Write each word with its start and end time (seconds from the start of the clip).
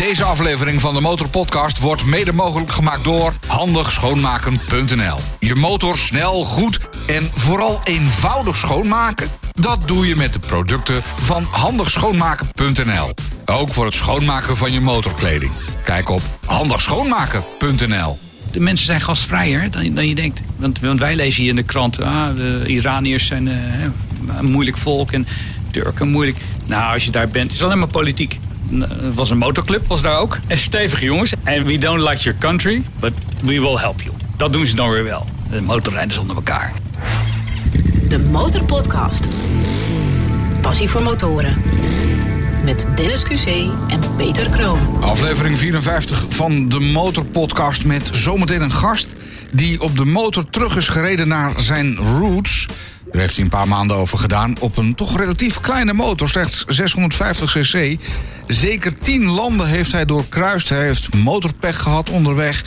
Deze 0.00 0.24
aflevering 0.24 0.80
van 0.80 0.94
de 0.94 1.00
Motorpodcast 1.00 1.78
wordt 1.78 2.04
mede 2.04 2.32
mogelijk 2.32 2.72
gemaakt 2.72 3.04
door 3.04 3.34
handigschoonmaken.nl. 3.46 5.18
Je 5.38 5.54
motor 5.54 5.98
snel, 5.98 6.44
goed 6.44 6.78
en 7.06 7.30
vooral 7.34 7.80
eenvoudig 7.84 8.56
schoonmaken? 8.56 9.28
Dat 9.52 9.88
doe 9.88 10.06
je 10.06 10.16
met 10.16 10.32
de 10.32 10.38
producten 10.38 11.02
van 11.16 11.42
handigschoonmaken.nl. 11.42 13.14
Ook 13.44 13.72
voor 13.72 13.84
het 13.84 13.94
schoonmaken 13.94 14.56
van 14.56 14.72
je 14.72 14.80
motorkleding. 14.80 15.52
Kijk 15.84 16.08
op 16.08 16.22
handigschoonmaken.nl. 16.46 18.18
De 18.50 18.60
mensen 18.60 18.86
zijn 18.86 19.00
gastvrijer 19.00 19.70
dan, 19.70 19.94
dan 19.94 20.08
je 20.08 20.14
denkt. 20.14 20.40
Want, 20.56 20.78
wij 20.78 21.16
lezen 21.16 21.40
hier 21.40 21.50
in 21.50 21.56
de 21.56 21.62
krant... 21.62 22.00
Ah, 22.00 22.36
de 22.36 22.64
Iraniërs 22.66 23.26
zijn 23.26 23.48
eh, 23.48 23.54
een 24.38 24.50
moeilijk 24.50 24.76
volk 24.76 25.12
en 25.12 25.26
Turken 25.70 26.08
moeilijk. 26.08 26.38
Nou, 26.66 26.92
als 26.92 27.04
je 27.04 27.10
daar 27.10 27.28
bent, 27.28 27.52
is 27.52 27.58
het 27.58 27.66
alleen 27.66 27.78
maar 27.78 27.88
politiek. 27.88 28.38
Het 28.78 29.14
was 29.14 29.30
een 29.30 29.38
motorclub, 29.38 29.86
was 29.86 30.02
daar 30.02 30.18
ook. 30.18 30.38
En 30.46 30.58
stevige 30.58 31.04
jongens. 31.04 31.32
En 31.44 31.64
we 31.64 31.78
don't 31.78 32.00
like 32.00 32.22
your 32.22 32.38
country, 32.38 32.82
but 33.00 33.12
we 33.42 33.60
will 33.60 33.76
help 33.76 34.00
you. 34.00 34.14
Dat 34.36 34.52
doen 34.52 34.66
ze 34.66 34.74
dan 34.74 34.90
weer 34.90 35.04
wel. 35.04 35.26
De 35.50 35.62
motorrijders 35.62 36.18
onder 36.18 36.36
elkaar. 36.36 36.72
De 38.08 38.18
Motorpodcast. 38.18 39.28
Passie 40.60 40.88
voor 40.88 41.02
motoren. 41.02 41.62
Met 42.64 42.86
Dennis 42.94 43.24
QC 43.24 43.46
en 43.88 44.00
Peter 44.16 44.50
Kroon. 44.50 44.78
Aflevering 45.00 45.58
54 45.58 46.24
van 46.28 46.68
de 46.68 46.80
Motorpodcast 46.80 47.84
met 47.84 48.10
zometeen 48.12 48.62
een 48.62 48.72
gast... 48.72 49.08
die 49.50 49.82
op 49.82 49.96
de 49.96 50.04
motor 50.04 50.50
terug 50.50 50.76
is 50.76 50.88
gereden 50.88 51.28
naar 51.28 51.52
zijn 51.56 51.96
roots... 51.96 52.66
Daar 53.10 53.20
heeft 53.20 53.34
hij 53.34 53.44
een 53.44 53.50
paar 53.50 53.68
maanden 53.68 53.96
over 53.96 54.18
gedaan 54.18 54.56
op 54.60 54.76
een 54.76 54.94
toch 54.94 55.18
relatief 55.18 55.60
kleine 55.60 55.92
motor, 55.92 56.28
slechts 56.28 56.64
650 56.66 57.52
cc. 57.52 57.96
Zeker 58.46 58.98
10 58.98 59.26
landen 59.26 59.66
heeft 59.66 59.92
hij 59.92 60.04
doorkruist. 60.04 60.68
Hij 60.68 60.84
heeft 60.84 61.14
motorpech 61.14 61.82
gehad 61.82 62.10
onderweg 62.10 62.64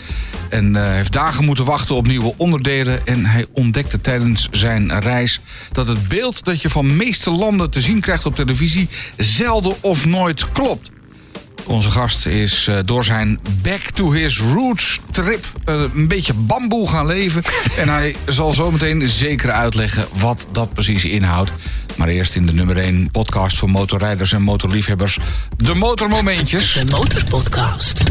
en 0.49 0.75
uh, 0.75 0.81
heeft 0.83 1.13
dagen 1.13 1.45
moeten 1.45 1.66
wachten 1.66 1.95
op 1.95 2.08
nieuwe 2.08 2.33
onderdelen. 2.38 3.08
En 3.08 3.25
hij 3.25 3.45
ontdekte 3.53 3.97
tijdens 3.97 4.47
zijn 4.52 5.00
reis 5.00 5.41
dat 5.72 5.88
het 5.88 6.08
beeld 6.08 6.45
dat 6.45 6.61
je 6.61 6.69
van 6.69 6.95
meeste 6.95 7.31
landen 7.31 7.69
te 7.69 7.81
zien 7.81 8.00
krijgt 8.00 8.25
op 8.25 8.35
televisie 8.35 8.89
zelden 9.17 9.75
of 9.81 10.05
nooit 10.05 10.52
klopt. 10.52 10.89
Onze 11.66 11.89
gast 11.89 12.25
is 12.25 12.67
uh, 12.69 12.75
door 12.86 13.03
zijn 13.03 13.39
Back 13.61 13.81
to 13.81 14.11
His 14.11 14.39
Roots 14.39 15.00
trip 15.11 15.45
uh, 15.69 15.81
een 15.95 16.08
beetje 16.08 16.33
bamboe 16.33 16.89
gaan 16.89 17.06
leven. 17.06 17.44
en 17.81 17.89
hij 17.89 18.16
zal 18.28 18.52
zometeen 18.52 19.09
zeker 19.09 19.52
uitleggen 19.52 20.06
wat 20.14 20.47
dat 20.52 20.73
precies 20.73 21.06
inhoudt. 21.06 21.52
Maar 21.95 22.08
eerst 22.08 22.36
in 22.36 22.45
de 22.45 22.53
nummer 22.53 22.78
1 22.78 23.11
podcast 23.11 23.58
voor 23.58 23.69
motorrijders 23.69 24.34
en 24.34 24.41
motorliefhebbers. 24.41 25.19
De 25.58 25.73
Motormomentjes. 25.73 26.73
De 26.73 26.86
Motorpodcast. 26.86 28.03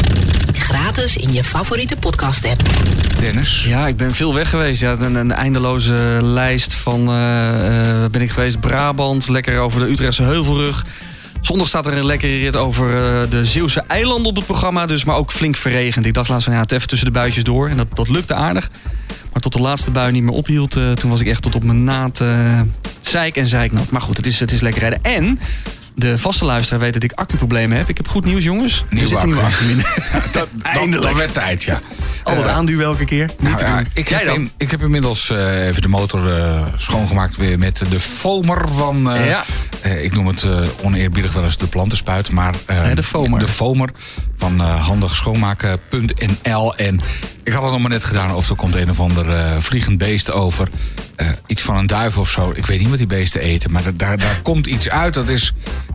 Gratis 0.52 1.16
in 1.16 1.32
je 1.32 1.44
favoriete 1.44 1.96
podcast 1.96 2.44
app. 2.44 2.60
Dennis? 3.20 3.64
Ja, 3.66 3.86
ik 3.86 3.96
ben 3.96 4.14
veel 4.14 4.34
weg 4.34 4.50
geweest. 4.50 4.80
Ja, 4.80 4.92
een, 4.98 5.14
een 5.14 5.32
eindeloze 5.32 6.18
lijst 6.22 6.74
van... 6.74 7.00
Uh, 7.00 8.04
ben 8.10 8.20
ik 8.20 8.30
geweest 8.30 8.60
Brabant, 8.60 9.28
lekker 9.28 9.58
over 9.58 9.80
de 9.80 9.90
Utrechtse 9.90 10.22
Heuvelrug... 10.22 10.84
Zondag 11.42 11.68
staat 11.68 11.86
er 11.86 11.96
een 11.96 12.06
lekkere 12.06 12.38
rit 12.38 12.56
over 12.56 12.88
uh, 12.90 13.30
de 13.30 13.44
Zeeuwse 13.44 13.84
eilanden 13.86 14.26
op 14.26 14.36
het 14.36 14.46
programma. 14.46 14.86
Dus, 14.86 15.04
maar 15.04 15.16
ook 15.16 15.32
flink 15.32 15.56
verregend. 15.56 16.06
Ik 16.06 16.14
dacht 16.14 16.28
laatst 16.28 16.44
van 16.44 16.54
ja, 16.54 16.64
even 16.66 16.88
tussen 16.88 17.06
de 17.06 17.12
buitjes 17.12 17.44
door. 17.44 17.68
En 17.68 17.76
dat, 17.76 17.86
dat 17.94 18.08
lukte 18.08 18.34
aardig. 18.34 18.70
Maar 19.32 19.42
tot 19.42 19.52
de 19.52 19.60
laatste 19.60 19.90
bui 19.90 20.12
niet 20.12 20.22
meer 20.22 20.32
ophield. 20.32 20.76
Uh, 20.76 20.90
toen 20.90 21.10
was 21.10 21.20
ik 21.20 21.26
echt 21.26 21.42
tot 21.42 21.54
op 21.54 21.64
mijn 21.64 21.84
naad 21.84 22.20
uh, 22.20 22.60
zeik 23.00 23.36
en 23.36 23.46
zeiknat. 23.46 23.90
Maar 23.90 24.00
goed, 24.00 24.16
het 24.16 24.26
is, 24.26 24.40
het 24.40 24.52
is 24.52 24.60
lekker 24.60 24.80
rijden. 24.80 25.02
En 25.02 25.40
de 25.94 26.18
vaste 26.18 26.44
luisteraar 26.44 26.80
weet 26.80 26.92
dat 26.92 27.02
ik 27.02 27.12
accuproblemen 27.12 27.76
heb. 27.76 27.88
Ik 27.88 27.96
heb 27.96 28.08
goed 28.08 28.24
nieuws, 28.24 28.44
jongens. 28.44 28.84
Nieuw 28.90 29.02
er 29.02 29.08
zit 29.08 29.18
een 29.18 29.26
nieuwe 29.26 29.42
accu 29.42 29.70
in. 29.70 29.76
Ja, 30.12 30.22
dat, 30.32 30.48
Eindelijk. 30.62 31.02
Dat 31.02 31.16
werd 31.16 31.34
tijd, 31.34 31.64
ja. 31.64 31.80
Altijd 32.24 32.46
uh, 32.46 32.54
aanduwen 32.54 32.84
elke 32.84 33.04
keer. 33.04 33.30
Nou, 33.40 33.58
ja, 33.58 33.82
ik, 33.94 34.08
heb 34.08 34.22
in, 34.22 34.50
ik, 34.56 34.70
heb 34.70 34.82
inmiddels 34.82 35.30
uh, 35.30 35.66
even 35.66 35.82
de 35.82 35.88
motor 35.88 36.28
uh, 36.28 36.66
schoongemaakt 36.76 37.36
weer 37.36 37.58
met 37.58 37.82
de 37.90 38.00
foamer 38.00 38.68
van... 38.68 39.08
ja. 39.24 39.44
ik 39.82 40.12
noem 40.12 40.26
het 40.26 40.46
oneerbiedig 40.82 41.32
wel 41.32 41.44
eens 41.44 41.56
de 41.56 41.66
plantenspuit, 41.66 42.30
maar... 42.30 42.54
De 42.94 43.02
foamer. 43.02 43.38
De 43.38 43.48
foamer 43.48 43.90
van 44.36 44.60
handigschoonmaken.nl. 44.60 46.76
En 46.76 47.00
ik 47.42 47.52
had 47.52 47.62
het 47.62 47.72
nog 47.72 47.80
maar 47.80 47.90
net 47.90 48.04
gedaan 48.04 48.34
of 48.34 48.50
er 48.50 48.56
komt 48.56 48.74
een 48.74 48.90
of 48.90 49.00
ander 49.00 49.60
vliegend 49.62 49.98
beest 49.98 50.30
over. 50.30 50.68
Iets 51.46 51.62
van 51.62 51.76
een 51.76 51.86
duif 51.86 52.18
of 52.18 52.30
zo. 52.30 52.52
Ik 52.54 52.66
weet 52.66 52.78
niet 52.78 52.88
wat 52.88 52.98
die 52.98 53.06
beesten 53.06 53.40
eten, 53.40 53.70
maar 53.70 53.82
daar, 53.96 54.18
daar 54.18 54.40
komt 54.42 54.66
iets 54.66 54.88
uit. 54.88 55.14
Dat 55.14 55.28
is... 55.28 55.52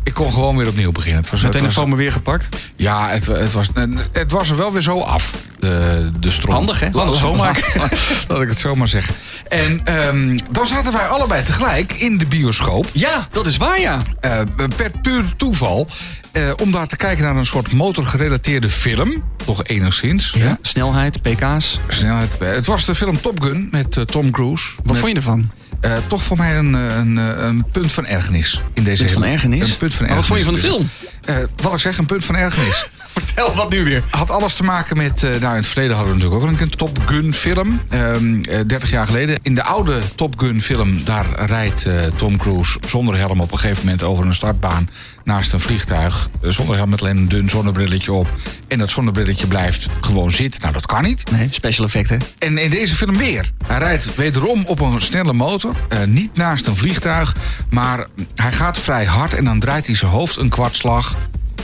Ik 0.08 0.14
kon 0.14 0.34
gewoon 0.34 0.58
weer 0.58 0.68
opnieuw 0.68 0.92
beginnen. 0.92 1.22
Het 1.22 1.30
was, 1.32 1.42
Meteen 1.42 1.64
de 1.64 1.72
foamer 1.72 1.98
weer 1.98 2.12
gepakt? 2.12 2.50
Ja, 2.76 3.10
het, 3.10 3.26
het, 3.26 3.52
was, 3.52 3.70
het 4.12 4.32
was 4.32 4.50
er 4.50 4.58
wel 4.58 4.74
weer 4.74 4.82
zo 4.82 5.00
af. 5.00 5.34
De, 5.60 6.10
de 6.20 6.32
stront. 6.32 6.58
Handig, 6.58 6.80
hè? 6.80 6.90
Laat 6.92 7.08
het 7.08 7.16
schoonmaken. 7.16 7.64
Laat 8.28 8.42
ik 8.42 8.50
het 8.50 8.60
zo 8.60 8.76
maar 8.76 8.88
zeggen. 8.88 9.16
En 9.48 9.82
um, 10.08 10.40
dan 10.52 10.68
zaten 10.68 10.92
wij 10.92 11.08
allebei 11.08 11.44
tegelijk 11.44 11.94
in 11.94 12.18
de 12.18 12.26
bioscoop. 12.26 12.90
Ja, 12.94 13.28
dat 13.32 13.48
is 13.48 13.58
waar, 13.58 13.80
ja. 13.80 13.98
Uh, 14.26 14.42
per 14.76 14.92
puur 15.02 15.24
toeval. 15.38 15.88
Uh, 16.34 16.52
om 16.62 16.72
daar 16.72 16.88
te 16.88 16.96
kijken 16.96 17.24
naar 17.24 17.36
een 17.36 17.46
soort 17.46 17.72
motorgerelateerde 17.72 18.70
film. 18.70 19.24
Toch 19.46 19.64
enigszins. 19.64 20.34
Ja, 20.36 20.58
snelheid, 20.62 21.22
pk's. 21.22 21.80
Snelheid. 21.88 22.30
Het 22.40 22.66
was 22.66 22.86
de 22.86 22.96
film 22.96 23.22
Top 23.22 23.42
Gun 23.42 23.68
met 23.72 23.96
uh, 23.96 24.04
Tom 24.04 24.32
Cruise. 24.32 24.66
Wat 24.76 24.86
met, 24.86 24.98
vond 24.98 25.12
je 25.12 25.18
ervan? 25.18 25.52
Uh, 25.86 25.98
toch 26.08 26.24
voor 26.24 26.38
mij 26.38 26.58
een, 26.58 26.74
een, 26.74 27.18
een, 27.18 27.66
punt 27.72 27.92
van 27.92 28.06
ergernis. 28.06 28.62
In 28.74 28.84
deze 28.84 29.04
punt 29.04 29.14
van 29.14 29.24
ergernis? 29.24 29.70
Een 29.70 29.78
punt 29.78 29.94
van 29.94 30.06
ergernis. 30.06 30.08
Maar 30.08 30.16
wat 30.16 30.26
vond 30.26 30.40
je 30.40 30.46
van 30.46 30.54
de 30.54 30.60
film? 30.60 30.90
Dus, 31.22 31.64
wat 31.64 31.74
ik 31.74 31.80
zeg, 31.80 31.98
een 31.98 32.06
punt 32.06 32.26
van 32.26 32.36
ergernis. 32.36 32.92
Vertel 33.18 33.56
wat 33.56 33.70
nu 33.70 33.84
weer. 33.84 34.04
Had 34.10 34.30
alles 34.30 34.54
te 34.54 34.64
maken 34.64 34.98
met. 34.98 35.24
Uh, 35.24 35.30
nou, 35.30 35.52
in 35.52 35.60
het 35.60 35.68
verleden 35.68 35.96
hadden 35.96 36.14
we 36.14 36.20
natuurlijk 36.20 36.52
ook 36.52 36.60
een 36.62 36.70
Top 36.70 37.00
Gun 37.06 37.34
film. 37.34 37.82
Um, 37.94 38.42
uh, 38.50 38.60
30 38.68 38.90
jaar 38.90 39.06
geleden. 39.06 39.40
In 39.42 39.56
de 39.56 39.64
oude 39.64 40.00
Top 40.16 40.40
Gun 40.40 40.62
film. 40.62 41.04
Daar 41.04 41.46
rijdt 41.46 41.88
uh, 41.88 41.94
Tom 42.16 42.38
Cruise 42.38 42.80
zonder 42.86 43.18
helm 43.18 43.42
op 43.42 43.52
een 43.52 43.60
gegeven 43.60 43.86
moment 43.86 44.04
over 44.04 44.26
een 44.26 44.34
startbaan. 44.34 44.90
Naast 45.28 45.54
een 45.54 45.60
vliegtuig. 45.60 46.30
Zonder 46.42 46.76
helm 46.76 46.90
met 46.90 47.02
alleen 47.02 47.18
een 47.18 47.28
dun 47.28 47.50
zonnebrilletje 47.50 48.12
op. 48.12 48.28
En 48.68 48.78
dat 48.78 48.90
zonnebrilletje 48.90 49.48
blijft 49.48 49.88
gewoon 50.02 50.32
zitten. 50.32 50.62
Nou, 50.62 50.74
dat 50.74 50.86
kan 50.86 51.04
niet. 51.04 51.32
Nee, 51.32 51.48
special 51.52 51.86
effecten. 51.86 52.22
En 52.40 52.58
in 52.58 52.70
deze 52.70 52.96
film 52.96 53.18
weer. 53.18 53.52
Hij 53.66 53.78
rijdt 53.78 54.16
wederom 54.16 54.66
op 54.66 54.80
een 54.80 55.02
snelle 55.02 55.34
motor. 55.34 55.76
Uh, 55.94 56.04
niet 56.04 56.36
naast 56.36 56.68
een 56.68 56.76
vliegtuig. 56.76 57.36
Maar 57.70 58.08
hij 58.36 58.52
gaat 58.52 58.78
vrij 58.78 59.06
hard. 59.06 59.34
En 59.34 59.46
dan 59.46 59.60
draait 59.60 59.86
hij 59.86 59.96
zijn 59.96 60.12
hoofd 60.12 60.38
een 60.38 60.50
kwartslag. 60.50 61.16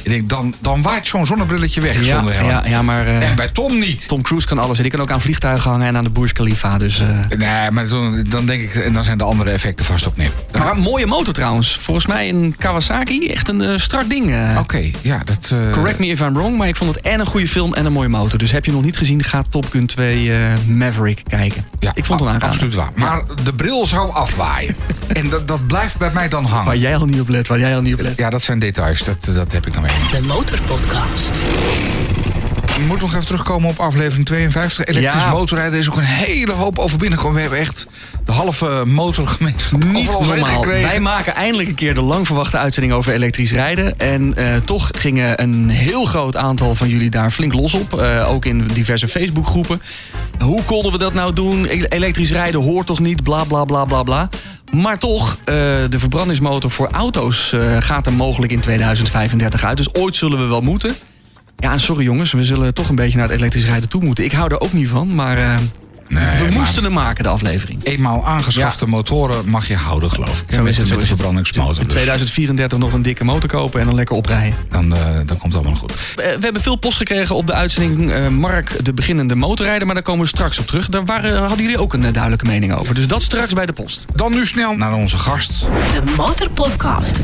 Ik 0.03 0.09
denk, 0.09 0.29
dan, 0.29 0.55
dan 0.59 0.81
waait 0.81 1.07
zo'n 1.07 1.25
zonnebrilletje 1.25 1.81
weg 1.81 1.99
ja, 1.99 2.15
zonder 2.15 2.33
helm. 2.33 2.49
Ja, 2.49 2.63
ja, 2.65 2.81
maar, 2.81 3.07
uh, 3.07 3.29
en 3.29 3.35
bij 3.35 3.49
Tom 3.49 3.79
niet. 3.79 4.07
Tom 4.07 4.21
Cruise 4.21 4.47
kan 4.47 4.59
alles. 4.59 4.77
En 4.77 4.83
die 4.83 4.91
kan 4.91 5.01
ook 5.01 5.11
aan 5.11 5.21
vliegtuigen 5.21 5.69
hangen 5.69 5.87
en 5.87 5.97
aan 5.97 6.03
de 6.03 6.09
Burj 6.09 6.31
Khalifa. 6.31 6.77
Dus, 6.77 7.01
uh... 7.01 7.07
Nee, 7.37 7.71
maar 7.71 7.87
dan, 7.87 8.23
dan 8.27 8.45
denk 8.45 8.61
ik, 8.61 8.75
en 8.75 8.93
dan 8.93 9.03
zijn 9.03 9.17
de 9.17 9.23
andere 9.23 9.49
effecten 9.49 9.85
vast 9.85 10.07
ook 10.07 10.17
nip. 10.17 10.33
Maar 10.51 10.71
een 10.71 10.79
mooie 10.79 11.05
motor 11.05 11.33
trouwens. 11.33 11.77
Volgens 11.81 12.05
mij 12.05 12.29
een 12.29 12.55
Kawasaki. 12.57 13.27
Echt 13.27 13.49
een 13.49 13.61
uh, 13.61 13.77
start 13.77 14.09
ding. 14.09 14.49
Oké, 14.49 14.59
okay, 14.59 14.93
ja. 15.01 15.21
Dat, 15.23 15.53
Correct 15.71 15.99
me 15.99 16.05
if 16.05 16.19
I'm 16.19 16.33
wrong, 16.33 16.57
maar 16.57 16.67
ik 16.67 16.75
vond 16.75 16.95
het 16.95 17.05
en 17.05 17.19
een 17.19 17.25
goede 17.25 17.47
film 17.47 17.73
en 17.73 17.85
een 17.85 17.91
mooie 17.91 18.09
motor. 18.09 18.39
Dus 18.39 18.51
heb 18.51 18.65
je 18.65 18.71
nog 18.71 18.83
niet 18.83 18.97
gezien, 18.97 19.23
ga 19.23 19.41
Top 19.49 19.65
Gun 19.71 19.85
2 19.85 20.31
Maverick 20.67 21.21
kijken. 21.27 21.65
Ja, 21.79 21.91
ik 21.95 22.05
vond 22.05 22.19
hem 22.19 22.29
aanraden. 22.29 22.49
Absoluut 22.49 22.73
waar. 22.73 22.91
Maar 22.95 23.23
ja. 23.27 23.43
de 23.43 23.53
bril 23.53 23.85
zou 23.85 24.11
afwaaien. 24.11 24.75
en 25.13 25.29
dat, 25.29 25.47
dat 25.47 25.67
blijft 25.67 25.97
bij 25.97 26.11
mij 26.13 26.29
dan 26.29 26.45
hangen. 26.45 26.65
Waar 26.65 26.77
jij 26.77 26.97
al 26.97 27.05
niet 27.05 27.19
op 27.19 27.29
let, 27.29 27.47
waar 27.47 27.59
jij 27.59 27.75
al 27.75 27.81
niet 27.81 27.93
op 27.93 28.01
let. 28.01 28.17
Ja, 28.17 28.29
dat 28.29 28.41
zijn 28.41 28.59
details. 28.59 29.03
Dat, 29.03 29.29
dat 29.33 29.51
heb 29.51 29.67
ik 29.67 29.73
nog 29.73 29.83
mee. 29.83 29.92
De 30.11 30.21
motor 30.27 30.61
podcast. 30.61 31.41
We 32.75 32.79
moeten 32.79 33.07
nog 33.07 33.13
even 33.13 33.25
terugkomen 33.25 33.69
op 33.69 33.79
aflevering 33.79 34.25
52. 34.25 34.85
Elektrisch 34.85 35.23
ja. 35.23 35.31
motorrijden 35.31 35.79
is 35.79 35.89
ook 35.89 35.97
een 35.97 36.03
hele 36.03 36.51
hoop 36.51 36.79
over 36.79 36.97
binnengekomen. 36.97 37.35
We 37.35 37.41
hebben 37.41 37.59
echt 37.59 37.87
de 38.25 38.31
halve 38.31 38.83
motorgemeenschap 38.85 39.83
Niet 39.93 40.11
normaal. 40.11 40.65
Wij 40.65 40.99
maken 40.99 41.35
eindelijk 41.35 41.69
een 41.69 41.75
keer 41.75 41.93
de 41.93 42.01
lang 42.01 42.25
verwachte 42.25 42.57
uitzending 42.57 42.93
over 42.93 43.13
elektrisch 43.13 43.51
rijden. 43.51 43.99
En 43.99 44.35
uh, 44.37 44.55
toch 44.55 44.89
gingen 44.95 45.41
een 45.41 45.69
heel 45.69 46.05
groot 46.05 46.35
aantal 46.35 46.75
van 46.75 46.87
jullie 46.87 47.09
daar 47.09 47.31
flink 47.31 47.53
los 47.53 47.73
op. 47.73 47.99
Uh, 47.99 48.29
ook 48.29 48.45
in 48.45 48.67
diverse 48.67 49.07
Facebookgroepen. 49.07 49.81
Hoe 50.39 50.63
konden 50.63 50.91
we 50.91 50.97
dat 50.97 51.13
nou 51.13 51.33
doen? 51.33 51.65
Elektrisch 51.65 52.31
rijden 52.31 52.61
hoort 52.61 52.87
toch 52.87 52.99
niet? 52.99 53.23
Bla 53.23 53.43
bla 53.43 53.65
bla 53.65 53.85
bla 53.85 54.03
bla. 54.03 54.29
Maar 54.73 54.99
toch, 54.99 55.37
uh, 55.37 55.45
de 55.89 55.99
verbrandingsmotor 55.99 56.69
voor 56.71 56.89
auto's 56.91 57.51
uh, 57.51 57.77
gaat 57.79 58.05
er 58.05 58.13
mogelijk 58.13 58.51
in 58.51 58.59
2035 58.59 59.63
uit. 59.63 59.77
Dus 59.77 59.93
ooit 59.93 60.15
zullen 60.15 60.37
we 60.37 60.45
wel 60.45 60.61
moeten. 60.61 60.95
Ja, 61.57 61.77
sorry 61.77 62.03
jongens, 62.03 62.31
we 62.31 62.43
zullen 62.43 62.73
toch 62.73 62.89
een 62.89 62.95
beetje 62.95 63.17
naar 63.17 63.27
het 63.29 63.37
elektrisch 63.37 63.65
rijden 63.65 63.89
toe 63.89 64.03
moeten. 64.03 64.23
Ik 64.23 64.31
hou 64.31 64.51
er 64.51 64.59
ook 64.59 64.73
niet 64.73 64.87
van, 64.87 65.15
maar 65.15 65.37
uh, 65.37 65.55
nee, 66.13 66.49
we 66.49 66.53
moesten 66.53 66.83
hem 66.83 66.93
maken, 66.93 67.23
de 67.23 67.29
aflevering. 67.29 67.79
Eenmaal 67.83 68.25
aangeschafte 68.25 68.85
ja. 68.85 68.91
motoren 68.91 69.49
mag 69.49 69.67
je 69.67 69.75
houden, 69.75 70.11
geloof 70.11 70.41
ik. 70.41 70.53
Zo 70.53 70.61
met, 70.61 70.71
is 70.71 70.77
het, 70.77 70.89
met 70.89 70.99
de 70.99 71.05
zo 71.05 71.15
verbrandingsmotor. 71.15 71.81
In 71.81 71.87
2034 71.87 72.77
dus. 72.77 72.87
nog 72.87 72.97
een 72.97 73.01
dikke 73.01 73.23
motor 73.23 73.49
kopen 73.49 73.79
en 73.79 73.85
dan 73.85 73.95
lekker 73.95 74.15
oprijden. 74.15 74.57
Dan, 74.69 74.89
dan 75.25 75.37
komt 75.37 75.43
het 75.43 75.55
allemaal 75.55 75.75
goed. 75.75 75.93
We, 76.15 76.35
we 76.37 76.43
hebben 76.43 76.61
veel 76.61 76.75
post 76.75 76.97
gekregen 76.97 77.35
op 77.35 77.47
de 77.47 77.53
uitzending 77.53 78.29
Mark, 78.29 78.85
de 78.85 78.93
beginnende 78.93 79.35
motorrijder. 79.35 79.85
Maar 79.85 79.95
daar 79.95 80.03
komen 80.03 80.21
we 80.21 80.27
straks 80.27 80.59
op 80.59 80.67
terug. 80.67 80.89
Daar 80.89 81.05
waren, 81.05 81.39
hadden 81.39 81.61
jullie 81.61 81.79
ook 81.79 81.93
een 81.93 82.11
duidelijke 82.11 82.45
mening 82.45 82.73
over. 82.73 82.95
Dus 82.95 83.07
dat 83.07 83.21
straks 83.21 83.53
bij 83.53 83.65
de 83.65 83.73
post. 83.73 84.05
Dan 84.15 84.31
nu 84.31 84.45
snel 84.45 84.75
naar 84.75 84.93
onze 84.93 85.17
gast. 85.17 85.59
De 85.59 86.13
Motorpodcast. 86.17 87.19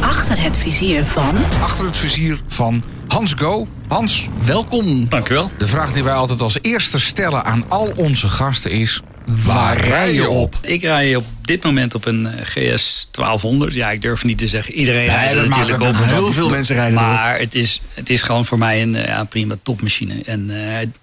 Achter 0.00 0.42
het 0.42 0.56
vizier 0.56 1.04
van... 1.04 1.36
Achter 1.62 1.84
het 1.84 1.96
vizier 1.96 2.40
van 2.46 2.84
Hans 3.10 3.34
Go. 3.34 3.68
Hans, 3.88 4.28
Welkom. 4.44 5.08
Dank 5.08 5.28
u 5.28 5.34
wel. 5.34 5.50
de 5.58 5.66
vraag 5.66 5.92
die 5.92 6.04
wij 6.04 6.12
altijd 6.12 6.40
als 6.40 6.58
eerste 6.60 7.00
stellen 7.00 7.44
aan 7.44 7.64
al 7.68 7.92
onze 7.96 8.28
gasten 8.28 8.70
is... 8.70 9.00
Waar 9.44 9.76
rij 9.76 10.14
je 10.14 10.28
op? 10.28 10.58
Ik 10.62 10.82
rij 10.82 11.16
op 11.16 11.24
dit 11.42 11.62
moment 11.64 11.94
op 11.94 12.04
een 12.04 12.26
eh, 12.26 12.44
GS 12.44 13.08
1200. 13.10 13.74
Ja, 13.74 13.90
ik 13.90 14.02
durf 14.02 14.24
niet 14.24 14.38
te 14.38 14.46
zeggen. 14.46 14.74
Iedereen 14.74 15.06
rijdt 15.06 15.32
er 15.32 15.48
natuurlijk 15.48 15.82
op. 15.82 15.94
Heel 15.96 16.32
veel 16.32 16.48
mensen 16.58 16.74
rijden 16.74 16.98
erop. 16.98 17.12
Maar 17.12 17.38
het 17.38 17.54
is, 17.54 17.80
het 17.94 18.10
is 18.10 18.22
gewoon 18.22 18.44
voor 18.44 18.58
mij 18.58 18.82
een 18.82 18.94
eh, 18.94 19.06
ja, 19.06 19.24
prima 19.24 19.56
topmachine. 19.62 20.22
En 20.24 20.50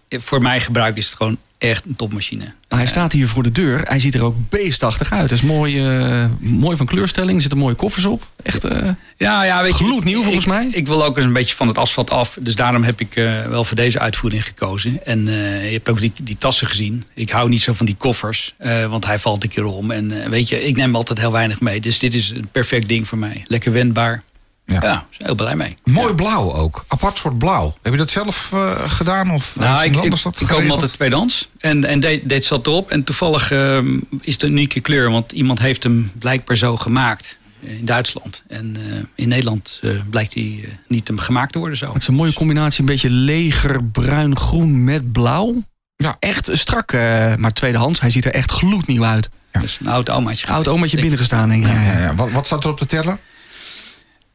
eh, 0.09 0.19
voor 0.19 0.41
mijn 0.41 0.61
gebruik 0.61 0.97
is 0.97 1.05
het 1.05 1.15
gewoon 1.15 1.37
echt 1.57 1.85
een 1.85 1.95
topmachine. 1.95 2.53
Maar 2.69 2.79
hij 2.79 2.87
staat 2.87 3.11
hier 3.11 3.27
voor 3.27 3.43
de 3.43 3.51
deur. 3.51 3.81
Hij 3.87 3.99
ziet 3.99 4.15
er 4.15 4.23
ook 4.23 4.35
beestachtig 4.49 5.11
uit. 5.11 5.21
Het 5.21 5.31
is 5.31 5.41
mooi, 5.41 5.85
eh, 5.85 6.25
mooi 6.39 6.77
van 6.77 6.85
kleurstelling. 6.85 7.35
Er 7.35 7.41
zitten 7.41 7.59
mooie 7.59 7.75
koffers 7.75 8.05
op. 8.05 8.27
Echt, 8.43 8.63
eh, 8.63 8.89
Ja, 9.17 9.43
ja, 9.43 9.61
weet 9.61 9.73
Gloednieuw, 9.73 10.23
volgens 10.23 10.45
ik- 10.45 10.51
mij. 10.51 10.67
Ik 10.71 10.87
wil 10.87 11.03
ook 11.05 11.15
eens 11.17 11.25
een 11.25 11.33
beetje 11.33 11.55
van 11.55 11.67
het 11.67 11.77
asfalt 11.77 12.09
af. 12.09 12.37
Dus 12.41 12.55
daarom 12.55 12.83
heb 12.83 12.99
ik 13.01 13.15
eh, 13.15 13.45
wel 13.45 13.63
voor 13.63 13.75
deze 13.75 13.99
uitvoering 13.99 14.43
gekozen. 14.45 15.05
En 15.05 15.27
eh, 15.27 15.65
je 15.65 15.71
hebt 15.73 15.89
ook 15.89 15.99
die, 15.99 16.11
die 16.21 16.37
tassen 16.37 16.67
gezien. 16.67 17.03
Ik 17.13 17.29
hou 17.29 17.49
niet 17.49 17.61
zo 17.61 17.73
van 17.73 17.85
die 17.85 17.95
koffers. 17.97 18.53
eh, 18.57 18.85
want 18.89 19.05
hij 19.05 19.19
valt 19.19 19.43
een 19.43 19.49
keer 19.49 19.65
om. 19.65 19.91
En 19.91 20.23
eh, 20.23 20.29
weet 20.29 20.47
je, 20.47 20.63
ik 20.63 20.75
neem 20.75 20.95
altijd 20.95 21.19
heel 21.19 21.31
weinig 21.31 21.61
mee. 21.61 21.81
Dus 21.81 21.99
dit 21.99 22.13
is 22.13 22.29
een 22.29 22.47
perfect 22.51 22.87
ding 22.87 23.07
voor 23.07 23.17
mij. 23.17 23.43
Lekker 23.47 23.71
wendbaar. 23.71 24.23
Ja. 24.69 24.79
Ja, 24.83 25.05
ben 25.17 25.25
heel 25.27 25.35
blij 25.35 25.55
mee. 25.55 25.77
Mooi 25.83 26.13
blauw 26.13 26.53
ook. 26.53 26.85
Apart 26.87 27.17
soort 27.17 27.37
blauw. 27.37 27.75
Heb 27.81 27.91
je 27.91 27.97
dat 27.97 28.09
zelf 28.09 28.49
eh, 28.53 28.71
gedaan? 28.89 29.31
Of 29.31 29.43
heeft 29.53 29.67
Nou, 29.67 29.83
ik, 29.85 29.95
anders 29.95 30.21
dat 30.21 30.33
ik 30.33 30.39
koop 30.39 30.47
geregeld? 30.47 30.73
altijd 30.73 30.91
tweedehands. 30.93 31.47
En, 31.59 31.85
en 31.85 31.99
de- 31.99 32.21
dit 32.23 32.45
zat 32.45 32.67
erop. 32.67 32.91
En 32.91 33.03
toevallig 33.03 33.51
ehm, 33.51 33.97
is 34.21 34.33
het 34.33 34.43
een 34.43 34.51
unieke 34.51 34.79
kleur. 34.79 35.11
Want 35.11 35.31
iemand 35.31 35.59
heeft 35.59 35.83
hem 35.83 36.11
blijkbaar 36.19 36.55
zo 36.57 36.77
gemaakt. 36.77 37.37
eh, 37.63 37.77
In 37.79 37.85
Duitsland. 37.85 38.43
En 38.47 38.75
eh, 38.79 38.97
in 39.15 39.27
Nederland 39.27 39.79
eh, 39.83 39.89
blijkt 40.09 40.33
hij 40.33 40.59
eh, 40.63 40.69
niet 40.87 41.07
hem 41.07 41.19
gemaakt 41.19 41.51
te 41.51 41.59
worden 41.59 41.77
zo. 41.77 41.93
het 41.93 42.01
is 42.01 42.07
een 42.07 42.13
mooie 42.15 42.33
combinatie. 42.33 42.79
Een 42.79 42.85
beetje 42.85 43.09
leger, 43.09 43.83
bruin, 43.83 44.37
groen 44.37 44.83
met 44.83 45.11
blauw. 45.11 45.63
Ja. 45.95 46.15
Echt 46.19 46.49
strak, 46.53 46.91
eh, 46.91 47.35
maar 47.35 47.53
tweedehands. 47.53 48.01
Hij 48.01 48.09
ziet 48.09 48.25
er 48.25 48.33
echt 48.33 48.51
gloednieuw 48.51 49.03
uit. 49.03 49.29
Dus 49.61 49.77
een 49.81 49.87
oud 49.87 50.09
omaatje. 50.09 50.47
Oud 50.47 50.67
omaatje 50.67 50.97
binnengestaan, 51.01 51.49
denk 51.49 51.63
ik. 51.65 51.71
Ja, 51.71 51.81
Ja, 51.81 51.91
ja. 51.91 51.99
ja. 51.99 52.15
Wat, 52.15 52.31
wat 52.31 52.45
staat 52.45 52.63
er 52.63 52.69
op 52.69 52.79
de 52.79 52.85
teller? 52.85 53.17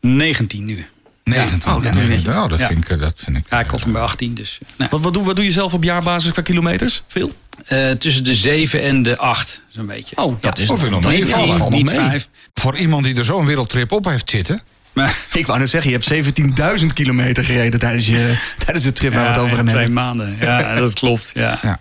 19 0.06 0.64
nu. 0.64 0.86
19. 1.24 1.72
Oh, 1.72 1.84
ja. 1.84 1.90
Oh, 2.42 2.48
dat, 2.48 2.58
Ja. 2.58 2.66
vind 2.66 2.84
ik, 2.84 2.90
eh, 2.90 2.98
dat 3.00 3.12
vind 3.16 3.36
ik... 3.36 3.44
Ja, 3.50 3.60
ik 3.60 3.66
kocht 3.66 3.82
hem 3.84 3.92
bij 3.92 4.02
18. 4.02 4.34
Dus, 4.34 4.58
eh, 4.62 4.68
nou, 4.78 4.90
Wat, 4.90 5.00
wat, 5.00 5.14
doe, 5.14 5.24
wat 5.24 5.36
doe 5.36 5.44
je 5.44 5.50
zelf 5.50 5.72
op 5.74 5.84
jaarbasis 5.84 6.32
qua 6.32 6.42
kilometers? 6.42 7.02
Veel? 7.06 7.32
eh, 7.66 7.90
tussen 7.90 8.24
de 8.24 8.34
7 8.34 8.82
en 8.82 9.02
de 9.02 9.18
8, 9.18 9.62
zo'n 9.68 9.86
beetje. 9.86 10.16
Oh, 10.16 10.36
dat 10.40 10.58
is 10.58 10.70
of 10.70 10.80
veel 10.80 10.90
nog 10.90 11.02
dat- 11.02 11.12
niet, 11.12 11.36
niet, 11.70 11.70
niet. 11.70 11.90
5. 11.90 12.28
Voor 12.54 12.76
iemand 12.76 13.04
die 13.04 13.14
er 13.16 13.24
zo'n 13.24 13.46
wereldtrip 13.46 13.92
op 13.92 14.04
heeft 14.04 14.30
zitten... 14.30 14.60
Maar, 14.92 15.16
Ik 15.32 15.46
wou 15.46 15.58
net 15.58 15.70
zeggen, 15.70 15.90
je 15.90 15.98
hebt 15.98 16.80
17.000 16.80 16.86
kilometer 16.94 17.44
gereden 17.44 17.80
tijdens, 17.80 18.06
je, 18.06 18.38
tijdens 18.64 18.84
de 18.84 18.92
trip 18.92 19.14
waar 19.14 19.22
we 19.22 19.28
het 19.28 19.38
over 19.38 19.56
gaan 19.56 19.64
twee 19.66 19.76
hebben. 19.76 19.94
maanden. 19.94 20.36
Ja, 20.40 20.74
dat 20.80 20.92
klopt. 20.92 21.30
Ja. 21.34 21.58
Ja. 21.62 21.78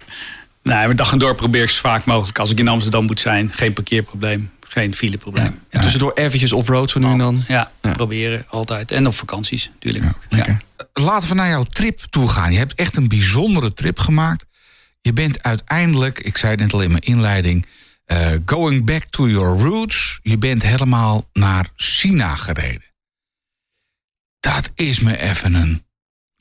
Nee, 0.63 0.75
maar 0.75 0.95
dag 0.95 1.12
en 1.12 1.18
door 1.18 1.35
probeer 1.35 1.63
ik 1.63 1.69
zo 1.69 1.79
vaak 1.81 2.06
mogelijk. 2.06 2.39
Als 2.39 2.50
ik 2.50 2.59
in 2.59 2.68
Amsterdam 2.68 3.06
moet 3.06 3.19
zijn, 3.19 3.51
geen 3.53 3.73
parkeerprobleem. 3.73 4.51
Geen 4.71 4.95
fileprobleem. 4.95 5.59
En 5.69 5.81
tussendoor 5.81 6.13
eventjes 6.13 6.53
off-road 6.53 6.89
zo 6.89 7.00
nu 7.00 7.06
en 7.12 7.18
dan. 7.18 7.44
Ja, 7.47 7.71
Ja. 7.81 7.91
proberen 7.91 8.45
altijd. 8.50 8.91
En 8.91 9.07
op 9.07 9.15
vakanties 9.15 9.69
natuurlijk 9.73 10.06
ook. 10.06 10.18
Ja. 10.29 10.35
lekker. 10.35 10.62
Laten 10.94 11.29
we 11.29 11.35
naar 11.35 11.50
jouw 11.50 11.63
trip 11.63 12.00
toe 12.09 12.29
gaan. 12.29 12.51
Je 12.51 12.57
hebt 12.57 12.73
echt 12.75 12.97
een 12.97 13.07
bijzondere 13.07 13.73
trip 13.73 14.00
gemaakt. 14.00 14.45
Je 15.01 15.13
bent 15.13 15.44
uiteindelijk, 15.44 16.19
ik 16.19 16.38
zei 16.38 16.51
het 16.51 16.59
net 16.62 16.73
al 16.73 16.81
in 16.81 16.91
mijn 16.91 17.03
inleiding... 17.03 17.65
eh, 18.06 18.31
going 18.45 18.85
back 18.85 19.03
to 19.03 19.27
your 19.29 19.59
roots. 19.59 20.19
Je 20.21 20.38
bent 20.38 20.63
helemaal 20.63 21.29
naar 21.33 21.68
China 21.75 22.35
gereden. 22.35 22.94
Dat 24.39 24.69
is 24.75 25.00
me 25.00 25.18
even 25.19 25.53
een... 25.53 25.83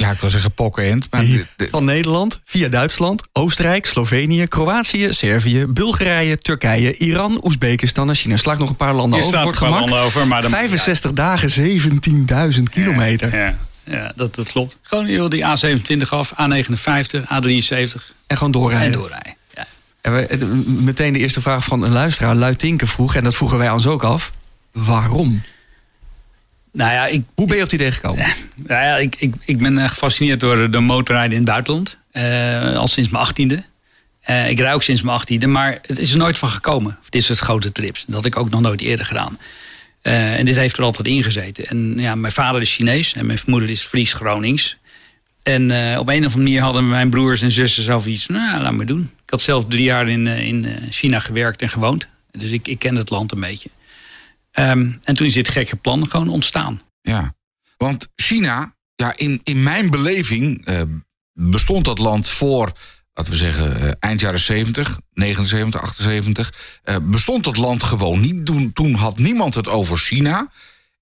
Ja, 0.00 0.11
ik 0.11 0.19
wil 0.19 0.31
zeggen 0.31 0.52
pokkenend. 0.52 1.06
Maar 1.11 1.25
Van 1.70 1.85
Nederland 1.85 2.41
via 2.44 2.69
Duitsland, 2.69 3.23
Oostenrijk, 3.32 3.87
Slovenië, 3.87 4.47
Kroatië, 4.47 5.08
Servië, 5.11 5.67
Bulgarije, 5.67 6.37
Turkije, 6.38 6.97
Iran, 6.97 7.41
Oezbekistan 7.44 8.08
en 8.08 8.14
China. 8.14 8.37
Sla 8.37 8.52
ik 8.52 8.58
nog 8.58 8.69
een 8.69 8.76
paar 8.76 8.94
landen 8.94 9.19
Je 9.19 9.25
over 9.25 9.29
staat 9.38 9.43
voor 9.43 9.50
het 9.50 9.58
gewoon 9.58 9.73
gemak. 9.75 9.88
landen 9.91 10.06
over, 10.08 10.26
maar 10.26 10.43
dan- 10.43 10.50
65 10.50 11.12
dagen, 11.12 11.50
17.000 11.50 12.62
kilometer. 12.70 13.37
Ja, 13.37 13.56
ja 13.85 14.12
dat, 14.17 14.35
dat 14.35 14.50
klopt. 14.52 14.76
Gewoon 14.82 15.06
joh, 15.06 15.29
die 15.31 15.43
A27 15.44 16.08
af, 16.08 16.32
A59, 16.32 17.20
A73 17.25 18.12
En 18.26 18.37
gewoon 18.37 18.52
doorrijden. 18.52 18.87
en 18.87 18.93
doorrijden. 18.93 19.35
Ja. 19.55 19.67
En 20.00 20.12
we- 20.14 20.62
meteen 20.67 21.12
de 21.12 21.19
eerste 21.19 21.41
vraag 21.41 21.64
van 21.64 21.82
een 21.82 21.93
luisteraar, 21.93 22.35
Luitinke 22.35 22.87
vroeg, 22.87 23.14
en 23.14 23.25
dat 23.25 23.37
vroegen 23.37 23.58
wij 23.58 23.70
ons 23.70 23.87
ook 23.87 24.02
af. 24.05 24.32
Waarom? 24.73 25.43
Nou 26.72 26.93
ja, 26.93 27.06
ik, 27.06 27.22
Hoe 27.34 27.46
ben 27.46 27.56
je 27.56 27.62
op 27.62 27.69
die 27.70 27.78
idee 27.78 27.93
gekomen? 27.93 28.26
Nou 28.56 28.82
ja, 28.82 28.96
ik, 28.96 29.17
ik, 29.19 29.34
ik 29.44 29.58
ben 29.58 29.78
eh, 29.78 29.88
gefascineerd 29.88 30.40
door 30.40 30.70
de 30.70 30.81
motorrijden 30.81 31.31
in 31.31 31.43
het 31.43 31.50
buitenland. 31.50 31.99
Eh, 32.11 32.76
al 32.76 32.88
sinds 32.88 33.11
mijn 33.11 33.22
achttiende. 33.22 33.64
Eh 34.20 34.50
ik 34.50 34.58
rij 34.58 34.75
ook 34.75 34.82
sinds 34.82 35.02
mijn 35.02 35.17
achttiende. 35.17 35.46
Maar 35.46 35.78
het 35.82 35.99
is 35.99 36.12
er 36.12 36.19
nooit 36.19 36.38
van 36.38 36.49
gekomen. 36.49 36.99
Dit 37.08 37.25
soort 37.25 37.38
grote 37.38 37.72
trips. 37.72 38.05
Dat 38.06 38.14
had 38.14 38.25
ik 38.25 38.37
ook 38.37 38.50
nog 38.50 38.61
nooit 38.61 38.81
eerder 38.81 39.06
gedaan. 39.06 39.38
Eh, 40.02 40.38
en 40.38 40.44
dit 40.44 40.56
heeft 40.56 40.76
er 40.76 40.84
altijd 40.84 41.06
in 41.06 41.22
gezeten. 41.22 41.67
En 41.67 41.94
ja, 41.96 42.14
mijn 42.14 42.32
vader 42.32 42.61
is 42.61 42.75
Chinees. 42.75 43.12
En 43.12 43.26
mijn 43.26 43.38
moeder 43.46 43.70
is 43.70 43.82
Fries-Gronings. 43.82 44.78
En 45.43 45.70
eh, 45.70 45.99
op 45.99 46.08
een 46.08 46.19
of 46.19 46.25
andere 46.25 46.37
manier 46.37 46.62
hadden 46.62 46.88
mijn 46.88 47.11
broers 47.11 47.43
en 47.43 47.52
zussen 47.52 47.82
zelf 47.82 48.06
iets. 48.06 48.26
Nou, 48.26 48.62
laat 48.62 48.73
maar 48.73 48.87
doen. 48.87 49.11
Ik 49.25 49.31
had 49.31 49.40
zelf 49.40 49.64
drie 49.69 49.82
jaar 49.82 50.08
in, 50.08 50.26
eh, 50.26 50.46
in 50.46 50.64
eh, 50.64 50.73
China 50.90 51.19
gewerkt 51.19 51.62
en 51.62 51.69
gewoond. 51.69 52.06
Dus 52.32 52.50
ik, 52.50 52.69
ik 52.69 52.78
ken 52.78 52.94
het 52.94 53.11
land 53.11 53.32
een 53.32 53.40
beetje. 53.40 53.69
Ehm, 54.50 54.93
en 55.02 55.14
toen 55.14 55.26
is 55.26 55.35
dit 55.35 55.49
gekke 55.49 55.76
plan 55.76 56.11
gewoon 56.11 56.29
ontstaan. 56.29 56.81
Ja, 57.00 57.35
want 57.76 58.08
China, 58.14 58.75
ja, 58.94 59.12
in, 59.17 59.41
in 59.44 59.62
mijn 59.62 59.91
beleving 59.91 60.67
eh, 60.67 60.82
bestond 61.32 61.85
dat 61.85 61.99
land 61.99 62.29
voor, 62.29 62.73
laten 63.14 63.32
we 63.32 63.38
zeggen, 63.38 63.81
eh, 63.81 63.91
eind 63.99 64.20
jaren 64.20 64.41
70, 64.41 65.00
79, 65.12 65.82
78, 65.82 66.55
eh, 66.82 66.97
bestond 67.02 67.44
dat 67.44 67.56
land 67.56 67.82
gewoon 67.82 68.20
niet. 68.20 68.47
Toen, 68.47 68.73
toen 68.73 68.94
had 68.94 69.19
niemand 69.19 69.55
het 69.55 69.69
over 69.69 69.99
China. 69.99 70.50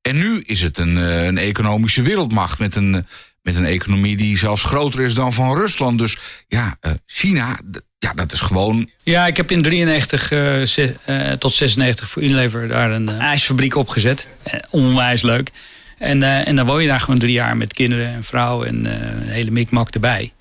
En 0.00 0.18
nu 0.18 0.40
is 0.40 0.62
het 0.62 0.78
een, 0.78 0.98
eh, 0.98 1.24
een 1.24 1.38
economische 1.38 2.02
wereldmacht 2.02 2.58
met 2.58 2.76
een, 2.76 3.06
met 3.48 3.56
een 3.56 3.64
economie 3.64 4.16
die 4.16 4.38
zelfs 4.38 4.62
groter 4.62 5.00
is 5.00 5.14
dan 5.14 5.32
van 5.32 5.56
Rusland. 5.56 5.98
Dus 5.98 6.18
ja, 6.48 6.76
eh, 6.80 6.92
China, 7.06 7.58
ja, 7.98 8.12
dat 8.12 8.32
is 8.32 8.40
gewoon. 8.40 8.90
Ja, 9.02 9.26
ik 9.26 9.36
heb 9.36 9.50
in 9.50 9.62
93 9.62 10.30
eh, 10.30 10.62
eh, 10.62 11.32
tot 11.38 11.52
96 11.52 12.10
voor 12.10 12.22
Unilever 12.22 12.68
daar 12.68 12.90
een 12.90 13.08
ijsfabriek 13.08 13.74
opgezet. 13.74 14.28
Onwijs 14.70 15.22
leuk. 15.22 15.50
En, 15.98 16.22
en 16.22 16.56
dan 16.56 16.66
woon 16.66 16.82
je 16.82 16.88
daar 16.88 17.00
gewoon 17.00 17.18
drie 17.18 17.32
jaar 17.32 17.56
met 17.56 17.72
kinderen 17.72 18.06
en 18.06 18.24
vrouw 18.24 18.64
en 18.64 18.84
een 18.84 19.28
hele 19.28 19.50
mikmak 19.50 19.90
erbij. 19.90 20.32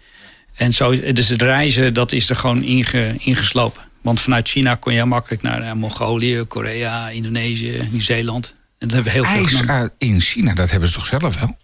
En 0.55 0.73
zo, 0.73 1.11
dus 1.13 1.29
het 1.29 1.41
reizen, 1.41 1.93
dat 1.93 2.11
is 2.11 2.29
er 2.29 2.35
gewoon 2.35 2.63
inge, 2.63 3.15
ingeslopen. 3.17 3.81
Want 4.01 4.19
vanuit 4.19 4.47
China 4.49 4.75
kon 4.75 4.91
je 4.91 4.97
heel 4.97 5.07
makkelijk 5.07 5.41
naar 5.41 5.77
Mongolië, 5.77 6.43
Korea, 6.47 7.09
Indonesië, 7.09 7.87
Nieuw-Zeeland. 7.91 8.55
En 8.77 8.87
dat 8.87 8.91
hebben 8.91 9.13
we 9.13 9.19
heel 9.19 9.27
veel 9.29 9.41
IJs 9.41 9.55
gedaan. 9.55 9.77
uit- 9.77 9.91
in 9.97 10.21
China, 10.21 10.53
dat 10.53 10.71
hebben 10.71 10.89
ze 10.89 10.95
toch 10.95 11.05
zelf 11.05 11.39
wel? 11.39 11.57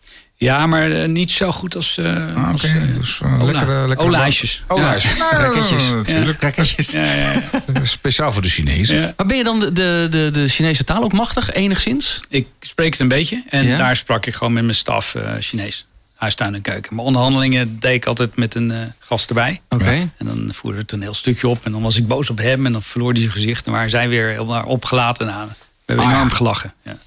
Ja, 0.43 0.65
maar 0.67 0.91
eh, 0.91 1.07
niet 1.07 1.31
zo 1.31 1.51
goed 1.51 1.75
als, 1.75 1.97
eh 1.97 2.05
Ah, 2.35 2.49
Oké, 2.53 2.89
dus 2.97 3.19
uh, 3.23 3.33
Ola. 3.41 3.43
lekkere, 3.51 3.87
lekkere. 3.87 4.07
Ja. 4.81 5.93
Natuurlijk. 5.95 6.41
Ja, 6.91 7.03
ja, 7.03 7.31
ja. 7.31 7.41
Speciaal 7.83 8.31
voor 8.31 8.41
de 8.41 8.49
Chinezen. 8.49 8.95
Ja. 8.95 9.13
Maar 9.17 9.25
ben 9.25 9.37
je 9.37 9.43
dan 9.43 9.59
de, 9.59 9.71
de, 9.73 10.07
de, 10.11 10.29
de 10.31 10.47
Chinese 10.47 10.83
taal 10.83 11.03
ook 11.03 11.13
machtig, 11.13 11.51
enigszins? 11.53 12.19
Ik 12.29 12.47
spreek 12.59 12.91
het 12.91 12.99
een 12.99 13.07
beetje. 13.07 13.43
En 13.49 13.65
Ja? 13.65 13.77
daar 13.77 13.95
sprak 13.95 14.25
ik 14.25 14.33
gewoon 14.33 14.53
met 14.53 14.63
mijn 14.63 14.75
staf 14.75 15.15
eh, 15.15 15.31
Chinees. 15.39 15.85
Huistuin 16.15 16.53
en 16.55 16.61
keuken. 16.61 16.95
Maar 16.95 17.05
onderhandelingen 17.05 17.79
deed 17.79 17.93
ik 17.95 18.05
altijd 18.05 18.35
met 18.37 18.55
een 18.55 18.71
eh, 18.71 18.77
gast 18.99 19.27
erbij. 19.29 19.61
Oké. 19.69 19.85
En 20.17 20.25
dan 20.25 20.49
voerde 20.53 20.79
het 20.79 20.91
een 20.91 21.01
heel 21.01 21.13
stukje 21.13 21.47
op. 21.47 21.65
En 21.65 21.71
dan 21.71 21.81
was 21.81 21.95
ik 21.97 22.07
boos 22.07 22.29
op 22.29 22.37
hem. 22.37 22.65
En 22.65 22.71
dan 22.71 22.81
verloor 22.83 23.11
hij 23.11 23.19
zijn 23.21 23.33
gezicht. 23.33 23.65
En 23.65 23.71
waar 23.71 23.89
zij 23.89 24.09
weer 24.09 24.27
heel 24.29 24.63
opgelaten. 24.65 25.25
Nou, 25.25 25.47
we 25.47 25.53
hebben 25.85 26.05
Ah, 26.05 26.11
enorm 26.11 26.29
ja. 26.29 26.35
gelachen. 26.35 26.73
Ja. 26.83 26.97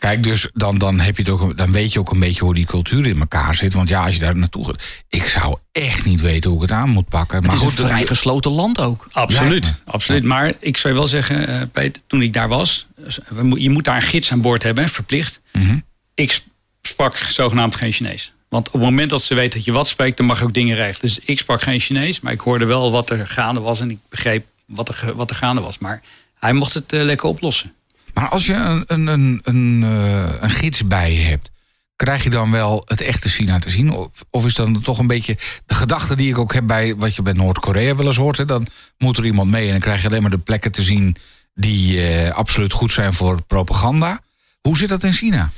Kijk, 0.00 0.22
dus 0.22 0.48
dan, 0.54 0.78
dan, 0.78 1.00
heb 1.00 1.16
je 1.16 1.22
het 1.22 1.30
ook, 1.30 1.56
dan 1.56 1.72
weet 1.72 1.92
je 1.92 1.98
ook 1.98 2.10
een 2.10 2.18
beetje 2.18 2.44
hoe 2.44 2.54
die 2.54 2.66
cultuur 2.66 3.06
in 3.06 3.20
elkaar 3.20 3.54
zit. 3.54 3.72
Want 3.72 3.88
ja, 3.88 4.04
als 4.04 4.14
je 4.14 4.20
daar 4.20 4.36
naartoe 4.36 4.66
gaat. 4.66 4.82
Ik 5.08 5.22
zou 5.24 5.56
echt 5.72 6.04
niet 6.04 6.20
weten 6.20 6.50
hoe 6.50 6.62
ik 6.62 6.68
het 6.70 6.78
aan 6.78 6.88
moet 6.88 7.08
pakken. 7.08 7.36
Het 7.36 7.46
Maar 7.46 7.54
is 7.54 7.60
goed, 7.60 7.78
een 7.78 7.84
vrij 7.86 8.06
gesloten 8.06 8.50
land 8.50 8.80
ook. 8.80 9.06
Absoluut. 9.12 9.82
Absoluut. 9.84 10.24
Maar 10.24 10.54
ik 10.60 10.76
zou 10.76 10.92
je 10.94 10.98
wel 10.98 11.08
zeggen, 11.08 11.48
eh, 11.48 11.62
Peter, 11.72 12.02
toen 12.06 12.22
ik 12.22 12.32
daar 12.32 12.48
was. 12.48 12.86
we 13.28 13.42
mo- 13.42 13.56
Je 13.56 13.70
moet 13.70 13.84
daar 13.84 13.96
een 13.96 14.02
gids 14.02 14.32
aan 14.32 14.40
boord 14.40 14.62
hebben, 14.62 14.88
verplicht. 14.88 15.40
Mhm. 15.52 15.78
Ik 16.14 16.32
sp- 16.32 16.46
sprak 16.82 17.16
zogenaamd 17.16 17.76
geen 17.76 17.92
Chinees. 17.92 18.32
Want 18.48 18.66
op 18.66 18.72
het 18.72 18.82
moment 18.82 19.10
dat 19.10 19.22
ze 19.22 19.34
weten 19.34 19.58
dat 19.58 19.64
je 19.64 19.72
wat 19.72 19.88
spreekt, 19.88 20.16
dan 20.16 20.26
mag 20.26 20.38
je 20.38 20.44
ook 20.44 20.54
dingen 20.54 20.76
regelen. 20.76 21.00
Dus 21.00 21.18
ik 21.18 21.38
sprak 21.38 21.62
geen 21.62 21.80
Chinees, 21.80 22.20
maar 22.20 22.32
ik 22.32 22.40
hoorde 22.40 22.64
wel 22.64 22.90
wat 22.90 23.10
er 23.10 23.26
gaande 23.28 23.60
was. 23.60 23.80
En 23.80 23.90
ik 23.90 23.98
begreep 24.08 24.46
wat 24.66 24.88
er, 24.88 24.94
ge- 24.94 25.14
wat 25.14 25.30
er 25.30 25.36
gaande 25.36 25.60
was. 25.60 25.78
Maar 25.78 26.02
hij 26.38 26.52
mocht 26.52 26.74
het 26.74 26.92
eh, 26.92 27.02
lekker 27.02 27.28
oplossen. 27.28 27.72
Maar 28.14 28.28
als 28.28 28.46
je 28.46 28.54
een, 28.54 28.84
een, 28.86 29.06
een, 29.06 29.40
een, 29.42 29.82
eh, 29.82 30.32
een 30.40 30.50
gids 30.50 30.86
bij 30.86 31.14
je 31.14 31.22
hebt. 31.22 31.50
Krijg 31.96 32.22
je 32.22 32.30
dan 32.30 32.50
wel 32.50 32.82
het 32.86 33.00
echte 33.00 33.28
China 33.28 33.58
te 33.58 33.70
zien? 33.70 33.90
Of, 33.90 34.08
of 34.30 34.46
is 34.46 34.54
dan 34.54 34.80
toch 34.82 34.98
een 34.98 35.06
beetje 35.06 35.36
de 35.66 35.74
gedachte 35.74 36.16
die 36.16 36.28
ik 36.28 36.38
ook 36.38 36.54
heb 36.54 36.66
bij 36.66 36.96
wat 36.96 37.14
je 37.14 37.22
bij 37.22 37.32
Noord-Korea 37.32 37.94
wel 37.94 38.06
eens 38.06 38.16
hoort. 38.16 38.48
Dan 38.48 38.66
moet 38.98 39.18
er 39.18 39.24
iemand 39.24 39.50
mee 39.50 39.64
en 39.66 39.70
dan 39.70 39.80
krijg 39.80 40.02
je 40.02 40.08
alleen 40.08 40.22
maar 40.22 40.30
de 40.30 40.38
plekken 40.38 40.72
te 40.72 40.82
zien 40.82 41.16
die 41.54 42.06
eh, 42.06 42.30
absoluut 42.30 42.72
goed 42.72 42.92
zijn 42.92 43.14
voor 43.14 43.42
propaganda. 43.42 44.20
Hoe 44.60 44.76
zit 44.76 44.88
dat 44.88 45.02
in 45.02 45.12
China? 45.12 45.50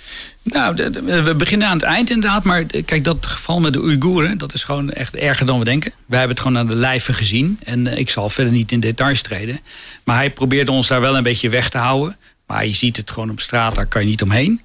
Nou, 0.43 0.75
we 1.25 1.35
beginnen 1.37 1.69
aan 1.69 1.77
het 1.77 1.87
eind 1.87 2.11
inderdaad. 2.11 2.45
Maar 2.45 2.65
kijk, 2.65 3.05
dat 3.05 3.27
geval 3.27 3.61
met 3.61 3.73
de 3.73 3.81
Oeigoeren, 3.83 4.39
dat 4.39 4.55
is 4.55 4.65
gewoon 4.65 4.93
echt 4.93 5.17
erger 5.17 5.47
dan 5.47 5.59
we 5.59 5.65
denken. 5.65 5.93
Wij 6.07 6.19
hebben 6.19 6.37
het 6.37 6.47
gewoon 6.47 6.61
aan 6.61 6.67
de 6.67 6.75
lijve 6.75 7.13
gezien. 7.13 7.59
En 7.65 7.87
eh, 7.87 7.99
ik 7.99 8.11
zal 8.11 8.29
verder 8.29 8.53
niet 8.53 8.73
in 8.73 8.81
details 8.81 9.23
treden. 9.23 9.61
Maar 10.05 10.17
hij 10.17 10.31
probeerde 10.31 10.71
ons 10.71 10.89
daar 10.89 11.01
wel 11.01 11.17
een 11.17 11.23
beetje 11.23 11.49
weg 11.49 11.69
te 11.69 11.79
houden. 11.79 12.17
Maar 12.53 12.67
je 12.67 12.75
ziet 12.75 12.97
het 12.97 13.11
gewoon 13.11 13.31
op 13.31 13.41
straat, 13.41 13.75
daar 13.75 13.87
kan 13.87 14.03
je 14.03 14.09
niet 14.09 14.23
omheen. 14.23 14.61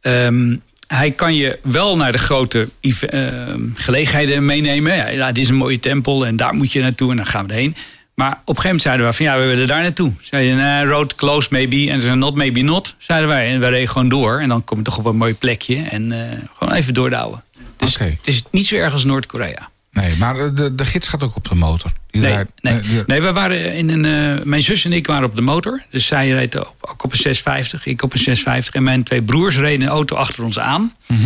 Ehm, 0.00 0.56
hij 0.86 1.10
kan 1.10 1.34
je 1.34 1.58
wel 1.62 1.96
naar 1.96 2.12
de 2.12 2.18
grote 2.18 2.68
ehm, 2.80 3.60
gelegenheden 3.74 4.44
meenemen. 4.44 4.96
Ja, 4.96 5.08
ja, 5.08 5.32
dit 5.32 5.42
is 5.42 5.48
een 5.48 5.54
mooie 5.54 5.80
tempel 5.80 6.26
en 6.26 6.36
daar 6.36 6.54
moet 6.54 6.72
je 6.72 6.80
naartoe 6.80 7.10
en 7.10 7.16
dan 7.16 7.26
gaan 7.26 7.46
we 7.46 7.52
erheen. 7.52 7.76
Maar 8.14 8.30
op 8.30 8.36
een 8.36 8.44
gegeven 8.44 8.62
moment 8.64 8.82
zeiden 8.82 9.06
we 9.06 9.12
van 9.12 9.26
ja, 9.26 9.38
we 9.38 9.44
willen 9.44 9.66
daar 9.66 9.82
naartoe. 9.82 10.12
Zeiden 10.20 10.56
nah, 10.56 10.88
road 10.88 11.14
close 11.14 11.48
maybe 11.50 11.90
en 11.90 12.00
ze 12.00 12.14
not 12.14 12.34
maybe 12.34 12.60
not, 12.60 12.94
zeiden 12.98 13.28
wij. 13.28 13.52
En 13.52 13.60
we 13.60 13.68
reden 13.68 13.88
gewoon 13.88 14.08
door 14.08 14.40
en 14.40 14.48
dan 14.48 14.64
kom 14.64 14.78
je 14.78 14.84
toch 14.84 14.98
op 14.98 15.04
een 15.04 15.16
mooi 15.16 15.34
plekje 15.34 15.82
en 15.82 16.12
eh, 16.12 16.38
gewoon 16.58 16.74
even 16.74 16.94
doordouwen. 16.94 17.42
Dus 17.76 17.94
Oké. 17.94 18.04
het 18.04 18.26
is 18.26 18.42
niet 18.50 18.66
zo 18.66 18.74
erg 18.74 18.92
als 18.92 19.04
Noord-Korea. 19.04 19.68
Nee, 19.96 20.16
maar 20.16 20.54
de, 20.54 20.74
de 20.74 20.84
gids 20.84 21.08
gaat 21.08 21.22
ook 21.22 21.36
op 21.36 21.48
de 21.48 21.54
motor. 21.54 21.92
Die 22.10 22.20
Nee, 22.22 22.32
rijdt- 22.32 22.50
nee. 22.62 22.80
die- 22.80 23.02
nee, 23.06 23.20
we 23.22 23.32
waren 23.32 23.74
in 23.74 23.88
een. 23.88 24.04
eh, 24.38 24.44
mijn 24.44 24.62
zus 24.62 24.84
en 24.84 24.92
ik 24.92 25.06
waren 25.06 25.28
op 25.28 25.34
de 25.36 25.40
motor. 25.42 25.82
Dus 25.90 26.06
zij 26.06 26.30
reed 26.30 26.54
op, 26.60 26.74
ook 26.80 27.04
op 27.04 27.12
een 27.12 27.18
650, 27.18 27.86
ik 27.86 28.02
op 28.02 28.12
een 28.12 28.18
650. 28.18 28.74
En 28.74 28.82
mijn 28.82 29.02
twee 29.04 29.22
broers 29.22 29.56
reden 29.56 29.86
een 29.86 29.92
auto 29.92 30.16
achter 30.16 30.44
ons 30.44 30.58
aan. 30.58 30.94
Mhm. 31.06 31.20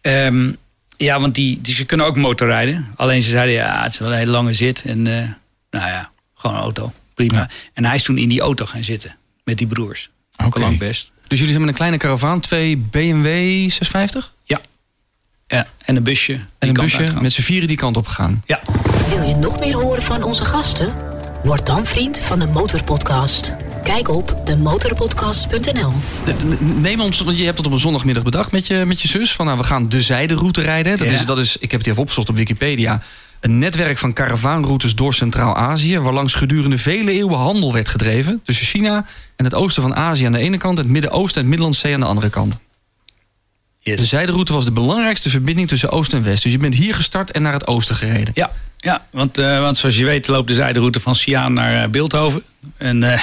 Ehm, 0.00 0.52
ja, 0.96 1.20
want 1.20 1.34
die, 1.34 1.60
die, 1.60 1.74
ze 1.74 1.84
kunnen 1.84 2.06
ook 2.06 2.16
motorrijden. 2.16 2.86
Alleen 2.96 3.22
ze 3.22 3.30
zeiden, 3.30 3.54
ja, 3.54 3.82
het 3.82 3.92
is 3.92 3.98
wel 3.98 4.10
een 4.12 4.18
hele 4.18 4.30
lange 4.30 4.52
zit. 4.52 4.82
En 4.86 5.06
eh, 5.06 5.28
nou 5.70 5.88
ja, 5.90 6.10
gewoon 6.34 6.56
een 6.56 6.62
auto. 6.62 6.92
Prima. 7.14 7.36
Ja. 7.38 7.48
En 7.74 7.84
hij 7.84 7.94
is 7.94 8.02
toen 8.02 8.18
in 8.18 8.28
die 8.28 8.40
auto 8.40 8.66
gaan 8.66 8.82
zitten. 8.82 9.16
Met 9.44 9.58
die 9.58 9.66
broers. 9.66 10.10
Ook 10.36 10.46
Oké. 10.46 10.56
al 10.58 10.64
lang 10.64 10.78
best. 10.78 11.10
Dus 11.26 11.38
jullie 11.38 11.52
zijn 11.54 11.60
met 11.60 11.68
een 11.70 11.76
kleine 11.78 11.96
caravan, 11.96 12.40
twee 12.40 12.76
BMW 12.76 13.24
650 13.70 14.32
Ja. 15.48 15.66
En 15.84 15.96
een 15.96 16.02
busje. 16.02 16.32
en 16.58 16.68
een 16.68 16.74
busje 16.74 16.98
uitgaan. 16.98 17.22
met 17.22 17.32
z'n 17.32 17.42
vieren 17.42 17.68
die 17.68 17.76
kant 17.76 17.96
op 17.96 18.06
gegaan. 18.06 18.42
Ja. 18.46 18.60
Wil 19.08 19.22
je 19.28 19.34
nog 19.34 19.58
meer 19.60 19.74
horen 19.74 20.02
van 20.02 20.22
onze 20.22 20.44
gasten? 20.44 20.92
Word 21.42 21.66
dan 21.66 21.86
vriend 21.86 22.18
van 22.20 22.38
de 22.38 22.46
Motorpodcast. 22.46 23.54
Kijk 23.82 24.08
op 24.08 24.40
demotorpodcast.nl. 24.44 25.92
De- 26.24 26.36
de- 26.36 26.56
Neem 26.64 27.00
ons, 27.00 27.20
want 27.20 27.38
je 27.38 27.44
hebt 27.44 27.58
het 27.58 27.66
op 27.66 27.72
een 27.72 27.78
zondagmiddag 27.78 28.22
bedacht 28.22 28.52
met 28.52 28.66
je, 28.66 28.84
met 28.86 29.00
je 29.02 29.08
zus. 29.08 29.32
Van 29.32 29.46
nou, 29.46 29.58
we 29.58 29.64
gaan 29.64 29.88
de 29.88 30.02
zijderoute 30.02 30.60
rijden. 30.60 30.98
Dat, 30.98 31.08
Ja. 31.08 31.14
is, 31.14 31.26
dat 31.26 31.38
is, 31.38 31.56
ik 31.56 31.70
heb 31.70 31.80
het 31.80 31.88
even 31.88 32.00
opgezocht 32.02 32.28
op 32.28 32.36
Wikipedia. 32.36 33.02
Een 33.40 33.58
netwerk 33.58 33.98
van 33.98 34.12
karavaanroutes 34.12 34.94
door 34.94 35.14
Centraal-Azië. 35.14 35.98
Waarlangs 35.98 36.34
gedurende 36.34 36.78
vele 36.78 37.10
eeuwen 37.12 37.38
handel 37.38 37.72
werd 37.72 37.88
gedreven. 37.88 38.40
Tussen 38.44 38.66
China 38.66 39.04
en 39.36 39.44
het 39.44 39.54
oosten 39.54 39.82
van 39.82 39.94
Azië 39.96 40.24
aan 40.26 40.32
de 40.32 40.38
ene 40.38 40.56
kant. 40.56 40.78
En 40.78 40.82
het 40.84 40.92
Midden-Oosten 40.92 41.34
en 41.34 41.38
het 41.40 41.46
Middellandse 41.48 41.80
Zee 41.80 41.94
aan 41.94 42.00
de 42.00 42.06
andere 42.06 42.30
kant. 42.30 42.58
Yes. 43.86 44.00
De 44.00 44.06
zijderoute 44.06 44.52
was 44.52 44.64
de 44.64 44.70
belangrijkste 44.70 45.30
verbinding 45.30 45.68
tussen 45.68 45.90
Oost 45.90 46.12
en 46.12 46.22
West. 46.22 46.42
Dus 46.42 46.52
je 46.52 46.58
bent 46.58 46.74
hier 46.74 46.94
gestart 46.94 47.30
en 47.30 47.42
naar 47.42 47.52
het 47.52 47.66
oosten 47.66 47.94
gereden. 47.94 48.30
Ja, 48.34 48.50
ja 48.78 49.06
want, 49.10 49.38
eh, 49.38 49.60
want 49.60 49.76
zoals 49.76 49.96
je 49.96 50.04
weet 50.04 50.26
loopt 50.26 50.48
de 50.48 50.54
zijderoute 50.54 51.00
van 51.00 51.14
Siaan 51.14 51.52
naar 51.52 51.82
eh, 51.82 51.88
Beeldhoven. 51.88 52.42
En, 52.76 53.02
eh, 53.02 53.22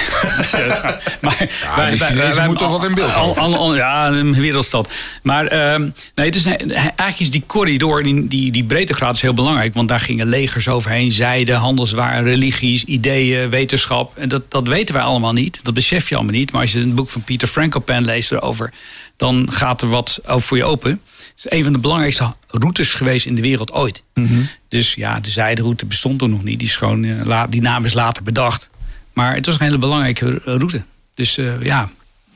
maar 1.20 1.90
de 1.90 1.96
Chinezen 1.98 2.44
moeten 2.46 2.66
toch 2.66 2.78
wat 2.78 2.88
in 2.88 2.94
Beeldhoven? 2.94 3.42
al- 3.42 3.54
al- 3.54 3.60
al- 3.60 3.76
ja, 3.76 4.08
een 4.08 4.34
wereldstad. 4.34 4.92
Maar 5.22 5.46
ehm, 5.46 5.80
nee, 6.14 6.26
het 6.26 6.34
is, 6.34 6.44
eigenlijk 6.44 7.18
is 7.18 7.30
die 7.30 7.44
corridor, 7.46 8.02
die, 8.02 8.28
die, 8.28 8.52
die 8.52 8.64
breedtegraad 8.64 9.14
is 9.14 9.20
heel 9.20 9.34
belangrijk. 9.34 9.74
Want 9.74 9.88
daar 9.88 10.00
gingen 10.00 10.26
legers 10.26 10.68
overheen, 10.68 11.12
zijden, 11.12 11.56
handelswaren, 11.56 12.24
religies, 12.24 12.84
ideeën, 12.84 13.50
wetenschap. 13.50 14.16
En 14.16 14.28
dat, 14.28 14.50
dat 14.50 14.68
weten 14.68 14.94
wij 14.94 15.04
allemaal 15.04 15.32
niet. 15.32 15.60
Dat 15.62 15.74
besef 15.74 16.08
je 16.08 16.14
allemaal 16.14 16.34
niet. 16.34 16.52
Maar 16.52 16.60
als 16.60 16.72
je 16.72 16.80
een 16.80 16.94
boek 16.94 17.08
van 17.08 17.22
Peter 17.22 17.48
Frankopan 17.48 18.04
leest 18.04 18.32
erover... 18.32 18.72
dan 19.16 19.48
gaat 19.52 19.82
er 19.82 19.88
wat 19.88 20.20
voor 20.24 20.56
je 20.56 20.64
open. 20.64 20.90
Het 20.90 21.32
is 21.44 21.46
een 21.48 21.62
van 21.62 21.72
de 21.72 21.78
belangrijkste 21.78 22.34
routes 22.48 22.94
geweest 22.94 23.26
in 23.26 23.34
de 23.34 23.40
wereld 23.40 23.72
ooit. 23.72 24.02
Dus 24.68 24.94
ja, 24.94 25.20
de 25.20 25.30
zijderoute 25.30 25.86
bestond 25.86 26.18
toen 26.18 26.30
nog 26.30 26.42
niet. 26.42 26.58
Die, 26.58 26.68
is 26.68 26.76
gewoon, 26.76 27.04
eh, 27.04 27.42
die 27.48 27.60
naam 27.62 27.84
is 27.84 27.94
later 27.94 28.22
bedacht. 28.22 28.70
Maar 29.12 29.34
het 29.34 29.46
was 29.46 29.54
een 29.54 29.66
hele 29.66 29.78
belangrijke 29.78 30.26
eh, 30.26 30.54
route. 30.56 30.82
Dus 31.14 31.38
eh, 31.38 31.62
ja, 31.62 31.90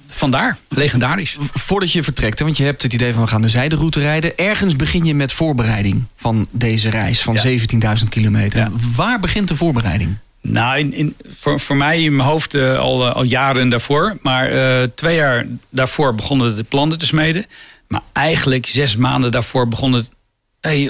vandaar. 0.06 0.58
Legendarisch. 0.68 1.36
Voordat 1.52 1.92
je 1.92 2.02
vertrekt, 2.02 2.38
hè, 2.38 2.44
want 2.44 2.56
je 2.56 2.64
hebt 2.64 2.82
het 2.82 2.92
idee 2.92 3.12
van 3.12 3.22
we 3.22 3.28
gaan 3.28 3.42
de 3.42 3.48
zijderoute 3.48 4.00
rijden. 4.00 4.38
Ergens 4.38 4.76
begin 4.76 5.04
je 5.04 5.14
met 5.14 5.32
voorbereiding 5.32 6.04
van 6.16 6.48
deze 6.50 6.90
reis 6.90 7.22
van 7.22 7.34
Ja. 7.34 7.96
17.000 7.98 8.08
kilometer. 8.08 8.58
Ja. 8.58 8.70
Waar 8.96 9.20
begint 9.20 9.48
de 9.48 9.56
voorbereiding? 9.56 10.16
Nou, 10.50 10.90
in, 10.90 11.16
voor, 11.26 11.60
voor 11.60 11.76
mij 11.76 12.02
in 12.02 12.16
mijn 12.16 12.28
hoofd 12.28 12.54
eh, 12.54 12.78
al, 12.78 13.06
eh, 13.06 13.14
al 13.14 13.22
jaren 13.22 13.68
daarvoor. 13.68 14.18
Maar 14.22 14.50
eh, 14.50 14.88
twee 14.94 15.16
jaar 15.16 15.46
daarvoor 15.68 16.14
begonnen 16.14 16.56
de 16.56 16.62
plannen 16.62 16.98
te 16.98 17.06
smeden. 17.06 17.46
Maar 17.88 18.02
eigenlijk 18.12 18.66
zes 18.66 18.96
maanden 18.96 19.30
daarvoor 19.30 19.68
begon 19.68 19.92
het... 19.92 20.10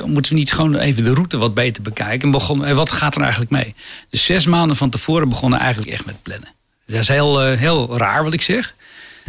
Moeten 0.05 0.33
we 0.33 0.39
niet 0.39 0.53
gewoon 0.53 0.77
even 0.77 1.05
de 1.05 1.15
route 1.15 1.37
wat 1.37 1.55
beter 1.55 1.83
bekijken? 1.83 2.21
En 2.21 2.31
begon, 2.31 2.61
hey, 2.61 2.75
wat 2.75 2.91
gaat 2.91 3.15
er 3.15 3.21
eigenlijk 3.21 3.51
mee? 3.51 3.75
Dus 4.11 4.25
zes 4.25 4.47
maanden 4.47 4.77
van 4.77 4.91
tevoren 4.91 5.29
begonnen 5.29 5.59
eigenlijk 5.59 5.91
echt 5.91 6.07
met 6.07 6.23
plannen. 6.23 6.53
Dat 6.87 7.01
is 7.01 7.09
heel, 7.09 7.41
heel 7.41 7.97
raar 7.97 8.25
wat 8.25 8.33
ik 8.33 8.43
zeg. 8.43 8.75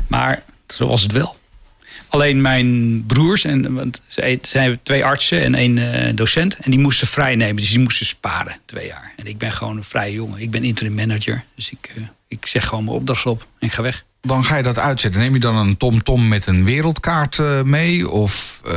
Maar 0.08 0.44
zo 0.68 0.88
was 0.88 1.02
het 1.02 1.12
wel. 1.12 1.39
Alleen 2.10 2.42
mijn 2.42 3.04
broers, 3.06 3.44
en, 3.44 3.74
want 3.74 4.02
zij 4.08 4.40
zij 4.42 4.62
hebben 4.62 4.80
twee 4.84 5.06
artsen 5.06 5.42
en 5.44 5.56
één 5.56 5.94
eh, 6.08 6.16
docent. 6.16 6.58
En 6.62 6.72
die 6.72 6.80
moesten 6.80 7.08
vrij 7.08 7.36
nemen, 7.36 7.56
dus 7.56 7.70
die 7.70 7.80
moesten 7.80 8.06
sparen 8.06 8.56
twee 8.66 8.88
jaar. 8.88 9.14
En 9.18 9.28
ik 9.28 9.38
ben 9.38 9.52
gewoon 9.52 9.78
een 9.78 9.84
vrije 9.84 10.14
jongen. 10.14 10.42
Ik 10.42 10.52
ben 10.52 10.64
interim 10.64 10.94
manager. 10.94 11.44
Dus 11.56 11.70
ik, 11.72 11.92
eh, 11.96 12.04
ik 12.28 12.46
zeg 12.46 12.66
gewoon 12.66 12.84
mijn 12.84 12.96
opdracht 12.96 13.26
op 13.26 13.48
en 13.60 13.68
ik 13.68 13.74
ga 13.74 13.82
weg. 13.82 14.04
Dan 14.22 14.44
ga 14.46 14.58
je 14.58 14.64
dat 14.64 14.80
uitzetten. 14.80 15.22
Neem 15.22 15.34
je 15.34 15.40
dan 15.40 15.56
een 15.56 15.78
tom-tom 15.78 16.28
met 16.28 16.48
een 16.48 16.64
wereldkaart 16.64 17.40
eh, 17.40 17.62
mee? 17.62 18.10
Of 18.10 18.62
eh, 18.66 18.74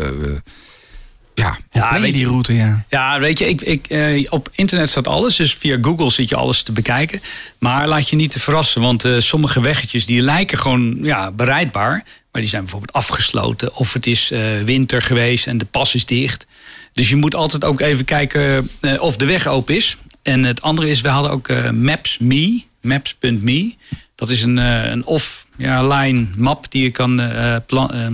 ja, 1.34 1.56
Ja, 1.70 1.92
weet 1.92 2.00
weet 2.00 2.10
je- 2.10 2.16
die 2.16 2.26
route, 2.26 2.54
ja. 2.54 2.84
Ja, 2.88 3.20
weet 3.20 3.38
je, 3.38 3.48
ik, 3.48 3.60
ik, 3.60 3.86
eh, 3.88 4.26
op 4.30 4.48
internet 4.52 4.88
staat 4.88 5.06
alles. 5.06 5.36
Dus 5.36 5.54
via 5.54 5.78
Google 5.80 6.10
zit 6.10 6.28
je 6.28 6.36
alles 6.36 6.62
te 6.62 6.72
bekijken. 6.72 7.20
Maar 7.58 7.88
laat 7.88 8.08
je 8.08 8.16
niet 8.16 8.30
te 8.32 8.40
verrassen. 8.40 8.80
Want 8.80 9.04
eh, 9.04 9.18
sommige 9.18 9.60
weggetjes 9.60 10.06
die 10.06 10.22
lijken 10.22 10.58
gewoon 10.58 10.98
ja, 11.02 11.30
bereidbaar. 11.30 12.04
Maar 12.32 12.40
die 12.40 12.50
zijn 12.50 12.62
bijvoorbeeld 12.62 12.92
afgesloten. 12.92 13.74
Of 13.74 13.92
het 13.92 14.06
is 14.06 14.30
eh, 14.30 14.62
winter 14.64 15.02
geweest 15.02 15.46
en 15.46 15.58
de 15.58 15.64
pas 15.64 15.94
is 15.94 16.06
dicht. 16.06 16.46
Dus 16.92 17.08
je 17.08 17.16
moet 17.16 17.34
altijd 17.34 17.64
ook 17.64 17.80
even 17.80 18.04
kijken 18.04 18.68
eh, 18.80 19.02
of 19.02 19.16
de 19.16 19.24
weg 19.24 19.46
open 19.46 19.76
is. 19.76 19.96
En 20.22 20.44
het 20.44 20.62
andere 20.62 20.90
is, 20.90 21.00
we 21.00 21.08
hadden 21.08 21.30
ook 21.30 21.48
eh, 21.48 21.70
Maps.me. 21.70 22.62
Maps.me. 22.80 23.74
Dat 24.14 24.30
is 24.30 24.42
een, 24.42 24.56
een 24.56 25.04
offline 25.04 26.26
map 26.36 26.70
die 26.70 26.82
je 26.82 26.90
kan, 26.90 27.20
eh, 27.20 27.56
plan, 27.66 27.92
eh, 27.92 28.06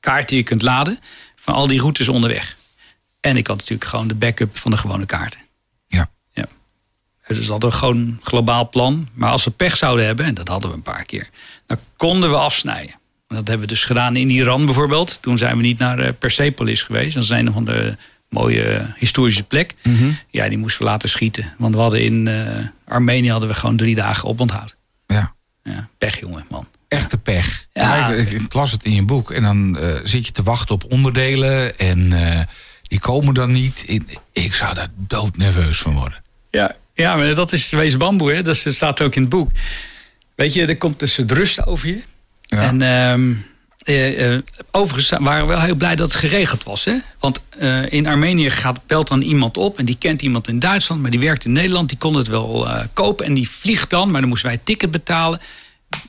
kaart 0.00 0.28
die 0.28 0.38
je 0.38 0.44
kunt 0.44 0.62
laden. 0.62 0.98
Van 1.36 1.54
al 1.54 1.66
die 1.66 1.80
routes 1.80 2.08
onderweg. 2.08 2.56
En 3.20 3.36
ik 3.36 3.46
had 3.46 3.56
natuurlijk 3.56 3.90
gewoon 3.90 4.08
de 4.08 4.14
backup 4.14 4.58
van 4.58 4.70
de 4.70 4.76
gewone 4.76 5.06
kaarten. 5.06 5.40
ja. 5.88 6.10
Ja. 6.32 6.46
Het 7.20 7.36
is 7.36 7.50
altijd 7.50 7.74
gewoon 7.74 7.96
een 7.96 8.20
globaal 8.22 8.68
plan. 8.68 9.08
Maar 9.12 9.30
als 9.30 9.44
we 9.44 9.50
pech 9.50 9.76
zouden 9.76 10.06
hebben, 10.06 10.26
en 10.26 10.34
dat 10.34 10.48
hadden 10.48 10.70
we 10.70 10.76
een 10.76 10.82
paar 10.82 11.04
keer, 11.04 11.30
dan 11.66 11.78
konden 11.96 12.30
we 12.30 12.36
afsnijden. 12.36 12.94
Dat 13.26 13.48
hebben 13.48 13.66
we 13.66 13.72
dus 13.72 13.84
gedaan 13.84 14.16
in 14.16 14.30
Iran 14.30 14.64
bijvoorbeeld. 14.64 15.18
Toen 15.22 15.38
zijn 15.38 15.56
we 15.56 15.62
niet 15.62 15.78
naar 15.78 15.98
eh, 15.98 16.12
Persepolis 16.18 16.82
geweest. 16.82 17.14
Dat 17.14 17.22
is 17.22 17.28
een 17.28 17.52
van 17.52 17.64
de 17.64 17.96
mooie 18.28 18.62
eh, 18.62 18.84
historische 18.96 19.42
plek. 19.44 19.74
Ja, 20.30 20.48
die 20.48 20.58
moesten 20.58 20.82
we 20.84 20.88
laten 20.90 21.08
schieten. 21.08 21.54
Want 21.58 21.74
we 21.74 21.80
hadden 21.80 22.02
in 22.02 22.28
eh, 22.28 22.46
Armenië 22.88 23.30
hadden 23.30 23.48
we 23.48 23.54
gewoon 23.54 23.76
drie 23.76 23.94
dagen 23.94 24.28
oponthoud. 24.28 24.76
ja. 25.06 25.32
Ja, 25.66 25.88
pech 25.98 26.20
jongen, 26.20 26.44
man. 26.50 26.68
Echte 26.88 27.18
pech. 27.18 27.66
Ja. 27.72 28.08
Ik, 28.12 28.30
ik 28.30 28.54
las 28.54 28.70
het 28.72 28.84
in 28.84 28.94
je 28.94 29.02
boek. 29.02 29.30
En 29.30 29.42
dan 29.42 29.78
zit 30.04 30.26
je 30.26 30.32
te 30.32 30.42
wachten 30.42 30.74
op 30.74 30.84
onderdelen. 30.92 31.78
En 31.78 32.12
die 32.82 33.00
komen 33.00 33.34
dan 33.34 33.50
niet. 33.52 33.84
Ik- 33.86 34.18
Ik 34.32 34.54
zou 34.54 34.74
daar 34.74 34.88
doodnerveus 34.96 35.78
van 35.78 35.94
worden. 35.94 36.22
Ja, 36.50 36.76
ja, 36.94 37.16
maar 37.16 37.34
dat 37.34 37.52
is 37.52 37.70
wees 37.70 37.96
bamboe, 37.96 38.32
hè? 38.32 38.42
Dat 38.42 38.56
staat 38.56 39.00
ook 39.00 39.14
in 39.14 39.20
het 39.20 39.30
boek. 39.30 39.50
Weet 40.34 40.52
je, 40.54 40.66
er 40.66 40.76
komt 40.76 40.98
dus 40.98 41.16
het 41.16 41.32
rust 41.32 41.66
over 41.66 41.88
je. 41.88 42.02
Ja. 42.54 42.60
En 42.62 42.82
ehm, 42.82 43.32
eh, 43.78 44.32
eh, 44.34 44.42
overigens 44.70 45.20
waren 45.22 45.46
we 45.46 45.52
wel 45.52 45.60
heel 45.62 45.74
blij 45.74 45.96
dat 45.96 46.12
het 46.12 46.20
geregeld 46.20 46.62
was. 46.64 46.84
Hè? 46.84 46.96
Want 47.20 47.40
eh, 47.58 47.92
in 47.92 48.06
Armenië 48.06 48.50
gaat, 48.50 48.86
belt 48.86 49.08
dan 49.08 49.20
iemand 49.22 49.56
op 49.56 49.78
en 49.78 49.84
die 49.84 49.96
kent 49.98 50.22
iemand 50.22 50.48
in 50.48 50.58
Duitsland, 50.58 51.02
maar 51.02 51.10
die 51.10 51.20
werkt 51.20 51.44
in 51.44 51.52
Nederland. 51.52 51.88
Die 51.88 51.98
kon 51.98 52.14
het 52.14 52.26
wel 52.26 52.68
kopen 52.92 53.26
en 53.26 53.34
die 53.34 53.50
vliegt 53.50 53.90
dan, 53.90 54.10
maar 54.10 54.20
dan 54.20 54.28
moesten 54.28 54.48
wij 54.48 54.56
het 54.56 54.66
ticket 54.66 54.90
betalen. 54.90 55.40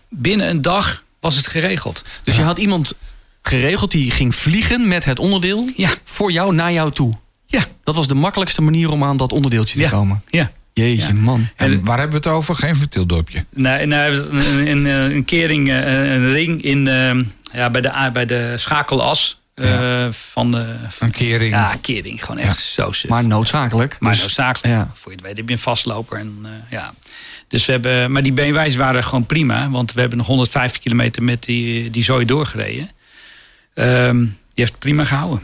Binnen 0.09 0.49
een 0.49 0.61
dag 0.61 1.03
was 1.19 1.35
het 1.35 1.47
geregeld. 1.47 2.03
Dus 2.23 2.35
je 2.35 2.41
had 2.41 2.57
iemand 2.59 2.93
geregeld 3.41 3.91
die 3.91 4.11
ging 4.11 4.35
vliegen 4.35 4.87
met 4.87 5.05
het 5.05 5.19
onderdeel 5.19 5.69
Ja. 5.75 5.89
voor 6.03 6.31
jou 6.31 6.53
naar 6.53 6.71
jou 6.73 6.91
toe. 6.91 7.13
Ja, 7.45 7.65
Dat 7.83 7.95
was 7.95 8.07
de 8.07 8.15
makkelijkste 8.15 8.61
manier 8.61 8.89
om 8.91 9.03
aan 9.03 9.17
dat 9.17 9.31
onderdeeltje 9.31 9.75
te 9.75 9.81
ja, 9.83 9.89
komen. 9.89 10.21
ja. 10.27 10.51
Jeetje, 10.83 11.07
Ja. 11.07 11.19
man. 11.19 11.47
En 11.55 11.83
waar 11.85 11.99
hebben 11.99 12.21
we 12.21 12.27
het 12.27 12.37
over? 12.37 12.55
Geen 12.55 12.75
verteeldorpje. 12.75 13.45
Nee, 13.49 13.85
nee, 13.85 14.09
een, 14.09 14.67
een, 14.67 14.85
een 14.85 15.25
kering, 15.25 15.69
eh, 15.69 16.11
een 16.13 16.31
ring 16.31 16.61
in, 16.63 16.87
eh, 16.87 17.19
ja, 17.53 17.69
bij, 17.69 17.81
de, 17.81 18.09
bij 18.13 18.25
de 18.25 18.53
schakelas 18.57 19.39
eh, 19.53 20.07
van 20.11 20.51
de. 20.51 20.75
Een 20.99 21.11
kering. 21.11 21.51
Ja, 21.51 21.75
kering, 21.81 22.25
gewoon 22.25 22.37
echt 22.37 22.57
zo 22.57 22.91
suf. 22.91 23.09
Maar 23.09 23.25
noodzakelijk. 23.27 23.95
Maar 23.99 24.11
Dus- 24.11 24.21
noodzakelijk. 24.21 24.73
ja. 24.75 24.89
Voor 24.93 25.11
je 25.11 25.17
het 25.17 25.25
weet 25.25 25.37
heb 25.37 25.47
je 25.47 25.53
een 25.53 25.59
vastloper. 25.61 26.19
En, 26.19 26.37
eh, 26.43 26.49
ja. 26.71 26.93
Dus 27.47 27.65
we 27.65 27.71
hebben, 27.71 28.11
maar 28.11 28.23
die 28.23 28.33
BMW's 28.33 28.75
waren 28.75 29.03
gewoon 29.03 29.25
prima. 29.25 29.69
Want 29.69 29.93
we 29.93 29.99
hebben 29.99 30.17
nog 30.17 30.27
150 30.27 30.81
kilometer 30.81 31.23
met 31.23 31.43
die, 31.43 31.89
die 31.89 32.03
zooi 32.03 32.25
doorgereden. 32.25 32.89
Ehm, 33.73 34.19
die 34.21 34.29
heeft 34.53 34.79
prima 34.79 35.03
gehouden. 35.05 35.43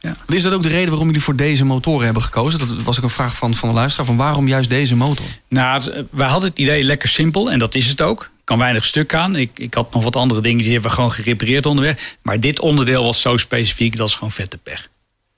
Ja. 0.00 0.16
Is 0.26 0.42
dat 0.42 0.52
ook 0.52 0.62
de 0.62 0.68
reden 0.68 0.88
waarom 0.88 1.06
jullie 1.06 1.22
voor 1.22 1.36
deze 1.36 1.64
motoren 1.64 2.04
hebben 2.04 2.22
gekozen? 2.22 2.58
Dat 2.58 2.82
was 2.82 2.96
ook 2.96 3.02
een 3.02 3.10
vraag 3.10 3.36
van, 3.36 3.54
van 3.54 3.68
de 3.68 3.74
luisteraar. 3.74 4.06
Van 4.06 4.16
waarom 4.16 4.48
juist 4.48 4.70
deze 4.70 4.96
motor? 4.96 5.24
Nou, 5.48 6.06
wij 6.10 6.28
hadden 6.28 6.48
het 6.48 6.58
idee 6.58 6.82
lekker 6.82 7.08
simpel. 7.08 7.50
En 7.50 7.58
dat 7.58 7.74
is 7.74 7.86
het 7.86 8.00
ook. 8.02 8.30
kan 8.44 8.58
weinig 8.58 8.84
stuk 8.84 9.14
aan. 9.14 9.36
Ik, 9.36 9.50
ik 9.54 9.74
had 9.74 9.94
nog 9.94 10.02
wat 10.02 10.16
andere 10.16 10.40
dingen 10.40 10.62
die 10.62 10.72
hebben 10.72 10.90
we 10.90 10.96
gewoon 10.96 11.12
gerepareerd 11.12 11.66
onderweg. 11.66 12.16
Maar 12.22 12.40
dit 12.40 12.60
onderdeel 12.60 13.04
was 13.04 13.20
zo 13.20 13.36
specifiek. 13.36 13.96
Dat 13.96 14.08
is 14.08 14.14
gewoon 14.14 14.30
vette 14.30 14.58
pech. 14.58 14.88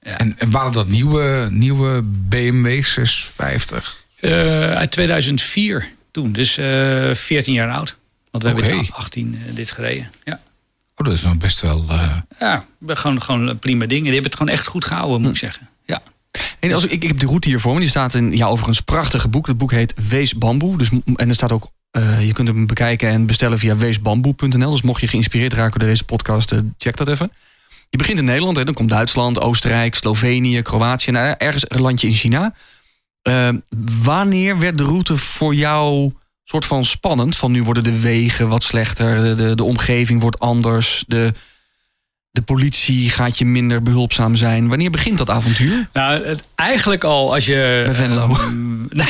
Ja. 0.02 0.19
En, 0.19 0.38
en, 0.38 0.50
waren 0.50 0.73
dat 0.73 0.88
nieuwe, 0.88 1.49
nieuwe 1.50 2.02
BMW 2.02 2.83
650? 2.83 4.04
Uh, 4.21 4.31
uit 4.73 4.90
2004 4.90 5.88
toen. 6.11 6.33
Dus 6.33 6.59
uh, 6.59 7.11
eh, 7.11 7.16
14 7.16 7.52
jaar 7.52 7.71
oud. 7.71 7.97
Want 8.31 8.45
we 8.45 8.50
okay. 8.50 8.62
hebben 8.62 8.85
in 8.85 8.92
18 8.92 9.38
uh, 9.47 9.54
dit 9.54 9.71
gereden. 9.71 10.11
Ja. 10.25 10.40
Oh, 11.02 11.09
dat 11.09 11.16
is 11.16 11.23
dan 11.23 11.38
best 11.38 11.61
wel... 11.61 11.85
Uh... 11.90 12.16
Ja, 12.38 12.64
gewoon, 12.87 13.23
gewoon 13.23 13.59
prima 13.59 13.87
dingen. 13.87 14.04
Die 14.04 14.12
hebben 14.12 14.30
het 14.30 14.38
gewoon 14.38 14.52
echt 14.52 14.66
goed 14.66 14.85
gehouden, 14.85 15.21
moet 15.21 15.30
ik 15.30 15.37
hm. 15.37 15.44
zeggen. 15.44 15.68
Ja. 15.85 16.02
En 16.61 16.73
als, 16.73 16.85
ik, 16.85 16.90
ik 16.90 17.02
heb 17.02 17.18
de 17.18 17.26
route 17.26 17.49
hier 17.49 17.61
voor 17.61 17.75
me. 17.75 17.80
Die 17.80 17.88
staat 17.88 18.14
in 18.14 18.37
ja, 18.37 18.47
overigens 18.47 18.80
prachtige 18.80 19.28
boek. 19.28 19.47
Het 19.47 19.59
boek 19.59 19.71
heet 19.71 19.94
Wees 20.09 20.35
Bamboe. 20.35 20.76
Dus, 20.76 20.88
en 21.14 21.28
er 21.28 21.35
staat 21.35 21.52
ook... 21.52 21.71
Uh, 21.97 22.26
je 22.26 22.32
kunt 22.32 22.49
hem 22.49 22.66
bekijken 22.66 23.09
en 23.09 23.26
bestellen 23.26 23.59
via 23.59 23.76
weesbamboe.nl. 23.76 24.71
Dus 24.71 24.82
mocht 24.82 25.00
je 25.00 25.06
geïnspireerd 25.06 25.52
raken 25.52 25.80
door 25.80 25.88
deze 25.88 26.04
podcast, 26.04 26.52
uh, 26.52 26.59
check 26.78 26.97
dat 26.97 27.09
even. 27.09 27.32
Je 27.90 27.99
begint 27.99 28.18
in 28.18 28.25
Nederland, 28.25 28.56
hè, 28.56 28.64
dan 28.64 28.75
komt 28.75 28.90
Duitsland, 28.90 29.40
Oostenrijk, 29.40 29.94
Slovenië, 29.94 30.62
Kroatië. 30.62 31.11
Nou, 31.11 31.35
ergens 31.38 31.64
een 31.68 31.80
landje 31.80 32.06
in 32.06 32.14
China. 32.14 32.54
Uh, 33.28 33.49
wanneer 34.02 34.59
werd 34.59 34.78
de 34.78 34.85
route 34.85 35.16
voor 35.16 35.54
jou 35.54 36.12
soort 36.52 36.66
van 36.66 36.85
spannend. 36.85 37.37
Van 37.37 37.52
nu 37.52 37.62
worden 37.62 37.85
de 37.85 38.00
wegen 38.00 38.49
wat 38.49 38.62
slechter, 38.62 39.21
de, 39.21 39.35
de, 39.35 39.54
de 39.54 39.64
omgeving 39.64 40.21
wordt 40.21 40.38
anders, 40.38 41.04
de, 41.06 41.32
de 42.30 42.42
politie 42.42 43.11
gaat 43.11 43.38
je 43.38 43.44
minder 43.44 43.82
behulpzaam 43.82 44.37
zijn. 44.37 44.68
Wanneer 44.68 44.90
begint 44.90 45.18
dat 45.18 45.30
avontuur? 45.30 45.88
Nou, 45.92 46.26
het, 46.26 46.42
eigenlijk 46.54 47.04
al 47.04 47.35
als 47.35 47.47
je. 47.47 47.82
Bij 47.87 47.94
Venlo. 47.94 48.28
Uh, 48.28 48.47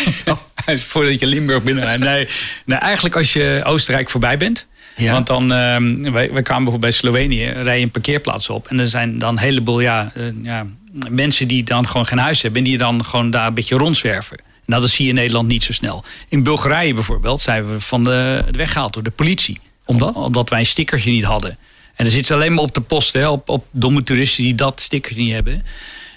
nee, 0.66 0.78
voordat 0.90 1.20
je 1.20 1.26
Limburg 1.26 1.62
binnen. 1.62 2.00
Nee, 2.00 2.28
nee, 2.64 2.78
eigenlijk 2.78 3.16
als 3.16 3.32
je 3.32 3.60
Oostenrijk 3.64 4.10
voorbij 4.10 4.36
bent. 4.36 4.66
Ja. 4.96 5.12
Want 5.12 5.26
dan, 5.26 5.42
uh, 5.42 6.12
wij, 6.12 6.32
wij 6.32 6.42
kwamen 6.42 6.64
bijvoorbeeld 6.64 6.80
bij 6.80 6.90
Slovenië, 6.90 7.44
rij 7.44 7.78
je 7.78 7.84
een 7.84 7.90
parkeerplaats 7.90 8.48
op. 8.48 8.66
En 8.66 8.78
er 8.78 8.88
zijn 8.88 9.18
dan 9.18 9.32
een 9.32 9.38
heleboel 9.38 9.80
ja, 9.80 10.12
uh, 10.16 10.24
ja, 10.42 10.66
mensen 11.08 11.48
die 11.48 11.64
dan 11.64 11.86
gewoon 11.86 12.06
geen 12.06 12.18
huis 12.18 12.42
hebben. 12.42 12.60
En 12.60 12.68
die 12.68 12.78
dan 12.78 13.04
gewoon 13.04 13.30
daar 13.30 13.46
een 13.46 13.54
beetje 13.54 13.76
rondzwerven. 13.76 14.38
Nou, 14.72 14.84
dat 14.84 14.92
zie 14.92 15.04
je 15.04 15.10
in 15.10 15.16
Nederland 15.16 15.48
niet 15.48 15.62
zo 15.62 15.72
snel. 15.72 16.04
In 16.28 16.42
Bulgarije 16.42 16.94
bijvoorbeeld 16.94 17.40
zijn 17.40 17.72
we 17.72 17.80
van 17.80 18.04
de, 18.04 18.44
weggehaald 18.50 18.92
door 18.92 19.02
de 19.02 19.10
politie. 19.10 19.60
Omdat? 19.84 20.14
Omdat 20.14 20.50
wij 20.50 20.58
een 20.58 20.66
stickertje 20.66 21.10
niet 21.10 21.24
hadden. 21.24 21.50
En 21.50 22.04
dan 22.04 22.06
zitten 22.06 22.24
ze 22.24 22.34
alleen 22.34 22.54
maar 22.54 22.64
op 22.64 22.74
de 22.74 22.80
post, 22.80 23.12
hè, 23.12 23.28
op, 23.28 23.48
op 23.48 23.66
domme 23.70 24.02
toeristen 24.02 24.44
die 24.44 24.54
dat 24.54 24.80
stickertje 24.80 25.22
niet 25.22 25.32
hebben. 25.32 25.62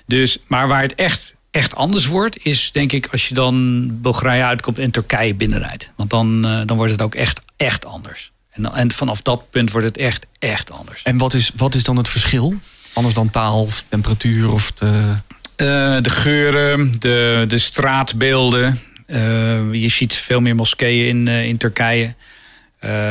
Dus, 0.05 0.37
maar 0.47 0.67
waar 0.67 0.81
het 0.81 0.95
echt, 0.95 1.35
echt 1.51 1.75
anders 1.75 2.05
wordt, 2.05 2.45
is 2.45 2.71
denk 2.71 2.91
ik 2.91 3.07
als 3.11 3.27
je 3.27 3.33
dan 3.33 3.87
Bulgarije 4.01 4.45
uitkomt 4.45 4.79
en 4.79 4.91
Turkije 4.91 5.35
binnenrijdt. 5.35 5.91
Want 5.95 6.09
dan, 6.09 6.45
uh, 6.45 6.61
dan 6.65 6.77
wordt 6.77 6.91
het 6.91 7.01
ook 7.01 7.15
echt, 7.15 7.41
echt 7.55 7.85
anders. 7.85 8.31
En, 8.49 8.73
en 8.73 8.91
vanaf 8.91 9.21
dat 9.21 9.49
punt 9.49 9.71
wordt 9.71 9.87
het 9.87 9.97
echt, 9.97 10.25
echt 10.39 10.71
anders. 10.71 11.03
En 11.03 11.17
wat 11.17 11.33
is, 11.33 11.51
wat 11.55 11.75
is 11.75 11.83
dan 11.83 11.97
het 11.97 12.09
verschil? 12.09 12.55
Anders 12.93 13.15
dan 13.15 13.29
taal 13.29 13.61
of 13.61 13.83
temperatuur 13.89 14.51
of 14.51 14.71
de... 14.71 15.15
Uh, 15.57 16.01
de 16.01 16.09
geuren, 16.09 16.91
de, 16.99 17.45
de 17.47 17.57
straatbeelden. 17.57 18.79
Uh, 19.07 19.17
je 19.71 19.89
ziet 19.89 20.13
veel 20.13 20.41
meer 20.41 20.55
moskeeën 20.55 21.07
in, 21.07 21.27
uh, 21.27 21.45
in 21.45 21.57
Turkije. 21.57 22.13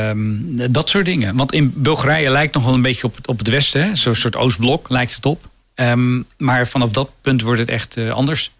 Um, 0.09 0.71
dat 0.71 0.89
soort 0.89 1.05
dingen. 1.05 1.35
Want 1.35 1.53
in 1.53 1.71
Bulgarije 1.75 2.29
lijkt 2.29 2.53
nog 2.53 2.63
wel 2.63 2.73
een 2.73 2.81
beetje 2.81 3.03
op 3.03 3.15
het, 3.15 3.27
op 3.27 3.37
het 3.37 3.47
westen. 3.47 3.97
Zo'n 3.97 4.15
soort 4.15 4.35
Oostblok 4.35 4.89
lijkt 4.89 5.15
het 5.15 5.25
op. 5.25 5.49
Um, 5.75 6.25
maar 6.37 6.67
vanaf 6.67 6.91
dat 6.91 7.09
punt 7.21 7.41
wordt 7.41 7.59
het 7.59 7.69
echt 7.69 7.97
anders. 7.97 8.51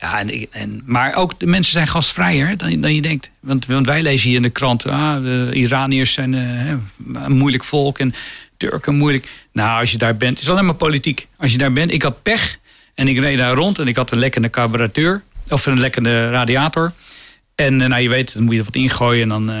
Ja, 0.00 0.18
en, 0.18 0.46
en, 0.50 0.82
maar 0.84 1.14
ook 1.14 1.40
de 1.40 1.46
mensen 1.46 1.72
zijn 1.72 1.86
gastvrijer 1.86 2.56
dan, 2.56 2.80
dan 2.80 2.94
je 2.94 3.02
denkt. 3.02 3.30
Want, 3.40 3.66
want 3.66 3.86
wij 3.86 4.02
lezen 4.02 4.28
hier 4.28 4.36
in 4.36 4.42
de 4.42 4.50
krant... 4.50 4.86
Ah, 4.86 5.22
de 5.22 5.50
Iraniërs 5.52 6.12
zijn 6.12 6.32
een 6.32 7.32
moeilijk 7.32 7.64
volk 7.64 7.98
en 7.98 8.14
Turken 8.56 8.94
moeilijk. 8.94 9.28
Nou, 9.52 9.80
als 9.80 9.90
je 9.90 9.98
daar 9.98 10.16
bent, 10.16 10.40
is 10.40 10.50
alleen 10.50 10.64
maar 10.64 10.74
politiek. 10.74 11.26
Als 11.36 11.52
je 11.52 11.58
daar 11.58 11.72
bent, 11.72 11.92
ik 11.92 12.02
had 12.02 12.22
pech... 12.22 12.60
En 12.94 13.08
ik 13.08 13.18
reed 13.18 13.36
daar 13.36 13.54
rond 13.54 13.78
en 13.78 13.88
ik 13.88 13.96
had 13.96 14.10
een 14.10 14.18
lekkende 14.18 14.50
carburateur. 14.50 15.22
Of 15.48 15.66
een 15.66 15.80
lekkende 15.80 16.30
radiator. 16.30 16.92
En 17.54 17.80
uh, 17.80 17.86
nou, 17.86 18.02
je 18.02 18.08
weet, 18.08 18.34
dan 18.34 18.42
moet 18.42 18.52
je 18.52 18.58
er 18.58 18.64
wat 18.64 18.74
ingooien. 18.74 19.22
En 19.22 19.28
dan, 19.28 19.50
uh, 19.50 19.56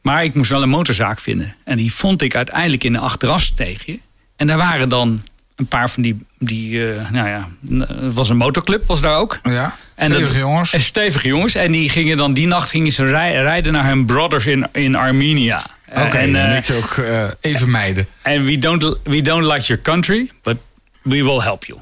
maar 0.00 0.24
ik 0.24 0.34
moest 0.34 0.50
wel 0.50 0.62
een 0.62 0.68
motorzaak 0.68 1.20
vinden. 1.20 1.54
En 1.64 1.76
die 1.76 1.94
vond 1.94 2.22
ik 2.22 2.34
uiteindelijk 2.34 2.84
in 2.84 2.94
een 2.94 3.00
achterafsteegje. 3.00 3.98
En 4.36 4.46
daar 4.46 4.56
waren 4.56 4.88
dan 4.88 5.22
een 5.56 5.66
paar 5.66 5.90
van 5.90 6.02
die... 6.02 6.26
die 6.38 6.70
uh, 6.70 7.10
nou 7.10 7.28
ja, 7.28 7.48
het 7.86 8.14
was 8.14 8.28
een 8.28 8.36
motorclub, 8.36 8.86
was 8.86 9.00
daar 9.00 9.16
ook. 9.16 9.38
Ja, 9.42 9.76
en 9.94 10.10
stevige 10.10 10.38
jongens. 10.38 10.72
En 10.72 10.80
stevige 10.80 11.28
jongens. 11.28 11.54
En 11.54 11.72
die 11.72 11.88
gingen 11.88 12.16
dan 12.16 12.34
die 12.34 12.46
nacht 12.46 12.70
gingen 12.70 12.92
ze 12.92 13.04
rijden 13.42 13.72
naar 13.72 13.86
hun 13.86 14.06
brothers 14.06 14.46
in, 14.46 14.66
in 14.72 14.94
Armenia. 14.94 15.66
Oké, 15.90 16.00
okay, 16.00 16.34
en, 16.34 16.56
ik 16.56 16.64
je 16.64 16.74
ook 16.74 17.00
even 17.40 17.70
mijden. 17.70 18.06
En 18.22 18.44
we 18.44 18.58
don't, 18.58 18.96
we 19.02 19.22
don't 19.22 19.44
like 19.52 19.66
your 19.66 19.82
country, 19.82 20.30
but 20.42 20.56
we 21.02 21.24
will 21.24 21.40
help 21.40 21.64
you. 21.64 21.80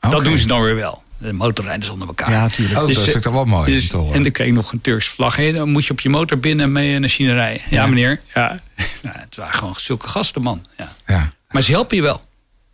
Dat 0.00 0.24
doen 0.24 0.38
ze 0.38 0.46
dan 0.46 0.62
weer 0.62 0.74
wel. 0.74 1.02
De 1.18 1.32
motorrijders 1.32 1.90
onder 1.90 2.08
elkaar. 2.08 2.30
Ja, 2.30 2.42
natuurlijk. 2.42 2.80
Oh, 2.80 2.86
dus, 2.86 2.96
dat 2.96 3.16
is 3.16 3.22
toch 3.22 3.32
wel 3.32 3.44
mooi. 3.44 3.72
Dus, 3.72 3.92
en 3.92 4.22
dan 4.22 4.30
kreeg 4.30 4.46
ik 4.46 4.52
nog 4.52 4.72
een 4.72 4.80
Turks 4.80 5.06
vlag. 5.06 5.36
Hey, 5.36 5.52
dan 5.52 5.70
moet 5.70 5.84
je 5.86 5.92
op 5.92 6.00
je 6.00 6.08
motor 6.08 6.38
binnen 6.38 6.72
mee 6.72 6.98
naar 6.98 7.08
China 7.08 7.32
rijden. 7.32 7.62
Ja, 7.70 7.86
meneer. 7.86 8.20
Ja. 8.34 8.58
nou, 9.02 9.18
het 9.18 9.36
waren 9.36 9.54
gewoon 9.54 9.74
zulke 9.76 10.08
gasten, 10.08 10.42
man. 10.42 10.66
Ja. 10.76 10.92
ja. 11.06 11.32
Maar 11.50 11.62
ze 11.62 11.70
helpen 11.70 11.96
je 11.96 12.02
wel. 12.02 12.26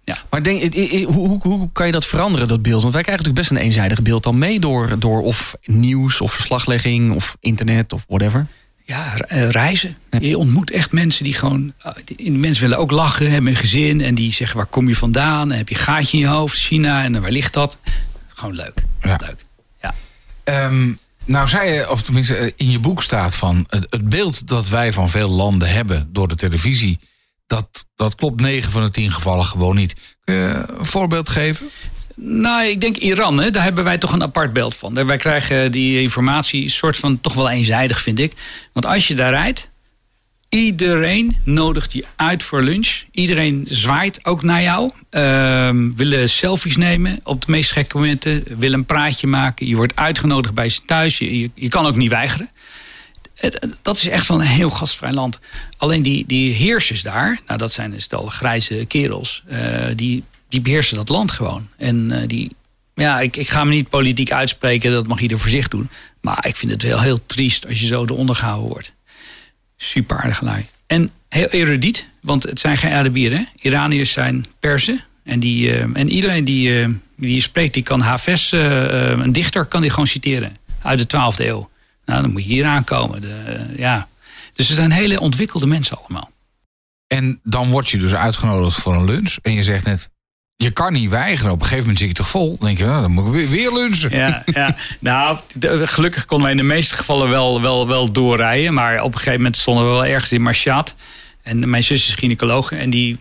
Ja. 0.02 0.16
Maar 0.30 0.42
denk, 0.42 0.74
hoe, 1.04 1.28
hoe, 1.28 1.38
hoe, 1.42 1.68
kan 1.72 1.86
je 1.86 1.92
dat 1.92 2.06
veranderen, 2.06 2.48
dat 2.48 2.62
beeld? 2.62 2.82
Want 2.82 2.94
wij 2.94 3.02
krijgen 3.02 3.24
natuurlijk 3.24 3.48
best 3.48 3.50
een 3.60 3.66
eenzijdig 3.66 4.02
beeld 4.02 4.22
dan 4.22 4.38
mee... 4.38 4.60
door, 4.60 4.98
door 4.98 5.22
of 5.22 5.54
nieuws 5.62 6.20
of 6.20 6.32
verslaglegging 6.32 7.12
of 7.12 7.36
internet 7.40 7.92
of 7.92 8.04
whatever. 8.08 8.46
Ja, 8.86 9.16
eh, 9.16 9.50
reizen. 9.50 9.96
Je 10.20 10.38
ontmoet 10.38 10.70
echt 10.70 10.92
mensen 10.92 11.24
die 11.24 11.34
gewoon... 11.34 11.72
Eh, 11.78 11.92
die 12.04 12.32
mensen 12.32 12.62
willen 12.62 12.78
ook 12.78 12.90
lachen, 12.90 13.30
hebben 13.30 13.50
een 13.50 13.56
gezin... 13.56 14.00
en 14.00 14.14
die 14.14 14.32
zeggen, 14.32 14.56
waar 14.56 14.66
kom 14.66 14.88
je 14.88 14.96
vandaan? 14.96 15.52
En 15.52 15.58
heb 15.58 15.68
je 15.68 15.74
een 15.74 15.80
gaatje 15.80 16.16
in 16.16 16.22
je 16.22 16.28
hoofd, 16.28 16.58
China, 16.58 17.04
en 17.04 17.20
waar 17.20 17.30
ligt 17.30 17.52
dat? 17.52 17.78
Gewoon 18.28 18.54
leuk. 18.54 18.84
Ja. 19.00 19.18
leuk. 19.20 19.44
Ja. 19.80 19.94
Um, 20.66 20.98
nou 21.24 21.48
zei 21.48 21.70
je, 21.70 21.90
of 21.90 22.02
tenminste 22.02 22.36
eh, 22.36 22.52
in 22.56 22.70
je 22.70 22.78
boek 22.78 23.02
staat 23.02 23.34
van... 23.34 23.64
Het, 23.68 23.86
het, 23.90 24.08
beeld 24.08 24.48
dat 24.48 24.68
wij 24.68 24.92
van 24.92 25.08
veel 25.08 25.28
landen 25.28 25.70
hebben 25.70 26.08
door 26.12 26.28
de 26.28 26.34
televisie... 26.34 27.00
dat, 27.46 27.86
dat 27.96 28.14
klopt 28.14 28.40
9 28.40 28.70
van 28.70 28.82
de 28.82 28.90
10 28.90 29.12
gevallen 29.12 29.44
gewoon 29.44 29.76
niet. 29.76 29.94
Kun 30.24 30.34
je 30.34 30.64
een 30.78 30.86
voorbeeld 30.86 31.28
geven? 31.28 31.68
Nou, 32.16 32.66
ik 32.66 32.80
denk 32.80 32.96
Iran, 32.96 33.38
hè, 33.38 33.50
daar 33.50 33.62
hebben 33.62 33.84
wij 33.84 33.98
toch 33.98 34.12
een 34.12 34.22
apart 34.22 34.52
beeld 34.52 34.74
van. 34.74 35.06
Wij 35.06 35.16
krijgen 35.16 35.72
die 35.72 36.00
informatie 36.00 36.68
soort 36.68 36.96
van 36.96 37.20
toch 37.20 37.34
wel 37.34 37.50
eenzijdig, 37.50 38.00
vind 38.00 38.18
ik. 38.18 38.32
Want 38.72 38.86
als 38.86 39.08
je 39.08 39.14
daar 39.14 39.32
rijdt, 39.32 39.70
iedereen 40.48 41.36
nodigt 41.44 41.92
je 41.92 42.04
uit 42.16 42.42
voor 42.42 42.62
lunch. 42.62 43.02
Iedereen 43.10 43.66
zwaait 43.68 44.24
ook 44.24 44.42
naar 44.42 44.62
jou. 44.62 44.90
Uh, 45.10 45.70
willen 45.96 46.30
selfies 46.30 46.76
nemen 46.76 47.20
op 47.22 47.44
de 47.44 47.50
meest 47.50 47.72
gekke 47.72 47.96
momenten. 47.96 48.44
Willen 48.58 48.78
een 48.78 48.84
praatje 48.84 49.26
maken. 49.26 49.66
Je 49.66 49.76
wordt 49.76 49.96
uitgenodigd 49.96 50.54
bij 50.54 50.68
ze 50.68 50.80
thuis. 50.86 51.18
Je, 51.18 51.50
je, 51.54 51.68
kan 51.68 51.86
ook 51.86 51.96
niet 51.96 52.10
weigeren. 52.10 52.50
Dat 53.82 53.96
is 53.96 54.08
echt 54.08 54.28
wel 54.28 54.40
een 54.40 54.46
heel 54.46 54.70
gastvrij 54.70 55.12
land. 55.12 55.38
Alleen 55.76 56.02
die, 56.02 56.24
die 56.26 56.52
heersers 56.52 57.02
daar, 57.02 57.40
nou 57.46 57.58
dat 57.58 57.72
zijn 57.72 57.90
dus 57.90 58.10
al 58.10 58.26
grijze 58.26 58.84
kerels, 58.88 59.42
uh, 59.50 59.58
die 59.96 60.24
die 60.48 60.60
beheersen 60.60 60.96
dat 60.96 61.08
land 61.08 61.30
gewoon. 61.30 61.68
En 61.76 62.10
uh, 62.10 62.18
die, 62.26 62.56
ja, 62.94 63.20
ik, 63.20 63.36
ik 63.36 63.48
ga 63.48 63.64
me 63.64 63.70
niet 63.70 63.88
politiek 63.88 64.32
uitspreken, 64.32 64.92
dat 64.92 65.06
mag 65.06 65.20
ieder 65.20 65.38
voor 65.38 65.50
zich 65.50 65.68
doen. 65.68 65.88
Maar 66.20 66.46
ik 66.46 66.56
vind 66.56 66.72
het 66.72 66.82
wel 66.82 67.00
heel 67.00 67.26
triest 67.26 67.66
als 67.66 67.80
je 67.80 67.86
zo 67.86 68.02
eronder 68.02 68.36
gehouden 68.36 68.68
wordt. 68.68 68.92
Super 69.76 70.18
aardige 70.18 70.44
lui. 70.44 70.66
En 70.86 71.10
heel 71.28 71.48
erudiet, 71.48 72.06
want 72.20 72.42
het 72.42 72.60
zijn 72.60 72.76
geen 72.76 72.92
Arabieren. 72.92 73.48
Iraniërs 73.54 74.12
zijn 74.12 74.46
Persen. 74.58 75.04
En, 75.22 75.40
die, 75.40 75.68
uh, 75.68 75.80
en 75.80 76.10
iedereen 76.10 76.44
die, 76.44 76.68
uh, 76.68 76.88
die 77.16 77.40
spreekt, 77.40 77.74
die 77.74 77.82
kan 77.82 78.00
Hafez, 78.00 78.52
een 78.52 79.32
dichter, 79.32 79.64
kan 79.64 79.80
die 79.80 79.90
gewoon 79.90 80.06
citeren. 80.06 80.56
Uit 80.82 81.10
de 81.10 81.16
12e 81.16 81.44
eeuw. 81.44 81.70
Nou, 82.04 82.22
dan 82.22 82.32
moet 82.32 82.42
je 82.42 82.48
hier 82.48 82.64
aankomen. 82.64 83.20
De, 83.20 83.66
ja. 83.76 84.08
Dus 84.54 84.66
ze 84.66 84.74
zijn 84.74 84.90
hele 84.90 85.20
ontwikkelde 85.20 85.66
mensen 85.66 85.98
allemaal. 85.98 86.30
En 87.06 87.40
dan 87.42 87.70
word 87.70 87.88
je 87.88 87.98
dus 87.98 88.14
uitgenodigd 88.14 88.76
voor 88.76 88.94
een 88.94 89.04
lunch. 89.04 89.36
En 89.42 89.52
je 89.52 89.62
zegt 89.62 89.84
net, 89.84 90.10
je 90.56 90.70
kan 90.70 90.92
niet 90.92 91.10
weigeren. 91.10 91.52
Op 91.52 91.60
een 91.60 91.66
gegeven 91.66 91.82
moment 91.82 91.98
zit 91.98 92.08
je 92.08 92.14
toch 92.14 92.28
vol. 92.28 92.48
Dan 92.58 92.66
denk 92.66 92.78
je, 92.78 92.84
nou, 92.84 93.00
dan 93.00 93.10
moet 93.10 93.26
ik 93.26 93.32
weer, 93.32 93.48
weer 93.48 93.72
lunchen. 93.72 94.16
Ja, 94.16 94.42
ja. 94.54 94.76
nou, 94.98 95.38
gelukkig 95.84 96.24
konden 96.24 96.46
wij 96.46 96.56
in 96.56 96.62
de 96.68 96.74
meeste 96.74 96.94
gevallen 96.94 97.28
wel, 97.28 97.60
wel, 97.60 97.88
wel 97.88 98.12
doorrijden. 98.12 98.74
Maar 98.74 99.02
op 99.02 99.12
een 99.12 99.18
gegeven 99.18 99.36
moment 99.36 99.56
stonden 99.56 99.84
we 99.84 99.90
wel 99.90 100.06
ergens 100.06 100.32
in 100.32 100.42
Marchat. 100.42 100.94
En 101.42 101.70
mijn 101.70 101.84
zus 101.84 102.08
is 102.08 102.14
gynaecoloog. 102.14 102.72
En 102.72 102.90
die 102.90 103.18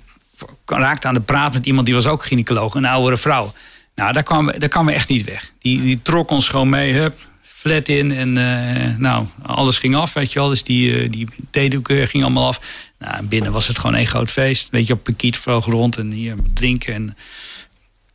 raakte 0.66 1.08
aan 1.08 1.14
de 1.14 1.20
praat 1.20 1.54
met 1.54 1.66
iemand 1.66 1.86
die 1.86 1.96
was 1.96 2.06
ook 2.06 2.26
gynaecoloog. 2.26 2.74
Een 2.74 2.86
oudere 2.86 3.18
vrouw. 3.18 3.54
Nou, 3.96 4.14
daar 4.14 4.24
kwamen, 4.24 4.60
daar 4.60 4.70
kwamen 4.70 4.94
we 4.94 5.00
echt 5.00 5.10
niet 5.10 5.24
weg. 5.24 5.52
Die, 5.60 5.82
die 5.82 6.02
trok 6.02 6.30
ons 6.30 6.48
gewoon 6.48 6.70
mee. 6.70 6.94
Hup, 6.94 7.28
flat 7.42 7.88
in. 7.88 8.12
En 8.12 8.38
eh, 8.38 8.98
nou, 8.98 9.26
alles 9.42 9.78
ging 9.78 9.96
af, 9.96 10.14
weet 10.14 10.34
je 10.34 10.40
wel. 10.40 10.50
Dus 10.50 10.64
die, 10.64 11.00
eh, 11.00 11.12
die 11.12 11.28
theedoeken 11.50 12.08
ging 12.08 12.24
allemaal 12.24 12.48
af. 12.48 12.62
Nou, 13.04 13.18
en 13.18 13.28
binnen 13.28 13.52
was 13.52 13.68
het 13.68 13.78
gewoon 13.78 13.96
één 13.96 14.08
groot 14.08 14.32
feest. 14.32 14.68
Weet 14.72 14.88
je, 14.88 14.94
op 14.94 15.04
Pekiet 15.04 15.38
vloog 15.38 15.66
rond 15.66 15.98
en 15.98 16.12
hier 16.12 16.36
drinken. 16.54 16.94
En 16.94 17.18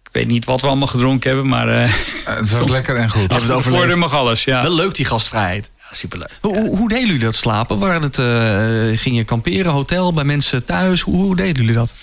ik 0.02 0.08
weet 0.12 0.26
niet 0.26 0.44
wat 0.44 0.60
we 0.60 0.66
allemaal 0.66 0.88
gedronken 0.88 1.30
hebben, 1.30 1.48
maar... 1.48 1.68
eh 1.68 1.92
Het 2.24 2.50
was 2.50 2.68
lekker 2.68 2.96
en 2.96 3.10
goed. 3.10 3.20
het 3.32 3.46
de 3.46 3.52
overleefd. 3.52 3.66
voordeur 3.66 3.98
mag 3.98 4.14
alles, 4.14 4.44
ja. 4.44 4.62
Wel 4.62 4.74
leuk 4.74 4.94
die 4.94 5.04
gastvrijheid. 5.04 5.68
ja 5.90 5.96
superleuk. 5.96 6.38
Hoe, 6.40 6.58
hoe, 6.58 6.76
hoe 6.76 6.88
deden 6.88 7.06
jullie 7.06 7.22
dat 7.22 7.36
slapen? 7.36 7.78
Waren 7.78 8.02
het, 8.02 8.18
eh, 8.18 8.98
ging 8.98 9.16
je 9.16 9.24
kamperen, 9.24 9.72
hotel, 9.72 10.12
bij 10.12 10.24
mensen 10.24 10.64
thuis? 10.64 11.00
Hoe, 11.00 11.16
hoe 11.16 11.36
deden 11.36 11.54
jullie 11.62 11.76
dat? 11.76 11.94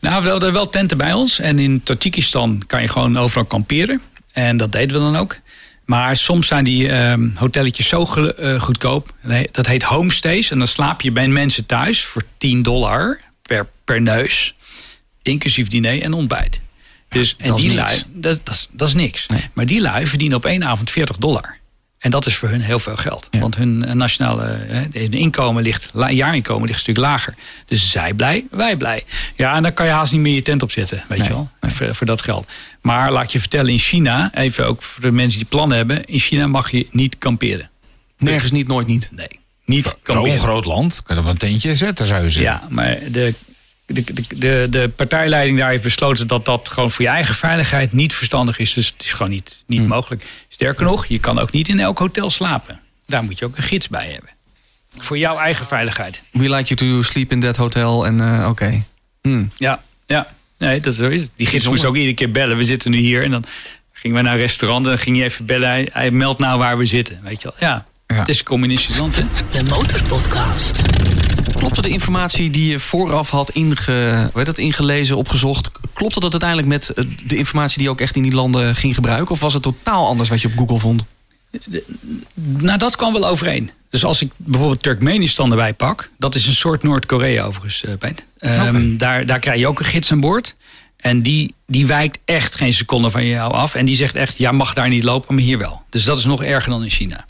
Nou, 0.00 0.22
we 0.22 0.28
hadden 0.28 0.52
wel 0.52 0.68
tenten 0.68 0.96
bij 0.96 1.12
ons. 1.12 1.38
En 1.38 1.58
in 1.58 1.82
Tajikistan 1.82 2.62
kan 2.66 2.82
je 2.82 2.88
gewoon 2.88 3.18
overal 3.18 3.44
kamperen. 3.44 4.00
En 4.32 4.56
dat 4.56 4.72
deden 4.72 4.96
we 4.96 5.02
dan 5.02 5.16
ook. 5.16 5.36
Maar 5.86 6.16
soms 6.16 6.46
zijn 6.46 6.64
die 6.64 6.88
ehm 6.88 7.28
hotelletjes 7.34 7.88
zo 7.88 8.02
eh, 8.02 8.60
goedkoop. 8.60 9.14
Nee, 9.20 9.48
dat 9.52 9.66
heet 9.66 9.82
homestays. 9.82 10.50
En 10.50 10.58
dan 10.58 10.68
slaap 10.68 11.00
je 11.00 11.10
bij 11.10 11.28
mensen 11.28 11.66
thuis 11.66 12.04
voor 12.04 12.22
10 12.38 12.62
dollar 12.62 13.20
per, 13.42 13.68
per 13.84 14.02
neus. 14.02 14.54
Inclusief 15.22 15.68
diner 15.68 16.02
en 16.02 16.12
ontbijt. 16.12 16.60
Dus, 17.08 17.34
en 17.38 17.48
dat 17.48 17.58
is 17.58 17.64
die 17.64 17.74
lui, 17.74 18.02
dat, 18.12 18.40
dat, 18.44 18.54
is, 18.54 18.68
dat 18.72 18.88
is 18.88 18.94
niks. 18.94 19.26
Nee. 19.26 19.48
Maar 19.52 19.66
die 19.66 19.80
lui 19.80 20.06
verdienen 20.06 20.36
op 20.36 20.44
één 20.44 20.64
avond 20.64 20.90
40 20.90 21.16
dollar. 21.16 21.58
En 21.98 22.10
dat 22.10 22.26
is 22.26 22.36
voor 22.36 22.48
hun 22.48 22.60
heel 22.60 22.78
veel 22.78 22.96
geld. 22.96 23.28
Ja. 23.30 23.38
Want 23.40 23.56
hun 23.56 23.84
eh, 23.84 23.94
nationale 23.94 24.44
eh, 24.44 25.00
hun 25.00 25.12
inkomen 25.12 25.62
ligt, 25.62 25.90
jaarinkomen 26.08 26.62
ligt 26.62 26.74
een 26.74 26.80
stuk 26.82 26.96
lager. 26.96 27.34
Dus 27.66 27.90
zij 27.90 28.12
blij, 28.14 28.44
wij 28.50 28.76
blij. 28.76 29.04
Ja, 29.34 29.54
en 29.54 29.62
dan 29.62 29.72
kan 29.72 29.86
je 29.86 29.92
haast 29.92 30.12
niet 30.12 30.20
meer 30.20 30.34
je 30.34 30.42
tent 30.42 30.62
opzetten, 30.62 31.04
weet 31.08 31.18
Nee, 31.18 31.28
je 31.28 31.34
wel, 31.34 31.50
voor, 31.60 31.94
voor 31.94 32.06
dat 32.06 32.22
geld. 32.22 32.52
Maar 32.80 33.12
laat 33.12 33.32
je 33.32 33.38
vertellen, 33.38 33.72
in 33.72 33.78
China, 33.78 34.30
even 34.34 34.66
ook 34.66 34.82
voor 34.82 35.02
de 35.02 35.10
mensen 35.10 35.38
die 35.38 35.48
plannen 35.48 35.76
hebben, 35.76 36.04
in 36.04 36.18
China 36.18 36.46
mag 36.46 36.70
je 36.70 36.86
niet 36.90 37.18
kamperen. 37.18 37.70
Nergens 38.18 38.50
niet, 38.50 38.68
nooit 38.68 38.86
niet. 38.86 39.08
Nee, 39.10 39.40
niet 39.64 39.96
Zo'n 40.04 40.38
groot 40.38 40.64
land. 40.64 41.02
Kan 41.02 41.16
er 41.16 41.22
wel 41.22 41.32
een 41.32 41.38
tentje 41.38 41.76
zetten, 41.76 42.06
zou 42.06 42.22
je 42.22 42.30
zeggen. 42.30 42.52
Ja, 42.52 42.66
maar 42.68 42.98
de, 43.10 43.34
de, 43.86 44.04
de, 44.04 44.24
de, 44.36 44.66
de 44.70 44.88
partijleiding 44.96 45.58
daar 45.58 45.70
heeft 45.70 45.82
besloten 45.82 46.26
dat 46.26 46.44
dat 46.44 46.68
gewoon 46.68 46.90
voor 46.90 47.04
je 47.04 47.10
eigen 47.10 47.34
veiligheid 47.34 47.92
niet 47.92 48.14
verstandig 48.14 48.58
is. 48.58 48.72
Dus 48.72 48.86
het 48.86 49.04
is 49.04 49.12
gewoon 49.12 49.30
niet, 49.32 49.64
niet 49.66 49.78
Hmm. 49.78 49.88
mogelijk. 49.88 50.24
Sterker 50.56 50.84
nog, 50.84 51.06
je 51.06 51.18
kan 51.18 51.38
ook 51.38 51.52
niet 51.52 51.68
in 51.68 51.80
elk 51.80 51.98
hotel 51.98 52.30
slapen. 52.30 52.80
Daar 53.06 53.24
moet 53.24 53.38
je 53.38 53.44
ook 53.44 53.56
een 53.56 53.62
gids 53.62 53.88
bij 53.88 54.10
hebben. 54.10 54.30
Voor 54.90 55.18
jouw 55.18 55.38
eigen 55.38 55.66
veiligheid. 55.66 56.22
We 56.32 56.50
like 56.50 56.74
you 56.74 56.92
to 56.92 57.02
sleep 57.02 57.32
in 57.32 57.40
that 57.40 57.56
hotel. 57.56 58.06
En 58.06 58.20
eh, 58.20 58.48
oké. 58.48 58.82
Hmm. 59.22 59.50
Ja, 59.56 59.82
ja. 60.06 60.26
Nee, 60.58 60.80
dat 60.80 60.92
is 60.92 60.98
zo 60.98 61.08
is 61.08 61.20
het. 61.22 61.32
Die 61.36 61.46
gids 61.46 61.68
moest 61.68 61.84
ook 61.84 61.94
iedere 61.96 62.14
keer 62.14 62.30
bellen. 62.30 62.56
We 62.56 62.64
zitten 62.64 62.90
nu 62.90 62.98
hier 62.98 63.24
en 63.24 63.30
dan 63.30 63.44
gingen 63.92 64.16
we 64.16 64.22
naar 64.22 64.32
een 64.32 64.40
restaurant 64.40 64.84
en 64.84 64.90
dan 64.90 64.98
ging 65.00 65.16
hij 65.16 65.24
even 65.24 65.46
bellen. 65.46 65.68
Hij, 65.68 65.88
hij 65.92 66.10
meldt 66.10 66.38
nou 66.38 66.58
waar 66.58 66.78
we 66.78 66.84
zitten. 66.84 67.20
Weet 67.22 67.42
je 67.42 67.52
wel. 67.58 67.68
Ja, 67.70 67.86
Ja. 68.06 68.14
het 68.14 68.28
is 68.28 68.42
communistisch 68.42 68.96
land, 68.98 69.16
hè? 69.16 69.22
De 69.50 69.62
Motorpodcast. 69.64 70.82
Klopte 71.54 71.82
de 71.82 71.88
informatie 71.88 72.50
die 72.50 72.70
je 72.70 72.78
vooraf 72.78 73.30
had 73.30 73.50
inge, 73.50 74.30
dat, 74.32 74.58
ingelezen, 74.58 75.16
opgezocht... 75.16 75.70
klopte 75.92 76.20
dat 76.20 76.30
uiteindelijk 76.30 76.68
met 76.68 76.88
eh, 76.88 77.04
de 77.26 77.36
informatie 77.36 77.76
die 77.76 77.86
je 77.86 77.92
ook 77.92 78.00
echt 78.00 78.16
in 78.16 78.22
die 78.22 78.34
landen 78.34 78.76
ging 78.76 78.94
gebruiken? 78.94 79.30
Of 79.30 79.40
was 79.40 79.52
het 79.52 79.62
totaal 79.62 80.06
anders 80.06 80.28
wat 80.28 80.40
je 80.40 80.48
op 80.48 80.58
Google 80.58 80.78
vond? 80.78 81.04
Nou, 82.34 82.78
dat 82.78 82.96
kwam 82.96 83.12
wel 83.12 83.28
overeen. 83.28 83.70
Dus 83.90 84.04
als 84.04 84.22
ik 84.22 84.30
bijvoorbeeld 84.36 84.82
Turkmenistan 84.82 85.50
erbij 85.50 85.72
pak... 85.72 86.10
dat 86.18 86.34
is 86.34 86.46
een 86.46 86.54
soort 86.54 86.82
Noord-Korea 86.82 87.44
overigens, 87.44 87.84
eh. 87.84 88.10
Ehm, 88.38 88.96
daar, 88.96 89.26
daar 89.26 89.38
krijg 89.38 89.58
je 89.58 89.66
ook 89.66 89.78
een 89.78 89.84
gids 89.84 90.12
aan 90.12 90.20
boord. 90.20 90.54
En 90.96 91.22
die, 91.22 91.54
die 91.66 91.86
wijkt 91.86 92.18
echt 92.24 92.54
geen 92.54 92.74
seconde 92.74 93.10
van 93.10 93.26
jou 93.26 93.52
af. 93.52 93.74
En 93.74 93.84
die 93.84 93.96
zegt 93.96 94.14
echt, 94.14 94.38
ja, 94.38 94.52
mag 94.52 94.74
daar 94.74 94.88
niet 94.88 95.02
lopen, 95.02 95.34
maar 95.34 95.44
hier 95.44 95.58
wel. 95.58 95.82
Dus 95.90 96.04
dat 96.04 96.18
is 96.18 96.24
nog 96.24 96.42
erger 96.42 96.70
dan 96.70 96.82
in 96.82 96.90
China. 96.90 97.24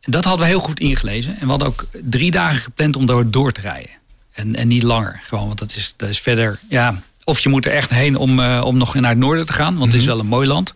Dat 0.00 0.24
hadden 0.24 0.46
we 0.46 0.52
heel 0.52 0.60
goed 0.60 0.80
ingelezen. 0.80 1.34
En 1.34 1.40
we 1.40 1.50
hadden 1.50 1.68
ook 1.68 1.86
drie 2.02 2.30
dagen 2.30 2.60
gepland 2.60 2.96
om 2.96 3.06
door, 3.06 3.30
door 3.30 3.52
te 3.52 3.60
rijden. 3.60 3.90
En, 4.32 4.56
en 4.56 4.68
niet 4.68 4.82
langer. 4.82 5.20
Gewoon, 5.24 5.46
want 5.46 5.58
dat 5.58 5.76
is, 5.76 5.94
dat 5.96 6.08
is 6.08 6.20
verder... 6.20 6.58
Ja, 6.68 7.02
of 7.24 7.40
je 7.40 7.48
moet 7.48 7.66
er 7.66 7.72
echt 7.72 7.90
heen 7.90 8.16
om, 8.16 8.40
eh, 8.40 8.62
om 8.64 8.76
nog 8.76 8.94
naar 8.94 9.10
het 9.10 9.18
noorden 9.18 9.46
te 9.46 9.52
gaan. 9.52 9.78
Want 9.78 9.92
het 9.92 10.00
is 10.00 10.06
wel 10.06 10.18
een 10.18 10.26
mooi 10.26 10.46
land. 10.46 10.74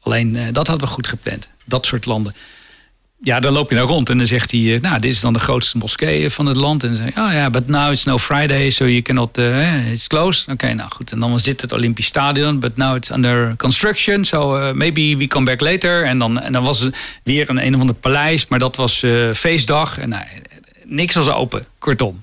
Alleen, 0.00 0.36
eh, 0.36 0.44
dat 0.52 0.66
hadden 0.66 0.86
we 0.86 0.94
goed 0.94 1.06
gepland. 1.06 1.48
Dat 1.64 1.86
soort 1.86 2.06
landen. 2.06 2.34
Ja, 3.24 3.40
dan 3.40 3.52
loop 3.52 3.70
je 3.70 3.76
daar 3.76 3.84
rond 3.84 4.08
en 4.10 4.18
dan 4.18 4.26
zegt 4.26 4.50
hij... 4.50 4.74
eh, 4.74 4.80
nou, 4.80 4.98
dit 5.00 5.10
is 5.12 5.20
dan 5.20 5.32
de 5.32 5.38
grootste 5.38 5.76
moskee 5.78 6.30
van 6.30 6.46
het 6.46 6.56
land. 6.56 6.82
En 6.82 6.88
dan 6.88 6.96
zeg 6.96 7.14
je, 7.14 7.20
oh 7.20 7.32
ja, 7.32 7.50
but 7.50 7.66
now 7.68 7.92
it's 7.92 8.04
no 8.04 8.18
Friday, 8.18 8.70
so 8.70 8.84
you 8.84 9.02
cannot... 9.02 9.38
eh, 9.38 9.90
it's 9.90 10.06
closed. 10.06 10.48
Oké, 10.48 10.72
nou 10.72 10.90
goed. 10.90 11.12
En 11.12 11.20
dan 11.20 11.30
was 11.30 11.42
dit 11.42 11.60
het 11.60 11.72
Olympisch 11.72 12.06
Stadion, 12.06 12.58
but 12.60 12.76
now 12.76 12.96
it's 12.96 13.10
under 13.10 13.56
construction. 13.56 14.24
So 14.24 14.72
maybe 14.74 15.16
we 15.16 15.26
come 15.26 15.44
back 15.44 15.60
later. 15.60 16.04
En 16.04 16.18
dan, 16.18 16.40
en 16.40 16.52
dan 16.52 16.62
was 16.64 16.80
er 16.80 16.94
weer 17.22 17.50
een 17.50 17.66
een 17.66 17.74
of 17.74 17.80
ander 17.80 17.94
paleis, 17.94 18.46
maar 18.48 18.58
dat 18.58 18.76
was 18.76 19.02
feestdag. 19.34 19.98
En 19.98 20.08
nou, 20.08 20.24
niks 20.84 21.14
was 21.14 21.28
open, 21.28 21.66
kortom. 21.78 22.22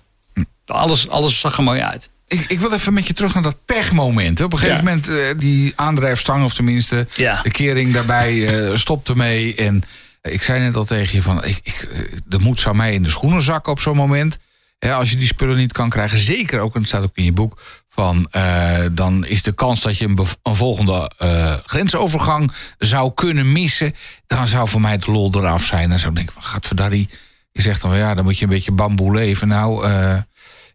Alles, 0.65 1.09
alles 1.09 1.39
zag 1.39 1.57
er 1.57 1.63
mooi 1.63 1.81
uit. 1.81 2.09
Ik, 2.27 2.45
ik 2.47 2.59
wil 2.59 2.71
even 2.73 2.93
met 2.93 3.07
je 3.07 3.13
terug 3.13 3.33
naar 3.33 3.43
dat 3.43 3.57
pechmoment. 3.65 4.41
Op 4.41 4.53
een 4.53 4.59
gegeven 4.59 4.83
Ja. 4.85 4.91
moment, 4.91 5.39
die 5.41 5.73
aandrijfstang, 5.75 6.43
of 6.43 6.53
tenminste 6.53 7.07
Ja. 7.15 7.41
de 7.41 7.51
kering 7.51 7.93
daarbij, 7.93 8.47
stopte 8.77 9.15
mee. 9.15 9.55
En 9.55 9.83
ik 10.21 10.41
zei 10.41 10.59
net 10.59 10.75
al 10.75 10.85
tegen 10.85 11.15
je 11.15 11.21
van, 11.21 11.43
ik, 11.45 11.59
ik, 11.63 11.87
eh, 11.91 12.17
de 12.25 12.39
moed 12.39 12.59
zou 12.59 12.75
mij 12.75 12.93
in 12.93 13.03
de 13.03 13.09
schoenen 13.09 13.41
zakken 13.41 13.71
op 13.71 13.79
zo'n 13.79 13.95
moment. 13.95 14.37
Hè, 14.79 14.93
als 14.93 15.09
je 15.11 15.17
die 15.17 15.27
spullen 15.27 15.57
niet 15.57 15.71
kan 15.71 15.89
krijgen, 15.89 16.17
zeker 16.17 16.59
ook, 16.59 16.73
en 16.73 16.79
het 16.79 16.89
staat 16.89 17.03
ook 17.03 17.15
in 17.15 17.23
je 17.23 17.31
boek, 17.31 17.61
van 17.87 18.27
eh, 18.31 18.85
dan 18.91 19.25
is 19.25 19.43
de 19.43 19.51
kans 19.51 19.81
dat 19.81 19.97
je 19.97 20.05
een, 20.05 20.19
een 20.43 20.55
volgende 20.55 21.11
eh, 21.17 21.53
grensovergang 21.65 22.51
zou 22.77 23.13
kunnen 23.13 23.51
missen, 23.51 23.95
dan 24.27 24.47
zou 24.47 24.67
voor 24.67 24.81
mij 24.81 24.91
het 24.91 25.07
lol 25.07 25.31
eraf 25.35 25.65
zijn. 25.65 25.89
Dan 25.89 25.99
zou 25.99 26.09
ik 26.09 26.17
denken 26.17 26.33
van, 26.33 26.43
gadverdarrie, 26.43 27.09
je 27.51 27.61
zegt 27.61 27.81
dan 27.81 27.89
van 27.89 27.99
ja, 27.99 28.13
dan 28.15 28.23
moet 28.23 28.37
je 28.37 28.43
een 28.43 28.49
beetje 28.49 28.71
bamboe 28.71 29.13
leven. 29.13 29.47
Nou, 29.47 29.87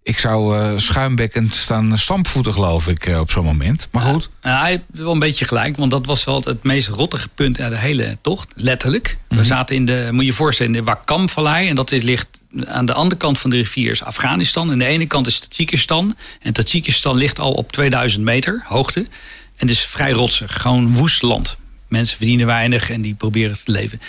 ik 0.06 0.18
zou 0.18 0.56
eh, 0.56 0.72
schuimbekkend 0.76 1.54
staan 1.54 1.98
stampvoeten, 1.98 2.52
geloof 2.52 2.88
ik, 2.88 3.06
eh, 3.06 3.20
op 3.20 3.30
zo'n 3.30 3.44
moment. 3.44 3.88
Maar 3.90 4.02
goed, 4.02 4.30
Nou, 4.42 4.58
hij 4.58 4.70
heeft 4.70 4.82
wel 4.88 5.12
een 5.12 5.18
beetje 5.18 5.44
gelijk, 5.44 5.76
want 5.76 5.90
dat 5.90 6.06
was 6.06 6.24
wel 6.24 6.42
het 6.44 6.62
meest 6.62 6.88
rottige 6.88 7.28
punt 7.28 7.60
uit 7.60 7.72
de 7.72 7.78
hele 7.78 8.18
tocht. 8.22 8.52
Letterlijk. 8.54 9.16
We 9.28 9.44
zaten 9.44 9.76
in 9.76 9.86
de, 9.86 10.08
moet 10.10 10.20
je 10.20 10.26
je 10.26 10.32
voorstellen, 10.32 10.74
in 10.74 10.78
de 10.78 10.84
Wakam-vallei. 10.84 11.68
En 11.68 11.74
dat 11.74 11.92
is, 11.92 12.02
ligt 12.02 12.28
aan 12.64 12.86
de 12.86 12.92
andere 12.92 13.20
kant 13.20 13.38
van 13.38 13.50
de 13.50 13.56
rivier 13.56 13.90
is 13.90 14.02
Afghanistan. 14.02 14.72
En 14.72 14.78
de 14.78 14.84
ene 14.84 15.06
kant 15.06 15.26
is 15.26 15.38
Tajikistan. 15.38 16.16
En 16.40 16.52
Tajikistan 16.52 17.16
ligt 17.16 17.38
al 17.38 17.52
op 17.52 17.72
2000 17.72 18.24
meter 18.24 18.62
hoogte. 18.66 19.00
En 19.00 19.66
het 19.66 19.70
is 19.70 19.80
vrij 19.80 20.12
rotsig, 20.12 20.60
gewoon 20.62 20.94
woest 20.94 21.22
land. 21.22 21.56
Mensen 21.88 22.16
verdienen 22.16 22.46
weinig 22.46 22.90
en 22.90 23.00
die 23.00 23.14
proberen 23.14 23.64
te 23.64 23.72
leven. 23.72 24.00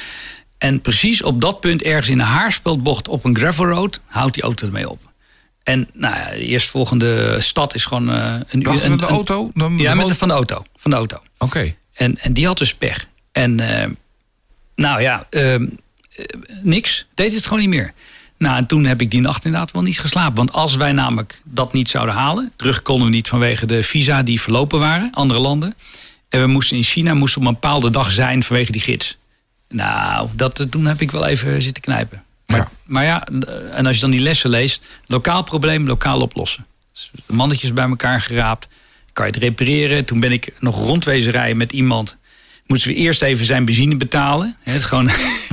En 0.57 0.81
precies 0.81 1.23
op 1.23 1.41
dat 1.41 1.59
punt, 1.59 1.81
ergens 1.81 2.09
in 2.09 2.19
een 2.19 2.25
haarspeldbocht 2.25 3.07
op 3.07 3.23
een 3.25 3.37
gravel 3.37 3.65
road, 3.65 3.99
houdt 4.05 4.33
die 4.33 4.43
auto 4.43 4.65
ermee 4.65 4.89
op. 4.89 5.06
En 5.67 5.89
nou 5.93 6.15
ja, 6.15 6.29
de 6.29 6.45
eerstvolgende 6.45 7.41
stad 7.41 7.75
is 7.75 7.85
gewoon 7.85 8.11
eh, 8.11 8.33
een 8.49 8.61
uur. 8.61 8.89
met 8.89 8.99
de 8.99 9.05
auto? 9.05 9.51
Dan 9.53 9.77
ja, 9.77 9.89
de 9.89 9.95
met 9.95 10.07
de, 10.07 10.15
van 10.15 10.27
de 10.27 10.33
auto. 10.33 10.63
Van 10.75 10.91
de 10.91 10.97
auto. 10.97 11.21
Oké. 11.37 11.75
En, 11.93 12.17
en 12.17 12.33
die 12.33 12.45
had 12.45 12.57
dus 12.57 12.73
pech. 12.73 13.07
En 13.31 13.59
eh, 13.59 13.89
nou 14.75 15.01
ja, 15.01 15.27
ehm, 15.29 15.67
eh, 16.15 16.25
niks. 16.61 17.07
Deed 17.13 17.33
het 17.33 17.43
gewoon 17.43 17.59
niet 17.59 17.69
meer. 17.69 17.93
Nou, 18.37 18.57
en 18.57 18.65
toen 18.65 18.85
heb 18.85 19.01
ik 19.01 19.11
die 19.11 19.21
nacht 19.21 19.45
inderdaad 19.45 19.71
wel 19.71 19.81
niet 19.81 19.99
geslapen. 19.99 20.35
Want 20.35 20.51
als 20.51 20.75
wij 20.75 20.91
namelijk 20.91 21.41
dat 21.43 21.73
niet 21.73 21.89
zouden 21.89 22.15
halen... 22.15 22.51
terug 22.55 22.81
konden 22.81 23.07
we 23.07 23.13
niet 23.13 23.27
vanwege 23.27 23.65
de 23.65 23.83
visa 23.83 24.23
die 24.23 24.41
verlopen 24.41 24.79
waren, 24.79 25.09
andere 25.13 25.39
landen. 25.39 25.75
En 26.29 26.41
we 26.41 26.47
moesten 26.47 26.77
in 26.77 26.83
China 26.83 27.13
moesten 27.13 27.41
op 27.41 27.47
een 27.47 27.53
bepaalde 27.53 27.89
dag 27.89 28.11
zijn 28.11 28.43
vanwege 28.43 28.71
die 28.71 28.81
gids. 28.81 29.17
Nou, 29.69 30.29
dat, 30.33 30.67
toen 30.69 30.85
heb 30.85 31.01
ik 31.01 31.11
wel 31.11 31.25
even 31.25 31.61
zitten 31.61 31.83
knijpen. 31.83 32.23
Maar 32.47 32.57
Ja. 32.57 32.63
ja. 32.63 32.69
maar 32.85 33.03
ja, 33.03 33.27
en 33.71 33.85
als 33.85 33.95
je 33.95 34.01
dan 34.01 34.11
die 34.11 34.19
lessen 34.19 34.49
leest... 34.49 34.81
lokaal 35.05 35.43
probleem, 35.43 35.87
lokaal 35.87 36.21
oplossen. 36.21 36.65
Dus 36.93 37.11
mannetjes 37.25 37.73
bij 37.73 37.87
elkaar 37.87 38.21
geraapt. 38.21 38.67
Kan 39.13 39.25
je 39.25 39.31
het 39.31 39.41
repareren? 39.41 40.05
Toen 40.05 40.19
ben 40.19 40.31
ik 40.31 40.53
nog 40.59 40.75
rondwezen 40.75 41.31
rijden 41.31 41.57
met 41.57 41.71
iemand. 41.71 42.17
Moesten 42.65 42.91
we 42.91 42.97
eerst 42.97 43.21
even 43.21 43.45
zijn 43.45 43.65
benzine 43.65 43.95
betalen. 43.95 44.55
Het 44.59 44.83
gewoon, 44.83 45.09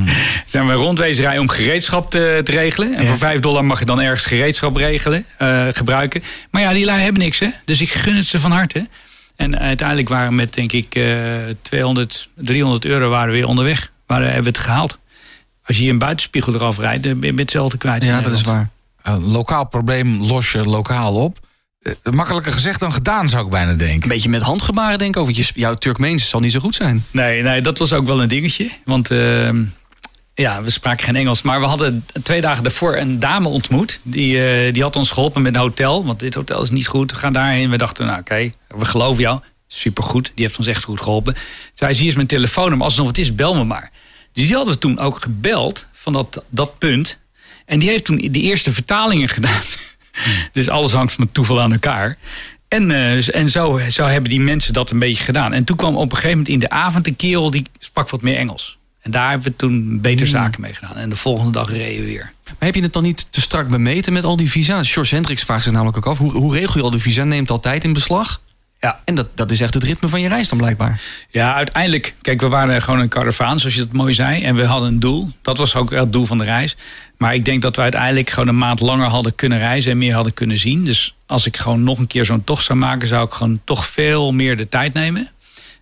zijn 0.47 0.67
we 0.67 0.73
rondwezen 0.73 1.23
rijden 1.25 1.41
om 1.41 1.49
gereedschap 1.49 2.11
te, 2.11 2.41
te 2.45 2.53
regelen. 2.53 2.95
En 2.95 3.07
voor 3.07 3.19
5 3.19 3.41
dollar 3.41 3.65
mag 3.65 3.79
je 3.79 3.85
dan 3.85 4.01
ergens 4.01 4.27
gereedschap 4.27 4.77
regelen, 4.77 5.27
eh, 5.39 5.67
gebruiken. 5.73 6.23
Maar 6.51 6.63
ja, 6.63 6.73
die 6.73 6.85
lui 6.85 7.01
hebben 7.01 7.23
niks, 7.23 7.39
hè. 7.39 7.49
Dus 7.65 7.81
ik 7.81 7.93
gun 7.93 8.17
het 8.17 8.27
ze 8.27 8.41
van 8.41 8.51
harte. 8.51 8.89
En 9.37 9.59
uiteindelijk 9.59 10.09
waren 10.09 10.29
we 10.29 10.35
met, 10.35 10.55
denk 10.55 10.73
ik, 10.73 10.95
eh 10.95 11.05
200, 11.63 12.29
300 12.35 12.85
euro 12.85 13.09
waren 13.09 13.29
we 13.29 13.35
weer 13.35 13.47
onderweg. 13.47 13.93
Waar 14.07 14.23
hebben 14.23 14.43
we 14.43 14.49
het 14.49 14.59
gehaald. 14.59 14.99
Als 15.65 15.77
je 15.77 15.83
hier 15.83 15.93
een 15.93 15.99
buitenspiegel 15.99 16.55
eraf 16.55 16.79
rijdt, 16.79 17.03
dan 17.03 17.21
ben 17.21 17.35
je 17.35 17.41
hetzelfde 17.41 17.77
kwijt. 17.79 18.03
Ja, 18.05 18.21
dat 18.21 18.33
is 18.33 18.43
waar. 18.43 18.69
Een 19.03 19.25
lokaal 19.25 19.65
probleem 19.67 20.23
los 20.23 20.53
je 20.53 20.65
lokaal 20.65 21.15
op. 21.15 21.39
Eh, 21.83 22.13
makkelijker 22.13 22.53
gezegd 22.53 22.81
dan 22.81 22.93
gedaan, 22.93 23.29
zou 23.29 23.45
ik 23.45 23.51
bijna 23.51 23.71
Een 23.71 23.77
denken. 23.77 24.09
beetje 24.09 24.29
met 24.29 24.43
handgebaren 24.43 24.99
denk 24.99 25.15
ik 25.15 25.21
ook. 25.21 25.25
Want 25.25 25.37
je, 25.37 25.53
jouw 25.55 25.75
Turkmeens 25.75 26.29
zal 26.29 26.41
niet 26.41 26.53
zo 26.53 26.61
goed 26.61 26.75
zijn. 26.75 27.05
Nee, 27.11 27.43
nee, 27.43 27.61
dat 27.61 27.79
was 27.79 27.93
ook 27.93 28.07
wel 28.07 28.23
een 28.23 28.29
dingetje. 28.29 28.71
Want 28.85 29.11
ehm, 29.11 29.65
ja, 30.35 30.63
we 30.63 30.71
spraken 30.71 31.05
geen 31.05 31.17
Engels. 31.17 31.43
Maar 31.43 31.61
we 31.61 31.67
hadden 31.67 32.07
twee 32.23 32.41
dagen 32.41 32.63
daarvoor 32.63 32.97
een 32.97 33.19
dame 33.19 33.49
ontmoet. 33.49 34.01
Die, 34.03 34.47
eh, 34.49 34.73
die 34.73 34.83
had 34.83 34.97
ons 34.97 35.11
geholpen 35.11 35.43
met 35.43 35.55
een 35.55 35.61
hotel. 35.61 36.05
Want 36.05 36.19
dit 36.21 36.35
hotel 36.35 36.63
is 36.63 36.71
niet 36.71 36.87
goed. 36.87 37.11
We 37.11 37.17
gaan 37.17 37.33
daarheen. 37.33 37.71
We 37.71 37.77
dachten, 37.77 38.07
nou 38.07 38.21
oké, 38.21 38.53
we 38.69 38.85
geloven 38.85 39.23
jou. 39.23 39.41
Supergoed. 39.67 40.33
Die 40.35 40.45
heeft 40.45 40.59
ons 40.59 40.67
echt 40.67 40.85
goed 40.85 41.01
geholpen. 41.01 41.35
Zij 41.73 41.95
zie 41.95 42.07
eens 42.07 42.15
mijn 42.15 42.27
telefoonnummer. 42.27 42.85
Als 42.85 42.95
er 42.95 42.99
nog 43.03 43.09
wat 43.09 43.19
is, 43.19 43.35
bel 43.35 43.55
me 43.57 43.65
maar. 43.65 43.91
Dus 44.35 44.47
die 44.47 44.55
hadden 44.55 44.75
we 44.75 44.81
toen 44.81 44.99
ook 44.99 45.23
gebeld 45.23 45.87
van 45.93 46.13
dat, 46.13 46.43
dat 46.49 46.79
punt. 46.79 47.19
En 47.67 47.79
die 47.79 47.89
heeft 47.89 48.05
toen 48.05 48.17
de 48.17 48.41
eerste 48.41 48.73
vertalingen 48.73 49.29
gedaan. 49.29 49.63
dus 50.53 50.69
alles 50.69 50.93
hangt 50.93 51.13
van 51.13 51.33
toeval 51.33 51.61
aan 51.61 51.73
elkaar. 51.73 52.19
En, 52.69 52.91
uh, 52.91 53.35
en 53.35 53.49
zo, 53.49 53.81
zo 53.89 54.07
hebben 54.07 54.31
die 54.31 54.41
mensen 54.41 54.73
dat 54.73 54.91
een 54.91 54.99
beetje 54.99 55.25
gedaan. 55.25 55.53
En 55.53 55.65
toen 55.65 55.77
kwam 55.77 55.97
op 55.97 56.11
een 56.11 56.17
gegeven 56.17 56.31
moment 56.31 56.49
in 56.49 56.59
de 56.59 56.71
avond 56.71 57.07
een 57.07 57.17
kerel 57.17 57.51
die 57.51 57.67
sprak 57.79 58.09
wat 58.09 58.23
meer 58.23 58.37
Engels. 58.37 58.79
En 59.01 59.11
daar 59.11 59.31
hebben 59.31 59.47
we 59.47 59.57
toen 59.57 60.01
beter 60.01 60.27
zaken 60.27 60.61
mee 60.61 60.75
gedaan. 60.75 60.97
En 60.97 61.09
de 61.09 61.17
volgende 61.17 61.53
dag 61.53 61.71
reden 61.71 62.05
we 62.05 62.11
weer. 62.11 62.33
Maar 62.45 62.55
heb 62.59 62.75
je 62.75 62.83
het 62.83 62.93
dan 62.93 63.03
niet 63.03 63.27
te 63.31 63.41
strak 63.41 63.69
bemeten 63.69 64.13
met 64.13 64.25
al 64.25 64.37
die 64.37 64.51
visa? 64.51 64.85
George 64.85 65.15
Hendricks 65.15 65.43
vraagt 65.43 65.63
zich 65.63 65.73
namelijk 65.73 65.97
ook 65.97 66.07
af. 66.07 66.19
Hoe, 66.19 66.33
hoe 66.33 66.55
regel 66.55 66.77
je 66.77 66.83
al 66.83 66.91
de 66.91 67.01
visa? 67.01 67.25
Neemt 67.25 67.51
altijd 67.51 67.85
in 67.85 67.93
beslag? 67.93 68.41
Ja. 68.85 69.01
En 69.05 69.15
dat, 69.15 69.27
dat 69.35 69.51
is 69.51 69.61
echt 69.61 69.75
het 69.75 69.83
ritme 69.83 70.09
van 70.09 70.21
je 70.21 70.29
reis 70.29 70.49
dan 70.49 70.59
blijkbaar. 70.59 71.01
Ja, 71.31 71.55
uiteindelijk. 71.55 72.15
Kijk, 72.21 72.41
we 72.41 72.49
waren 72.49 72.83
gewoon 72.83 73.01
een 73.01 73.09
karavaan, 73.09 73.59
zoals 73.59 73.75
je 73.75 73.81
dat 73.81 73.93
mooi 73.93 74.15
zei. 74.15 74.43
En 74.43 74.55
we 74.55 74.65
hadden 74.65 74.89
een 74.89 75.01
doel. 75.01 75.31
Dat 75.43 75.59
was 75.59 75.75
ook 75.75 75.91
het 75.91 76.13
doel 76.13 76.25
van 76.25 76.39
de 76.39 76.45
reis. 76.45 76.77
Maar 77.17 77.35
ik 77.35 77.45
denk 77.45 77.63
dat 77.63 77.77
we 77.77 77.83
uiteindelijk 77.83 78.31
gewoon 78.31 78.49
een 78.49 78.59
maand 78.59 78.81
langer 78.81 79.07
hadden 79.07 79.35
kunnen 79.35 79.59
reizen 79.59 79.91
en 79.91 79.99
meer 79.99 80.15
hadden 80.15 80.35
kunnen 80.35 80.59
zien. 80.59 80.85
Dus 80.85 81.15
als 81.27 81.47
ik 81.47 81.57
gewoon 81.57 81.83
nog 81.83 81.99
een 81.99 82.07
keer 82.07 82.25
zo'n 82.25 82.45
tocht 82.45 82.65
zou 82.65 82.79
maken, 82.79 83.09
zou 83.09 83.27
ik 83.27 83.33
gewoon 83.33 83.61
toch 83.65 83.87
veel 83.87 84.33
meer 84.33 84.57
de 84.57 84.69
tijd 84.69 84.93
nemen. 84.93 85.29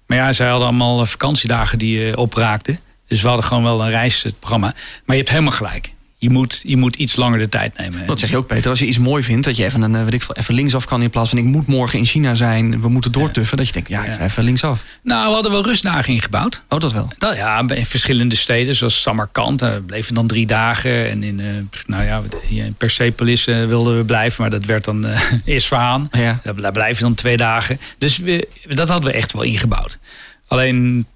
Maar 0.07 0.19
ja, 0.19 0.33
zij 0.33 0.49
hadden 0.49 0.69
allemaal 0.69 1.07
vakantiedagen 1.07 1.79
die 1.79 2.09
uh, 2.09 2.17
opraakten. 2.17 2.79
Dus 3.09 3.23
we 3.23 3.27
hadden 3.27 3.47
gewoon 3.47 3.63
wel 3.63 3.83
een 3.83 3.91
reisprogramma. 3.91 4.75
Maar 5.05 5.17
je 5.17 5.23
hebt 5.23 5.31
helemaal 5.31 5.57
gelijk 5.57 5.93
je 6.23 6.31
moet, 6.31 6.61
je 6.67 6.77
moet 6.77 6.97
iets 6.97 7.17
langer 7.17 7.39
de 7.39 7.49
tijd 7.49 7.79
nemen. 7.79 8.07
Dat 8.07 8.21
zeg 8.21 8.31
je 8.31 8.37
ook, 8.37 8.47
Peter. 8.47 8.71
Als 8.71 8.79
je 8.79 8.87
iets 8.87 8.99
mooi 8.99 9.23
vindt, 9.23 9.45
dat 9.45 9.57
je 9.57 9.65
even, 9.65 9.83
een, 9.83 9.95
eh, 9.95 10.05
weet 10.05 10.15
ik, 10.15 10.25
even 10.33 10.55
linksaf 10.55 10.85
kan 10.85 11.03
in 11.03 11.11
plaats 11.11 11.31
van 11.31 11.39
ik 11.39 11.45
moet 11.45 11.67
morgen 11.67 11.99
in 11.99 12.05
China 12.05 12.35
zijn, 12.35 12.81
we 12.81 12.89
moeten 12.89 13.13
doortuffen. 13.13 13.57
Dat 13.57 13.67
je 13.67 13.73
denkt, 13.73 13.89
ja, 13.89 14.21
even 14.21 14.45
linksaf. 14.45 14.85
Nou, 15.03 15.27
we 15.29 15.35
hadden 15.35 15.53
wel 15.53 15.63
rustdagen 15.63 16.13
ingebouwd. 16.13 16.63
Oh, 16.69 16.79
dat 16.79 16.93
wel? 16.93 17.13
Dat, 17.19 17.37
ja, 17.37 17.69
in 17.69 17.87
verschillende 17.87 18.35
steden, 18.35 18.75
zoals 18.75 19.03
Samarkand. 19.03 19.59
Daar 19.59 19.83
bleven 19.83 20.15
dan 20.15 20.27
drie 20.27 20.47
dagen. 20.47 21.11
En 21.11 21.23
in, 21.23 21.39
uh, 21.39 21.47
nou 21.87 22.05
ja, 22.05 22.23
in 22.49 22.75
Persepolis 22.75 23.47
uh, 23.47 23.67
wilden 23.67 23.97
we 23.97 24.05
blijven, 24.05 24.43
maar 24.43 24.51
dat 24.51 24.65
werd 24.65 24.85
dan 24.85 25.07
uh, 25.07 25.21
Isfahan. 25.45 26.09
Ja. 26.13 26.41
Daar 26.57 26.73
blijven 26.73 27.03
dan 27.03 27.15
twee 27.15 27.37
dagen. 27.37 27.81
Dus 27.99 28.19
we, 28.19 28.49
dat 28.69 28.89
hadden 28.89 29.11
we 29.11 29.17
echt 29.17 29.33
wel 29.33 29.43
ingebouwd. 29.43 29.99
Alleen, 30.47 31.07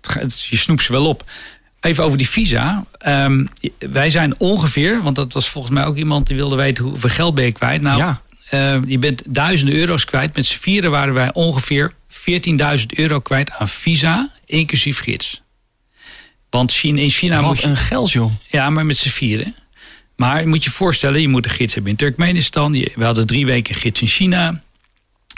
je 0.49 0.57
snoept 0.57 0.83
ze 0.83 0.93
wel 0.93 1.07
op. 1.07 1.25
Even 1.81 2.05
over 2.05 2.19
die 2.19 2.29
visa. 2.29 2.85
Um, 3.07 3.49
wij 3.79 4.11
zijn 4.11 4.41
ongeveer, 4.41 5.03
want 5.03 5.17
dat 5.17 5.33
was 5.33 5.49
volgens 5.49 5.75
mij 5.75 5.85
ook 5.85 5.97
iemand 5.97 6.27
die 6.27 6.37
wilde 6.37 6.57
weten 6.57 6.85
hoeveel 6.85 7.11
geld 7.11 7.35
ben 7.35 7.45
je 7.45 7.53
kwijt. 7.53 7.83
Nou, 7.83 7.99
ja. 7.99 8.21
uh, 8.51 8.83
je 8.87 8.99
bent 8.99 9.23
duizenden 9.27 9.77
euro's 9.77 10.05
kwijt. 10.05 10.35
Met 10.35 10.47
z'n 10.47 10.59
vieren 10.59 10.91
waren 10.91 11.15
wij 11.15 11.33
ongeveer 11.33 11.93
14.000 12.11 12.87
euro 12.87 13.21
kwijt 13.21 13.51
aan 13.51 13.69
visa, 13.69 14.31
inclusief 14.47 15.01
gids. 15.01 15.43
Want 16.51 16.73
China, 16.73 17.01
in 17.01 17.11
China 17.11 17.37
Wat 17.37 17.47
moet 17.47 17.59
je, 17.59 17.67
een 17.67 17.77
geld, 17.77 18.13
joh. 18.13 18.33
Ja, 18.47 18.71
maar 18.71 18.87
met 18.87 18.97
z'n 18.97 19.09
vieren. 19.09 19.55
Maar 20.17 20.41
je 20.41 20.47
moet 20.47 20.65
je 20.65 20.71
voorstellen, 20.71 21.21
je 21.21 21.29
moet 21.29 21.45
een 21.45 21.51
gids 21.51 21.75
hebben 21.75 21.93
in 21.93 21.99
Turkmenistan. 21.99 22.73
We 22.73 23.05
hadden 23.05 23.27
drie 23.27 23.47
weken 23.47 23.75
gids 23.75 24.01
in 24.01 24.09
China. 24.09 24.63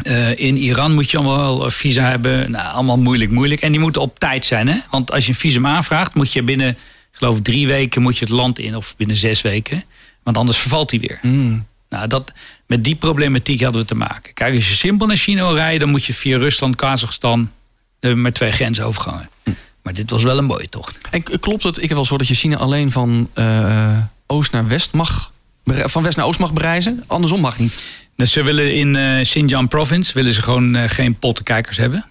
Uh, 0.07 0.39
in 0.39 0.57
Iran 0.57 0.95
moet 0.95 1.11
je 1.11 1.17
allemaal 1.17 1.59
wel 1.59 1.71
visa 1.71 2.09
hebben. 2.09 2.51
Nou, 2.51 2.75
allemaal 2.75 2.99
moeilijk, 2.99 3.31
moeilijk. 3.31 3.61
En 3.61 3.73
die 3.73 3.81
moeten 3.81 4.03
op 4.03 4.19
tijd 4.19 4.45
zijn. 4.45 4.69
Hè? 4.69 4.79
Want 4.91 5.13
als 5.13 5.25
je 5.25 5.31
een 5.31 5.39
visum 5.39 5.67
aanvraagt, 5.67 6.15
moet 6.15 6.33
je 6.33 6.43
binnen, 6.43 6.77
geloof 7.11 7.41
drie 7.43 7.67
weken 7.67 8.03
moet 8.03 8.19
je 8.19 8.25
het 8.25 8.35
land 8.35 8.59
in. 8.59 8.77
Of 8.77 8.97
binnen 8.97 9.17
zes 9.17 9.43
weken. 9.43 9.85
Want 10.23 10.37
anders 10.37 10.59
vervalt 10.59 10.91
die 10.91 11.01
weer. 11.01 11.19
Mm. 11.23 11.67
Nou, 11.89 12.07
dat, 12.07 12.33
met 12.67 12.85
die 12.85 12.95
problematiek 12.95 13.63
hadden 13.63 13.81
we 13.81 13.87
te 13.87 13.95
maken. 13.95 14.35
Kijk, 14.35 14.55
als 14.55 14.69
je 14.69 14.75
simpel 14.75 15.07
naar 15.07 15.17
China 15.17 15.43
wil 15.43 15.55
rijden, 15.55 15.79
dan 15.79 15.91
moet 15.91 16.05
je 16.05 16.15
via 16.15 16.39
Rusland, 16.39 16.77
Kazachstan. 16.77 17.51
Uh, 18.01 18.15
met 18.15 18.35
twee 18.35 18.51
grensovergangen. 18.51 19.29
Mm. 19.45 19.57
Maar 19.83 19.95
dit 19.95 20.11
was 20.11 20.23
wel 20.23 20.39
een 20.39 20.45
mooie 20.45 20.69
tocht. 20.69 20.99
En 21.11 21.23
klopt 21.23 21.63
het? 21.63 21.77
Ik 21.77 21.83
heb 21.83 21.93
wel 21.93 22.05
zo 22.05 22.19
dat 22.19 22.29
je 22.29 22.35
China 22.35 22.57
alleen 22.57 22.91
van 22.91 23.31
uh, 23.35 23.99
oost 24.27 24.53
naar 24.53 24.69
west 24.69 24.93
mag. 24.93 25.33
Van 25.65 26.03
west 26.03 26.17
naar 26.17 26.27
oost 26.27 26.39
mag 26.39 26.53
bereizen. 26.53 27.05
Andersom 27.07 27.41
mag 27.41 27.59
niet. 27.59 28.07
Dus 28.18 28.33
ze 28.33 28.42
willen 28.42 28.74
in 28.74 28.96
uh, 28.96 29.20
Xinjiang 29.20 29.68
province 29.68 30.14
willen 30.14 30.33
ze 30.33 30.42
gewoon 30.42 30.76
uh, 30.76 30.83
geen 30.87 31.18
pottenkijkers 31.18 31.76
hebben. 31.76 32.04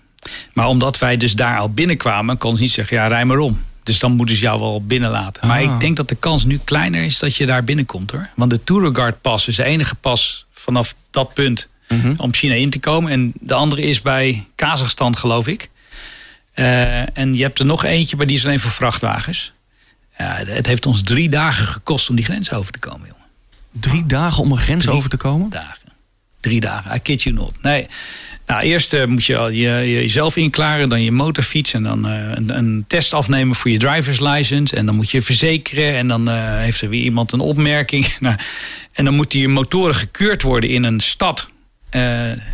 Maar 0.53 0.67
omdat 0.67 0.97
wij 0.97 1.17
dus 1.17 1.35
daar 1.35 1.57
al 1.57 1.69
binnenkwamen, 1.69 2.37
kon 2.37 2.55
ze 2.55 2.61
niet 2.61 2.71
zeggen, 2.71 2.97
ja, 2.97 3.07
rij 3.07 3.25
maar 3.25 3.37
om. 3.37 3.61
Dus 3.83 3.99
dan 3.99 4.11
moeten 4.11 4.35
ze 4.35 4.41
jou 4.41 4.59
wel 4.59 4.85
binnenlaten. 4.85 5.41
Ah. 5.41 5.49
Maar 5.49 5.61
ik 5.61 5.79
denk 5.79 5.97
dat 5.97 6.09
de 6.09 6.15
kans 6.15 6.45
nu 6.45 6.59
kleiner 6.63 7.03
is 7.03 7.19
dat 7.19 7.35
je 7.35 7.45
daar 7.45 7.63
binnenkomt 7.63 8.11
hoor. 8.11 8.29
Want 8.35 8.49
de 8.49 8.63
Toureguard 8.63 9.21
pas 9.21 9.47
is 9.47 9.55
de 9.55 9.63
enige 9.63 9.95
pas 9.95 10.45
vanaf 10.51 10.95
dat 11.11 11.33
punt 11.33 11.69
mm 11.87 12.01
-hmm. 12.01 12.13
om 12.17 12.33
China 12.33 12.53
in 12.53 12.69
te 12.69 12.79
komen. 12.79 13.11
En 13.11 13.33
de 13.39 13.53
andere 13.53 13.81
is 13.81 14.01
bij 14.01 14.45
Kazachstan, 14.55 15.17
geloof 15.17 15.47
ik. 15.47 15.69
Uh, 16.55 17.17
en 17.17 17.35
je 17.35 17.41
hebt 17.41 17.59
er 17.59 17.65
nog 17.65 17.83
eentje, 17.83 18.15
maar 18.15 18.27
die 18.27 18.35
is 18.35 18.45
alleen 18.45 18.59
voor 18.59 18.71
vrachtwagens. 18.71 19.53
Ja, 20.17 20.43
het 20.45 20.65
heeft 20.65 20.85
ons 20.85 21.01
drie 21.01 21.29
dagen 21.29 21.67
gekost 21.67 22.09
om 22.09 22.15
die 22.15 22.25
grens 22.25 22.51
over 22.51 22.71
te 22.71 22.79
komen, 22.79 23.07
jongen. 23.07 23.25
Drie 23.71 24.05
dagen 24.05 24.43
om 24.43 24.51
een 24.51 24.57
grens 24.57 24.83
drie 24.83 24.95
over 24.95 25.09
te 25.09 25.17
komen? 25.17 25.49
dagen. 25.49 25.86
Drie 26.47 26.59
dagen, 26.59 26.95
I 26.95 26.99
kid 26.99 27.23
you 27.23 27.35
not. 27.35 27.53
Nee. 27.61 27.87
Nou, 28.45 28.61
eerst 28.61 28.93
uh, 28.93 29.05
moet 29.05 29.25
je, 29.25 29.33
je, 29.33 29.51
je 29.51 29.91
jezelf 29.91 30.35
inklaren, 30.35 30.89
dan 30.89 31.01
je 31.01 31.11
motorfiets 31.11 31.73
en 31.73 31.83
dan 31.83 32.05
uh, 32.05 32.31
een, 32.33 32.57
een, 32.57 32.85
test 32.87 33.13
afnemen 33.13 33.55
voor 33.55 33.71
je 33.71 33.77
driver's 33.77 34.19
license. 34.19 34.75
En 34.75 34.85
dan 34.85 34.95
moet 34.95 35.11
je 35.11 35.21
verzekeren 35.21 35.95
en 35.95 36.07
dan 36.07 36.29
uh, 36.29 36.35
heeft 36.37 36.81
er 36.81 36.89
weer 36.89 37.01
iemand 37.01 37.31
een 37.31 37.39
opmerking. 37.39 38.13
nou, 38.19 38.35
en 38.93 39.05
dan 39.05 39.13
moeten 39.13 39.39
je 39.39 39.47
motoren 39.47 39.95
gekeurd 39.95 40.41
worden 40.41 40.69
in 40.69 40.83
een 40.83 40.99
stad 40.99 41.47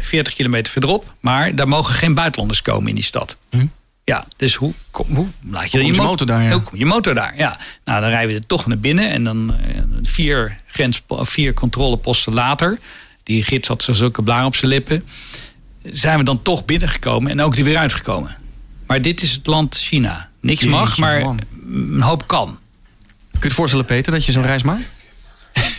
40 0.01 0.33
kilometer 0.33 0.71
verderop. 0.71 1.13
Maar 1.19 1.55
daar 1.55 1.67
mogen 1.67 1.93
geen 1.93 2.13
buitenlanders 2.13 2.61
komen 2.61 2.89
in 2.89 2.95
die 2.95 3.03
stad. 3.03 3.35
Hm? 3.49 3.65
Ja, 4.03 4.27
dus 4.35 4.55
hoe, 4.55 4.73
kom, 4.91 5.15
hoe 5.15 5.27
laat 5.49 5.71
je 5.71 5.77
hoe 5.77 5.87
je, 5.87 5.93
je 5.93 6.01
motor 6.01 6.27
daar? 6.27 6.43
Ja. 6.43 6.51
Hoe 6.51 6.61
kom 6.61 6.77
je 6.77 6.85
motor 6.85 7.13
daar? 7.13 7.37
Ja. 7.37 7.57
Nou, 7.85 8.01
dan 8.01 8.09
rijden 8.09 8.33
we 8.33 8.39
er 8.39 8.47
toch 8.47 8.65
naar 8.65 8.79
binnen 8.79 9.09
en 9.09 9.23
dan 9.23 9.55
vier, 10.03 10.55
grens, 10.67 11.01
vier 11.07 11.53
controleposten 11.53 12.33
later 12.33 12.79
die 13.23 13.43
gids 13.43 13.67
had 13.67 13.83
zo 13.83 13.93
zulke 13.93 14.23
blaar 14.23 14.45
op 14.45 14.55
zijn 14.55 14.71
lippen. 14.71 15.05
Zijn 15.83 16.17
we 16.17 16.23
dan 16.23 16.41
toch 16.41 16.65
binnengekomen 16.65 17.31
en 17.31 17.41
ook 17.41 17.55
er 17.55 17.63
weer 17.63 17.77
uitgekomen. 17.77 18.37
Maar 18.87 19.01
dit 19.01 19.21
is 19.21 19.31
het 19.31 19.47
land 19.47 19.75
China. 19.77 20.29
Niks 20.39 20.61
Jeetje, 20.61 20.75
mag, 20.75 20.97
maar 20.97 21.19
man. 21.19 21.39
een 21.71 22.01
hoop 22.01 22.27
kan. 22.27 22.47
Kun 22.47 23.41
je 23.41 23.47
het 23.47 23.53
voorstellen, 23.53 23.85
Peter, 23.85 24.11
dat 24.11 24.25
je 24.25 24.31
zo'n 24.31 24.45
reis 24.45 24.63
maakt? 24.63 24.81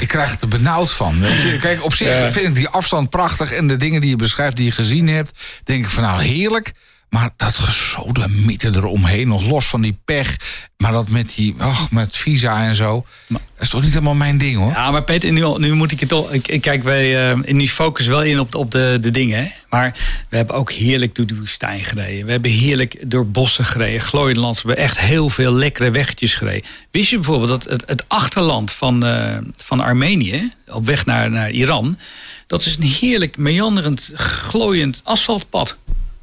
Ik 0.00 0.08
krijg 0.08 0.30
het 0.30 0.42
er 0.42 0.48
benauwd 0.48 0.92
van. 0.92 1.22
Kijk, 1.60 1.84
op 1.84 1.94
zich 1.94 2.32
vind 2.32 2.46
ik 2.46 2.54
die 2.54 2.68
afstand 2.68 3.10
prachtig. 3.10 3.52
En 3.52 3.66
de 3.66 3.76
dingen 3.76 4.00
die 4.00 4.10
je 4.10 4.16
beschrijft, 4.16 4.56
die 4.56 4.64
je 4.64 4.70
gezien 4.70 5.08
hebt, 5.08 5.38
denk 5.64 5.84
ik 5.84 5.90
van 5.90 6.02
nou 6.02 6.22
heerlijk. 6.22 6.72
Maar 7.08 7.30
dat 7.36 7.54
gesodemieten 7.54 8.74
eromheen, 8.74 9.28
nog 9.28 9.46
los 9.46 9.66
van 9.66 9.80
die 9.80 9.98
pech. 10.04 10.36
Maar 10.76 10.92
dat 10.92 11.08
met 11.08 11.34
die, 11.34 11.54
ach, 11.58 11.90
met 11.90 12.16
visa 12.16 12.64
en 12.66 12.74
zo. 12.74 13.06
Dat 13.28 13.40
is 13.58 13.68
toch 13.68 13.82
niet 13.82 13.92
helemaal 13.92 14.14
mijn 14.14 14.38
ding 14.38 14.56
hoor. 14.56 14.70
Ja, 14.70 14.90
maar 14.90 15.02
Peter, 15.02 15.32
nu, 15.32 15.58
nu 15.58 15.72
moet 15.72 15.92
ik 15.92 16.00
het 16.00 16.08
toch. 16.08 16.32
Ik, 16.32 16.48
ik 16.48 16.60
kijk, 16.60 16.82
wij 16.82 17.32
uh, 17.32 17.42
nu 17.44 17.68
focus 17.68 18.06
wel 18.06 18.22
in 18.22 18.40
op, 18.40 18.54
op 18.54 18.70
de, 18.70 18.98
de 19.00 19.10
dingen. 19.10 19.38
Hè? 19.38 19.50
Maar 19.68 19.94
we 20.28 20.36
hebben 20.36 20.56
ook 20.56 20.72
heerlijk 20.72 21.14
door 21.14 21.26
de 21.26 21.38
woestijn 21.38 21.84
gereden. 21.84 22.24
We 22.24 22.30
hebben 22.30 22.50
heerlijk 22.50 23.10
door 23.10 23.26
bossen 23.26 23.64
gereden, 23.64 24.00
glooiend 24.00 24.36
land. 24.36 24.62
We 24.62 24.68
hebben 24.68 24.84
echt 24.84 24.98
heel 24.98 25.30
veel 25.30 25.52
lekkere 25.52 25.90
weggetjes 25.90 26.34
gereden. 26.34 26.68
Wist 26.90 27.10
je 27.10 27.16
bijvoorbeeld 27.16 27.48
dat 27.48 27.64
het, 27.64 27.84
het 27.86 28.04
achterland 28.08 28.72
van, 28.72 29.04
uh, 29.06 29.36
van 29.56 29.80
Armenië, 29.80 30.52
op 30.68 30.86
weg 30.86 31.06
naar, 31.06 31.30
naar 31.30 31.50
Iran, 31.50 31.98
dat 32.46 32.64
is 32.64 32.76
een 32.76 32.82
heerlijk 32.82 33.36
meanderend, 33.36 34.10
glooiend 34.14 35.00
asfaltpad. 35.04 35.76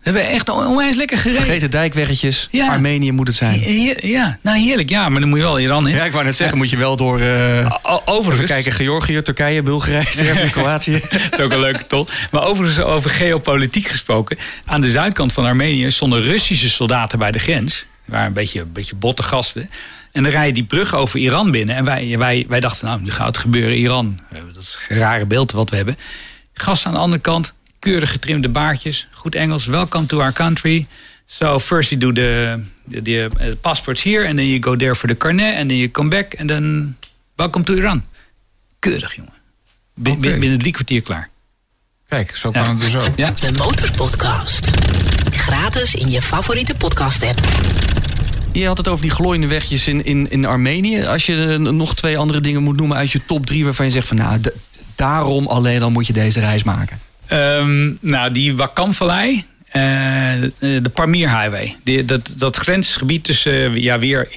We 0.04 0.10
hebben 0.12 0.30
echt 0.30 0.50
onwijs 0.50 0.96
lekker 0.96 1.18
gereden. 1.18 1.42
Vergeet 1.44 1.62
de 1.62 1.70
dijkweggetjes. 1.70 2.48
Ja. 2.52 2.68
Armenië 2.70 3.12
moet 3.12 3.28
het 3.28 3.36
zijn. 3.36 3.60
Heer- 3.60 4.06
ja, 4.08 4.38
nou 4.42 4.58
heerlijk, 4.58 4.90
ja, 4.90 5.10
maar 5.10 5.20
dan 5.20 5.30
moet 5.30 5.38
je 5.38 5.44
wel 5.44 5.60
Iran 5.60 5.88
in. 5.88 5.96
Ja, 5.96 6.04
ik 6.04 6.12
wou 6.12 6.26
net 6.26 6.36
zeggen, 6.36 6.58
moet 6.58 6.70
je 6.70 6.78
wel 6.78 6.96
door... 6.96 7.20
even 7.20 8.08
Overigens, 8.08 8.50
kijken, 8.52 8.72
Georgië, 8.72 9.22
Turkije, 9.22 9.64
Bulgarije, 9.64 10.06
Servië, 10.24 10.50
Kroatië. 10.50 11.00
dat 11.12 11.34
is 11.34 11.40
ook 11.40 11.52
een 11.52 11.60
leuke 11.60 11.88
toch? 11.88 12.10
Maar 12.32 12.44
overigens 12.46 12.86
over 12.86 13.10
geopolitiek 13.10 13.88
gesproken. 13.88 14.38
Aan 14.66 14.82
de 14.82 14.92
zuidkant 14.92 15.34
van 15.34 15.46
Armenië 15.46 15.92
stonden 15.92 16.22
Russische 16.22 16.70
soldaten 16.70 17.20
bij 17.20 17.32
de 17.32 17.40
grens. 17.40 17.80
Die 17.80 18.14
waren 18.14 18.28
een 18.28 18.34
beetje, 18.34 18.60
een 18.62 18.72
beetje 18.72 18.96
botte 18.96 19.24
gasten. 19.24 19.70
En 20.12 20.24
dan 20.24 20.32
rij 20.32 20.46
je 20.48 20.54
die 20.54 20.64
brug 20.64 20.96
over 20.96 21.20
Iran 21.20 21.52
binnen. 21.52 21.76
En 21.76 21.84
wij, 21.86 22.16
wij, 22.18 22.46
wij 22.48 22.60
dachten, 22.60 22.88
nou, 22.88 23.02
nu 23.02 23.12
gaat 23.12 23.28
het 23.28 23.38
gebeuren 23.38 23.78
Iran. 23.78 24.20
Dat 24.54 24.64
is 24.64 24.78
een 24.90 24.98
rare 24.98 25.26
beeld 25.26 25.52
wat 25.52 25.70
we 25.70 25.76
hebben. 25.76 25.98
Gasten 26.54 26.88
aan 26.88 26.94
de 26.96 27.00
andere 27.02 27.22
kant, 27.22 27.54
keurig 27.82 28.12
getrimde 28.12 28.50
baardjes. 28.50 29.08
Goed 29.12 29.36
Engels, 29.36 29.65
welcome 29.65 30.06
to 30.06 30.20
our 30.20 30.34
country. 30.34 30.88
So 31.26 31.60
first 31.60 31.89
you 31.89 32.02
do 32.02 32.12
the, 32.12 32.60
the, 32.89 33.02
the 33.02 33.30
uh, 33.41 33.56
passports 33.62 34.02
here. 34.04 34.28
And 34.28 34.36
then 34.38 34.48
you 34.48 34.60
go 34.60 34.76
there 34.76 34.96
for 34.96 35.08
the 35.10 35.15
carnet. 35.17 35.56
And 35.58 35.67
then 35.70 35.78
you 35.78 35.89
come 35.91 36.10
back. 36.10 36.39
And 36.39 36.48
then 36.48 36.98
welcome 37.36 37.63
to 37.65 37.74
Iran. 37.74 38.04
Keurig, 38.80 39.15
jongen. 39.15 39.34
Bin- 39.96 40.12
Oké. 40.13 40.22
bin- 40.22 40.39
Binnen 40.39 40.60
drie 40.60 40.72
kwartier 40.72 41.02
klaar. 41.02 41.30
Kijk, 42.08 42.36
zo 42.36 42.52
kan 42.52 42.63
Ja. 42.63 42.70
het 42.70 42.82
dus 42.82 42.96
ook. 42.96 43.08
Ja? 43.15 43.32
De 43.32 43.52
Motorpodcast. 43.52 44.70
Gratis 45.32 45.94
in 45.96 46.10
je 46.12 46.22
favoriete 46.22 46.76
podcast-app. 46.76 47.39
Je 48.54 48.65
had 48.65 48.78
het 48.78 48.88
over 48.88 49.02
die 49.02 49.12
glooiende 49.12 49.48
wegjes 49.48 49.88
in, 49.88 50.06
in, 50.06 50.32
in 50.32 50.46
Armenië. 50.46 51.06
Als 51.06 51.26
je 51.26 51.44
eh, 51.48 51.58
nog 51.58 51.96
twee 51.96 52.17
andere 52.17 52.41
dingen 52.41 52.63
moet 52.63 52.78
noemen 52.78 52.98
uit 52.98 53.12
je 53.12 53.26
top 53.26 53.46
drie... 53.46 53.63
waarvan 53.63 53.86
je 53.86 53.91
zegt 53.91 54.08
van 54.08 54.17
nou, 54.17 54.41
daarom 54.96 55.48
alleen 55.48 55.80
dan 55.80 55.91
moet 55.91 56.08
je 56.08 56.13
deze 56.13 56.39
reis 56.39 56.63
maken. 56.63 57.00
Ehm, 57.32 57.91
nou, 58.00 58.32
die 58.32 58.56
Wakam-vallei. 58.56 59.46
eh, 59.70 59.82
de, 60.60 60.91
Pamir 60.94 61.39
Highway. 61.39 61.76
Die, 61.84 62.06
dat, 62.06 62.34
dat 62.38 62.56
grensgebied 62.56 63.24
tussen 63.24 63.82
ja, 63.82 64.00
weer 64.00 64.28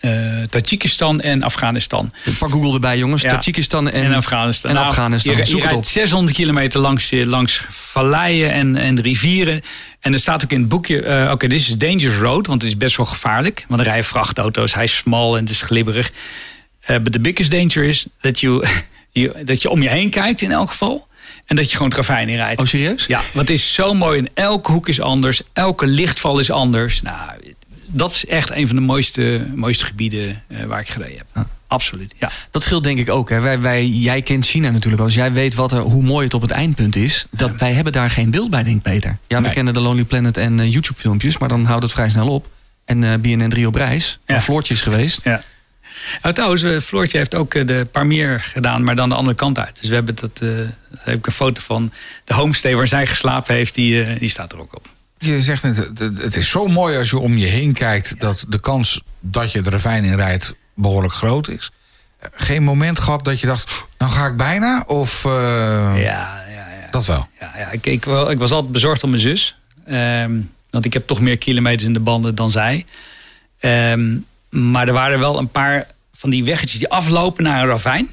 eh, 0.00 0.42
Tajikistan 0.50 1.20
en 1.20 1.42
Afghanistan. 1.42 2.12
Pak 2.38 2.50
Google 2.50 2.72
erbij, 2.72 2.98
jongens. 2.98 3.22
Ja. 3.22 3.28
Tajikistan 3.28 3.90
en, 3.90 4.04
En 4.04 4.14
Afghanistan. 4.14 4.70
En 4.70 4.76
Nou, 4.76 4.88
Afghanistan. 4.88 5.32
Je, 5.32 5.38
je 5.38 5.44
Zoek 5.44 5.60
het 5.60 5.70
rijdt 5.70 5.86
op. 5.86 5.92
600 5.92 6.36
kilometer 6.36 6.80
langs, 6.80 7.10
langs 7.10 7.66
valleien 7.70 8.52
en, 8.52 8.76
en 8.76 9.00
rivieren. 9.00 9.60
En 10.00 10.12
er 10.12 10.18
staat 10.18 10.44
ook 10.44 10.50
in 10.50 10.60
het 10.60 10.68
boekje... 10.68 11.28
Oké, 11.30 11.46
dit 11.46 11.60
is 11.60 11.78
Dangerous 11.78 12.16
Road, 12.16 12.46
want 12.46 12.62
het 12.62 12.70
is 12.70 12.76
best 12.76 12.96
wel 12.96 13.06
gevaarlijk. 13.06 13.64
Want 13.68 13.80
er 13.80 13.86
rijden 13.86 14.04
vrachtauto's, 14.04 14.74
hij 14.74 14.84
is 14.84 14.96
smal 14.96 15.36
en 15.36 15.42
het 15.42 15.52
is 15.52 15.62
glibberig. 15.62 16.10
Eh 16.80 16.96
but 16.96 17.12
the 17.12 17.20
biggest 17.20 17.50
danger 17.50 17.84
is 17.84 18.06
dat 18.20 18.40
je, 18.40 18.68
je, 19.12 19.42
dat 19.44 19.62
je 19.62 19.70
om 19.70 19.82
je 19.82 19.88
heen 19.88 20.10
kijkt 20.10 20.40
in 20.40 20.50
elk 20.50 20.70
geval. 20.70 21.06
En 21.46 21.56
dat 21.56 21.70
je 21.70 21.76
gewoon 21.76 21.92
ravijn 21.92 22.28
in 22.28 22.36
rijdt. 22.36 22.60
Oh, 22.60 22.66
serieus? 22.66 23.06
Ja, 23.06 23.16
want 23.16 23.48
het 23.48 23.50
is 23.50 23.74
zo 23.74 23.94
mooi. 23.94 24.18
En 24.18 24.28
elke 24.34 24.72
hoek 24.72 24.88
is 24.88 25.00
anders. 25.00 25.42
Elke 25.52 25.86
lichtval 25.86 26.38
is 26.38 26.50
anders. 26.50 27.02
Nou, 27.02 27.30
dat 27.86 28.10
is 28.12 28.26
echt 28.26 28.50
een 28.50 28.66
van 28.66 28.76
de 28.76 28.82
mooiste, 28.82 29.46
mooiste 29.54 29.84
gebieden 29.84 30.42
eh, 30.48 30.64
waar 30.64 30.80
ik 30.80 30.88
gereden 30.88 31.16
heb. 31.16 31.46
Absoluut, 31.66 32.14
ja. 32.18 32.30
Dat 32.50 32.62
scheelt 32.62 32.84
denk 32.84 32.98
ik 32.98 33.10
ook. 33.10 33.30
Hè. 33.30 33.40
Wij, 33.40 33.60
wij, 33.60 33.86
jij 33.86 34.22
kent 34.22 34.46
China 34.46 34.70
natuurlijk. 34.70 35.02
Als 35.02 35.14
jij 35.14 35.32
weet 35.32 35.54
wat 35.54 35.72
er, 35.72 35.80
hoe 35.80 36.02
mooi 36.02 36.24
het 36.24 36.34
op 36.34 36.42
het 36.42 36.50
eindpunt 36.50 36.96
is. 36.96 37.26
Dat, 37.30 37.50
Wij 37.58 37.72
hebben 37.72 37.92
daar 37.92 38.10
geen 38.10 38.30
beeld 38.30 38.50
bij, 38.50 38.62
denk 38.62 38.76
ik, 38.76 38.82
Peter. 38.82 39.18
Ja, 39.26 39.42
we 39.42 39.50
kennen 39.50 39.74
de 39.74 39.80
Lonely 39.80 40.04
Planet 40.04 40.36
en 40.36 40.60
eh, 40.60 40.72
YouTube 40.72 41.00
filmpjes. 41.00 41.38
Maar 41.38 41.48
dan 41.48 41.64
houdt 41.64 41.82
het 41.82 41.92
vrij 41.92 42.10
snel 42.10 42.28
op. 42.28 42.48
En 42.84 43.04
eh 43.04 43.18
BNN 43.18 43.48
3 43.48 43.66
op 43.66 43.74
reis. 43.74 44.18
Ja. 44.26 44.34
Waar 44.34 44.42
Floortje 44.42 44.74
is 44.74 44.80
geweest. 44.80 45.20
Ja. 45.24 45.42
Nou, 46.22 46.34
trouwens, 46.34 46.62
eh, 46.62 46.78
Floortje 46.80 47.18
heeft 47.18 47.34
ook 47.34 47.54
eh, 47.54 47.66
de 47.66 47.86
Parmier 47.92 48.40
gedaan, 48.40 48.84
maar 48.84 48.96
dan 48.96 49.08
de 49.08 49.14
andere 49.14 49.36
kant 49.36 49.58
uit. 49.58 49.76
Dus 49.80 49.88
we 49.88 49.94
hebben 49.94 50.14
dat, 50.14 50.30
eh, 50.40 50.48
daar 50.48 50.66
heb 50.98 51.14
ik 51.18 51.26
een 51.26 51.32
foto 51.32 51.60
van 51.64 51.92
de 52.24 52.34
homestay 52.34 52.74
waar 52.74 52.88
zij 52.88 53.06
geslapen 53.06 53.54
heeft, 53.54 53.74
die, 53.74 54.18
die 54.18 54.28
staat 54.28 54.52
er 54.52 54.60
ook 54.60 54.74
op. 54.76 54.86
Je 55.18 55.40
zegt 55.42 55.62
net, 55.62 55.76
het- 55.98 56.36
is 56.36 56.48
zo 56.50 56.66
mooi 56.66 56.96
als 56.98 57.10
je 57.10 57.18
om 57.18 57.38
je 57.38 57.46
heen 57.46 57.72
kijkt... 57.72 58.20
dat 58.20 58.44
de 58.48 58.60
kans 58.60 59.02
dat 59.20 59.52
je 59.52 59.60
de 59.60 59.70
ravijn 59.70 60.04
in 60.04 60.16
rijdt 60.16 60.54
behoorlijk 60.74 61.14
groot 61.14 61.48
is. 61.48 61.70
Geen 62.34 62.62
moment 62.62 62.98
gehad 62.98 63.24
dat 63.24 63.40
je 63.40 63.46
dacht, 63.46 63.86
nou 63.98 64.12
ga 64.12 64.26
ik 64.26 64.36
bijna? 64.36 64.84
Of 64.86 65.22
Ja, 65.24 65.94
ja, 65.96 66.44
ja. 66.48 66.88
dat 66.90 67.06
wel? 67.06 67.28
ja, 67.40 67.52
ja 67.58 67.70
ik, 67.70 67.86
ik, 67.86 68.04
wel- 68.04 68.30
ik 68.30 68.38
was 68.38 68.50
altijd 68.50 68.72
bezorgd 68.72 69.02
om 69.02 69.10
mijn 69.10 69.22
zus. 69.22 69.56
Ehm, 69.86 70.40
want 70.70 70.84
ik 70.84 70.92
heb 70.92 71.06
toch 71.06 71.20
meer 71.20 71.38
kilometers 71.38 71.84
in 71.84 71.92
de 71.92 72.00
banden 72.00 72.34
dan 72.34 72.50
zij. 72.50 72.86
Ehm, 73.58 74.16
maar 74.54 74.88
er 74.88 74.94
waren 74.94 75.18
wel 75.18 75.38
een 75.38 75.50
paar 75.50 75.86
van 76.12 76.30
die 76.30 76.44
weggetjes 76.44 76.78
die 76.78 76.88
aflopen 76.88 77.44
naar 77.44 77.62
een 77.62 77.68
ravijn. 77.68 78.08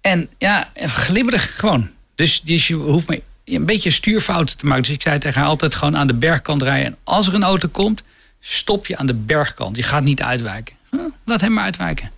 En 0.00 0.28
ja, 0.38 0.70
glibberig 0.74 1.56
gewoon. 1.56 1.90
Dus, 2.14 2.40
dus 2.40 2.66
je 2.66 2.74
hoeft 2.74 3.08
maar 3.08 3.18
een 3.44 3.64
beetje 3.64 3.90
stuurfouten 3.90 4.56
te 4.56 4.66
maken. 4.66 4.82
Dus 4.82 4.92
ik 4.92 5.02
zei 5.02 5.18
tegen 5.18 5.40
haar 5.40 5.48
altijd 5.48 5.74
gewoon 5.74 5.96
aan 5.96 6.06
de 6.06 6.14
bergkant 6.14 6.62
rijden. 6.62 6.86
En 6.86 6.96
als 7.04 7.26
er 7.26 7.34
een 7.34 7.42
auto 7.42 7.68
komt, 7.68 8.02
stop 8.40 8.86
je 8.86 8.96
aan 8.96 9.06
de 9.06 9.14
bergkant. 9.14 9.76
Je 9.76 9.82
gaat 9.82 10.02
niet 10.02 10.22
uitwijken. 10.22 10.74
Huh, 10.90 11.00
laat 11.24 11.40
hem 11.40 11.52
maar 11.52 11.64
uitwijken. 11.64 12.10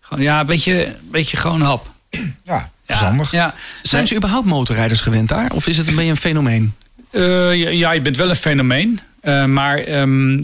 Gewoon, 0.00 0.22
ja, 0.22 0.40
een 0.40 0.46
beetje, 0.46 0.86
een 0.86 1.10
beetje 1.10 1.36
gewoon 1.36 1.60
hap. 1.60 1.90
Ja, 2.10 2.22
Ja, 2.44 2.70
verstandig. 2.84 3.30
Ja, 3.30 3.54
Zijn 3.82 4.06
ze 4.06 4.16
überhaupt 4.16 4.46
motorrijders 4.46 5.00
gewend 5.00 5.28
daar? 5.28 5.50
Of 5.50 5.66
is 5.66 5.76
het 5.76 5.88
een 5.88 5.94
beetje 5.94 6.10
een 6.10 6.16
fenomeen? 6.16 6.74
Eh, 7.10 7.54
ja, 7.54 7.68
ja, 7.68 7.92
je 7.92 8.00
bent 8.00 8.16
wel 8.16 8.28
een 8.28 8.36
fenomeen. 8.36 9.00
Eh, 9.24 9.44
maar 9.44 9.78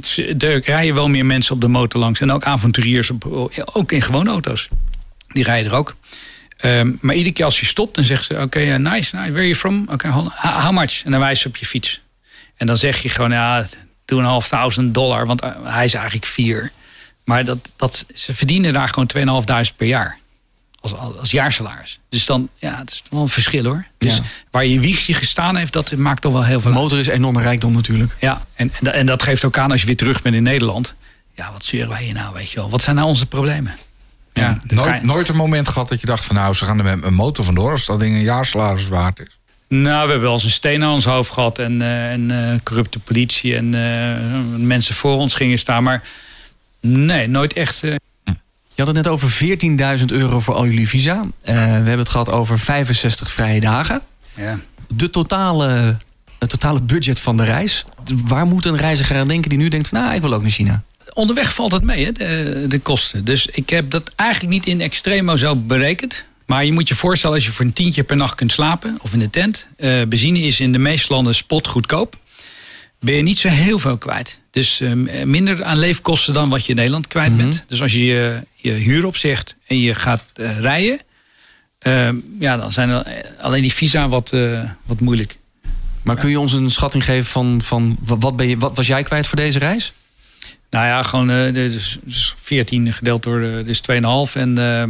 ze- 0.03 0.35
er 0.39 0.61
rijden 0.65 0.95
wel 0.95 1.09
meer 1.09 1.27
mensen 1.27 1.55
op 1.55 1.61
de 1.61 1.69
motor 1.69 2.01
langs. 2.01 2.21
En 2.21 2.33
ook 2.33 2.45
avonturiers, 2.45 3.11
op, 3.11 3.51
ook 3.73 3.93
in 3.93 4.03
gewone 4.03 4.31
auto's. 4.31 4.69
Die 5.29 5.45
rijden 5.45 5.71
er 5.73 5.77
ook. 5.79 5.97
Ehm, 6.57 6.91
maar 7.01 7.15
iedere 7.15 7.35
keer 7.35 7.45
als 7.45 7.61
je 7.61 7.67
stopt, 7.67 7.95
dan 7.95 8.05
zeggen 8.05 8.27
ze... 8.27 8.43
Oké, 8.43 8.59
eh, 8.59 8.67
nice, 8.77 8.87
nice, 8.87 9.17
where 9.17 9.33
are 9.33 9.43
you 9.47 9.55
from? 9.55 9.87
Oké, 9.91 10.09
how, 10.09 10.29
how 10.37 10.73
much? 10.73 11.05
En 11.05 11.11
dan 11.11 11.21
wijzen 11.21 11.43
ze 11.43 11.49
op 11.49 11.57
je 11.57 11.67
fiets. 11.67 12.01
En 12.57 12.67
dan 12.67 12.77
zeg 12.77 13.03
je 13.03 13.09
gewoon, 13.09 13.31
ja, 13.31 13.67
2.500 14.05 14.95
dollar. 14.95 15.27
Want 15.27 15.41
eh, 15.41 15.51
hij 15.63 15.85
is 15.85 15.95
eigenlijk 15.95 16.27
vier. 16.27 16.71
Maar 17.25 17.45
dat, 17.45 17.73
dat, 17.77 18.05
ze 18.15 18.35
verdienen 18.35 18.73
daar 18.73 18.89
gewoon 18.89 19.11
2.500 19.71 19.77
per 19.77 19.87
jaar. 19.87 20.19
Als, 20.81 20.95
als 21.19 21.31
jaarsalaris. 21.31 21.99
Dus 22.09 22.27
dan, 22.27 22.49
ja, 22.55 22.79
het 22.79 22.91
is 22.91 23.03
wel 23.11 23.21
een 23.23 23.29
verschil 23.29 23.65
hoor. 23.65 23.87
Dus 23.99 24.17
Ja. 24.17 24.23
waar 24.51 24.65
je 24.67 24.81
wiegje 24.81 25.15
gestaan 25.15 25.57
heeft, 25.57 25.73
dat 25.73 25.93
maakt 25.97 26.23
toch 26.23 26.33
wel 26.33 26.45
heel 26.45 26.61
veel 26.61 26.73
De 26.73 26.79
motor 26.79 26.99
is 26.99 27.07
enorme 27.07 27.43
rijkdom 27.43 27.73
natuurlijk. 27.73 28.17
Ja, 28.21 28.41
en, 28.55 28.73
en, 28.73 28.85
da- 28.85 28.91
en 28.91 29.07
dat 29.07 29.23
geeft 29.23 29.45
ook 29.45 29.59
aan 29.59 29.71
als 29.71 29.81
je 29.81 29.87
weer 29.87 29.97
terug 29.97 30.23
bent 30.23 30.35
in 30.35 30.43
Nederland. 30.43 30.95
Ja, 31.35 31.53
wat 31.53 31.65
zeuren 31.65 31.89
wij 31.89 32.03
hier 32.03 32.15
nou, 32.15 32.35
weet 32.35 32.51
je 32.51 32.57
wel? 32.57 32.71
Wat 32.71 32.83
zijn 32.83 32.97
nou 32.97 33.09
onze 33.09 33.27
problemen? 33.27 33.75
Ja, 34.33 34.59
Nooit, 34.67 35.01
je- 35.01 35.07
nooit 35.07 35.29
een 35.29 35.37
moment 35.37 35.69
gehad 35.69 35.89
dat 35.89 36.01
je 36.01 36.07
dacht 36.07 36.25
van 36.25 36.37
nou, 36.37 36.55
ze 36.55 36.65
gaan 36.65 36.79
er 36.79 36.85
met 36.85 37.01
mijn 37.01 37.15
motor 37.15 37.45
vandoor 37.45 37.71
als 37.73 37.87
dat 37.87 38.01
ding 38.01 38.15
een 38.15 38.23
jaarsalaris 38.23 38.89
waard 38.89 39.19
is. 39.21 39.39
Nou, 39.69 39.83
we 40.05 40.11
hebben 40.11 40.21
wel 40.21 40.33
eens 40.33 40.45
een 40.45 40.51
steen 40.51 40.85
aan 40.85 40.93
ons 40.93 41.05
hoofd 41.05 41.31
gehad 41.33 41.59
en, 41.59 41.83
eh, 41.83 42.13
en 42.13 42.31
eh, 42.53 42.59
corrupte 42.63 42.99
politie 42.99 43.57
en 43.57 43.75
eh, 43.75 44.59
mensen 44.67 44.95
voor 44.95 45.17
ons 45.17 45.35
gingen 45.35 45.59
staan. 45.59 45.83
Maar 45.83 46.03
nee, 46.81 47.27
nooit 47.27 47.53
echt. 47.53 47.83
Je 48.81 48.87
had 48.87 48.95
het 48.95 49.05
net 49.05 49.13
over 49.13 49.99
14.000 49.99 50.05
euro 50.07 50.41
voor 50.41 50.55
al 50.55 50.67
jullie 50.67 50.89
visa. 50.89 51.25
Eh, 51.43 51.55
we 51.55 51.61
hebben 51.61 51.99
het 51.99 52.09
gehad 52.09 52.31
over 52.31 52.59
65 52.59 53.33
vrije 53.33 53.61
dagen. 53.61 54.01
ja. 54.37 54.59
De 54.89 55.11
totale, 55.11 55.97
het 56.39 56.51
totale 56.51 56.81
budget 56.83 57.21
van 57.21 57.37
de 57.37 57.45
reis. 57.45 57.85
Waar 58.25 58.47
moet 58.47 58.65
een 58.65 58.77
reiziger 58.77 59.17
aan 59.17 59.29
denken 59.29 59.49
die 59.49 59.59
nu 59.59 59.69
denkt 59.69 59.89
van... 59.89 60.01
nou, 60.01 60.15
ik 60.15 60.21
wil 60.21 60.35
ook 60.35 60.41
naar 60.43 60.51
China. 60.51 60.83
Onderweg 61.13 61.55
valt 61.55 61.73
het 61.73 61.83
mee, 61.83 62.05
hè, 62.05 62.13
de, 62.13 62.65
de 62.69 62.79
kosten. 62.79 63.25
Dus 63.25 63.47
ik 63.47 63.71
heb 63.71 63.91
dat 63.91 64.11
eigenlijk 64.17 64.53
niet 64.53 64.67
in 64.67 64.81
extremo 64.81 65.37
zo 65.37 65.57
berekend. 65.57 66.25
Maar 66.47 66.65
je 66.65 66.73
moet 66.73 66.89
je 66.89 66.95
voorstellen 66.95 67.37
als 67.37 67.45
je 67.45 67.53
voor 67.53 67.65
een 67.65 67.73
tientje 67.73 68.03
per 68.03 68.17
nacht 68.17 68.35
kunt 68.35 68.53
slapen, 68.53 68.99
of 69.03 69.13
in 69.13 69.19
de 69.19 69.31
tent. 69.31 69.67
eh, 69.77 70.03
benzine 70.09 70.39
is 70.39 70.61
in 70.61 70.73
de 70.73 70.79
meeste 70.79 71.13
landen 71.13 71.35
spot 71.35 71.67
goedkoop. 71.67 72.17
Ben 73.01 73.15
je 73.15 73.23
niet 73.23 73.39
zo 73.39 73.49
heel 73.49 73.79
veel 73.79 73.99
kwijt. 73.99 74.41
Dus 74.51 74.81
eh, 74.81 74.93
minder 75.25 75.65
aan 75.65 75.79
leefkosten 75.79 76.35
dan 76.35 76.49
wat 76.49 76.63
je 76.65 76.71
in 76.71 76.77
Nederland 76.77 77.07
kwijt 77.07 77.37
bent. 77.37 77.65
Dus 77.69 77.83
als 77.83 77.93
je 77.93 78.05
je, 78.05 78.47
je 78.55 78.71
huur 78.73 79.07
opzegt 79.07 79.57
en 79.67 79.81
je 79.81 79.95
gaat 79.95 80.25
eh, 80.35 80.59
rijden. 80.59 81.01
eh, 81.79 82.09
ja, 82.39 82.57
dan 82.57 82.73
zijn 82.73 83.05
alleen 83.39 83.63
die 83.63 83.73
visa 83.73 84.09
wat, 84.09 84.33
eh, 84.33 84.63
wat 84.85 85.01
moeilijk. 85.01 85.37
Maar 86.03 86.17
kun 86.17 86.31
je 86.31 86.39
ons 86.41 86.53
een 86.53 86.71
schatting 86.71 87.05
geven 87.05 87.25
van, 87.31 87.61
van 87.65 87.99
wat, 88.01 88.37
ben 88.37 88.49
je, 88.49 88.59
wat 88.59 88.77
was 88.77 88.87
jij 88.87 89.03
kwijt 89.03 89.27
voor 89.27 89.37
deze 89.39 89.59
reis? 89.59 89.93
Nou 90.71 90.87
ja, 90.87 91.03
gewoon 91.03 91.31
eh, 91.31 91.53
dus, 91.55 91.99
dus 92.03 92.35
14 92.37 92.93
gedeeld 92.93 93.23
door 93.23 93.41
dus 93.65 93.81
2,5. 93.81 94.33
En 94.35 94.59
eh, 94.59 94.83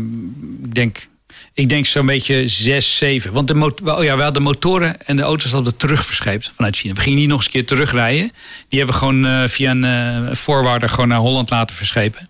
ik 0.65 0.75
denk, 0.75 1.09
ik 1.53 1.69
denk 1.69 1.87
zo'n 1.87 2.07
beetje 2.07 2.49
6, 2.49 2.97
7. 2.97 3.33
Want 3.33 3.49
de, 3.49 3.73
oh 3.85 4.05
ja, 4.05 4.17
we 4.17 4.23
hadden 4.23 4.33
de 4.33 4.49
motoren 4.49 5.07
en 5.07 5.17
de 5.17 5.23
auto's 5.23 5.51
hadden 5.53 5.73
we 5.73 5.79
terugverscheept 5.79 6.53
vanuit 6.57 6.77
China. 6.77 6.95
We 6.95 7.01
gingen 7.01 7.19
niet 7.19 7.29
nog 7.29 7.37
eens 7.37 7.47
een 7.47 7.53
keer 7.53 7.67
terugrijden. 7.67 8.33
Die 8.69 8.79
hebben 8.79 8.95
we 8.99 9.01
gewoon 9.01 9.27
eh, 9.27 9.43
via 9.49 9.71
een 9.71 9.85
eh, 9.85 10.35
voorwaarder 10.37 10.89
gewoon 10.89 11.09
naar 11.09 11.19
Holland 11.19 11.51
laten 11.51 11.77
verschepen. 11.77 12.29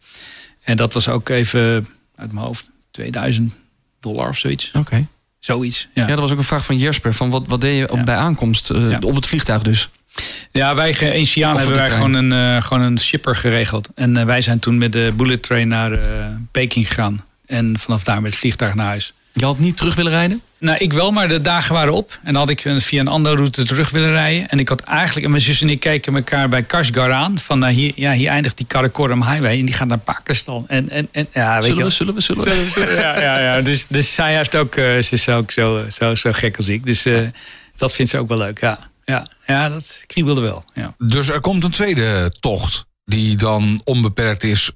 En 0.63 0.77
dat 0.77 0.93
was 0.93 1.09
ook 1.09 1.29
even 1.29 1.89
uit 2.17 2.33
mijn 2.33 2.47
hoofd 2.47 2.71
2000 2.91 3.53
dollar 4.01 4.29
of 4.29 4.39
zoiets. 4.39 4.71
Oké. 4.75 5.07
Zoiets. 5.39 5.89
Ja. 5.95 6.03
Ja, 6.03 6.09
dat 6.09 6.19
was 6.19 6.31
ook 6.31 6.39
een 6.39 6.45
vraag 6.45 6.65
van 6.65 6.79
Jesper. 6.79 7.15
Van 7.15 7.31
wat, 7.31 7.43
wat 7.47 7.61
deed 7.61 7.77
je 7.77 7.91
op, 7.91 7.97
Ja. 7.99 8.05
bij 8.05 8.17
aankomst? 8.17 8.71
eh, 8.71 8.91
Ja. 8.91 8.99
Op 9.01 9.15
het 9.15 9.27
vliegtuig 9.27 9.63
dus. 9.63 9.89
Ja, 10.51 10.75
wij 10.75 10.91
in 10.91 11.21
Of 11.23 11.35
hebben 11.35 11.77
wij 11.77 11.87
trein. 11.87 11.91
gewoon 12.03 12.15
een, 12.33 12.63
gewoon 12.63 12.83
een 12.83 12.99
shipper 12.99 13.37
geregeld. 13.37 13.89
En 13.95 14.27
wij 14.27 14.41
zijn 14.41 14.59
toen 14.59 14.79
met 14.79 14.93
de 14.93 15.13
bullet 15.17 15.43
train 15.43 15.69
naar 15.69 15.99
Peking 16.51 16.89
gegaan. 16.89 17.25
En 17.51 17.79
vanaf 17.79 18.05
daar 18.05 18.21
met 18.23 18.31
het 18.31 18.41
vliegtuig 18.41 18.75
naar 18.75 18.87
huis. 18.87 19.13
Je 19.33 19.45
had 19.45 19.59
niet 19.59 19.77
terug 19.77 19.95
willen 19.95 20.13
rijden? 20.13 20.43
Nou, 20.59 20.79
ik 20.79 20.93
wel, 20.93 21.11
maar 21.11 21.29
de 21.29 21.41
dagen 21.41 21.75
waren 21.75 21.93
op. 21.93 22.11
En 22.23 22.33
dan 22.33 22.35
had 22.43 22.51
ik 22.51 22.65
eh, 22.65 22.77
via 22.77 23.01
een 23.01 23.09
andere 23.09 23.37
route 23.37 23.65
terug 23.65 23.91
willen 23.91 24.11
rijden. 24.11 24.49
En 24.49 24.59
ik 24.59 24.69
had 24.69 24.81
eigenlijk, 24.81 25.25
en 25.25 25.31
mijn 25.31 25.43
zus 25.43 25.61
en 25.63 25.69
ik 25.71 25.81
keken 25.81 26.15
elkaar 26.17 26.49
bij 26.49 26.63
Kashgar 26.63 27.13
aan. 27.13 27.39
Van 27.39 27.59
nou, 27.59 27.73
hier, 27.73 27.93
ja, 27.97 28.13
hier 28.13 28.29
eindigt 28.29 28.57
die 28.57 28.67
Karakoram 28.67 29.23
Highway. 29.25 29.59
En 29.59 29.65
die 29.65 29.75
gaat 29.75 29.89
naar 29.89 29.99
Pakistan. 29.99 30.65
En, 30.69 30.91
en, 30.91 31.09
en 31.13 31.29
ja, 31.33 31.61
weet 31.61 31.63
je 31.63 31.69
Zullen 31.69 31.77
we, 31.77 31.83
wel. 31.83 31.91
zullen 31.91 32.15
we, 32.15 32.21
zullen 32.21 32.45
we? 32.45 32.51
Zullen 32.51 32.65
we- 32.65 32.71
zullen 32.71 32.89
we- 32.89 33.01
Ja, 33.01 33.21
ja, 33.21 33.41
ja. 33.41 33.61
Dus, 33.63 33.87
dus 33.89 34.15
zij 34.15 34.37
heeft 34.37 34.57
ook, 34.57 34.75
eh, 34.75 34.85
ze 34.85 35.09
is 35.15 35.29
ook 35.29 35.51
zo, 35.51 35.85
zo, 35.91 36.15
zo 36.15 36.33
gek 36.33 36.57
als 36.57 36.69
ik. 36.69 36.87
Dus 36.87 37.05
eh, 37.05 37.21
dat 37.77 37.95
vindt 37.95 38.11
ze 38.11 38.19
ook 38.19 38.29
wel 38.29 38.39
leuk, 38.39 38.61
ja. 38.61 38.79
Ja, 39.05 39.27
ja 39.47 39.69
dat 39.69 40.03
kriebelde 40.07 40.41
wel, 40.41 40.65
ja. 40.75 40.95
Dus 40.99 41.29
er 41.29 41.41
komt 41.41 41.65
een 41.65 41.71
tweede 41.71 42.33
tocht 42.41 42.85
die 43.05 43.37
dan 43.37 43.81
onbeperkt 43.85 44.43
is. 44.45 44.71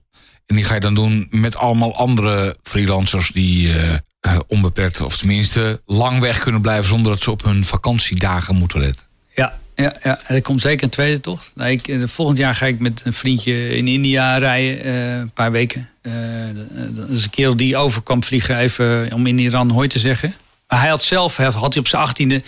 En 0.47 0.57
die 0.57 0.65
ga 0.65 0.75
je 0.75 0.81
dan 0.81 0.95
doen 0.95 1.27
met 1.31 1.57
allemaal 1.57 1.97
andere 1.97 2.57
freelancers 2.63 3.31
die 3.31 3.73
eh, 3.73 3.95
eh, 4.21 4.39
onbeperkt, 4.47 5.01
of 5.01 5.17
tenminste 5.17 5.81
lang 5.87 6.21
weg 6.21 6.39
kunnen 6.39 6.61
blijven 6.61 6.89
zonder 6.89 7.13
dat 7.13 7.23
ze 7.23 7.31
op 7.31 7.45
hun 7.45 7.65
vakantiedagen 7.65 8.57
moeten 8.57 8.81
letten. 8.81 9.05
Ja, 9.35 9.59
ja, 9.75 9.97
ja. 10.03 10.21
er 10.27 10.43
komt 10.43 10.61
zeker 10.61 10.85
een 10.85 10.91
tweede 10.91 11.21
tocht. 11.21 11.53
Nou, 11.55 11.71
ik, 11.71 11.89
eh, 11.89 12.03
volgend 12.07 12.39
jaar 12.39 12.55
ga 12.55 12.67
ik 12.67 12.79
met 12.79 13.03
een 13.05 13.13
vriendje 13.13 13.77
in 13.77 13.89
India 13.89 14.39
rijden, 14.39 14.89
een 15.21 15.31
paar 15.31 15.53
weken. 15.53 15.89
Dat 16.91 17.09
is 17.09 17.25
een 17.25 17.31
kerel 17.31 17.57
die 17.57 17.77
over 17.77 18.03
kwam 18.03 18.25
vliegen, 18.25 18.57
even 18.57 19.13
om 19.13 19.27
in 19.27 19.39
Iran 19.39 19.71
hoi 19.71 19.89
te 19.89 19.99
zeggen. 19.99 20.35
Maar 20.69 20.81
hij 20.81 20.89
had 20.89 21.03
zelf, 21.03 21.37
had 21.37 21.73
hij 21.73 21.83
op 21.83 21.89
zijn 21.89 22.03
achttiende, 22.03 22.43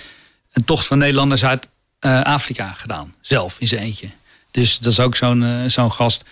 een 0.53 0.65
tocht 0.65 0.87
van 0.87 0.99
Nederlanders 0.99 1.45
uit 1.45 1.69
eh, 1.99 2.23
Afrika 2.23 2.73
gedaan. 2.73 3.15
Zelf, 3.21 3.57
in 3.59 3.67
zijn 3.67 3.81
eentje. 3.81 4.09
Dus 4.51 4.79
dat 4.79 4.93
is 4.93 5.01
ook 5.01 5.17
zo'n 5.17 5.65
zo'n 5.67 5.93
gast. 5.93 6.25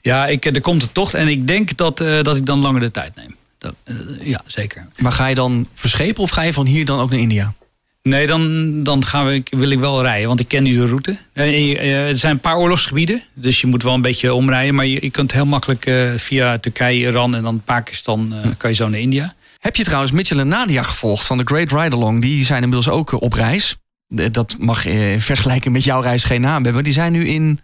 Ja, 0.00 0.26
ik, 0.26 0.44
er 0.44 0.60
komt 0.60 0.82
een 0.82 0.92
tocht 0.92 1.14
en 1.14 1.28
ik 1.28 1.46
denk 1.46 1.76
dat, 1.76 2.00
eh, 2.00 2.22
dat 2.22 2.36
ik 2.36 2.46
dan 2.46 2.60
langer 2.60 2.80
de 2.80 2.90
tijd 2.90 3.16
neem. 3.16 3.36
Dat, 3.58 3.74
eh, 3.84 3.94
ja, 4.22 4.40
zeker. 4.46 4.86
Maar 4.96 5.12
ga 5.12 5.26
je 5.26 5.34
dan 5.34 5.68
verschepen 5.74 6.22
of 6.22 6.30
ga 6.30 6.42
je 6.42 6.52
van 6.52 6.66
hier 6.66 6.84
dan 6.84 7.00
ook 7.00 7.10
naar 7.10 7.18
India? 7.18 7.54
Nee, 8.02 8.26
dan, 8.26 8.82
dan 8.82 9.04
gaan 9.04 9.26
we, 9.26 9.42
wil 9.50 9.70
ik 9.70 9.78
wel 9.78 10.02
rijden, 10.02 10.28
want 10.28 10.40
ik 10.40 10.48
ken 10.48 10.62
nu 10.62 10.74
de 10.74 10.86
route. 10.86 11.18
Eh, 11.32 12.08
er 12.08 12.16
zijn 12.16 12.32
een 12.32 12.40
paar 12.40 12.56
oorlogsgebieden, 12.56 13.22
dus 13.34 13.60
je 13.60 13.66
moet 13.66 13.82
wel 13.82 13.94
een 13.94 14.00
beetje 14.00 14.34
omrijden. 14.34 14.74
Maar 14.74 14.86
je, 14.86 14.98
je 15.00 15.10
kunt 15.10 15.32
heel 15.32 15.46
makkelijk 15.46 16.12
via 16.16 16.58
Turkije, 16.58 16.98
Iran 16.98 17.34
en 17.34 17.42
dan 17.42 17.62
Pakistan 17.64 18.34
uh, 18.34 18.50
kan 18.56 18.70
je 18.70 18.76
zo 18.76 18.88
naar 18.88 19.00
India. 19.00 19.34
Heb 19.58 19.76
je 19.76 19.84
trouwens 19.84 20.12
Mitchell 20.12 20.38
en 20.38 20.48
Nadia 20.48 20.82
gevolgd 20.82 21.26
van 21.26 21.38
de 21.38 21.44
Great 21.44 21.72
Ride 21.72 21.96
Along? 21.96 22.22
Die 22.22 22.44
zijn 22.44 22.62
inmiddels 22.62 22.88
ook 22.88 23.20
op 23.20 23.32
reis. 23.32 23.76
Dat 24.06 24.56
mag 24.58 24.84
in 24.84 25.20
vergelijking 25.20 25.74
met 25.74 25.84
jouw 25.84 26.00
reis 26.00 26.24
geen 26.24 26.40
naam 26.40 26.64
hebben. 26.64 26.84
Die 26.84 26.92
zijn 26.92 27.12
nu 27.12 27.28
in 27.28 27.60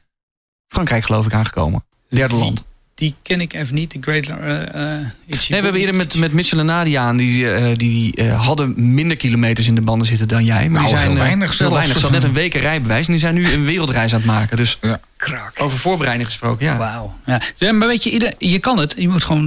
Frankrijk 0.68 1.04
geloof 1.04 1.26
ik 1.26 1.32
aangekomen. 1.32 1.84
Derde 2.14 2.34
land. 2.34 2.64
Die 2.94 3.14
ken 3.22 3.40
ik 3.40 3.52
even 3.52 3.74
niet, 3.74 3.90
de 3.90 3.98
Great 4.00 4.28
uh, 4.28 4.36
nee, 4.36 5.08
we 5.26 5.54
hebben 5.54 5.74
eerder 5.74 5.94
met, 5.94 6.16
met 6.16 6.32
Mitchell 6.32 6.58
en 6.58 6.66
Nadia 6.66 7.02
aan. 7.02 7.16
Die, 7.16 7.44
uh, 7.44 7.66
die 7.76 8.22
uh, 8.22 8.44
hadden 8.46 8.94
minder 8.94 9.16
kilometers 9.16 9.66
in 9.66 9.74
de 9.74 9.80
banden 9.80 10.06
zitten 10.06 10.28
dan 10.28 10.44
jij. 10.44 10.68
Maar 10.68 10.70
nou, 10.70 10.80
die 10.80 10.88
zijn 10.88 11.08
heel 11.08 11.18
weinig 11.18 11.58
heel 11.58 11.70
weinig. 11.70 11.96
Ze 11.96 12.02
hadden 12.02 12.20
net 12.20 12.28
een 12.28 12.34
weken 12.34 12.60
rijbewijs. 12.60 13.06
En 13.06 13.12
die 13.12 13.20
zijn 13.20 13.34
nu 13.34 13.52
een 13.52 13.64
wereldreis 13.64 14.12
aan 14.12 14.18
het 14.18 14.28
maken. 14.28 14.56
Dus 14.56 14.78
ja. 14.80 15.00
Krak. 15.16 15.52
over 15.56 15.78
voorbereiding 15.78 16.28
gesproken, 16.28 16.66
ja. 16.66 16.76
Wauw. 16.76 17.18
Ja. 17.56 17.72
Maar 17.72 17.88
weet 17.88 18.02
je, 18.02 18.10
ieder, 18.10 18.34
je 18.38 18.58
kan 18.58 18.78
het. 18.78 18.94
Je 18.96 19.08
moet 19.08 19.24
gewoon 19.24 19.46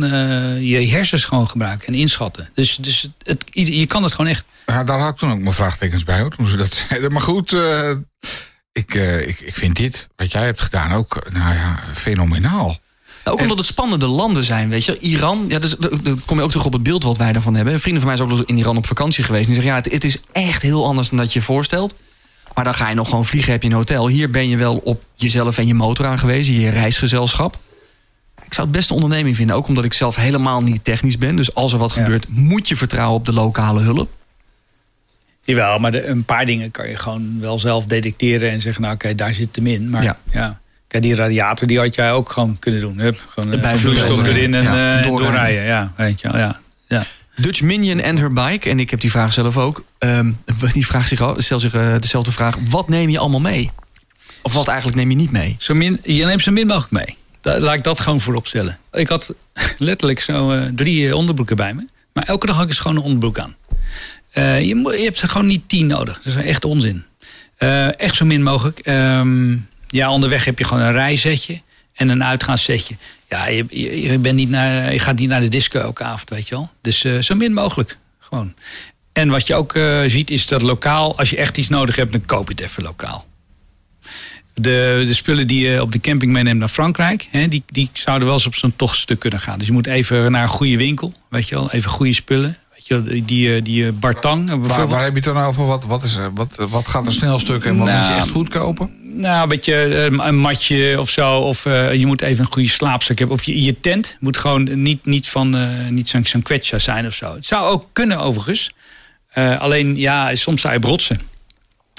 je 0.62 0.88
hersens 0.88 1.26
gewoon 1.26 1.48
gebruiken 1.48 1.88
en 1.88 1.94
inschatten. 1.94 2.50
Dus, 2.54 2.76
dus 2.76 3.10
het, 3.24 3.44
je 3.52 3.86
kan 3.86 4.04
het 4.04 4.14
gewoon 4.14 4.32
echt. 4.32 4.46
Ja, 4.66 4.84
daar 4.84 5.00
had 5.00 5.10
ik 5.10 5.18
toen 5.18 5.32
ook 5.32 5.40
mijn 5.40 5.54
vraagtekens 5.54 6.04
bij, 6.04 6.20
hoor, 6.20 6.36
toen 6.36 6.46
ze 6.46 6.58
dat 6.58 6.74
zeiden. 6.90 7.12
Maar 7.12 7.22
goed, 7.22 7.56
ik, 8.78 8.94
ik, 9.28 9.40
ik 9.40 9.56
vind 9.56 9.76
dit, 9.76 10.10
wat 10.16 10.32
jij 10.32 10.46
hebt 10.46 10.62
gedaan, 10.62 10.92
ook 10.92 11.28
nou 11.34 11.54
ja, 11.54 11.80
fenomenaal. 11.94 12.78
Ook 13.24 13.42
omdat 13.42 13.58
het 13.58 13.68
spannende 13.68 14.08
landen 14.08 14.44
zijn, 14.44 14.70
weet 14.70 14.86
je. 14.86 15.00
Iran, 15.00 15.46
ja, 15.48 15.60
dus, 15.60 15.76
dan 15.76 16.22
kom 16.26 16.38
je 16.38 16.44
ook 16.44 16.50
terug 16.50 16.66
op 16.66 16.74
het 16.74 16.84
beeld 16.84 17.04
wat 17.04 17.18
wij 17.18 17.32
daarvan 17.34 17.56
hebben. 17.56 17.80
Vrienden 17.80 18.02
van 18.02 18.12
mij 18.12 18.28
zijn 18.28 18.32
ook 18.32 18.48
in 18.48 18.58
Iran 18.58 18.78
op 18.78 18.88
vakantie 18.88 19.24
geweest. 19.24 19.46
Die 19.46 19.56
zeggen, 19.56 19.74
ja, 19.74 19.80
het, 19.82 19.92
het, 19.92 20.04
is 20.04 20.18
echt 20.32 20.62
heel 20.62 20.86
anders 20.86 21.10
dan 21.10 21.18
dat 21.18 21.34
je 21.34 21.40
je 21.40 21.46
voorstelt. 21.46 21.96
Maar 22.54 22.64
dan 22.64 22.74
ga 22.74 22.90
je 22.90 22.96
nog 22.96 23.10
gewoon 23.10 23.26
vliegen, 23.26 23.52
heb 23.52 23.62
je 23.62 23.70
een 23.70 23.76
hotel. 23.76 24.08
Hier 24.08 24.30
ben 24.30 24.50
je 24.50 24.58
wel 24.58 24.78
op 24.78 25.04
jezelf 25.16 25.58
en 25.58 25.68
je 25.68 25.74
motor 25.74 26.06
aangewezen, 26.06 26.54
je 26.54 26.70
reisgezelschap. 26.70 27.60
Ik 28.46 28.54
zou 28.54 28.68
het 28.68 28.78
beste 28.78 28.94
onderneming 28.94 29.36
vinden, 29.36 29.56
ook 29.56 29.68
omdat 29.68 29.86
ik 29.86 29.94
zelf 29.94 30.16
helemaal 30.16 30.62
niet 30.62 30.84
technisch 30.84 31.18
ben. 31.18 31.36
Dus 31.36 31.56
als 31.56 31.74
er 31.74 31.80
wat 31.80 31.94
ja. 31.94 32.04
gebeurt, 32.04 32.28
moet 32.30 32.68
je 32.68 32.76
vertrouwen 32.76 33.18
op 33.18 33.26
de 33.26 33.34
lokale 33.34 33.82
hulp. 33.82 34.10
Jawel, 35.48 35.80
maar 35.80 35.92
de, 35.92 36.06
een 36.06 36.24
paar 36.24 36.46
dingen 36.46 36.72
kan 36.72 36.90
je 36.90 36.96
gewoon 36.96 37.40
wel 37.40 37.60
zelf 37.60 37.86
detecteren 37.86 38.52
en 38.52 38.62
zeggen, 38.62 38.82
nou 38.82 38.94
oké, 38.94 39.16
daar 39.16 39.34
zit 39.34 39.56
hem 39.56 39.68
in. 39.68 39.90
Maar 39.90 40.04
ja. 40.04 40.18
ja. 40.32 40.60
Kijk, 40.88 41.04
die 41.04 41.16
radiator 41.16 41.68
die 41.68 41.80
had 41.80 41.96
jij 41.96 42.12
ook 42.12 42.32
gewoon 42.32 42.60
kunnen 42.60 42.82
doen. 42.82 43.00
Hup, 43.00 43.26
gewoon 43.30 43.60
uh, 43.60 43.74
vloeistof 43.74 44.28
erin 44.28 44.54
en 44.54 44.64
ja, 44.64 44.98
uh, 44.98 45.04
doorrijden. 45.04 45.64
Ja, 45.64 45.94
weet 45.96 46.22
je 46.22 46.32
wel, 46.32 46.38
ja. 46.38 46.60
ja. 46.88 47.04
Dutch 47.36 47.62
Minion 47.62 48.00
en 48.00 48.18
her 48.18 48.34
bike, 48.34 48.70
en 48.70 48.80
ik 48.80 48.90
heb 48.90 49.00
die 49.00 49.12
vraag 49.12 49.34
zelf 49.34 49.58
ook. 49.58 49.84
Um, 50.00 50.38
die 50.74 50.86
vraagt 50.86 51.08
zich, 51.08 51.34
stelt 51.38 51.62
zich 51.62 51.74
uh, 51.74 51.96
dezelfde 52.00 52.32
vraag. 52.32 52.56
Wat 52.70 52.90
neem 52.90 53.10
je 53.10 53.20
allemaal 53.20 53.40
mee? 53.40 53.72
Of 54.42 54.54
wat 54.54 54.68
eigenlijk 54.68 54.98
neem 54.98 55.10
je 55.10 55.16
niet 55.16 55.32
mee? 55.32 55.56
Zo 55.60 55.74
min, 55.74 56.00
je 56.04 56.26
neemt 56.26 56.42
zo 56.42 56.52
min 56.52 56.68
mogelijk 56.68 56.92
mee. 56.92 57.18
Da, 57.42 57.60
laat 57.60 57.76
ik 57.76 57.84
dat 57.84 58.00
gewoon 58.00 58.22
voorop 58.22 58.48
stellen. 58.48 58.78
Ik 58.92 59.08
had 59.08 59.34
letterlijk 59.78 60.20
zo 60.20 60.60
drie 60.76 61.16
onderbroeken 61.16 61.56
bij 61.56 61.74
me. 61.74 61.88
Maar 62.14 62.24
elke 62.26 62.46
dag 62.46 62.56
had 62.56 62.64
ik 62.64 62.70
eens 62.70 62.80
gewoon 62.80 62.98
een 62.98 63.04
onderbroek 63.04 63.40
aan. 63.40 63.56
Je, 64.42 64.76
je, 64.76 65.04
hebt 65.04 65.22
er 65.22 65.30
gewoon 65.30 65.48
niet 65.48 65.70
tien 65.70 65.88
nodig. 65.88 66.22
Dat 66.24 66.36
is 66.36 66.44
echt 66.44 66.66
onzin. 66.66 67.04
echt 67.98 68.16
zo 68.16 68.26
min 68.26 68.44
mogelijk. 68.44 68.82
Um, 68.86 69.68
ja, 69.88 70.12
onderweg 70.12 70.46
heb 70.46 70.58
je 70.58 70.66
gewoon 70.66 70.84
een 70.84 70.92
rijzetje 70.92 71.62
en 71.94 72.10
een 72.10 72.24
uitgaanszetje. 72.24 72.96
Ja, 73.30 73.48
je, 73.48 74.02
je, 74.02 74.18
bent 74.18 74.36
niet 74.36 74.50
naar, 74.50 74.94
je 74.94 75.00
gaat 75.00 75.20
niet 75.20 75.30
naar 75.30 75.42
de 75.42 75.48
disco 75.48 75.80
elke 75.80 76.04
avond, 76.04 76.30
weet 76.30 76.48
je 76.48 76.56
wel. 76.56 76.70
Dus 76.82 77.04
uh, 77.04 77.22
zo 77.22 77.36
min 77.36 77.54
mogelijk, 77.54 77.98
gewoon. 78.20 78.54
En 79.14 79.30
wat 79.30 79.48
je 79.48 79.56
ook 79.56 79.80
ziet 80.06 80.30
is 80.30 80.48
dat 80.48 80.62
lokaal, 80.62 81.18
als 81.18 81.30
je 81.30 81.38
echt 81.38 81.58
iets 81.58 81.70
nodig 81.70 81.96
hebt, 81.96 82.12
dan 82.12 82.26
koop 82.26 82.48
je 82.48 82.54
het 82.54 82.64
even 82.64 82.84
lokaal. 82.84 83.26
De, 84.54 85.04
de 85.06 85.14
spullen 85.14 85.48
die 85.48 85.70
je 85.70 85.82
op 85.82 85.92
de 85.92 86.00
camping 86.00 86.32
meeneemt 86.32 86.60
naar 86.60 86.68
Frankrijk, 86.68 87.28
hè, 87.32 87.48
die, 87.48 87.64
die 87.66 87.90
zouden 87.94 88.28
wel 88.28 88.38
eens 88.38 88.48
op 88.48 88.56
zo'n 88.56 88.76
tochtstuk 88.76 89.20
kunnen 89.20 89.40
gaan. 89.40 89.58
Dus 89.58 89.68
je 89.68 89.74
moet 89.74 89.88
even 89.88 90.32
naar 90.32 90.44
een 90.44 90.50
goede 90.50 90.78
winkel, 90.78 91.14
weet 91.30 91.48
je 91.48 91.56
wel, 91.56 91.72
even 91.72 91.92
goede 91.92 92.14
spullen. 92.14 92.58
Die, 92.88 93.26
die, 93.26 93.62
die 93.62 93.92
Bartang 93.92 94.46
bijvoorbeeld. 94.46 94.78
Waar, 94.78 94.88
waar 94.88 95.04
heb 95.04 95.10
je 95.10 95.16
het 95.16 95.34
dan 95.34 95.44
over? 95.44 95.66
Wat, 95.66 95.86
wat, 95.86 96.04
is, 96.04 96.18
wat, 96.34 96.56
wat 96.70 96.88
gaat 96.88 97.06
een 97.06 97.12
snelstuk 97.12 97.64
en 97.66 97.78
wat 97.78 97.88
nou, 97.88 98.00
moet 98.00 98.10
je 98.10 98.16
echt 98.16 98.30
goed 98.30 98.50
kopen? 98.50 98.90
Nou, 99.04 99.44
een 99.44 99.50
beetje 99.50 99.96
een 100.18 100.38
matje 100.38 101.00
of 101.00 101.10
zo. 101.10 101.38
Of 101.38 101.66
uh, 101.66 101.94
je 101.94 102.06
moet 102.06 102.22
even 102.22 102.46
een 102.46 102.52
goede 102.52 102.70
slaapzak 102.70 103.20
hebben. 103.20 103.38
Of 103.38 103.44
je, 103.44 103.64
je 103.64 103.80
tent 103.80 104.18
moet 104.20 104.38
gewoon 104.38 104.82
niet, 104.82 105.06
niet, 105.06 105.30
van, 105.30 105.56
uh, 105.56 105.88
niet 105.90 106.10
zo'n 106.10 106.26
zo'n 106.26 106.42
kwetsja 106.42 106.80
zijn 106.80 107.06
of 107.06 107.14
zo. 107.14 107.34
Het 107.34 107.46
zou 107.46 107.70
ook 107.70 107.90
kunnen 107.94 108.20
overigens. 108.20 108.72
Uh, 109.36 109.60
alleen 109.60 109.96
ja, 109.96 110.36
soms 110.36 110.62
zou 110.62 110.74
je 110.74 110.80
brotsen. 110.80 111.22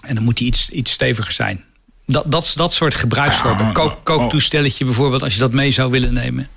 En 0.02 0.14
dan 0.14 0.24
moet 0.24 0.36
die 0.36 0.46
iets, 0.46 0.70
iets 0.70 0.90
steviger 0.90 1.32
zijn. 1.32 1.64
Dat, 2.06 2.24
dat, 2.26 2.52
dat 2.56 2.72
soort 2.72 2.94
gebruiksvormen. 2.94 3.72
Kook, 3.72 4.00
kooktoestelletje 4.02 4.84
bijvoorbeeld, 4.84 5.22
als 5.22 5.34
je 5.34 5.40
dat 5.40 5.52
mee 5.52 5.70
zou 5.70 5.90
willen 5.90 6.12
nemen. 6.12 6.48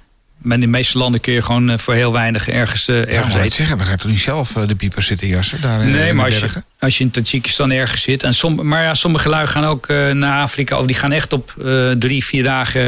Maar 0.42 0.54
in 0.54 0.60
de 0.60 0.68
meeste 0.68 0.98
landen 0.98 1.22
kun 1.22 1.34
je 1.34 1.42
gewoon 1.42 1.70
uh, 1.70 1.78
voor 1.78 1.94
heel 1.94 2.12
weinig 2.12 2.50
ergens, 2.50 2.88
uh, 2.88 3.16
ergens 3.16 3.34
ja, 3.34 3.40
eten. 3.40 3.56
zeggen, 3.56 3.78
dan 3.78 3.86
ga 3.86 3.92
je 3.92 3.98
toch 3.98 4.12
niet 4.12 4.20
zelf 4.20 4.56
uh, 4.56 4.68
de 4.68 4.76
piepers 4.76 5.08
zitten 5.08 5.28
jassen? 5.28 5.62
Daar, 5.62 5.86
nee, 5.86 6.14
maar 6.14 6.26
als 6.26 6.40
je, 6.40 6.64
als 6.80 6.98
je 6.98 7.04
in 7.04 7.12
Tajikistan 7.12 7.72
ergens 7.72 8.02
zit. 8.02 8.24
En 8.24 8.34
som, 8.34 8.68
maar 8.68 8.84
ja, 8.84 8.94
sommige 8.94 9.30
lui 9.30 9.48
gaan 9.48 9.64
ook 9.64 9.88
naar 10.14 10.42
Afrika. 10.42 10.78
Of 10.78 10.86
die 10.86 10.96
gaan 10.96 11.12
echt 11.12 11.34
op 11.34 11.54
drie, 12.00 12.26
vier 12.26 12.44
dagen 12.44 12.82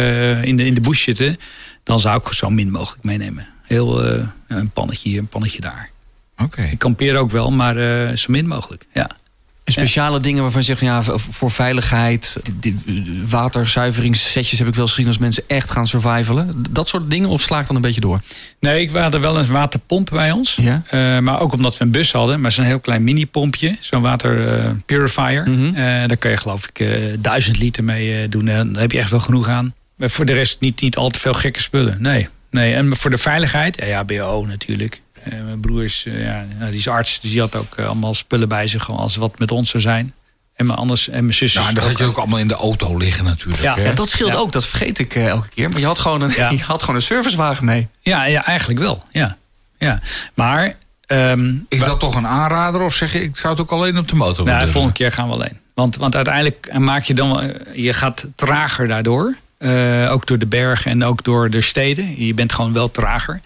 in, 0.43 0.55
de, 0.55 0.65
in 0.65 0.73
de 0.73 0.81
bush 0.81 1.03
zitten. 1.03 1.39
Dan 1.83 1.99
zou 1.99 2.21
ik 2.25 2.33
zo 2.33 2.49
min 2.49 2.71
mogelijk 2.71 3.03
meenemen. 3.03 3.47
Heel 3.63 4.03
een 4.47 4.69
pannetje 4.69 5.09
hier, 5.09 5.19
een 5.19 5.27
pannetje 5.27 5.61
daar. 5.61 5.89
Oké. 6.33 6.43
Okay. 6.43 6.69
Ik 6.71 6.79
kampeer 6.79 7.17
ook 7.17 7.31
wel, 7.31 7.51
maar 7.51 7.75
zo 8.17 8.31
min 8.31 8.47
mogelijk. 8.47 8.85
Ja. 8.93 9.09
Speciale 9.65 10.15
ja. 10.15 10.21
dingen 10.21 10.41
waarvan 10.41 10.61
je 10.61 10.65
zegt 10.65 10.79
van 10.79 10.87
ja, 10.87 11.03
voor 11.17 11.51
veiligheid, 11.51 12.39
waterzuiveringssetjes 13.25 14.59
heb 14.59 14.67
ik 14.67 14.75
wel 14.75 14.87
gezien 14.87 15.07
als 15.07 15.17
mensen 15.17 15.43
echt 15.47 15.71
gaan 15.71 15.87
survivalen. 15.87 16.63
Dat 16.69 16.89
soort 16.89 17.11
dingen 17.11 17.29
of 17.29 17.41
sla 17.41 17.59
ik 17.59 17.67
dan 17.67 17.75
een 17.75 17.81
beetje 17.81 18.01
door? 18.01 18.21
Nee, 18.59 18.91
we 18.91 18.99
hadden 18.99 19.21
wel 19.21 19.37
een 19.37 19.47
waterpomp 19.47 20.09
bij 20.09 20.31
ons. 20.31 20.55
Ja? 20.61 20.83
Uh, 20.91 21.19
maar 21.19 21.39
ook 21.39 21.53
omdat 21.53 21.77
we 21.77 21.83
een 21.83 21.91
bus 21.91 22.11
hadden, 22.11 22.41
maar 22.41 22.51
zo'n 22.51 22.65
heel 22.65 22.79
klein 22.79 23.03
mini-pompje, 23.03 23.77
zo'n 23.79 24.01
water 24.01 24.59
uh, 24.59 24.69
purifier. 24.85 25.41
Mhm. 25.41 25.51
Mm 25.51 25.57
-hmm. 25.57 25.75
uh, 25.75 25.83
daar 25.83 26.17
kan 26.17 26.31
je 26.31 26.37
geloof 26.37 26.67
ik 26.73 26.85
duizend 27.19 27.57
liter 27.57 27.83
mee 27.83 28.29
doen. 28.29 28.47
En 28.47 28.73
daar 28.73 28.81
heb 28.81 28.91
je 28.91 28.99
echt 28.99 29.09
wel 29.09 29.19
genoeg 29.19 29.47
aan. 29.47 29.73
Maar 29.95 30.09
voor 30.09 30.25
de 30.25 30.33
rest 30.33 30.59
niet, 30.59 30.81
niet 30.81 30.97
al 30.97 31.09
te 31.09 31.19
veel 31.19 31.33
gekke 31.33 31.61
spullen. 31.61 31.97
Nee. 31.99 32.27
nee. 32.51 32.73
En 32.73 32.95
voor 32.95 33.09
de 33.09 33.17
veiligheid, 33.17 33.83
ja, 33.85 34.03
BO 34.03 34.45
natuurlijk. 34.47 35.01
Uh, 35.25 35.43
mijn 35.43 35.59
broer 35.59 35.83
is, 35.83 36.05
uh, 36.07 36.25
ja, 36.25 36.45
die 36.69 36.79
is 36.79 36.87
arts, 36.87 37.19
dus 37.19 37.31
die 37.31 37.39
had 37.39 37.55
ook 37.55 37.77
uh, 37.79 37.85
allemaal 37.85 38.13
spullen 38.13 38.47
bij 38.47 38.67
zich 38.67 38.91
als 38.91 39.15
wat 39.15 39.39
met 39.39 39.51
ons 39.51 39.69
zou 39.69 39.83
zijn. 39.83 40.13
En 40.53 40.65
mijn, 40.65 40.77
anders, 40.77 41.09
en 41.09 41.23
mijn 41.23 41.35
zus. 41.35 41.53
Nou, 41.53 41.73
dat 41.73 41.83
had 41.83 41.97
je 41.97 42.03
ook 42.03 42.17
allemaal 42.17 42.39
in 42.39 42.47
de 42.47 42.53
auto 42.53 42.97
liggen 42.97 43.25
natuurlijk. 43.25 43.61
Ja, 43.61 43.75
hè? 43.75 43.83
ja 43.83 43.91
dat 43.91 44.09
scheelt 44.09 44.31
ja. 44.31 44.37
ook, 44.37 44.51
dat 44.51 44.65
vergeet 44.65 44.99
ik 44.99 45.15
elke 45.15 45.49
keer. 45.49 45.69
Maar 45.69 45.79
je 45.79 45.85
had 45.85 45.99
gewoon 45.99 46.21
een, 46.21 46.33
ja. 46.35 46.49
je 46.57 46.63
had 46.63 46.81
gewoon 46.81 46.95
een 46.95 47.01
servicewagen 47.01 47.65
mee. 47.65 47.87
Ja, 47.99 48.25
ja 48.25 48.45
eigenlijk 48.45 48.79
wel. 48.79 49.03
Ja. 49.09 49.37
Ja. 49.77 49.99
Maar. 50.33 50.75
Um, 51.07 51.65
is 51.69 51.83
dat 51.83 51.99
toch 51.99 52.15
een 52.15 52.27
aanrader 52.27 52.81
of 52.81 52.93
zeg 52.93 53.13
je, 53.13 53.23
ik 53.23 53.37
zou 53.37 53.53
het 53.53 53.61
ook 53.61 53.71
alleen 53.71 53.97
op 53.97 54.07
de 54.07 54.15
motor 54.15 54.45
Nou, 54.45 54.65
de 54.65 54.71
volgende 54.71 54.95
keer 54.95 55.11
gaan 55.11 55.27
we 55.27 55.33
alleen. 55.33 55.59
Want, 55.73 55.95
want 55.95 56.15
uiteindelijk 56.15 56.77
maak 56.77 57.03
je 57.03 57.13
dan, 57.13 57.53
je 57.73 57.93
gaat 57.93 58.25
trager 58.35 58.87
daardoor. 58.87 59.35
ook 60.09 60.27
door 60.27 60.37
de 60.37 60.45
bergen 60.45 60.91
en 60.91 61.03
ook 61.03 61.23
door 61.23 61.49
de 61.49 61.61
steden. 61.61 62.25
Je 62.25 62.33
bent 62.33 62.53
gewoon 62.53 62.73
wel 62.73 62.91
trager. 62.91 63.41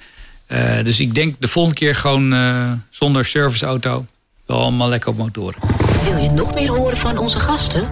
Uh, 0.47 0.83
dus 0.83 0.99
ik 0.99 1.15
denk 1.15 1.35
de 1.39 1.47
volgende 1.47 1.79
keer 1.79 1.95
gewoon 1.95 2.33
uh, 2.33 2.71
zonder 2.89 3.25
serviceauto. 3.25 4.05
Wel 4.45 4.61
allemaal 4.61 4.89
lekker 4.89 5.09
op 5.09 5.17
motoren. 5.17 5.61
Wil 6.03 6.23
je 6.23 6.29
nog 6.29 6.53
meer 6.53 6.69
horen 6.69 6.97
van 6.97 7.17
onze 7.17 7.39
gasten? 7.39 7.87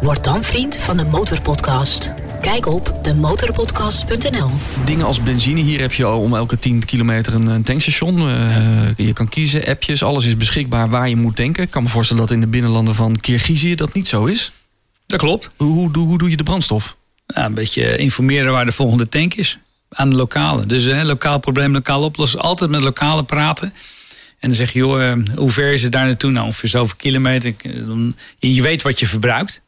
Word 0.00 0.24
dan 0.24 0.44
vriend 0.44 0.76
van 0.76 0.96
de 0.96 1.04
Motorpodcast. 1.04 2.12
Kijk 2.40 2.66
op 2.66 2.98
demotorpodcast.nl. 3.02 4.50
Dingen 4.84 5.06
als 5.06 5.22
benzine. 5.22 5.60
Hier 5.60 5.80
heb 5.80 5.92
je 5.92 6.04
al 6.04 6.20
om 6.20 6.34
elke 6.34 6.58
10 6.58 6.84
kilometer 6.84 7.34
een, 7.34 7.46
een 7.46 7.62
tankstation. 7.62 8.20
Uh, 8.20 8.54
ja. 8.54 8.92
Je 8.96 9.12
kan 9.12 9.28
kiezen, 9.28 9.66
appjes. 9.66 10.02
Alles 10.02 10.26
is 10.26 10.36
beschikbaar 10.36 10.88
waar 10.88 11.08
je 11.08 11.16
moet 11.16 11.36
tanken. 11.36 11.62
Ik 11.62 11.70
kan 11.70 11.82
me 11.82 11.88
voorstellen 11.88 12.22
dat 12.22 12.32
in 12.32 12.40
de 12.40 12.46
binnenlanden 12.46 12.94
van 12.94 13.16
Kirgizië 13.16 13.74
dat 13.74 13.92
niet 13.92 14.08
zo 14.08 14.24
is. 14.24 14.52
Dat 15.06 15.18
klopt. 15.18 15.50
Hoe, 15.56 15.72
hoe, 15.72 16.06
hoe 16.06 16.18
doe 16.18 16.30
je 16.30 16.36
de 16.36 16.42
brandstof? 16.42 16.96
Nou, 17.26 17.46
een 17.46 17.54
beetje 17.54 17.96
informeren 17.96 18.52
waar 18.52 18.64
de 18.64 18.72
volgende 18.72 19.08
tank 19.08 19.34
is 19.34 19.58
aan 19.90 20.10
de 20.10 20.16
lokale. 20.16 20.66
Dus 20.66 20.84
hè, 20.84 21.04
lokaal 21.04 21.38
probleem, 21.38 21.72
lokaal 21.72 22.02
oplossen. 22.02 22.40
Altijd 22.40 22.70
met 22.70 22.80
lokale 22.80 23.22
praten. 23.22 23.72
En 24.38 24.48
dan 24.48 24.54
zeg 24.54 24.72
je, 24.72 24.78
joh, 24.78 25.12
hoe 25.34 25.50
ver 25.50 25.72
is 25.72 25.82
het 25.82 25.92
daar 25.92 26.06
naartoe? 26.06 26.30
Nou, 26.30 26.46
ongeveer 26.46 26.68
zoveel 26.68 26.96
kilometer. 26.96 27.54
Je 28.38 28.62
weet 28.62 28.82
wat 28.82 28.98
je 28.98 29.06
verbruikt. 29.06 29.60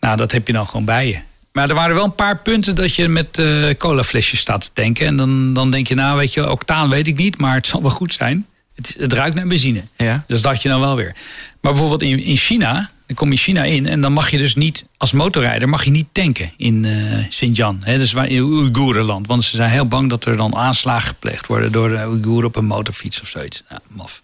Nou, 0.00 0.16
dat 0.16 0.32
heb 0.32 0.46
je 0.46 0.52
dan 0.52 0.66
gewoon 0.66 0.84
bij 0.84 1.06
je. 1.06 1.18
Maar 1.52 1.68
er 1.68 1.74
waren 1.74 1.94
wel 1.94 2.04
een 2.04 2.14
paar 2.14 2.38
punten 2.38 2.74
dat 2.74 2.94
je 2.94 3.08
met 3.08 3.38
uh, 3.38 3.74
colaflesjes 3.78 4.40
staat 4.40 4.60
te 4.60 4.70
tanken. 4.72 5.06
En 5.06 5.16
dan, 5.16 5.54
dan 5.54 5.70
denk 5.70 5.86
je, 5.86 5.94
nou 5.94 6.16
weet 6.16 6.34
je, 6.34 6.50
octaan 6.50 6.88
weet 6.88 7.06
ik 7.06 7.16
niet, 7.16 7.38
maar 7.38 7.54
het 7.54 7.66
zal 7.66 7.82
wel 7.82 7.90
goed 7.90 8.12
zijn. 8.12 8.46
Het, 8.74 8.96
het 8.98 9.12
ruikt 9.12 9.34
naar 9.34 9.46
benzine. 9.46 9.82
Ja. 9.96 10.24
Dus 10.26 10.42
dat 10.42 10.62
je 10.62 10.68
dan 10.68 10.80
wel 10.80 10.96
weer. 10.96 11.14
Maar 11.60 11.72
bijvoorbeeld 11.72 12.02
in, 12.02 12.22
in 12.22 12.36
China, 12.36 12.90
dan 13.14 13.24
kom 13.24 13.32
je 13.32 13.38
China 13.38 13.64
in 13.64 13.86
en 13.86 14.00
dan 14.00 14.12
mag 14.12 14.30
je 14.30 14.38
dus 14.38 14.54
niet, 14.54 14.86
als 14.96 15.12
motorrijder, 15.12 15.68
mag 15.68 15.84
je 15.84 15.90
niet 15.90 16.06
tanken 16.12 16.52
in 16.56 16.84
uh, 16.84 17.28
Xinjiang. 17.28 17.84
Hè, 17.84 17.98
dus 17.98 18.12
waar, 18.12 18.28
in 18.28 18.42
Oeigoerenland. 18.42 19.26
Want 19.26 19.44
ze 19.44 19.56
zijn 19.56 19.70
heel 19.70 19.86
bang 19.86 20.10
dat 20.10 20.24
er 20.24 20.36
dan 20.36 20.56
aanslagen 20.56 21.08
gepleegd 21.08 21.46
worden 21.46 21.72
door 21.72 21.88
de 21.88 22.04
Oeigoeren 22.08 22.48
op 22.48 22.56
een 22.56 22.64
motorfiets 22.64 23.20
of 23.20 23.28
zoiets. 23.28 23.62
Nou, 23.68 23.80
maf. 23.88 24.22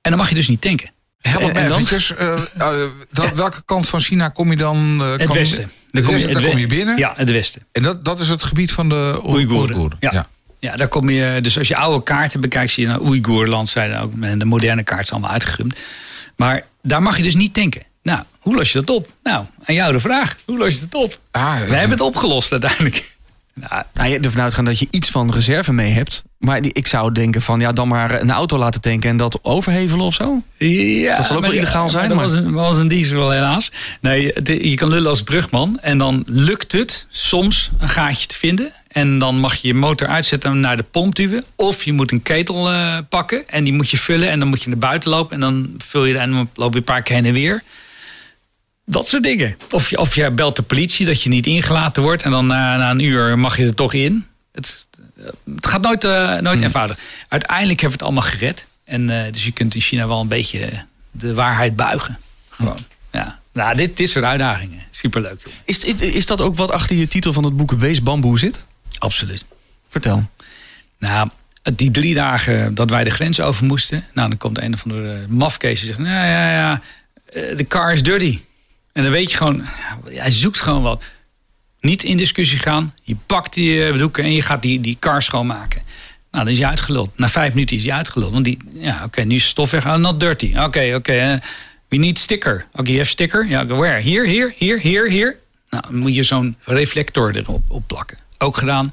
En 0.00 0.10
dan 0.10 0.18
mag 0.18 0.28
je 0.28 0.34
dus 0.34 0.48
niet 0.48 0.60
tanken. 0.60 0.90
Help 1.20 1.52
me 1.52 1.60
eventjes. 1.60 2.14
eh, 2.14 2.32
eh, 2.56 3.30
welke 3.34 3.62
kant 3.64 3.88
van 3.88 4.00
China 4.00 4.28
kom 4.28 4.50
je 4.50 4.56
dan? 4.56 4.98
eh, 5.02 5.10
Het 5.16 5.32
westen. 5.32 5.70
Dan 5.90 6.02
kom 6.02 6.16
je- 6.16 6.26
daar 6.34 6.42
kom 6.44 6.58
je 6.58 6.66
binnen. 6.66 6.96
Ja, 6.98 7.12
het 7.16 7.30
westen. 7.30 7.62
En 7.72 7.82
dat, 7.82 8.04
dat 8.04 8.20
is 8.20 8.28
het 8.28 8.42
gebied 8.42 8.72
van 8.72 8.88
de 8.88 9.20
Oeigoeren. 9.24 9.76
Oeigoeren. 9.76 9.96
Ja. 10.00 10.26
Ja, 10.58 10.76
daar 10.76 10.88
kom 10.88 11.10
je. 11.10 11.38
Dus 11.42 11.58
als 11.58 11.68
je 11.68 11.76
oude 11.76 12.02
kaarten 12.04 12.40
bekijkt, 12.40 12.72
zie 12.72 12.82
je 12.82 12.88
nou 12.88 13.06
Oeigoerland 13.06 13.68
zijn 13.68 13.96
ook. 13.98 14.12
En 14.20 14.38
de 14.38 14.44
moderne 14.44 14.82
kaart 14.82 15.02
is 15.02 15.10
allemaal 15.10 15.30
uitgegumd. 15.30 15.76
Maar 16.36 16.64
daar 16.86 17.02
mag 17.02 17.16
je 17.16 17.22
dus 17.22 17.34
niet 17.34 17.54
tanken. 17.54 17.82
Nou, 18.02 18.20
hoe 18.38 18.54
los 18.56 18.72
je 18.72 18.78
dat 18.80 18.90
op? 18.96 19.10
Nou, 19.22 19.44
aan 19.64 19.74
jou 19.74 19.92
de 19.92 20.00
vraag. 20.00 20.36
Hoe 20.44 20.58
los 20.58 20.74
je 20.74 20.80
het 20.80 20.94
op? 20.94 21.18
Ah, 21.30 21.56
We 21.56 21.74
hebben 21.74 21.90
het 21.90 22.00
opgelost 22.00 22.52
uiteindelijk. 22.52 23.02
Nou, 23.70 23.82
Nou, 23.94 24.08
je 24.08 24.18
ervan 24.20 24.40
uitgaan 24.40 24.64
dat 24.64 24.78
je 24.78 24.86
iets 24.90 25.10
van 25.10 25.30
reserve 25.32 25.72
mee 25.72 25.92
hebt. 25.92 26.22
Maar 26.38 26.62
die- 26.62 26.72
ik 26.72 26.86
zou 26.86 27.12
denken 27.12 27.42
van 27.42 27.60
ja, 27.60 27.72
dan 27.72 27.88
maar 27.88 28.20
een 28.20 28.30
auto 28.30 28.58
laten 28.58 28.80
tanken 28.80 29.10
en 29.10 29.16
dat 29.16 29.38
overhevelen 29.42 30.04
of 30.06 30.14
zo. 30.14 30.42
Ja, 30.58 31.16
Dat 31.16 31.26
zal 31.26 31.36
ook 31.36 31.42
wel 31.42 31.52
illegaal 31.52 31.90
zijn, 31.90 32.08
Dat 32.08 32.16
maar- 32.16 32.26
was, 32.26 32.36
een, 32.36 32.52
was 32.52 32.76
een 32.76 32.88
diesel 32.88 33.30
helaas. 33.30 33.72
Nee, 34.00 34.28
het- 34.34 34.48
je 34.48 34.74
kan 34.74 34.88
lullen 34.88 35.08
als 35.08 35.22
brugman. 35.22 35.78
En 35.82 35.98
dan 35.98 36.22
lukt 36.26 36.72
het 36.72 37.06
soms 37.10 37.70
een 37.78 37.88
gaatje 37.88 38.26
te 38.26 38.36
vinden. 38.38 38.72
En 38.94 39.18
dan 39.18 39.38
mag 39.38 39.54
je 39.54 39.68
je 39.68 39.74
motor 39.74 40.08
uitzetten 40.08 40.50
en 40.50 40.60
naar 40.60 40.76
de 40.76 40.82
pomp 40.82 41.14
duwen. 41.14 41.44
Of 41.54 41.84
je 41.84 41.92
moet 41.92 42.12
een 42.12 42.22
ketel 42.22 42.70
eh, 42.70 42.98
pakken 43.08 43.48
en 43.48 43.64
die 43.64 43.72
moet 43.72 43.90
je 43.90 43.98
vullen. 43.98 44.30
En 44.30 44.38
dan 44.38 44.48
moet 44.48 44.62
je 44.62 44.68
naar 44.68 44.78
buiten 44.78 45.10
lopen. 45.10 45.34
En 45.34 45.40
dan 45.40 45.74
vul 45.78 46.04
je 46.04 46.18
en 46.18 46.30
dan 46.30 46.50
loop 46.54 46.72
je 46.72 46.78
een 46.78 46.84
paar 46.84 47.02
keer 47.02 47.16
heen 47.16 47.26
en 47.26 47.32
weer. 47.32 47.62
Dat 48.86 49.08
soort 49.08 49.22
dingen. 49.22 49.56
Of 49.70 49.90
je, 49.90 49.98
of 49.98 50.14
je 50.14 50.30
belt 50.30 50.56
de 50.56 50.62
politie 50.62 51.06
dat 51.06 51.22
je 51.22 51.28
niet 51.28 51.46
ingelaten 51.46 52.02
wordt. 52.02 52.22
En 52.22 52.30
dan 52.30 52.46
na, 52.46 52.76
na 52.76 52.90
een 52.90 52.98
uur 52.98 53.38
mag 53.38 53.56
je 53.56 53.64
er 53.64 53.74
toch 53.74 53.92
in. 53.92 54.26
Het, 54.52 54.86
het 55.54 55.66
gaat 55.66 55.82
nooit, 55.82 56.04
eh, 56.04 56.38
nooit 56.38 56.60
eenvoudig. 56.60 56.98
Uiteindelijk 57.28 57.80
hebben 57.80 57.98
we 57.98 58.04
het 58.04 58.14
allemaal 58.14 58.32
gered. 58.38 58.66
En, 58.84 59.10
eh, 59.10 59.32
dus 59.32 59.44
je 59.44 59.52
kunt 59.52 59.74
in 59.74 59.80
China 59.80 60.06
wel 60.06 60.20
een 60.20 60.28
beetje 60.28 60.84
de 61.10 61.34
waarheid 61.34 61.76
buigen. 61.76 62.18
Gewoon. 62.48 62.78
Ja. 63.12 63.38
Nou, 63.52 63.76
dit, 63.76 63.96
dit 63.96 64.10
soort 64.10 64.24
uitdagingen. 64.24 64.82
Superleuk, 64.90 65.40
joh. 65.44 65.52
Is, 65.64 65.84
is, 65.84 65.94
is 65.94 66.26
dat 66.26 66.40
ook 66.40 66.56
wat 66.56 66.70
achter 66.70 66.96
je 66.96 67.08
titel 67.08 67.32
van 67.32 67.44
het 67.44 67.56
boek 67.56 67.70
Wees 67.70 68.02
Bamboe 68.02 68.38
zit? 68.38 68.64
Absoluut. 69.04 69.44
Vertel. 69.88 70.30
Nou, 70.98 71.28
die 71.74 71.90
drie 71.90 72.14
dagen 72.14 72.74
dat 72.74 72.90
wij 72.90 73.04
de 73.04 73.10
grens 73.10 73.40
over 73.40 73.64
moesten. 73.64 74.04
Nou, 74.14 74.28
dan 74.28 74.38
komt 74.38 74.58
een 74.58 74.74
of 74.74 74.82
andere 74.82 75.26
mafkees 75.28 75.80
en 75.80 75.86
zegt... 75.86 75.98
Nou 75.98 76.10
ja, 76.10 76.50
ja, 76.50 76.80
eh, 77.26 77.56
de 77.56 77.66
car 77.66 77.92
is 77.92 78.02
dirty. 78.02 78.40
En 78.92 79.02
dan 79.02 79.12
weet 79.12 79.30
je 79.30 79.36
gewoon... 79.36 79.62
Hij 80.04 80.30
zoekt 80.30 80.60
gewoon 80.60 80.82
wat. 80.82 81.04
Niet 81.80 82.02
in 82.02 82.16
discussie 82.16 82.58
gaan. 82.58 82.94
Je 83.02 83.16
pakt 83.26 83.54
die 83.54 83.84
eh, 83.84 83.98
doeken 83.98 84.24
en 84.24 84.32
je 84.32 84.42
gaat 84.42 84.62
die, 84.62 84.80
die 84.80 84.96
car 85.00 85.22
schoonmaken. 85.22 85.82
Nou, 86.30 86.44
dan 86.44 86.52
is 86.52 86.58
hij 86.58 86.68
uitgeluld. 86.68 87.18
Na 87.18 87.28
vijf 87.28 87.54
minuten 87.54 87.76
is 87.76 87.84
hij 87.84 87.92
uitgeluld. 87.92 88.32
Want 88.32 88.44
die, 88.44 88.58
ja, 88.72 89.02
oké, 89.04 89.22
nu 89.22 89.34
is 89.34 89.46
stof 89.46 89.70
weg. 89.70 89.86
Oh, 89.86 89.94
not 89.94 90.20
dirty. 90.20 90.54
Oké, 90.56 90.94
oké. 90.94 91.12
eh, 91.12 91.38
we 91.88 91.96
need 91.96 92.18
sticker. 92.18 92.66
Oké, 92.72 92.90
je 92.90 92.96
hebt 92.96 93.08
sticker. 93.08 93.46
Ja, 93.46 93.66
where? 93.66 94.00
Hier, 94.00 94.26
hier, 94.26 94.54
hier, 94.56 94.78
hier, 94.80 95.10
hier. 95.10 95.36
Nou, 95.70 95.84
dan 95.88 95.96
moet 95.96 96.14
je 96.14 96.22
zo'n 96.22 96.56
reflector 96.64 97.36
erop 97.36 97.64
op 97.68 97.86
plakken. 97.86 98.18
Ook 98.38 98.56
gedaan. 98.56 98.92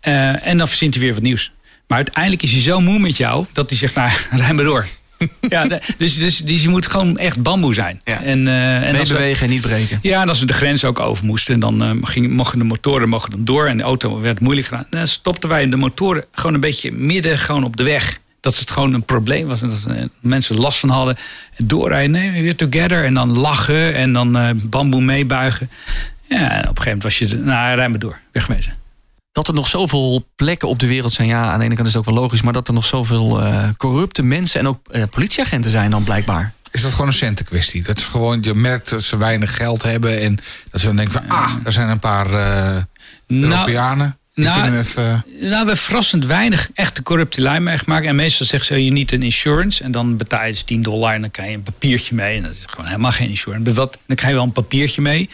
Eh, 0.00 0.46
en 0.46 0.58
dan 0.58 0.68
verzint 0.68 0.94
hij 0.94 1.02
weer 1.02 1.14
wat 1.14 1.22
nieuws. 1.22 1.52
Maar 1.86 1.96
uiteindelijk 1.96 2.42
is 2.42 2.52
hij 2.52 2.60
zo 2.60 2.80
moe 2.80 2.98
met 2.98 3.16
jou 3.16 3.46
dat 3.52 3.70
hij 3.70 3.78
zegt: 3.78 3.94
Nou, 3.94 4.10
rij 4.42 4.52
maar 4.52 4.64
door. 4.64 4.86
ja, 5.48 5.80
dus, 5.96 6.14
dus, 6.14 6.38
dus 6.38 6.62
je 6.62 6.68
moet 6.68 6.86
gewoon 6.86 7.18
echt 7.18 7.42
bamboe 7.42 7.74
zijn. 7.74 8.00
Ja. 8.04 8.22
En, 8.22 8.46
eh, 8.46 8.88
en 8.88 8.92
Meebewegen 8.92 9.44
en 9.44 9.52
niet 9.52 9.62
breken. 9.62 9.98
ja, 10.02 10.22
en 10.22 10.28
als 10.28 10.40
we 10.40 10.46
de 10.46 10.52
grens 10.52 10.84
ook 10.84 11.00
over 11.00 11.24
moesten, 11.24 11.60
dan 11.60 12.00
ging, 12.02 12.30
mochten 12.30 12.58
de 12.58 12.64
motoren 12.64 13.08
mochten 13.08 13.30
dan 13.30 13.44
door 13.44 13.66
en 13.66 13.76
de 13.76 13.82
auto 13.82 14.20
werd 14.20 14.40
moeilijk 14.40 14.66
gedaan. 14.66 14.86
Dan 14.90 15.06
stopten 15.06 15.48
wij 15.48 15.68
de 15.68 15.76
motoren 15.76 16.24
gewoon 16.32 16.54
een 16.54 16.60
beetje 16.60 16.92
midden 16.92 17.38
gewoon 17.38 17.64
op 17.64 17.76
de 17.76 17.82
weg. 17.82 18.18
Dat 18.40 18.58
het 18.58 18.70
gewoon 18.70 18.94
een 18.94 19.04
probleem 19.04 19.46
was 19.46 19.62
en 19.62 19.68
dat 19.68 19.86
mensen 20.20 20.56
last 20.56 20.78
van 20.78 20.88
hadden. 20.88 21.16
En 21.56 21.66
doorrijden, 21.66 22.10
nee, 22.10 22.42
weer 22.42 22.56
together. 22.56 23.04
En 23.04 23.14
dan 23.14 23.38
lachen 23.38 23.94
en 23.94 24.12
dan 24.12 24.60
bamboe 24.64 25.00
meebuigen. 25.00 25.70
Ja, 26.28 26.50
en 26.50 26.68
op 26.68 26.76
een 26.76 26.82
gegeven 26.82 26.84
moment 26.84 27.02
was 27.02 27.18
je, 27.18 27.36
nou, 27.36 27.76
rij 27.76 27.88
maar 27.88 27.98
door, 27.98 28.18
wegwezen. 28.32 28.72
Dat 29.32 29.48
er 29.48 29.54
nog 29.54 29.66
zoveel 29.66 30.28
plekken 30.36 30.68
op 30.68 30.78
de 30.78 30.86
wereld 30.86 31.12
zijn, 31.12 31.28
ja, 31.28 31.50
aan 31.50 31.58
de 31.58 31.64
ene 31.64 31.74
kant 31.74 31.86
is 31.86 31.94
het 31.94 32.06
ook 32.06 32.14
wel 32.14 32.22
logisch, 32.22 32.42
maar 32.42 32.52
dat 32.52 32.68
er 32.68 32.74
nog 32.74 32.86
zoveel 32.86 33.42
eh, 33.42 33.68
corrupte 33.76 34.22
mensen 34.22 34.60
en 34.60 34.68
ook 34.68 34.88
eh, 34.88 35.02
politieagenten 35.10 35.70
zijn 35.70 35.90
dan 35.90 36.04
blijkbaar. 36.04 36.52
Is 36.70 36.82
dat 36.82 36.90
gewoon 36.90 37.06
een 37.06 37.12
centenkwestie? 37.12 37.82
Dat 37.82 37.98
is 37.98 38.04
gewoon, 38.04 38.42
je 38.42 38.54
merkt 38.54 38.90
dat 38.90 39.02
ze 39.02 39.16
weinig 39.16 39.56
geld 39.56 39.82
hebben. 39.82 40.20
En 40.20 40.38
dat 40.70 40.80
ze 40.80 40.86
dan 40.86 40.96
denken 40.96 41.14
van, 41.14 41.28
ah, 41.28 41.52
er 41.64 41.72
zijn 41.72 41.88
een 41.88 41.98
paar 41.98 42.32
eh 42.32 42.82
Europeanen. 43.26 44.18
Nou, 44.34 44.62
kunnen 44.62 44.80
even... 44.80 45.02
Nou, 45.02 45.48
we 45.48 45.54
hebben 45.54 45.76
verrassend 45.76 46.26
weinig 46.26 46.70
echte 46.74 47.02
corrupte 47.02 47.42
lui 47.42 47.60
meegemaakt. 47.60 48.06
En 48.06 48.16
meestal 48.16 48.46
zeggen 48.46 48.74
ze, 48.74 48.84
je 48.84 48.92
niet 48.92 49.12
een 49.12 49.22
insurance. 49.22 49.82
En 49.82 49.90
dan 49.90 50.16
betaal 50.16 50.44
je 50.44 50.50
dus 50.50 50.62
10 50.62 50.82
dollar 50.82 51.14
en 51.14 51.20
dan 51.20 51.30
krijg 51.30 51.48
je 51.48 51.54
een 51.54 51.62
papiertje 51.62 52.14
mee. 52.14 52.36
En 52.36 52.42
dat 52.42 52.52
is 52.52 52.64
gewoon 52.66 52.86
helemaal 52.86 53.12
geen 53.12 53.28
insurance. 53.28 53.64
Maar 53.64 53.74
wat, 53.74 53.98
dan 54.06 54.16
krijg 54.16 54.32
je 54.32 54.38
wel 54.38 54.46
een 54.46 54.52
papiertje 54.52 55.02
mee. 55.02 55.28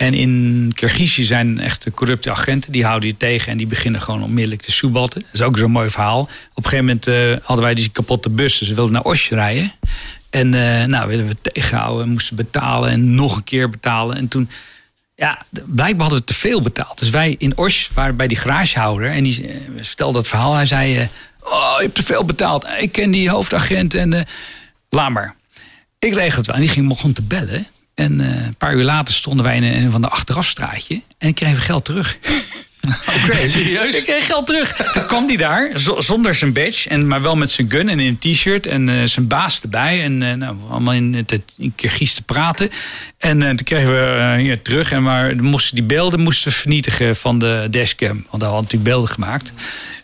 En 0.00 0.14
in 0.14 0.70
Kirgizië 0.74 1.24
zijn 1.24 1.58
echte 1.58 1.90
corrupte 1.90 2.30
agenten. 2.30 2.72
Die 2.72 2.84
houden 2.84 3.08
je 3.08 3.16
tegen 3.16 3.52
en 3.52 3.56
die 3.56 3.66
beginnen 3.66 4.00
gewoon 4.00 4.22
onmiddellijk 4.22 4.62
te 4.62 4.72
soebatten. 4.72 5.20
Dat 5.20 5.34
is 5.34 5.42
ook 5.42 5.58
zo'n 5.58 5.70
mooi 5.70 5.90
verhaal. 5.90 6.20
Op 6.20 6.28
een 6.54 6.70
gegeven 6.70 6.84
moment 6.84 7.06
eh, 7.06 7.46
hadden 7.46 7.64
wij 7.64 7.74
die 7.74 7.88
kapotte 7.88 8.30
bus. 8.30 8.58
Dus 8.58 8.68
we 8.68 8.74
wilden 8.74 8.92
naar 8.92 9.02
Osh 9.02 9.30
rijden. 9.30 9.72
En 10.30 10.54
eh 10.54 10.86
nou, 10.86 11.08
werden 11.08 11.26
we 11.26 11.36
tegengehouden. 11.42 12.08
Moesten 12.08 12.36
betalen 12.36 12.90
en 12.90 13.14
nog 13.14 13.36
een 13.36 13.44
keer 13.44 13.70
betalen. 13.70 14.16
En 14.16 14.28
toen... 14.28 14.50
Ja, 15.14 15.46
blijkbaar 15.50 16.00
hadden 16.00 16.18
we 16.18 16.24
te 16.24 16.34
veel 16.34 16.62
betaald. 16.62 16.98
Dus 16.98 17.10
wij 17.10 17.34
in 17.38 17.56
Osh 17.56 17.88
waren 17.94 18.16
bij 18.16 18.26
die 18.26 18.36
garagehouder. 18.36 19.10
En 19.10 19.22
die 19.22 19.48
eh, 19.48 19.56
vertelde 19.80 20.12
dat 20.12 20.28
verhaal. 20.28 20.54
Hij 20.54 20.66
zei, 20.66 21.08
oh, 21.40 21.74
je 21.76 21.82
hebt 21.82 21.94
te 21.94 22.02
veel 22.02 22.24
betaald. 22.24 22.66
Ik 22.78 22.92
ken 22.92 23.10
die 23.10 23.30
hoofdagent 23.30 23.94
en 23.94 24.26
laat 24.90 25.10
maar. 25.10 25.34
Ik 25.98 26.14
regel 26.14 26.36
het 26.36 26.46
wel. 26.46 26.56
En 26.56 26.62
die 26.62 26.70
ging 26.70 26.88
begon 26.88 27.12
te 27.12 27.22
bellen. 27.22 27.66
En 28.00 28.20
eh, 28.20 28.46
een 28.46 28.54
paar 28.54 28.74
uur 28.74 28.84
later 28.84 29.14
stonden 29.14 29.44
wij 29.44 29.56
in 29.56 29.62
een 29.62 29.90
van 29.90 30.02
de 30.02 30.08
achterafstraatje. 30.08 31.00
En 31.18 31.28
ik 31.28 31.34
kreeg 31.34 31.64
geld 31.64 31.84
terug. 31.84 32.16
Oké, 33.24 33.48
serieus? 33.48 33.96
Ik 33.96 34.04
kreeg 34.04 34.26
geld 34.26 34.46
terug. 34.46 34.72
Toen 34.92 35.06
kwam 35.06 35.26
hij 35.26 35.36
daar, 35.36 35.70
zo- 35.78 36.00
zonder 36.00 36.34
zijn 36.34 36.52
badge, 36.52 36.88
en, 36.88 37.06
maar 37.06 37.22
wel 37.22 37.36
met 37.36 37.50
zijn 37.50 37.70
gun 37.70 37.88
en 37.88 38.00
in 38.00 38.18
een 38.22 38.32
t-shirt. 38.32 38.66
En 38.66 38.88
eh, 38.88 39.04
zijn 39.04 39.26
baas 39.26 39.60
erbij. 39.62 40.02
En 40.02 40.22
eh, 40.22 40.34
nou, 40.34 40.56
allemaal 40.70 40.94
in 40.94 41.14
het 41.14 41.38
Kirgiz 41.76 42.12
te 42.14 42.22
praten. 42.22 42.70
En 43.18 43.38
toen 43.38 43.56
kregen 43.64 43.88
we 43.92 44.36
hier 44.40 44.62
terug. 44.62 44.92
En 44.92 45.02
maar 45.02 45.36
we 45.36 45.42
moesten 45.42 45.74
die 45.74 45.84
beelden 45.84 46.20
moesten 46.20 46.50
we 46.50 46.56
vernietigen 46.56 47.16
van 47.16 47.38
de 47.38 47.66
dashcam. 47.70 48.08
Want 48.30 48.42
daar 48.42 48.50
hadden 48.50 48.56
we 48.56 48.62
natuurlijk 48.62 48.90
beelden 48.90 49.08
gemaakt. 49.10 49.52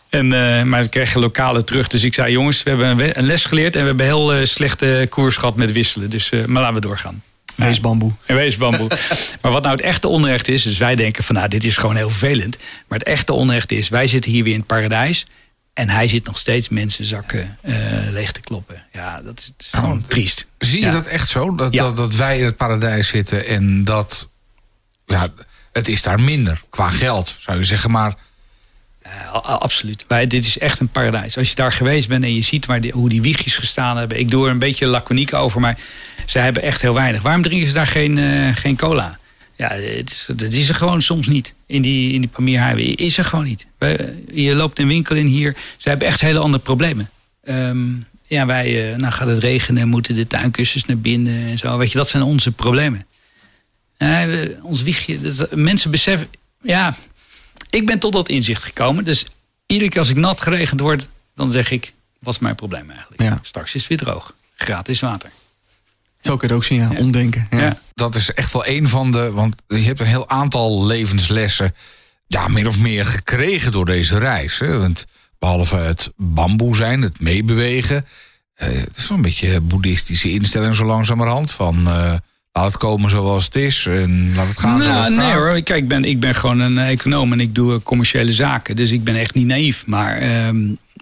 En, 0.09 0.33
eh, 0.33 0.63
maar 0.63 0.83
we 0.83 0.89
kregen 0.89 1.21
lokale 1.21 1.65
terug. 1.65 1.89
Dus 1.89 2.03
ik 2.05 2.15
zei, 2.15 2.33
jongens, 2.33 2.63
we 2.63 2.69
hebben 2.71 2.89
een 2.89 2.97
we- 2.97 3.19
een 3.19 3.27
les 3.27 3.45
geleerd. 3.45 3.75
En 3.77 3.81
we 3.81 3.87
hebben 3.87 4.07
heel 4.07 4.33
eh, 4.35 4.45
slechte 4.45 5.07
koers 5.11 5.37
gehad 5.37 5.57
met 5.57 5.73
wisselen. 5.73 6.11
Dus 6.11 6.31
eh, 6.31 6.45
maar 6.45 6.61
laten 6.63 6.75
we 6.75 6.81
doorgaan. 6.81 7.23
Wees 7.57 7.81
Bamboe. 7.81 8.13
En 8.27 8.37
wees 8.43 8.57
bamboe. 8.57 8.89
maar 9.43 9.53
wat 9.53 9.63
nou 9.63 9.77
het 9.77 9.85
echte 9.85 10.09
onrecht 10.09 10.49
is, 10.49 10.63
dus 10.63 10.79
wij 10.79 10.95
denken 10.95 11.25
van 11.25 11.35
nou, 11.35 11.49
dit 11.49 11.65
is 11.65 11.77
gewoon 11.77 11.97
heel 11.97 12.11
vervelend. 12.11 12.57
Maar 12.89 12.99
het 12.99 13.09
echte 13.09 13.33
onrecht 13.33 13.73
is, 13.73 13.89
wij 13.89 14.07
zitten 14.07 14.31
hier 14.31 14.45
weer 14.45 14.53
in 14.53 14.59
het 14.59 14.69
paradijs. 14.69 15.27
En 15.75 15.89
hij 15.89 16.09
zit 16.09 16.25
nog 16.27 16.39
steeds 16.39 16.69
mensenzakken 16.69 17.57
eh 17.63 17.75
leeg 18.11 18.33
te 18.33 18.41
kloppen. 18.41 18.83
Ja, 18.93 19.21
dat 19.23 19.39
is, 19.39 19.53
is 19.67 19.71
gewoon 19.79 20.05
triest. 20.07 20.47
Zie 20.59 20.81
je 20.81 20.87
Ja. 20.87 20.93
dat 20.93 21.07
echt 21.07 21.29
zo? 21.31 21.55
Dat, 21.55 21.73
Ja. 21.73 21.83
dat, 21.83 21.97
dat 21.97 22.15
wij 22.15 22.39
in 22.39 22.45
het 22.45 22.57
paradijs 22.57 23.09
zitten 23.09 23.47
en 23.47 23.85
dat... 23.85 24.29
Ja, 25.07 25.29
het 25.73 25.89
is 25.89 26.03
daar 26.03 26.21
minder 26.21 26.63
qua 26.71 26.91
geld, 26.91 27.37
zou 27.39 27.59
je 27.59 27.65
zeggen. 27.65 27.91
Maar 27.91 28.15
absoluut. 29.43 30.05
Wij, 30.09 30.27
dit 30.27 30.45
is 30.45 30.59
echt 30.59 30.81
een 30.81 30.89
paradijs. 30.89 31.37
Als 31.39 31.49
je 31.49 31.55
daar 31.55 31.73
geweest 31.73 32.09
bent 32.09 32.25
en 32.25 32.35
je 32.35 32.43
ziet 32.43 32.67
waar 32.67 32.81
die, 32.81 32.93
hoe 32.93 33.09
die 33.09 33.23
wiegjes 33.23 33.57
gestaan 33.57 33.97
hebben. 33.97 34.19
Ik 34.19 34.31
doe 34.31 34.45
er 34.45 34.51
een 34.51 34.59
beetje 34.59 34.87
laconiek 34.87 35.35
over, 35.35 35.61
maar 35.61 35.79
ze 36.27 36.39
hebben 36.39 36.63
echt 36.63 36.83
heel 36.83 36.95
weinig. 36.95 37.23
Waarom 37.23 37.43
drinken 37.43 37.69
ze 37.69 37.75
daar 37.75 37.87
geen, 37.87 38.19
eh, 38.19 38.55
geen 38.57 38.77
cola? 38.77 39.19
Ja, 39.57 39.69
het 39.69 40.11
is, 40.11 40.29
dat 40.37 40.53
is 40.53 40.69
er 40.69 40.75
gewoon 40.75 41.03
soms 41.03 41.27
niet. 41.27 41.55
In 41.67 41.83
die, 41.83 42.13
in 42.13 42.21
die 42.21 42.31
Pamir 42.31 42.65
Highway 42.65 42.85
is 42.85 43.19
er 43.19 43.25
gewoon 43.25 43.45
niet. 43.45 43.67
Wij- 43.79 44.23
Je 44.33 44.55
loopt 44.55 44.79
een 44.79 44.89
winkel 44.89 45.17
in 45.17 45.27
hier. 45.27 45.57
Ze 45.77 45.89
hebben 45.89 46.07
echt 46.09 46.21
hele 46.21 46.39
andere 46.39 46.63
problemen. 46.63 47.11
Ehm, 47.45 47.79
ja, 48.27 48.47
wij, 48.47 48.93
eh, 48.93 48.99
nou 48.99 49.13
gaat 49.13 49.29
het 49.29 49.39
regenen, 49.39 49.89
moeten 49.89 50.15
de 50.15 50.27
tuinkussens 50.27 50.85
naar 50.85 50.99
binnen 50.99 51.47
en 51.47 51.59
zo. 51.59 51.77
Weet 51.79 51.93
je, 51.93 51.99
dat 51.99 52.09
zijn 52.09 52.23
onze 52.23 52.53
problemen. 52.53 53.07
We- 53.99 54.57
ons 54.63 54.83
wiegje, 54.83 55.21
dat 55.21 55.33
is- 55.33 55.45
mensen 55.59 55.91
beseffen, 55.91 56.29
ja, 56.63 56.95
ik 57.71 57.87
ben 57.87 57.99
tot 57.99 58.13
dat 58.13 58.29
inzicht 58.29 58.63
gekomen. 58.63 59.05
Dus 59.05 59.25
iedere 59.67 59.91
keer 59.91 59.99
als 60.01 60.09
ik 60.09 60.17
nat 60.17 60.41
geregend 60.41 60.81
word, 60.81 61.09
dan 61.35 61.51
zeg 61.51 61.71
ik, 61.71 61.93
wat 62.21 62.35
is 62.35 62.41
mijn 62.41 62.55
probleem 62.55 62.91
eigenlijk? 62.91 63.23
Ja. 63.23 63.39
Straks 63.43 63.75
is 63.75 63.81
het 63.81 63.89
weer 63.89 63.99
droog. 63.99 64.35
Gratis 64.57 65.01
water. 65.01 65.31
Zo 66.27 66.37
kun 66.37 66.49
je 66.49 66.55
het 66.55 66.63
ook 66.63 66.65
zien, 66.65 66.79
ja. 66.79 66.91
Omdenken. 66.99 67.47
Ja. 67.51 67.59
Ja. 67.59 67.79
dat 67.95 68.15
is 68.15 68.33
echt 68.35 68.53
wel 68.53 68.67
een 68.67 68.89
van 68.89 69.11
de... 69.13 69.31
Want 69.33 69.57
je 69.67 69.77
hebt 69.77 70.01
een 70.01 70.07
heel 70.07 70.29
aantal 70.29 70.87
levenslessen... 70.87 71.75
Ja, 72.27 72.49
min 72.49 72.67
of 72.67 72.79
meer 72.79 73.07
gekregen 73.07 73.73
door 73.73 73.87
deze 73.87 74.19
reis. 74.19 74.59
Hè? 74.59 74.79
Want 74.79 75.05
behalve 75.39 75.77
het 75.77 76.13
bamboe 76.17 76.77
zijn, 76.77 77.03
het 77.03 77.21
meebewegen... 77.21 78.07
eh, 78.55 78.69
het 78.69 78.97
is 78.97 79.09
wel 79.09 79.17
een 79.17 79.23
beetje 79.23 79.61
boeddhistische 79.61 80.31
instelling 80.31 80.75
zo 80.75 80.85
langzamerhand. 80.85 81.51
Van 81.53 81.77
eh, 81.89 82.13
laat 82.53 82.67
het 82.67 82.77
komen 82.77 83.11
zoals 83.11 83.45
het 83.45 83.55
is 83.55 83.87
en 83.87 84.33
laat 84.35 84.49
het 84.49 84.59
gaan 84.59 84.83
zoals 84.83 84.87
Nou, 84.87 85.05
het 85.05 85.17
nee 85.17 85.27
gaat. 85.31 85.39
hoor, 85.39 85.63
kijk, 85.63 85.83
ik 85.83 85.89
ben, 85.89 86.05
ik 86.05 86.21
ben 86.21 86.35
gewoon 86.35 86.59
een 86.59 86.79
econoom 86.79 87.33
en 87.33 87.41
ik 87.41 87.55
doe 87.55 87.75
eh, 87.75 87.81
commerciële 87.83 88.33
zaken. 88.33 88.77
Dus 88.77 88.91
ik 88.91 89.05
ben 89.05 89.17
echt 89.17 89.35
niet 89.35 89.47
naïef. 89.47 89.87
Maar 89.87 90.17
ehm, 90.17 90.57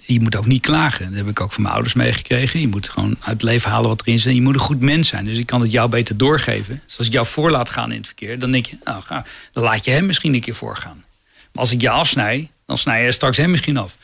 je 0.06 0.20
moet 0.20 0.36
ook 0.36 0.46
niet 0.46 0.62
klagen. 0.62 1.06
Dat 1.08 1.16
heb 1.16 1.28
ik 1.28 1.40
ook 1.40 1.52
van 1.52 1.62
mijn 1.62 1.74
ouders 1.74 1.94
meegekregen. 1.94 2.60
Je 2.60 2.68
moet 2.68 2.88
gewoon 2.88 3.16
uit 3.20 3.32
het 3.32 3.42
leven 3.42 3.70
halen 3.70 3.88
wat 3.88 4.00
erin 4.00 4.18
zit. 4.18 4.28
En 4.28 4.34
je 4.34 4.42
moet 4.42 4.54
een 4.54 4.60
goed 4.60 4.80
mens 4.80 5.08
zijn. 5.08 5.24
Dus 5.24 5.38
ik 5.38 5.46
kan 5.46 5.60
het 5.60 5.70
jou 5.70 5.88
beter 5.88 6.16
doorgeven. 6.16 6.82
Dus 6.86 6.98
als 6.98 7.06
ik 7.06 7.12
jou 7.12 7.26
voor 7.26 7.50
laat 7.50 7.70
gaan 7.70 7.90
in 7.90 7.96
het 7.96 8.06
verkeer, 8.06 8.38
dan 8.38 8.50
denk 8.50 8.66
je, 8.66 8.76
nou, 8.84 9.02
ga, 9.02 9.24
dan 9.52 9.64
laat 9.64 9.84
je 9.84 9.90
hem 9.90 10.06
misschien 10.06 10.34
een 10.34 10.40
keer 10.40 10.54
voorgaan. 10.54 11.04
Maar 11.52 11.62
als 11.62 11.72
ik 11.72 11.80
je 11.80 11.90
afsnij, 11.90 12.50
dan 12.66 12.78
snij 12.78 13.04
je 13.04 13.12
straks 13.12 13.36
hem 13.36 13.50
misschien 13.50 13.76
af. 13.76 13.96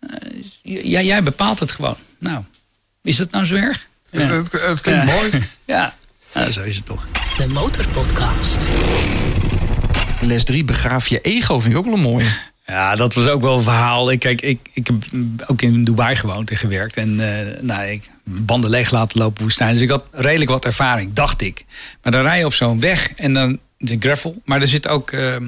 Uh, 0.00 0.82
ja, 0.84 1.00
jij 1.02 1.22
bepaalt 1.22 1.58
het 1.58 1.70
gewoon. 1.70 1.96
Nou, 2.18 2.44
is 3.02 3.16
dat 3.16 3.30
nou 3.30 3.44
zo 3.44 3.54
erg? 3.54 3.86
Ja. 4.10 4.20
Het, 4.20 4.52
het, 4.52 4.80
klinkt 4.80 5.06
Ja. 5.06 5.14
mooi. 5.14 5.30
Ja. 5.64 5.94
ja, 6.34 6.50
zo 6.50 6.62
is 6.62 6.76
het 6.76 6.86
toch. 6.86 7.06
De 7.36 7.46
Motorpodcast. 7.46 8.66
Les 10.20 10.44
3, 10.44 10.64
begraaf 10.64 11.08
je 11.08 11.20
ego, 11.20 11.58
vind 11.60 11.72
ik 11.72 11.78
ook 11.78 11.84
wel 11.84 11.94
een 11.94 12.00
mooie. 12.00 12.26
Ja, 12.70 12.94
dat 12.94 13.14
was 13.14 13.26
ook 13.26 13.42
wel 13.42 13.56
een 13.56 13.62
verhaal. 13.62 14.10
Ik, 14.10 14.18
kijk, 14.18 14.42
ik, 14.42 14.58
ik 14.72 14.86
heb 14.86 14.96
ook 15.46 15.62
in 15.62 15.84
Dubai 15.84 16.16
gewoond 16.16 16.50
en 16.50 16.56
gewerkt. 16.56 16.96
En 16.96 17.20
eh, 17.20 17.60
nou, 17.62 17.86
ik 17.86 18.10
banden 18.24 18.70
leeg 18.70 18.90
laten 18.90 19.20
lopen 19.20 19.42
woestijn. 19.42 19.72
Dus 19.72 19.82
ik 19.82 19.90
had 19.90 20.04
redelijk 20.10 20.50
wat 20.50 20.64
ervaring, 20.64 21.12
dacht 21.12 21.40
ik. 21.40 21.64
Maar 22.02 22.12
dan 22.12 22.22
rij 22.22 22.38
je 22.38 22.44
op 22.44 22.54
zo'n 22.54 22.80
weg 22.80 23.12
en 23.14 23.34
dan 23.34 23.58
is 23.78 23.90
een 23.90 24.02
gravel. 24.02 24.42
Maar 24.44 24.60
er 24.60 24.68
zit 24.68 24.88
ook, 24.88 25.10
eh, 25.10 25.34
ook 25.34 25.42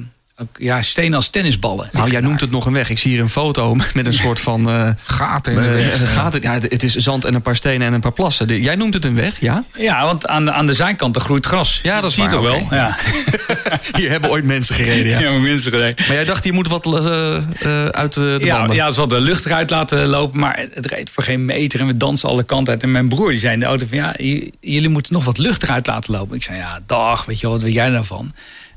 ja, 0.57 0.81
stenen 0.81 1.13
als 1.13 1.27
tennisballen. 1.29 1.89
Nou, 1.91 2.11
jij 2.11 2.21
noemt 2.21 2.41
het 2.41 2.51
nog 2.51 2.65
een 2.65 2.73
weg. 2.73 2.89
Ik 2.89 2.97
zie 2.99 3.11
hier 3.11 3.21
een 3.21 3.29
foto 3.29 3.75
met 3.93 4.07
een 4.07 4.13
soort 4.13 4.39
van... 4.39 4.69
eh, 4.69 4.89
Gaten 5.03 5.53
in 5.53 5.61
de 5.61 5.67
eh, 5.67 5.73
weg. 5.73 6.01
een 6.01 6.07
gaten. 6.07 6.41
Ja, 6.41 6.53
het 6.53 6.63
het 6.71 6.83
is 6.83 6.95
zand 6.95 7.25
en 7.25 7.33
een 7.33 7.41
paar 7.41 7.55
stenen 7.55 7.87
en 7.87 7.93
een 7.93 7.99
paar 8.01 8.11
plassen. 8.13 8.47
De- 8.47 8.61
jij 8.61 8.75
noemt 8.75 8.93
het 8.93 9.05
een 9.05 9.15
weg, 9.15 9.39
ja? 9.39 9.63
Ja, 9.77 10.03
want 10.05 10.27
aan 10.27 10.45
de, 10.45 10.51
aan 10.51 10.65
de 10.65 10.73
zijkant 10.73 11.15
er 11.15 11.21
groeit 11.21 11.45
gras. 11.45 11.79
Ja, 11.83 12.01
dat 12.01 12.09
is 12.09 12.15
zie 12.15 12.23
je 12.23 12.29
toch 12.29 12.41
wel. 12.41 12.67
Ja. 12.69 12.97
Hier 13.97 14.09
hebben 14.09 14.29
ooit 14.29 14.45
mensen 14.45 14.75
gereden, 14.75 15.19
ja. 15.19 15.31
Mensen 15.39 15.71
gereden. 15.71 16.05
Maar 16.07 16.15
jij 16.15 16.25
dacht, 16.25 16.43
je 16.43 16.53
moet 16.53 16.67
wat 16.67 16.85
eh, 16.85 17.35
eh, 17.35 17.85
uit 17.85 18.13
de, 18.13 18.35
de 18.39 18.45
Ja, 18.45 18.57
banden. 18.57 18.75
ja, 18.75 18.91
ze 18.91 18.99
hadden 18.99 19.17
de 19.19 19.23
lucht 19.25 19.45
eruit 19.45 19.69
laten 19.69 20.07
lopen, 20.07 20.39
maar 20.39 20.65
het 20.73 20.85
reed 20.85 21.09
voor 21.09 21.23
geen 21.23 21.45
meter. 21.45 21.79
En 21.79 21.87
we 21.87 21.97
dansen 21.97 22.29
alle 22.29 22.43
kanten 22.43 22.73
uit. 22.73 22.83
En 22.83 22.91
mijn 22.91 23.07
broer 23.09 23.29
die 23.29 23.39
zei 23.39 23.53
in 23.53 23.59
de 23.59 23.65
auto 23.65 23.85
van, 23.89 23.97
ja, 23.97 24.13
jullie 24.59 24.89
moeten 24.89 25.13
nog 25.13 25.23
wat 25.25 25.37
lucht 25.37 25.63
eruit 25.63 25.87
laten 25.87 26.13
lopen. 26.13 26.35
Ik 26.35 26.43
zei, 26.43 26.57
ja, 26.57 26.79
dag, 26.85 27.25
weet 27.25 27.39
je 27.39 27.47
wat 27.47 27.61
weet 27.61 27.73
jij 27.73 27.89
nou 27.89 28.05
van? 28.05 28.33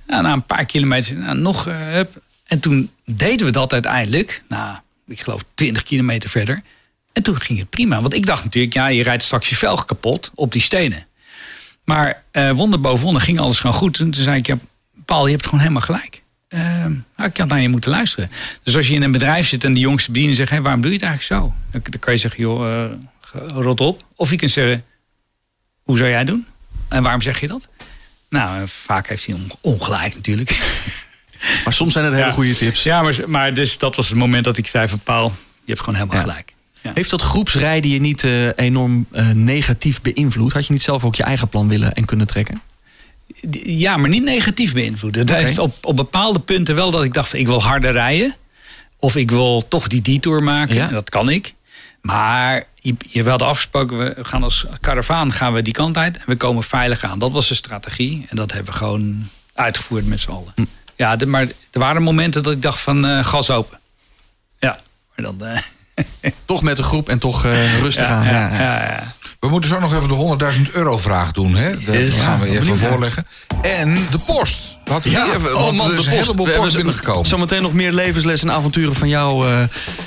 Na 0.07 0.33
een 0.33 0.47
paar 0.47 0.65
kilometer, 0.65 1.17
nou, 1.17 1.39
nog, 1.39 1.65
hup. 1.65 2.23
En 2.47 2.61
toen 2.61 2.91
deden 3.05 3.47
we 3.47 3.53
dat 3.53 3.73
uiteindelijk, 3.73 4.43
nou, 4.49 4.77
ik 5.07 5.21
geloof 5.21 5.45
20 5.55 5.83
kilometer 5.83 6.31
verder. 6.31 6.63
En 7.13 7.23
toen 7.23 7.41
ging 7.41 7.59
het 7.59 7.71
prima. 7.71 8.01
Want 8.01 8.15
ik 8.15 8.27
dacht 8.27 8.45
natuurlijk, 8.45 8.75
ja, 8.75 8.87
je 8.87 9.03
rijdt 9.03 9.23
straks 9.23 9.49
je 9.49 9.57
velg 9.57 9.85
kapot 9.85 10.31
op 10.35 10.53
die 10.53 10.63
stenen. 10.63 11.07
Maar 11.85 12.23
eh, 12.31 12.51
wonder 12.51 12.81
boven 12.81 13.05
wonder 13.05 13.23
ging 13.23 13.41
alles 13.41 13.59
gewoon 13.59 13.77
goed. 13.77 13.99
En 13.99 14.11
toen 14.11 14.23
zei 14.23 14.39
ik, 14.39 14.47
ja, 14.47 14.59
Paul, 15.05 15.27
je 15.27 15.33
hebt 15.33 15.45
gewoon 15.45 15.61
helemaal 15.61 15.83
gelijk. 15.83 16.23
Ehm, 16.49 16.93
ik 17.17 17.37
had 17.37 17.49
naar 17.49 17.61
je 17.61 17.69
moeten 17.69 17.91
luisteren. 17.91 18.31
Dus 18.63 18.77
als 18.77 18.89
je 18.89 18.95
in 18.95 19.03
een 19.03 19.13
bedrijf 19.13 19.49
zit 19.49 19.65
en 19.65 19.75
de 19.75 19.81
jongste 19.81 20.11
bediener 20.11 20.37
zegt... 20.37 20.51
Hey, 20.51 20.63
waarom 20.63 20.81
doe 20.81 20.91
je 20.91 20.97
het 20.97 21.07
eigenlijk 21.07 21.43
zo? 21.43 21.55
Dan, 21.71 22.01
kan 22.01 22.13
je 22.13 22.19
zeggen, 22.19 22.41
joh, 22.41 22.85
eh, 22.85 22.91
rot 23.47 23.81
op. 23.81 24.05
Of 24.17 24.31
je 24.31 24.37
kunt 24.37 24.51
zeggen, 24.51 24.85
hoe 25.83 25.97
zou 25.97 26.11
jij 26.11 26.25
doen? 26.25 26.47
En 26.89 27.03
waarom 27.03 27.23
zeg 27.23 27.41
je 27.41 27.47
dat? 27.47 27.69
Nou, 28.35 28.61
eh, 28.63 28.67
vaak 28.67 29.09
heeft 29.09 29.27
hij 29.27 29.35
on- 29.35 29.51
ongelijk 29.61 30.15
natuurlijk. 30.15 30.51
Maar 31.65 31.73
soms 31.73 31.93
zijn 31.93 32.05
het 32.05 32.15
hele 32.15 32.27
Ja. 32.27 32.33
goede 32.33 32.55
tips. 32.57 32.83
ja, 32.83 33.03
maar, 33.03 33.17
maar 33.27 33.55
dus 33.55 33.79
dat 33.79 33.97
was 33.97 34.09
het 34.09 34.19
moment 34.19 34.45
dat 34.45 34.57
ik 34.57 34.67
zei 34.67 34.89
van... 34.89 34.99
Paul, 34.99 35.33
je 35.65 35.73
hebt 35.73 35.81
gewoon 35.81 35.95
helemaal 35.95 36.17
Ja. 36.19 36.23
gelijk. 36.23 36.53
Ja. 36.83 36.91
Heeft 36.95 37.11
dat 37.11 37.23
groepsrijden 37.23 37.91
je 37.91 38.01
niet 38.01 38.25
eh, 38.25 38.47
enorm 38.57 39.07
eh, 39.11 39.29
negatief 39.31 40.01
beïnvloed? 40.03 40.53
Had 40.53 40.67
je 40.67 40.73
niet 40.73 40.83
zelf 40.83 41.05
ook 41.05 41.15
je 41.15 41.23
eigen 41.23 41.49
plan 41.49 41.69
willen 41.69 41.95
en 41.95 42.05
kunnen 42.05 42.27
trekken? 42.27 42.61
Ja, 43.65 43.97
maar 43.97 44.09
niet 44.09 44.23
negatief 44.25 44.73
beïnvloeden. 44.73 45.21
Het 45.21 45.31
Oké. 45.31 45.41
heeft 45.41 45.59
op, 45.59 45.75
op 45.83 45.97
bepaalde 45.97 46.39
punten 46.39 46.75
wel 46.75 46.91
dat 46.91 47.05
ik 47.05 47.15
dacht 47.15 47.29
van 47.29 47.39
ik 47.39 47.47
wil 47.47 47.63
harder 47.63 47.93
rijden. 47.93 48.35
Of 48.99 49.17
ik 49.17 49.31
wil 49.31 49.69
toch 49.69 49.87
die 49.89 50.03
detour 50.03 50.43
maken. 50.43 50.93
Dat 50.93 51.11
kan 51.11 51.29
ik. 51.31 51.55
Maar 52.05 52.65
je, 52.75 52.95
je 52.99 53.23
we 53.23 53.31
hadden 53.31 53.49
afgesproken, 53.49 53.99
we 53.99 54.15
gaan 54.25 54.43
als 54.43 54.67
karavaan 54.81 55.33
gaan 55.33 55.53
we 55.53 55.63
die 55.63 55.73
kant 55.73 55.97
uit. 55.97 56.17
En 56.17 56.23
we 56.27 56.37
komen 56.37 56.63
veilig 56.63 57.05
aan. 57.05 57.19
Dat 57.19 57.33
was 57.33 57.49
de 57.49 57.55
strategie. 57.55 58.27
En 58.31 58.37
dat 58.37 58.53
hebben 58.53 58.73
we 58.73 58.79
gewoon 58.79 59.29
uitgevoerd 59.55 60.07
met 60.07 60.21
z'n 60.21 60.31
allen. 60.31 60.53
Hm. 60.55 60.65
Ja, 60.97 61.17
de, 61.17 61.27
maar 61.27 61.43
er 61.71 61.81
waren 61.81 62.03
momenten 62.03 62.43
dat 62.43 62.53
ik 62.53 62.63
dacht 62.63 62.81
van 62.81 63.07
eh, 63.07 63.25
gas 63.25 63.51
open. 63.51 63.79
Ja, 64.59 64.81
maar 65.17 65.25
dan... 65.27 65.49
eh, 65.49 65.59
Toch 66.45 66.63
met 66.63 66.77
de 66.77 66.83
groep 66.83 67.09
en 67.09 67.19
toch 67.19 67.45
eh, 67.45 67.79
rustig 67.81 68.07
aan. 68.07 68.25
ja, 68.25 68.31
Ja, 68.33 68.49
ja. 68.55 68.61
ja, 68.63 68.83
ja. 68.91 69.13
We 69.41 69.49
moeten 69.49 69.71
zo 69.71 69.81
nog 69.81 69.95
even 69.95 70.39
de 70.39 70.65
100.000 70.67 70.73
euro 70.73 70.99
vraag 70.99 71.33
doen. 71.33 71.55
Hè? 71.55 71.71
Dat 71.85 71.95
Yes. 71.95 72.21
gaan 72.21 72.41
we 72.41 72.49
even 72.49 72.77
voorleggen. 72.77 73.27
En 73.63 73.95
de 74.11 74.19
post. 74.27 74.74
Wat 74.85 75.05
Ja, 75.05 75.27
oh 75.55 75.73
man, 75.73 75.89
de 75.89 75.95
post. 75.95 76.35
We 76.35 76.51
hebben 76.51 76.73
binnengekomen. 76.73 77.27
Zometeen 77.27 77.63
nog 77.63 77.73
meer 77.73 77.93
levensles 77.93 78.43
en 78.43 78.51
avonturen 78.51 78.95
van 78.95 79.09
jouw 79.09 79.47
eh, 79.47 79.61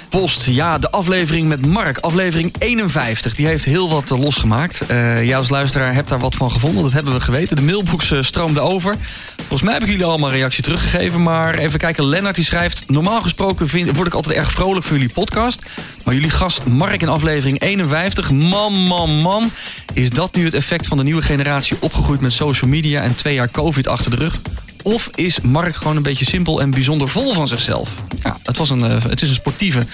post. 0.09 0.45
Ja, 0.45 0.77
de 0.77 0.91
aflevering 0.91 1.47
met 1.47 1.65
Mark, 1.65 1.97
aflevering 1.97 2.55
51. 2.59 3.35
Die 3.35 3.47
heeft 3.47 3.65
heel 3.65 3.89
wat 3.89 4.11
eh, 4.11 4.19
losgemaakt. 4.19 4.83
Jij 4.87 5.37
als 5.37 5.49
luisteraar 5.49 5.93
hebt 5.93 6.09
daar 6.09 6.19
wat 6.19 6.35
van 6.35 6.51
gevonden. 6.51 6.83
Dat 6.83 6.93
hebben 6.93 7.13
we 7.13 7.19
geweten. 7.19 7.55
De 7.55 7.61
mailbox 7.61 8.13
stroomde 8.21 8.59
over. 8.59 8.95
Volgens 9.37 9.61
mij 9.61 9.73
heb 9.73 9.83
ik 9.83 9.89
jullie 9.89 10.05
allemaal 10.05 10.29
een 10.29 10.35
reactie 10.35 10.63
teruggegeven. 10.63 11.23
Maar 11.23 11.55
even 11.55 11.79
kijken, 11.79 12.05
Lennart 12.05 12.35
die 12.35 12.43
schrijft... 12.43 12.83
Normaal 12.87 13.21
gesproken 13.21 13.67
vind, 13.67 13.95
word 13.95 14.07
ik 14.07 14.13
altijd 14.13 14.35
erg 14.35 14.51
vrolijk 14.51 14.85
voor 14.85 14.97
jullie 14.97 15.13
podcast. 15.13 15.61
Maar 16.05 16.13
jullie 16.13 16.29
gast 16.29 16.65
Mark 16.65 17.01
in 17.01 17.09
aflevering 17.09 17.61
51. 17.61 18.31
Man, 18.31 18.73
man, 18.73 19.09
man. 19.09 19.51
Is 19.93 20.09
dat 20.09 20.35
nu 20.35 20.45
het 20.45 20.53
effect 20.53 20.87
van 20.87 20.97
de 20.97 21.03
nieuwe 21.03 21.21
generatie 21.21 21.77
opgegroeid 21.79 22.21
met 22.21 22.33
social 22.33 22.69
media... 22.69 23.01
en 23.01 23.15
twee 23.15 23.33
jaar 23.33 23.51
covid 23.51 23.87
achter 23.87 24.11
de 24.11 24.17
rug? 24.17 24.39
Of 24.87 25.09
is 25.15 25.41
Mark 25.41 25.75
gewoon 25.75 25.95
een 25.95 26.03
beetje 26.03 26.25
simpel 26.25 26.61
en 26.61 26.69
bijzonder 26.69 27.09
vol 27.09 27.33
van 27.33 27.47
zichzelf? 27.47 28.03
Ja, 28.23 28.37
het, 28.43 28.57
was 28.57 28.69
een, 28.69 28.83
eh, 28.83 29.03
het 29.03 29.21
is 29.21 29.29
een 29.29 29.35
sportieve 29.35 29.85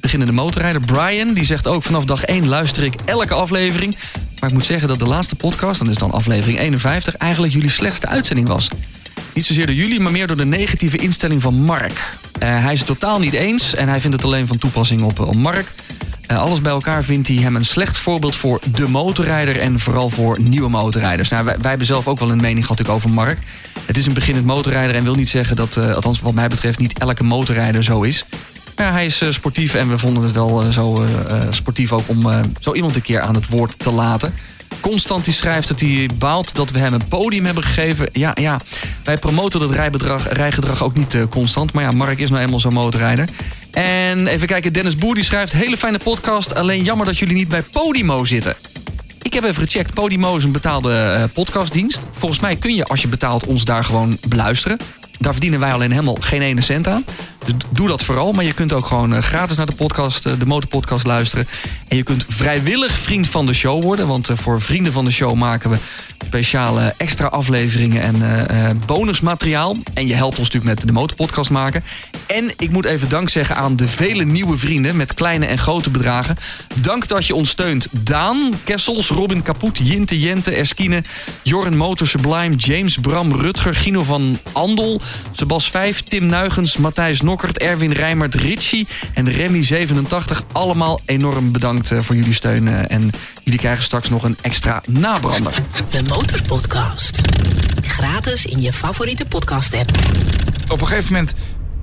beginnende 0.00 0.32
motorrijder. 0.32 0.80
Brian 0.80 1.32
die 1.32 1.44
zegt 1.44 1.66
ook 1.66 1.82
vanaf 1.82 2.04
dag 2.04 2.24
1 2.24 2.48
luister 2.48 2.82
ik 2.82 2.94
elke 3.04 3.34
aflevering. 3.34 3.96
Maar 4.40 4.48
ik 4.48 4.54
moet 4.54 4.64
zeggen 4.64 4.88
dat 4.88 4.98
de 4.98 5.06
laatste 5.06 5.36
podcast, 5.36 5.78
dat 5.78 5.88
is 5.88 5.96
dan 5.96 6.10
aflevering 6.10 6.58
51... 6.58 7.16
eigenlijk 7.16 7.52
jullie 7.52 7.70
slechtste 7.70 8.06
uitzending 8.06 8.48
was. 8.48 8.68
Niet 9.34 9.46
zozeer 9.46 9.66
door 9.66 9.74
jullie, 9.74 10.00
maar 10.00 10.12
meer 10.12 10.26
door 10.26 10.36
de 10.36 10.44
negatieve 10.44 10.96
instelling 10.96 11.42
van 11.42 11.54
Mark. 11.54 12.18
Eh, 12.38 12.62
hij 12.62 12.72
is 12.72 12.78
het 12.78 12.88
totaal 12.88 13.18
niet 13.18 13.34
eens 13.34 13.74
en 13.74 13.88
hij 13.88 14.00
vindt 14.00 14.16
het 14.16 14.24
alleen 14.24 14.46
van 14.46 14.58
toepassing 14.58 15.02
op, 15.02 15.20
eh, 15.20 15.26
op 15.26 15.34
Mark. 15.34 15.72
Alles 16.26 16.60
bij 16.60 16.72
elkaar 16.72 17.04
vindt 17.04 17.28
hij 17.28 17.36
hem 17.36 17.56
een 17.56 17.64
slecht 17.64 17.98
voorbeeld 17.98 18.36
voor 18.36 18.60
de 18.72 18.88
motorrijder... 18.88 19.60
en 19.60 19.78
vooral 19.78 20.08
voor 20.08 20.40
nieuwe 20.40 20.68
motorrijders. 20.68 21.28
Nou, 21.28 21.44
wij, 21.44 21.56
wij 21.58 21.68
hebben 21.68 21.86
zelf 21.86 22.08
ook 22.08 22.18
wel 22.18 22.30
een 22.30 22.40
mening 22.40 22.66
gehad 22.66 22.88
over 22.88 23.10
Mark. 23.10 23.38
Het 23.86 23.96
is 23.96 24.06
een 24.06 24.14
beginnend 24.14 24.46
motorrijder 24.46 24.96
en 24.96 25.04
wil 25.04 25.14
niet 25.14 25.28
zeggen 25.28 25.56
dat... 25.56 25.76
eh, 25.76 25.94
althans 25.94 26.20
wat 26.20 26.34
mij 26.34 26.48
betreft 26.48 26.78
niet 26.78 26.98
elke 26.98 27.24
motorrijder 27.24 27.84
zo 27.84 28.02
is. 28.02 28.24
Maar 28.76 28.92
hij 28.92 29.04
is 29.04 29.20
eh, 29.20 29.30
sportief 29.30 29.74
en 29.74 29.88
we 29.88 29.98
vonden 29.98 30.22
het 30.22 30.32
wel 30.32 30.62
eh, 30.62 30.68
zo 30.68 31.04
sportief 31.50 31.92
ook... 31.92 32.08
om 32.08 32.26
zo 32.60 32.74
iemand 32.74 32.96
een 32.96 33.02
keer 33.02 33.20
aan 33.20 33.34
het 33.34 33.48
woord 33.48 33.78
te 33.78 33.90
laten. 33.90 34.34
Constant 34.80 35.24
die 35.24 35.34
schrijft 35.34 35.68
dat 35.68 35.80
hij 35.80 36.08
baalt 36.14 36.54
dat 36.54 36.70
we 36.70 36.78
hem 36.78 36.92
een 36.92 37.08
podium 37.08 37.44
hebben 37.44 37.62
gegeven. 37.62 38.08
Ja, 38.12 38.36
ja, 38.40 38.60
wij 39.04 39.18
promoten 39.18 39.60
dat 39.60 39.70
rijgedrag 40.30 40.82
ook 40.82 40.96
niet 40.96 41.16
constant. 41.28 41.72
Maar 41.72 41.84
ja, 41.84 41.90
Mark 41.90 42.18
is 42.18 42.30
nou 42.30 42.42
eenmaal 42.42 42.60
zo'n 42.60 42.72
motorrijder. 42.72 43.28
En 43.70 44.26
even 44.26 44.46
kijken, 44.46 44.72
Dennis 44.72 44.96
Boer 44.96 45.14
die 45.14 45.24
schrijft... 45.24 45.52
hele 45.52 45.76
fijne 45.76 45.98
podcast, 45.98 46.54
alleen 46.54 46.84
jammer 46.84 47.06
dat 47.06 47.18
jullie 47.18 47.34
niet 47.34 47.48
bij 47.48 47.62
Podimo 47.62 48.24
zitten. 48.24 48.56
Ik 49.32 49.40
heb 49.40 49.50
even 49.50 49.62
gecheckt. 49.62 49.94
Podimo 49.94 50.36
is 50.36 50.44
een 50.44 50.52
betaalde 50.52 50.92
eh, 50.92 51.24
podcastdienst. 51.32 52.00
Volgens 52.10 52.40
mij 52.40 52.56
kun 52.56 52.74
je, 52.74 52.84
als 52.84 53.02
je 53.02 53.08
betaalt, 53.08 53.46
ons 53.46 53.64
daar 53.64 53.84
gewoon 53.84 54.18
beluisteren. 54.28 54.78
Daar 55.18 55.32
verdienen 55.32 55.60
wij 55.60 55.72
alleen 55.72 55.90
helemaal 55.90 56.16
geen 56.20 56.42
ene 56.42 56.60
cent 56.60 56.88
aan. 56.88 57.04
Doe 57.70 57.88
dat 57.88 58.02
vooral. 58.02 58.32
Maar 58.32 58.44
je 58.44 58.52
kunt 58.52 58.72
ook 58.72 58.86
gewoon 58.86 59.14
eh, 59.14 59.22
gratis 59.22 59.56
naar 59.56 59.66
de 59.66 59.74
podcast, 59.74 60.26
eh, 60.26 60.32
de 60.38 60.46
Motorpodcast 60.46 61.06
luisteren. 61.06 61.48
En 61.88 61.96
je 61.96 62.02
kunt 62.02 62.24
vrijwillig 62.28 62.92
vriend 62.92 63.28
van 63.28 63.46
de 63.46 63.54
show 63.54 63.82
worden. 63.82 64.06
Want 64.06 64.28
eh, 64.28 64.36
voor 64.36 64.60
vrienden 64.60 64.92
van 64.92 65.04
de 65.04 65.10
show 65.10 65.34
maken 65.34 65.70
we 65.70 65.76
speciale 66.24 66.94
extra 66.96 67.26
afleveringen 67.26 68.02
en 68.48 68.82
bonusmateriaal. 68.86 69.76
En 69.94 70.06
je 70.06 70.14
helpt 70.14 70.38
ons 70.38 70.50
natuurlijk 70.50 70.78
met 70.80 70.86
de 70.86 70.92
Motorpodcast 70.92 71.50
maken. 71.50 71.84
En 72.26 72.50
ik 72.58 72.70
moet 72.70 72.84
even 72.84 73.08
dank 73.08 73.28
zeggen 73.28 73.56
aan 73.56 73.76
de 73.76 73.88
vele 73.88 74.24
nieuwe 74.24 74.58
vrienden 74.58 74.96
met 74.96 75.14
kleine 75.14 75.46
en 75.46 75.58
grote 75.58 75.90
bedragen. 75.90 76.36
Dank 76.74 77.08
dat 77.08 77.26
je 77.26 77.34
ons 77.34 77.48
steunt. 77.48 77.88
Daan, 77.90 78.52
Kessels, 78.64 79.08
Robin 79.08 79.42
Kaput, 79.42 79.78
Jinte, 79.82 80.20
Jente, 80.20 80.50
Eskine, 80.50 81.02
Jorren 81.42 81.76
Motor 81.76 82.06
Sublime, 82.06 82.54
James, 82.54 82.96
Bram, 82.96 83.32
Rutger, 83.32 83.74
Gino 83.74 84.02
van 84.02 84.38
Andel, 84.52 85.00
Sebas 85.32 85.70
5, 85.70 86.02
Tim 86.02 86.26
Nuigens, 86.26 86.76
Matthijs 86.76 87.20
Nokkert, 87.32 87.58
Erwin 87.58 87.92
Rijmert, 87.92 88.34
Ritchie 88.34 88.86
en 89.14 89.30
Remy87. 89.32 90.46
Allemaal 90.52 91.00
enorm 91.04 91.52
bedankt 91.52 91.90
eh, 91.90 92.00
voor 92.00 92.16
jullie 92.16 92.32
steun. 92.32 92.68
eh, 92.68 92.96
En 92.96 93.10
jullie 93.44 93.58
krijgen 93.58 93.84
straks 93.84 94.08
nog 94.08 94.22
een 94.24 94.36
extra 94.40 94.82
nabrander. 94.90 95.54
De 95.90 96.02
Motorpodcast. 96.02 97.20
Gratis 97.82 98.44
in 98.46 98.60
je 98.60 98.72
favoriete 98.72 99.26
podcast 99.26 99.74
app. 99.74 99.90
Op 100.68 100.80
een 100.80 100.86
gegeven 100.86 101.12
moment 101.12 101.32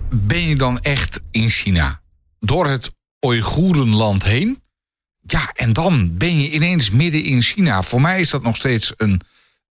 ben 0.09 0.47
je 0.47 0.55
dan 0.55 0.79
echt 0.79 1.21
in 1.31 1.49
China. 1.49 2.01
Door 2.39 2.67
het 2.67 2.91
Oeigoerenland 3.25 4.23
heen. 4.23 4.61
Ja, 5.21 5.51
en 5.53 5.73
dan 5.73 6.17
ben 6.17 6.39
je 6.41 6.51
ineens 6.51 6.89
midden 6.89 7.23
in 7.23 7.41
China. 7.41 7.81
Voor 7.83 8.01
mij 8.01 8.21
is 8.21 8.29
dat 8.29 8.43
nog 8.43 8.55
steeds 8.55 8.93
een 8.97 9.21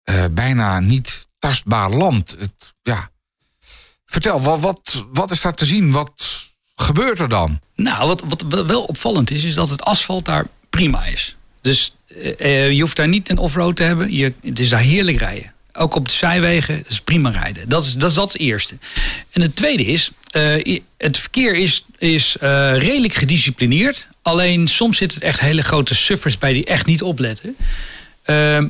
eh, 0.02 0.24
bijna 0.30 0.80
niet 0.80 1.26
tastbaar 1.38 1.90
land. 1.90 2.36
Het, 2.38 2.74
ja. 2.82 3.10
Vertel, 4.10 4.40
wat, 4.40 4.60
wat, 4.60 5.06
wat 5.12 5.30
is 5.30 5.40
daar 5.40 5.54
te 5.54 5.64
zien? 5.64 5.90
Wat 5.90 6.26
gebeurt 6.76 7.18
er 7.18 7.28
dan? 7.28 7.60
Nou, 7.74 8.06
wat, 8.06 8.24
wat 8.28 8.64
wel- 8.66 8.84
opvallend 8.84 9.30
is, 9.30 9.44
is 9.44 9.54
dat 9.54 9.70
het 9.70 9.82
asfalt 9.82 10.24
daar 10.24 10.46
prima 10.70 11.04
is. 11.04 11.36
Dus 11.60 11.94
eh, 12.06 12.40
eh, 12.40 12.70
je 12.72 12.80
hoeft 12.80 12.96
daar 12.96 13.08
niet 13.08 13.30
een 13.30 13.38
offroad 13.38 13.76
te 13.76 13.82
hebben. 13.82 14.12
Je, 14.12 14.32
het 14.42 14.58
is 14.58 14.68
daar 14.68 14.80
heerlijk 14.80 15.18
rijden. 15.18 15.52
Ook 15.72 15.94
op 15.94 16.08
de 16.08 16.14
zijwegen, 16.14 16.84
is 16.88 17.00
prima 17.00 17.30
rijden. 17.30 17.68
Dat 17.68 17.84
is, 17.84 17.94
dat 17.94 18.10
is 18.10 18.16
dat 18.16 18.34
eerste. 18.34 18.74
En 19.30 19.40
het 19.40 19.56
tweede 19.56 19.84
is, 19.84 20.10
eh, 20.30 20.80
het 20.98 21.18
verkeer 21.18 21.54
is, 21.54 21.84
is 21.98 22.36
redelijk 22.72 23.14
gedisciplineerd. 23.14 24.08
Alleen 24.22 24.68
soms 24.68 24.96
zitten 24.96 25.20
echt 25.20 25.40
hele 25.40 25.62
grote 25.62 25.94
suffers 25.94 26.38
bij 26.38 26.52
die 26.52 26.64
echt 26.64 26.86
niet 26.86 27.02
opletten. 27.02 27.56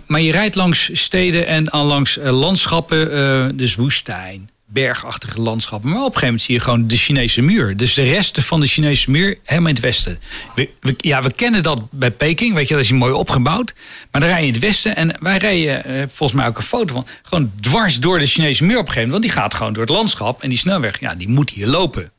Maar 0.07 0.21
je 0.21 0.31
rijdt 0.31 0.55
langs 0.55 0.91
steden 0.93 1.47
en 1.47 1.65
langs 1.65 2.19
landschappen, 2.23 3.57
dus 3.57 3.75
woestijn, 3.75 4.51
bergachtige 4.71 5.41
landschappen. 5.41 5.91
Maar 5.91 5.99
op 5.99 6.05
een 6.05 6.13
gegeven 6.13 6.27
moment 6.29 6.45
zie 6.47 6.55
je 6.55 6.61
gewoon 6.61 6.87
de 6.89 6.97
Chinese 6.97 7.41
muur. 7.41 7.77
Dus 7.77 7.95
de 7.95 8.03
resten 8.03 8.43
van 8.43 8.61
de 8.61 8.67
Chinese 8.67 9.11
muur 9.11 9.39
helemaal 9.45 9.69
in 9.69 9.75
het 9.75 9.85
westen. 9.85 10.19
We, 10.55 10.69
we- 10.81 10.95
ja, 10.97 11.23
we 11.23 11.33
kennen 11.33 11.63
dat 11.63 11.91
bij 11.91 12.11
Peking, 12.11 12.55
weet 12.55 12.69
je, 12.69 12.75
dat 12.75 12.83
is 12.85 12.91
mooi 12.91 13.13
opgebouwd. 13.13 13.73
Maar 14.11 14.21
dan 14.21 14.31
rij 14.31 14.41
je 14.41 14.47
in 14.47 14.53
het 14.53 14.63
westen 14.63 14.97
en 14.97 15.17
wij 15.21 15.37
rijden, 15.39 15.85
eh, 15.85 16.03
volgens 16.09 16.41
mij 16.41 16.49
ook 16.49 16.57
een 16.57 16.63
foto 16.63 16.95
van, 16.95 17.07
gewoon 17.23 17.53
dwars 17.61 18.01
door 18.01 18.19
de 18.19 18.27
Chinese 18.27 18.65
muur 18.65 18.79
op 18.79 18.87
een 18.87 18.93
gegeven 18.93 19.09
moment. 19.11 19.25
Want 19.25 19.35
die 19.35 19.43
gaat 19.43 19.55
gewoon 19.55 19.73
door 19.73 19.83
het 19.83 19.93
landschap 19.95 20.43
en 20.43 20.49
die 20.49 20.59
snelweg, 20.59 21.01
ja, 21.01 21.15
die 21.15 21.29
moet 21.29 21.51
hier 21.51 21.67
lopen. 21.67 22.11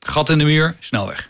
Gat 0.00 0.30
in 0.30 0.38
de 0.38 0.44
muur, 0.44 0.76
snelweg. 0.80 1.28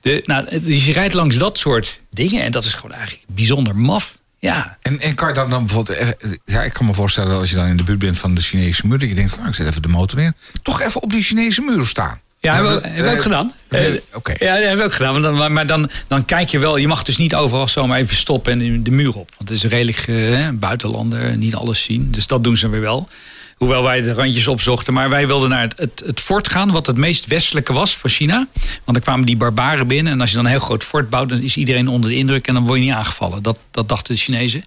De, 0.00 0.22
nou, 0.26 0.60
dus 0.60 0.86
je 0.86 0.92
rijdt 0.92 1.14
langs 1.14 1.36
dat 1.36 1.58
soort 1.58 2.00
dingen 2.10 2.42
en 2.42 2.50
dat 2.50 2.64
is 2.64 2.74
gewoon 2.74 2.92
eigenlijk 2.96 3.24
bijzonder 3.28 3.76
maf. 3.76 4.18
Ja, 4.44 4.78
En, 4.82 5.00
en 5.00 5.14
kan 5.14 5.28
je 5.28 5.34
dan, 5.34 5.50
dan 5.50 5.66
bijvoorbeeld... 5.66 5.98
eh, 5.98 6.08
Ja, 6.44 6.62
ik 6.62 6.72
kan 6.72 6.86
me 6.86 6.94
voorstellen 6.94 7.30
dat 7.30 7.38
als 7.40 7.50
je 7.50 7.56
dan 7.56 7.66
in 7.66 7.76
de 7.76 7.82
buurt 7.82 7.98
bent 7.98 8.18
van 8.18 8.34
de 8.34 8.40
Chinese 8.40 8.86
muur... 8.86 8.98
dat 8.98 9.08
je 9.08 9.14
denkt 9.14 9.30
van, 9.30 9.38
nou, 9.38 9.50
ik 9.50 9.56
zet 9.56 9.66
even 9.68 9.82
de 9.82 9.88
motor 9.88 10.18
neer. 10.18 10.32
Toch 10.62 10.80
even 10.80 11.02
op 11.02 11.10
die 11.10 11.22
Chinese 11.22 11.60
muur 11.62 11.86
staan. 11.86 12.18
Ja, 12.40 12.54
hebben 12.54 12.74
we, 12.74 12.80
Eh, 12.80 12.92
hebben 12.94 13.10
we 13.10 13.16
ook 13.16 13.22
gedaan. 13.22 13.52
eh, 13.68 13.86
Eh, 13.86 14.00
Oké. 14.12 14.30
Ja, 14.38 14.54
dat 14.54 14.62
hebben 14.64 14.76
we 14.78 14.84
ook 14.84 14.92
gedaan. 14.92 15.12
Maar 15.20 15.22
dan, 15.22 15.52
maar 15.52 15.66
dan, 15.66 15.90
dan 16.06 16.24
kijk 16.24 16.48
je 16.48 16.58
wel, 16.58 16.76
je 16.76 16.88
mag 16.88 17.02
dus 17.02 17.16
niet 17.16 17.34
overal 17.34 17.68
zomaar 17.68 17.98
even 17.98 18.16
stoppen 18.16 18.60
en 18.60 18.82
de 18.82 18.90
muur 18.90 19.14
op. 19.16 19.30
Want 19.36 19.48
het 19.48 19.58
is 19.58 19.64
redelijk 19.64 19.98
eh, 20.08 20.48
buitenlander, 20.54 21.36
niet 21.36 21.54
alles 21.54 21.82
zien. 21.82 22.10
Dus 22.10 22.26
dat 22.26 22.44
doen 22.44 22.56
ze 22.56 22.68
weer 22.68 22.80
wel. 22.80 23.08
Hoewel 23.56 23.82
wij 23.82 24.02
de 24.02 24.12
randjes 24.12 24.46
opzochten. 24.48 24.92
Maar 24.92 25.08
wij 25.08 25.26
wilden 25.26 25.48
naar 25.48 25.60
het, 25.60 25.74
het, 25.78 26.02
het 26.06 26.20
fort 26.20 26.48
gaan, 26.50 26.70
wat 26.70 26.86
het 26.86 26.96
meest 26.96 27.26
westelijke 27.26 27.72
was 27.72 27.96
voor 27.96 28.10
China. 28.10 28.46
Want 28.54 28.82
dan 28.84 29.00
kwamen 29.00 29.26
die 29.26 29.36
barbaren 29.36 29.86
binnen. 29.86 30.12
En 30.12 30.20
als 30.20 30.30
je 30.30 30.36
dan 30.36 30.44
een 30.44 30.50
heel 30.50 30.60
groot 30.60 30.84
fort 30.84 31.10
bouwt, 31.10 31.28
dan 31.28 31.40
is 31.40 31.56
iedereen 31.56 31.88
onder 31.88 32.10
de 32.10 32.16
indruk. 32.16 32.46
En 32.46 32.54
dan 32.54 32.64
word 32.64 32.78
je 32.78 32.84
niet 32.84 32.94
aangevallen. 32.94 33.42
Dat, 33.42 33.58
dat 33.70 33.88
dachten 33.88 34.14
de 34.14 34.20
Chinezen. 34.20 34.64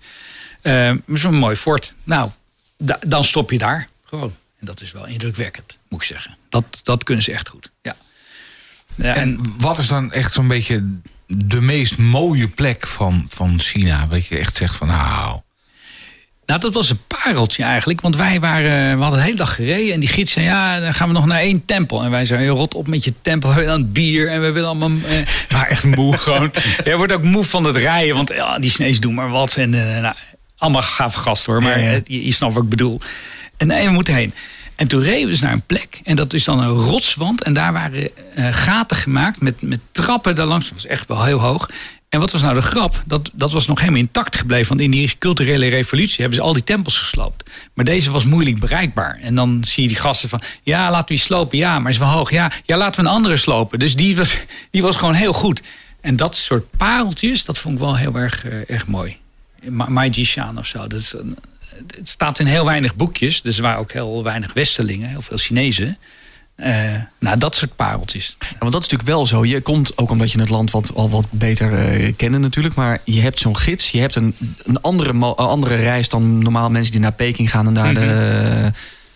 Maar 0.63 1.17
zo'n 1.19 1.35
mooi 1.35 1.55
fort. 1.55 1.93
Nou, 2.03 2.29
da- 2.77 2.99
dan 3.07 3.23
stop 3.23 3.51
je 3.51 3.57
daar 3.57 3.87
gewoon. 4.05 4.35
En 4.59 4.65
dat 4.65 4.81
is 4.81 4.91
wel 4.91 5.05
indrukwekkend, 5.07 5.77
moet 5.89 6.01
ik 6.01 6.07
zeggen. 6.07 6.37
Dat, 6.49 6.79
dat 6.83 7.03
kunnen 7.03 7.23
ze 7.23 7.31
echt 7.31 7.49
goed. 7.49 7.71
Ja. 7.81 7.95
Ja, 8.95 9.13
en, 9.15 9.21
En 9.21 9.53
wat 9.57 9.77
is 9.77 9.87
dan 9.87 10.11
echt 10.11 10.33
zo'n 10.33 10.47
beetje 10.47 10.99
de 11.27 11.61
meest 11.61 11.97
mooie 11.97 12.47
plek 12.47 12.87
van, 12.87 13.25
van 13.29 13.59
China? 13.59 14.07
Wat 14.07 14.25
je 14.25 14.37
echt 14.37 14.55
zegt 14.57 14.75
van, 14.75 14.87
nou... 14.87 15.39
nou, 16.47 16.59
dat 16.59 16.73
was 16.73 16.89
een 16.89 16.99
pareltje 17.07 17.63
eigenlijk. 17.63 18.01
Want 18.01 18.15
wij 18.15 18.39
waren, 18.39 18.97
we 18.97 19.01
hadden 19.01 19.19
de 19.19 19.25
hele 19.25 19.37
dag 19.37 19.55
gereden. 19.55 19.93
En 19.93 19.99
die 19.99 20.09
gids 20.09 20.31
zei, 20.31 20.45
ja, 20.45 20.79
dan 20.79 20.93
gaan 20.93 21.07
we 21.07 21.13
nog 21.13 21.25
naar 21.25 21.39
één 21.39 21.65
tempel. 21.65 22.03
En 22.03 22.11
wij 22.11 22.25
zeiden, 22.25 22.47
rot 22.47 22.73
op 22.73 22.87
met 22.87 23.03
je 23.03 23.13
tempel. 23.21 23.49
We 23.53 23.55
willen 23.55 23.73
aan 23.73 23.81
het 23.81 23.93
bier. 23.93 24.29
En 24.29 24.41
we 24.41 24.51
willen 24.51 24.69
allemaal... 24.69 24.89
Eh, 24.89 25.17
maar 25.53 25.67
echt 25.67 25.83
moe 25.83 26.17
gewoon. 26.17 26.51
Je 26.83 26.97
wordt 26.97 27.11
ook 27.11 27.23
moe 27.23 27.43
van 27.43 27.63
het 27.63 27.75
rijden. 27.75 28.15
Want 28.15 28.29
ja, 28.29 28.59
die 28.59 28.69
Chinezen 28.69 29.01
doen 29.01 29.13
maar 29.13 29.29
wat. 29.29 29.55
En 29.55 29.73
eh, 29.73 30.01
nou, 30.01 30.15
allemaal 30.57 30.81
gaaf 30.81 31.13
gast 31.13 31.45
hoor. 31.45 31.61
Maar 31.61 31.79
Ja, 31.79 31.91
ja. 31.91 31.99
je, 32.03 32.25
je 32.25 32.31
snapt 32.31 32.53
wat 32.53 32.63
ik 32.63 32.69
bedoel. 32.69 32.99
En 33.57 33.67
nee, 33.67 33.85
we 33.85 33.91
moeten 33.91 34.15
heen. 34.15 34.33
En 34.75 34.87
toen 34.87 35.01
reden 35.01 35.25
we 35.25 35.31
dus 35.31 35.41
naar 35.41 35.53
een 35.53 35.65
plek. 35.65 35.99
En 36.03 36.15
dat 36.15 36.33
is 36.33 36.43
dan 36.43 36.59
een 36.59 36.75
rotswand. 36.75 37.43
En 37.43 37.53
daar 37.53 37.73
waren 37.73 38.09
eh, 38.35 38.47
gaten 38.51 38.97
gemaakt 38.97 39.41
met, 39.41 39.61
met 39.61 39.79
trappen 39.91 40.35
daarlangs. 40.35 40.65
Dat 40.69 40.73
was 40.73 40.85
echt 40.85 41.07
wel 41.07 41.23
heel 41.23 41.39
hoog. 41.39 41.69
En 42.09 42.19
wat 42.19 42.31
was 42.31 42.41
nou 42.41 42.53
de 42.53 42.61
grap? 42.61 43.03
Dat, 43.05 43.29
dat 43.33 43.51
was 43.51 43.67
nog 43.67 43.79
helemaal 43.79 43.99
intact 43.99 44.35
gebleven. 44.35 44.67
Want 44.67 44.81
in 44.81 44.91
die 44.91 45.15
culturele 45.19 45.67
revolutie 45.67 46.17
hebben 46.19 46.37
ze 46.37 46.43
al 46.43 46.53
die 46.53 46.63
tempels 46.63 46.97
gesloopt. 46.97 47.49
Maar 47.73 47.85
deze 47.85 48.11
was 48.11 48.23
moeilijk 48.23 48.59
bereikbaar. 48.59 49.19
En 49.21 49.35
dan 49.35 49.63
zie 49.63 49.83
je 49.83 49.89
die 49.89 49.97
gasten 49.97 50.29
van... 50.29 50.41
Ja, 50.63 50.89
laten 50.89 51.07
we 51.07 51.13
die 51.13 51.23
slopen. 51.23 51.57
Ja, 51.57 51.79
maar 51.79 51.91
is 51.91 51.97
wel 51.97 52.07
hoog. 52.09 52.31
Ja, 52.31 52.51
ja 52.65 52.77
laten 52.77 53.03
we 53.03 53.09
een 53.09 53.15
andere 53.15 53.37
slopen. 53.37 53.79
Dus 53.79 53.95
die 53.95 54.15
was, 54.15 54.37
die 54.71 54.81
was 54.81 54.95
gewoon 54.95 55.13
heel 55.13 55.33
goed. 55.33 55.61
En 56.01 56.15
dat 56.15 56.35
soort 56.35 56.77
pareltjes, 56.77 57.45
dat 57.45 57.57
vond 57.57 57.73
ik 57.73 57.79
wel 57.79 57.97
heel 57.97 58.15
erg, 58.15 58.45
erg 58.45 58.87
mooi. 58.87 59.17
Ma- 59.69 59.89
Mai 59.89 60.09
Jishan 60.09 60.57
of 60.57 60.65
zo. 60.65 60.87
Dat 60.87 60.99
is 60.99 61.13
het 61.97 62.07
staat 62.07 62.39
in 62.39 62.45
heel 62.45 62.65
weinig 62.65 62.95
boekjes. 62.95 63.41
Dus 63.41 63.55
er 63.57 63.61
waren 63.63 63.79
ook 63.79 63.91
heel 63.91 64.23
weinig 64.23 64.53
Westelingen, 64.53 65.09
heel 65.09 65.21
veel 65.21 65.37
Chinezen. 65.37 65.97
Eh, 66.57 66.93
nou, 67.19 67.37
dat 67.37 67.55
soort 67.55 67.75
pareltjes. 67.75 68.35
Ja, 68.39 68.55
want 68.59 68.71
dat 68.73 68.83
is 68.83 68.89
natuurlijk 68.89 69.09
wel 69.09 69.25
zo. 69.25 69.45
Je 69.45 69.61
komt 69.61 69.97
ook 69.97 70.09
omdat 70.09 70.31
je 70.31 70.39
het 70.39 70.49
land 70.49 70.71
wat, 70.71 70.91
al 70.95 71.09
wat 71.09 71.25
beter 71.29 71.73
eh 71.73 72.13
kennen 72.15 72.41
natuurlijk. 72.41 72.75
Maar 72.75 73.01
je 73.03 73.21
hebt 73.21 73.39
zo'n 73.39 73.57
gids. 73.57 73.91
Je 73.91 73.99
hebt 73.99 74.15
een, 74.15 74.35
een 74.63 74.81
andere, 74.81 75.09
een 75.09 75.35
andere 75.35 75.75
reis 75.75 76.09
dan 76.09 76.39
normaal 76.39 76.69
mensen 76.69 76.91
die 76.91 77.01
naar 77.01 77.11
Peking 77.11 77.51
gaan 77.51 77.67
en 77.67 77.73
daar 77.73 77.93
de, 77.93 78.71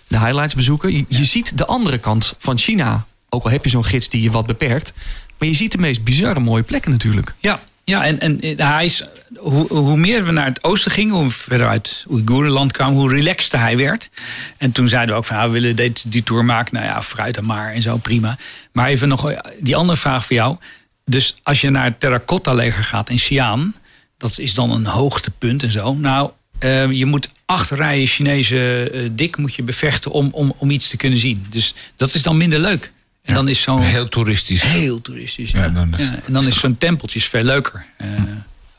de 0.08 0.20
highlights 0.20 0.56
bezoeken. 0.56 0.92
Je, 0.92 1.06
je 1.08 1.26
ziet 1.26 1.58
de 1.58 1.66
andere 1.66 1.98
kant 1.98 2.34
van 2.38 2.58
China. 2.58 3.06
Ook 3.30 3.44
al 3.44 3.52
heb 3.52 3.64
je 3.64 3.70
zo'n 3.70 3.86
gids 3.86 4.10
die 4.10 4.22
je 4.22 4.32
wat 4.32 4.46
beperkt. 4.46 4.94
Maar 5.38 5.48
je 5.48 5.56
ziet 5.56 5.72
de 5.72 5.78
meest 5.78 6.04
bizarre 6.04 6.39
mooie 6.39 6.64
plekken 6.64 6.92
natuurlijk. 6.92 7.34
Ja, 7.39 7.60
ja 7.84 8.04
en, 8.04 8.20
en 8.20 8.39
hij 8.58 8.86
is, 8.86 9.04
hoe, 9.42 9.68
hoe 9.74 9.98
meer 9.98 10.26
we 10.26 10.32
naar 10.32 10.46
het 10.46 10.64
oosten 10.64 10.92
gingen, 10.92 11.16
hoe 11.16 11.32
verder 11.32 11.68
uit 11.68 12.04
Oeigoerenland 12.10 12.72
kwamen, 12.72 12.96
hoe 13.00 13.10
relaxter 13.10 13.60
hij 13.60 13.78
werd. 13.78 14.10
En 14.58 14.72
toen 14.72 14.89
zeiden 14.89 15.10
we 15.16 15.20
ook 15.22 15.26
van, 15.28 15.36
nou, 15.36 15.52
we 15.52 15.60
willen 15.60 15.76
dit, 15.76 16.12
die 16.12 16.24
tour 16.24 16.46
maken. 16.46 16.74
Nou 16.76 16.86
ja, 16.86 17.04
fruit 17.04 17.38
en 17.38 17.46
maar 17.46 17.74
en 17.74 17.82
zo, 17.82 17.98
prima. 17.98 18.38
Maar 18.72 18.86
even 18.88 19.08
nog 19.08 19.34
die 19.60 19.76
andere 19.76 20.00
vraag 20.00 20.26
voor 20.26 20.36
jou. 20.36 20.58
Dus 21.06 21.36
als 21.44 21.62
je 21.62 21.70
naar 21.70 21.84
het 21.84 22.00
terracotta-leger 22.00 22.84
gaat 22.84 23.10
in 23.10 23.16
Xi'an, 23.16 23.74
dat 24.18 24.39
is 24.39 24.54
dan 24.54 24.72
een 24.72 24.86
hoogtepunt 24.86 25.64
en 25.64 25.72
zo. 25.72 25.94
Nou, 25.94 26.30
eh, 26.60 26.92
je 26.92 27.06
moet 27.06 27.30
acht 27.46 27.70
rijen 27.70 28.08
Chinezen 28.08 28.94
eh, 28.94 29.02
dik 29.12 29.38
moet 29.38 29.56
je 29.56 29.64
bevechten 29.64 30.12
om, 30.12 30.30
om, 30.32 30.54
om 30.58 30.70
iets 30.72 30.88
te 30.89 30.98
kunnen 30.98 31.20
zien. 31.20 31.46
Dus 31.50 31.74
dat 31.96 32.14
is 32.14 32.24
dan 32.24 32.38
minder 32.38 32.60
leuk. 32.60 32.92
En 33.24 33.34
dan 33.34 33.48
is 33.48 33.62
zo'n 33.62 33.82
Heel 33.82 34.10
toeristisch. 34.10 34.64
Heel 34.64 35.02
toeristisch. 35.02 35.52
Ja. 35.52 35.60
Ja, 35.64 35.70
dan 35.70 35.94
is- 35.98 36.10
Ja, 36.10 36.20
en 36.26 36.34
dan 36.34 36.48
is 36.48 36.60
zo'n 36.60 36.78
tempeltje 36.78 37.22
veel 37.22 37.44
leuker. 37.44 37.86
Eh, 37.98 38.08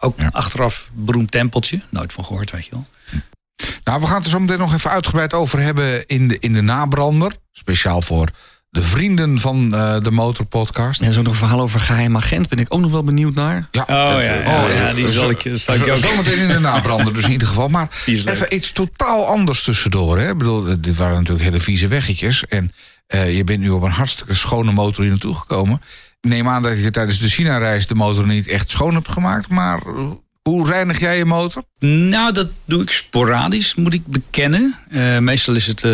ook 0.03 0.19
Ja. 0.21 0.29
achteraf 0.33 0.89
beroemd 0.93 1.31
tempeltje. 1.31 1.81
Nooit 1.91 2.13
van 2.13 2.25
gehoord, 2.25 2.51
weet 2.51 2.65
je 2.65 2.71
wel. 2.71 2.87
Nou, 3.85 4.01
we 4.01 4.07
gaan 4.07 4.17
het 4.17 4.25
er 4.25 4.31
zo 4.31 4.39
meteen 4.41 4.59
nog 4.59 4.75
even 4.75 4.91
uitgebreid 4.91 5.33
over 5.33 5.59
hebben 5.61 6.07
in 6.07 6.29
de, 6.29 6.37
in 6.39 6.53
de 6.53 6.61
nabrander. 6.63 7.33
Speciaal 7.53 8.03
voor 8.03 8.29
de 8.71 8.83
vrienden 8.83 9.39
van 9.39 9.75
eh, 9.75 10.01
de 10.01 10.11
Motorpodcast. 10.11 11.01
En 11.01 11.13
zo 11.13 11.23
nog 11.23 11.33
een 11.33 11.39
verhaal 11.39 11.61
over 11.61 11.81
geheim 11.81 12.17
agent. 12.17 12.49
Ben 12.49 12.59
ik 12.59 12.75
ook 12.75 12.81
nog 12.81 12.91
wel 12.91 13.05
benieuwd 13.05 13.35
naar. 13.35 13.69
Ja, 13.71 13.81
Oh, 13.81 13.87
dat, 13.87 13.97
ja, 13.97 14.19
eh, 14.21 14.47
ja, 14.47 14.65
oh, 14.65 14.75
ja, 14.75 14.93
die 14.93 15.11
zal 15.11 15.31
ik- 15.31 15.41
zal 15.53 15.75
ik 15.75 15.81
zo- 15.85 15.91
ook- 15.91 15.97
Zometeen 15.97 16.39
in 16.39 16.49
de 16.49 16.61
nabrander 16.61 17.13
dus 17.15 17.25
in 17.25 17.31
ieder 17.33 17.49
geval. 17.49 17.69
Maar 17.69 18.03
is 18.07 18.25
even 18.25 18.55
iets 18.55 18.73
totaal 18.73 19.27
anders 19.27 19.63
tussendoor. 19.63 20.19
Hè? 20.19 20.31
Ik 20.31 20.39
bedoel, 20.39 20.67
eh, 20.69 20.75
dit 20.79 20.97
waren 20.97 21.17
natuurlijk 21.17 21.45
hele 21.45 21.61
vieze 21.61 21.89
weggetjes. 21.89 22.47
En 22.47 22.73
eh, 23.07 23.37
je 23.37 23.45
bent 23.45 23.61
nu 23.61 23.71
op 23.71 23.83
een 23.83 23.91
hartstikke 23.91 24.35
schone 24.35 24.73
motor 24.73 25.01
hier 25.03 25.11
naartoe 25.11 25.35
gekomen. 25.35 25.81
Neem 26.29 26.49
aan 26.49 26.63
dat 26.63 26.79
je 26.79 26.91
tijdens 26.91 27.19
de 27.19 27.29
China-reis 27.29 27.87
de 27.87 27.95
motor 27.95 28.27
niet 28.27 28.47
echt 28.47 28.71
schoon 28.71 28.95
hebt 28.95 29.09
gemaakt. 29.09 29.49
Maar 29.49 29.87
eh, 29.87 30.11
hoe 30.43 30.67
reinig 30.67 31.01
jij 31.01 31.17
je 31.17 31.25
motor? 31.25 31.63
Nou, 31.79 32.33
dat 32.33 32.49
doe 32.65 32.83
ik 32.83 32.91
sporadisch, 32.91 33.75
moet 33.75 33.95
ik 33.95 34.07
bekennen. 34.07 34.75
Eh, 34.89 35.19
meestal 35.19 35.55
is 35.55 35.67
het 35.67 35.85
eh, 35.85 35.91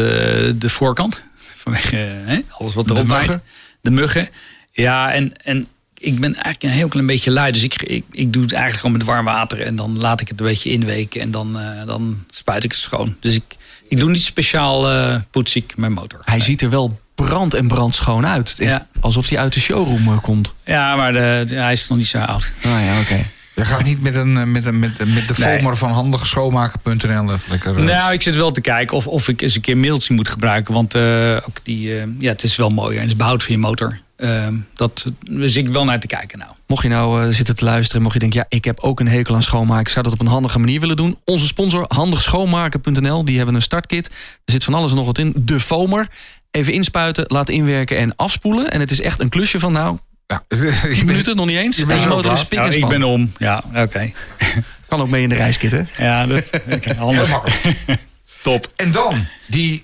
de 0.55 0.71
voorkant. 0.71 1.23
Vanwege 1.37 1.97
hè, 1.97 2.41
alles 2.49 2.75
wat 2.75 2.91
erop 2.91 3.09
waait. 3.09 3.39
De 3.81 3.91
muggen. 3.91 4.29
Ja, 4.73 5.13
en, 5.13 5.43
en 5.43 5.69
ik 5.99 6.21
ben 6.21 6.35
eigenlijk 6.35 6.63
een 6.63 6.71
heel 6.71 6.89
klein 6.89 7.07
beetje 7.07 7.31
lui. 7.31 7.53
Dus 7.53 7.63
ik, 7.63 7.83
ik, 7.83 8.05
ik 8.11 8.33
doe 8.33 8.43
het 8.43 8.53
eigenlijk 8.53 8.83
gewoon 8.83 8.97
met 8.97 9.07
warm 9.07 9.25
water. 9.25 9.61
En 9.61 9.77
dan 9.77 9.99
laat 9.99 10.21
ik 10.21 10.29
het 10.29 10.41
een 10.41 10.47
beetje 10.47 10.71
inweken. 10.71 11.21
En 11.21 11.31
dan, 11.31 11.59
eh, 11.59 11.87
dan 11.87 12.25
spuit 12.29 12.65
ik 12.65 12.71
het 12.71 12.81
schoon. 12.81 13.17
Dus 13.21 13.35
ik, 13.35 13.57
ik 13.89 14.01
doe 14.01 14.11
niet 14.11 14.23
speciaal 14.23 14.91
eh 14.91 15.21
poets 15.31 15.57
ik 15.57 15.77
mijn 15.77 15.93
motor. 15.93 16.21
Hij 16.25 16.41
ziet 16.41 16.63
er 16.63 16.71
wel 16.71 17.01
brand 17.27 17.55
en 17.55 17.69
brandschoon 17.69 18.27
uit. 18.27 18.55
Ja. 18.59 18.87
Alsof 19.01 19.29
hij 19.29 19.39
uit 19.39 19.53
de 19.53 19.61
showroom 19.61 20.09
eh, 20.09 20.19
komt. 20.23 20.55
Ja, 20.65 20.97
maar 20.97 21.13
de, 21.13 21.43
de- 21.47 21.55
hij 21.55 21.73
is 21.73 21.89
nog 21.89 21.99
niet 21.99 22.07
zo 22.07 22.19
oud. 22.19 22.53
Ah 22.65 22.71
ja, 22.85 23.01
oké. 23.01 23.25
Je 23.55 23.65
gaat 23.65 23.85
niet 23.85 24.03
met, 24.03 24.15
een, 24.15 24.51
met, 24.53 24.67
een, 24.67 24.79
met, 24.79 24.99
met 24.99 25.29
de 25.29 25.35
Nee. 25.37 25.57
foamer 25.59 25.77
van 25.77 25.91
handigschoonmaken.nl 25.91 27.33
even 27.33 27.51
lekker... 27.51 27.79
eh, 27.79 27.85
Nou, 27.85 28.13
ik 28.13 28.23
zit 28.23 28.37
wel 28.37 28.51
te 28.51 28.61
kijken 28.61 28.97
of, 28.97 29.07
of 29.07 29.29
ik 29.29 29.41
eens 29.43 29.55
een 29.55 29.61
keer 29.61 29.77
mailtje 29.77 30.15
moet 30.15 30.29
gebruiken. 30.29 30.75
Want 30.75 30.95
eh, 30.95 31.37
ook 31.49 31.57
die, 31.63 31.99
eh, 31.99 32.03
ja, 32.19 32.29
het 32.31 32.43
is 32.43 32.57
wel 32.57 32.69
mooier 32.71 32.95
en 32.97 33.01
het 33.03 33.11
is 33.11 33.17
behoud 33.17 33.43
van 33.43 33.53
je 33.53 33.59
motor. 33.61 34.01
Ehm, 34.17 34.55
dat 34.75 35.07
dus 35.31 35.57
ik 35.57 35.69
wel 35.69 35.85
naar 35.85 36.01
te 36.01 36.07
kijken 36.07 36.39
nou. 36.39 36.51
Mocht 36.67 36.83
je 36.83 36.89
nou 36.89 37.33
zitten 37.33 37.57
te 37.57 37.65
luisteren, 37.65 38.03
mocht 38.03 38.15
je 38.15 38.21
denken... 38.21 38.39
ja, 38.39 38.47
ik 38.49 38.65
heb 38.65 38.81
ook 38.81 39.01
een 39.01 39.09
hekel 39.09 39.35
aan 39.35 39.43
schoonmaken. 39.43 39.81
Ik 39.83 39.89
zou 39.89 40.05
dat 40.05 40.13
op 40.13 40.21
een 40.21 40.27
handige 40.27 40.59
manier 40.59 40.81
willen 40.81 40.97
doen. 40.97 41.19
Onze 41.25 41.47
sponsor, 41.47 41.85
handigschoonmaken.nl, 41.89 43.25
die 43.25 43.37
hebben 43.37 43.55
een 43.55 43.63
startkit. 43.63 44.07
Er 44.45 44.53
zit 44.53 44.65
van 44.65 44.75
alles 44.75 44.91
en 44.91 44.97
nog 44.97 45.07
wat 45.07 45.19
in. 45.19 45.33
De 45.37 45.61
foamer. 45.61 46.09
Even 46.51 46.73
inspuiten, 46.73 47.25
laten 47.27 47.55
inwerken 47.55 47.97
en 47.97 48.17
afspoelen. 48.17 48.71
En 48.71 48.81
het 48.81 48.91
is 48.91 49.01
echt 49.01 49.21
een 49.21 49.29
klusje 49.29 49.59
van, 49.59 49.73
nou, 49.73 49.99
ja, 50.27 50.43
10 50.93 51.07
minuten, 51.07 51.37
nog 51.37 51.47
niet 51.47 51.57
eens. 51.57 51.77
je 51.77 51.83
En 51.87 52.09
motor 52.09 52.33
is 52.33 52.49
en 52.49 52.57
Nou, 52.57 52.73
ik 52.75 52.89
ben 52.89 53.03
om. 53.03 53.33
Ja, 53.39 53.63
oké. 53.75 54.11
Kan 54.89 55.01
ook 55.01 55.09
mee 55.09 55.23
in 55.23 55.29
de 55.29 55.35
reiskit, 55.35 55.73
hè? 55.73 55.83
Ja, 55.99 56.27
dat 56.27 56.51
Heel 56.69 56.95
handig. 56.97 57.31
makkelijk. 57.31 57.77
Top. 58.43 58.73
En 58.77 58.91
dan 58.91 59.27
die 59.47 59.83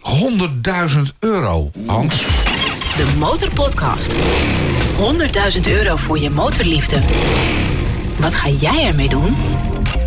100.000 0.95 1.01
euro, 1.19 1.71
Hans. 1.87 2.19
de 2.97 3.13
Motorpodcast. 3.19 4.15
100.000 5.55 5.61
euro 5.67 5.97
voor 5.97 6.19
je 6.19 6.31
motorliefde. 6.31 7.01
Wat 8.17 8.35
ga 8.35 8.49
jij 8.49 8.85
ermee 8.87 9.09
doen? 9.09 9.37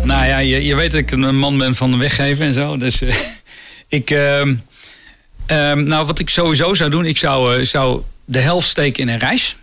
Nou 0.04 0.26
ja, 0.26 0.38
je, 0.38 0.64
je 0.64 0.74
weet 0.74 0.90
dat 0.90 1.00
ik 1.00 1.10
een 1.10 1.38
man 1.38 1.58
ben 1.58 1.74
van 1.74 1.98
weggeven 1.98 2.46
en 2.46 2.52
zo. 2.52 2.76
Dus 2.76 3.02
eh, 3.02 3.14
ik. 3.88 4.10
ehm, 4.10 4.54
ehm, 5.48 5.84
nou, 5.84 6.06
wat 6.06 6.18
ik 6.18 6.30
sowieso 6.30 6.74
zou 6.74 6.90
doen, 6.90 7.04
ik 7.04 7.16
zou, 7.16 7.56
eh, 7.56 7.64
zou 7.64 8.02
de 8.24 8.38
helft 8.38 8.68
steken 8.68 9.02
in 9.02 9.08
een 9.08 9.18
reis. 9.18 9.56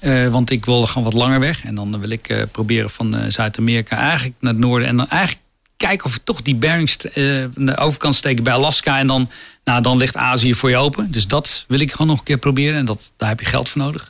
Eh, 0.00 0.28
want 0.28 0.50
ik 0.50 0.64
wil 0.64 0.86
gewoon 0.86 1.04
wat 1.04 1.14
langer 1.14 1.40
weg. 1.40 1.64
En 1.64 1.74
dan 1.74 2.00
wil 2.00 2.10
ik 2.10 2.28
eh, 2.28 2.42
proberen 2.52 2.90
van 2.90 3.16
Zuid-Amerika 3.28 3.96
eigenlijk 3.96 4.34
naar 4.40 4.52
het 4.52 4.60
noorden. 4.60 4.88
En 4.88 4.96
dan 4.96 5.08
eigenlijk 5.08 5.42
kijken 5.86 6.06
of 6.06 6.14
ik 6.14 6.24
toch 6.24 6.42
die 6.42 6.54
Berings 6.54 6.96
eh, 6.96 7.12
de 7.54 7.76
overkant 7.76 8.14
steken 8.14 8.44
bij 8.44 8.52
Alaska. 8.52 8.98
En 8.98 9.06
dan, 9.06 9.30
nou, 9.64 9.82
dan 9.82 9.96
ligt 9.96 10.16
Azië 10.16 10.54
voor 10.54 10.70
je 10.70 10.76
open. 10.76 11.10
Dus 11.10 11.26
dat 11.26 11.64
wil 11.68 11.80
ik 11.80 11.90
gewoon 11.90 12.06
nog 12.06 12.18
een 12.18 12.24
keer 12.24 12.38
proberen. 12.38 12.78
En 12.78 12.84
dat, 12.84 13.12
daar 13.16 13.28
heb 13.28 13.40
je 13.40 13.46
geld 13.46 13.68
voor 13.68 13.82
nodig. 13.82 14.09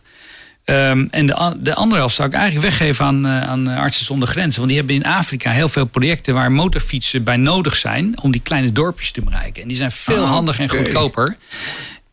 Ehm, 0.70 1.06
en 1.10 1.26
de, 1.26 1.56
de 1.60 1.74
andere 1.74 2.00
helft 2.00 2.14
zou 2.14 2.28
ik 2.28 2.34
eigenlijk 2.34 2.64
weggeven 2.64 3.04
aan, 3.04 3.26
eh, 3.26 3.42
aan 3.42 3.66
Artsen 3.68 4.04
zonder 4.04 4.28
Grenzen. 4.28 4.56
Want 4.56 4.68
die 4.68 4.78
hebben 4.78 4.96
in 4.96 5.04
Afrika 5.04 5.50
heel 5.50 5.68
veel 5.68 5.84
projecten 5.84 6.34
waar 6.34 6.52
motorfietsen 6.52 7.24
bij 7.24 7.36
nodig 7.36 7.76
zijn. 7.76 8.20
om 8.22 8.30
die 8.30 8.40
kleine 8.40 8.72
dorpjes 8.72 9.10
te 9.10 9.22
bereiken. 9.22 9.62
En 9.62 9.68
die 9.68 9.76
zijn 9.76 9.90
veel 9.90 10.22
Ah, 10.22 10.30
handiger 10.30 10.62
en 10.62 10.68
goedkoper. 10.68 11.36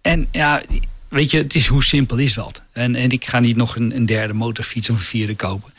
En 0.01 0.27
ja, 0.31 0.61
weet 1.09 1.31
je, 1.31 1.37
het 1.37 1.55
is, 1.55 1.67
hoe 1.67 1.83
simpel 1.83 2.17
is 2.17 2.33
dat? 2.33 2.61
En, 2.71 2.95
en 2.95 3.09
ik 3.09 3.25
ga 3.25 3.39
niet 3.39 3.55
nog 3.55 3.75
een, 3.75 3.95
een 3.95 4.05
derde 4.05 4.33
motorfiets 4.33 4.89
of 4.89 4.95
een 4.95 5.01
vierde 5.01 5.35
kopen. 5.35 5.71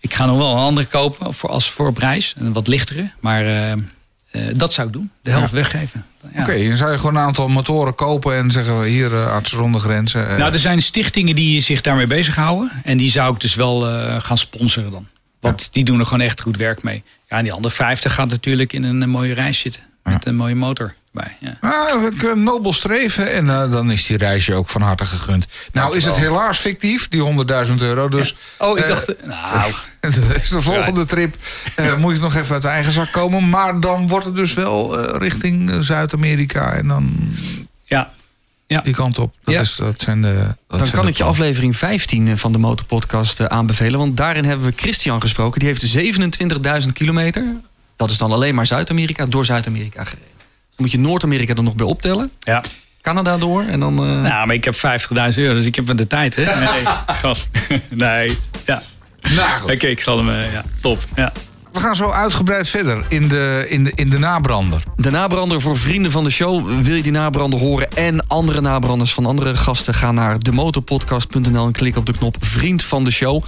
Ik 0.00 0.14
ga 0.14 0.26
nog 0.26 0.36
wel 0.36 0.50
een 0.52 0.58
andere 0.58 0.86
kopen 0.86 1.34
voor, 1.34 1.50
als 1.50 1.70
voor 1.70 1.86
op 1.86 1.98
reis. 1.98 2.34
Een 2.38 2.52
wat 2.52 2.68
lichtere. 2.68 3.10
Maar 3.20 3.46
eh, 3.46 3.72
eh, 4.32 4.42
dat 4.54 4.72
zou 4.72 4.86
ik 4.86 4.92
doen. 4.92 5.10
De 5.22 5.30
helft 5.30 5.52
weggeven. 5.52 6.04
Ja. 6.34 6.40
Oké, 6.42 6.66
dan 6.68 6.76
zou 6.76 6.92
je 6.92 6.98
gewoon 6.98 7.14
een 7.16 7.22
aantal 7.22 7.48
motoren 7.48 7.94
kopen 7.94 8.36
en 8.36 8.50
zeggen 8.50 8.80
we 8.80 8.88
hier 8.88 9.10
uh, 9.12 9.26
artsen 9.26 9.56
zonder 9.58 9.80
grenzen. 9.80 10.28
eh, 10.28 10.36
Nou, 10.38 10.52
er 10.52 10.58
zijn 10.58 10.82
stichtingen 10.82 11.34
die 11.34 11.60
zich 11.60 11.80
daarmee 11.80 12.06
bezighouden. 12.06 12.70
En 12.84 12.96
die 12.96 13.10
zou 13.10 13.34
ik 13.34 13.40
dus 13.40 13.54
wel 13.54 13.88
eh, 13.88 14.20
gaan 14.20 14.38
sponsoren 14.38 14.90
dan. 14.90 15.06
Want 15.40 15.68
die 15.72 15.84
doen 15.84 15.98
er 15.98 16.04
gewoon 16.04 16.20
echt 16.20 16.40
goed 16.40 16.56
werk 16.56 16.82
mee. 16.82 17.02
Ja, 17.28 17.36
en 17.36 17.42
die 17.44 17.52
andere 17.52 17.74
50 17.74 18.14
gaat 18.14 18.28
natuurlijk 18.28 18.72
in 18.72 18.82
een, 18.82 19.02
eh, 19.02 19.08
mooie 19.08 19.34
reis 19.34 19.58
zitten. 19.58 19.82
Met 20.02 20.26
een 20.26 20.36
mooie 20.36 20.54
motor 20.54 20.94
bij. 21.12 21.36
Ja. 21.40 21.56
Ah, 21.60 22.02
ik, 22.12 22.22
een 22.22 22.42
nobel 22.42 22.72
streven 22.72 23.32
en 23.32 23.50
eh, 23.50 23.70
dan 23.70 23.90
is 23.90 24.06
die 24.06 24.16
reisje 24.16 24.54
ook 24.54 24.68
van 24.68 24.82
harte 24.82 25.06
gegund. 25.06 25.46
Nou 25.72 25.96
is 25.96 26.04
het 26.04 26.16
helaas 26.16 26.58
fictief, 26.58 27.08
die 27.08 27.44
100.000 27.68 27.74
euro. 27.78 28.08
Dus 28.08 28.36
Oh, 28.58 28.78
ik 28.78 28.84
eh, 28.84 28.88
dacht... 28.90 29.12
Nou, 29.24 29.72
is 30.42 30.48
de 30.48 30.62
volgende 30.62 31.04
trip 31.04 31.36
eh, 31.76 31.96
moet 32.00 32.14
je 32.14 32.20
nog 32.20 32.34
even 32.34 32.52
uit 32.52 32.62
de 32.62 32.68
eigen 32.68 32.92
zak 32.92 33.12
komen. 33.12 33.48
Maar 33.48 33.80
dan 33.80 34.08
wordt 34.08 34.24
het 34.24 34.34
dus 34.36 34.54
wel 34.54 34.98
eh, 34.98 35.18
richting 35.18 35.70
eh, 35.70 35.78
Zuid-Amerika 35.80 36.72
en 36.72 36.88
dan 36.88 37.34
ja. 37.84 38.10
Ja. 38.66 38.80
die 38.80 38.94
kant 38.94 39.18
op. 39.18 39.34
Dat, 39.44 39.54
Ja. 39.54 39.60
is, 39.60 39.76
dat 39.76 40.00
zijn 40.02 40.22
de. 40.22 40.34
Dat 40.34 40.54
Dan 40.66 40.78
zijn 40.78 40.90
kan 40.90 41.04
de 41.04 41.10
ik 41.10 41.16
je 41.16 41.24
aflevering 41.24 41.76
15 41.76 42.38
van 42.38 42.52
de 42.52 42.58
Motorpodcast 42.58 43.40
eh, 43.40 43.46
aanbevelen. 43.46 43.98
Want 43.98 44.16
daarin 44.16 44.44
hebben 44.44 44.66
we 44.66 44.72
Christian 44.76 45.20
gesproken. 45.20 45.58
Die 45.60 45.68
heeft 45.68 45.96
27.000 46.82 46.92
kilometer. 46.92 47.44
Dat 47.96 48.10
is 48.10 48.18
dan 48.18 48.32
alleen 48.32 48.54
maar 48.54 48.66
Zuid-Amerika. 48.66 49.26
Door 49.26 49.44
Zuid-Amerika 49.44 50.04
gereden. 50.04 50.28
Dan 50.38 50.76
moet 50.76 50.90
je 50.90 50.98
Noord-Amerika 50.98 51.54
er 51.54 51.62
nog 51.62 51.74
bij 51.74 51.86
optellen. 51.86 52.30
ja. 52.40 52.62
Canada 53.02 53.36
door. 53.38 53.62
En 53.62 53.80
dan... 53.80 53.98
eh, 53.98 54.22
Nou, 54.22 54.46
maar 54.46 54.54
ik 54.54 54.64
heb 54.64 54.74
50.000 54.76 54.82
euro, 55.34 55.54
dus 55.54 55.66
ik 55.66 55.74
heb 55.74 55.96
de 55.96 56.06
tijd, 56.06 56.34
hè? 56.36 56.44
Nee, 56.44 56.82
gast. 57.06 57.48
Nee, 57.90 58.38
ja. 58.66 58.82
Nou, 59.20 59.60
goed. 59.60 59.70
Oké, 59.70 59.86
ik 59.86 60.00
zal 60.00 60.16
hem... 60.18 60.28
eh, 60.30 60.52
ja, 60.52 60.64
top. 60.80 61.04
Ja. 61.16 61.32
We 61.72 61.80
gaan 61.80 61.96
zo 61.96 62.10
uitgebreid 62.10 62.68
verder 62.68 63.04
in 63.08 63.28
de, 63.28 63.66
in 63.68 63.84
de, 63.84 63.92
in 63.94 64.08
de 64.10 64.18
nabrander. 64.18 64.82
De 64.96 65.10
nabrander 65.10 65.60
voor 65.60 65.78
vrienden 65.78 66.10
van 66.10 66.24
de 66.24 66.30
show. 66.30 66.82
Wil 66.82 66.94
je 66.94 67.02
die 67.02 67.12
nabrander 67.12 67.58
horen 67.58 67.90
en 67.90 68.26
andere 68.28 68.60
nabranders 68.60 69.12
van 69.12 69.26
andere 69.26 69.56
gasten? 69.56 69.94
Ga 69.94 70.12
naar 70.12 70.38
demotorpodcast.nl 70.38 71.66
en 71.66 71.72
klik 71.72 71.96
op 71.96 72.06
de 72.06 72.12
knop 72.12 72.36
vriend 72.40 72.84
van 72.84 73.04
de 73.04 73.10
show. 73.10 73.44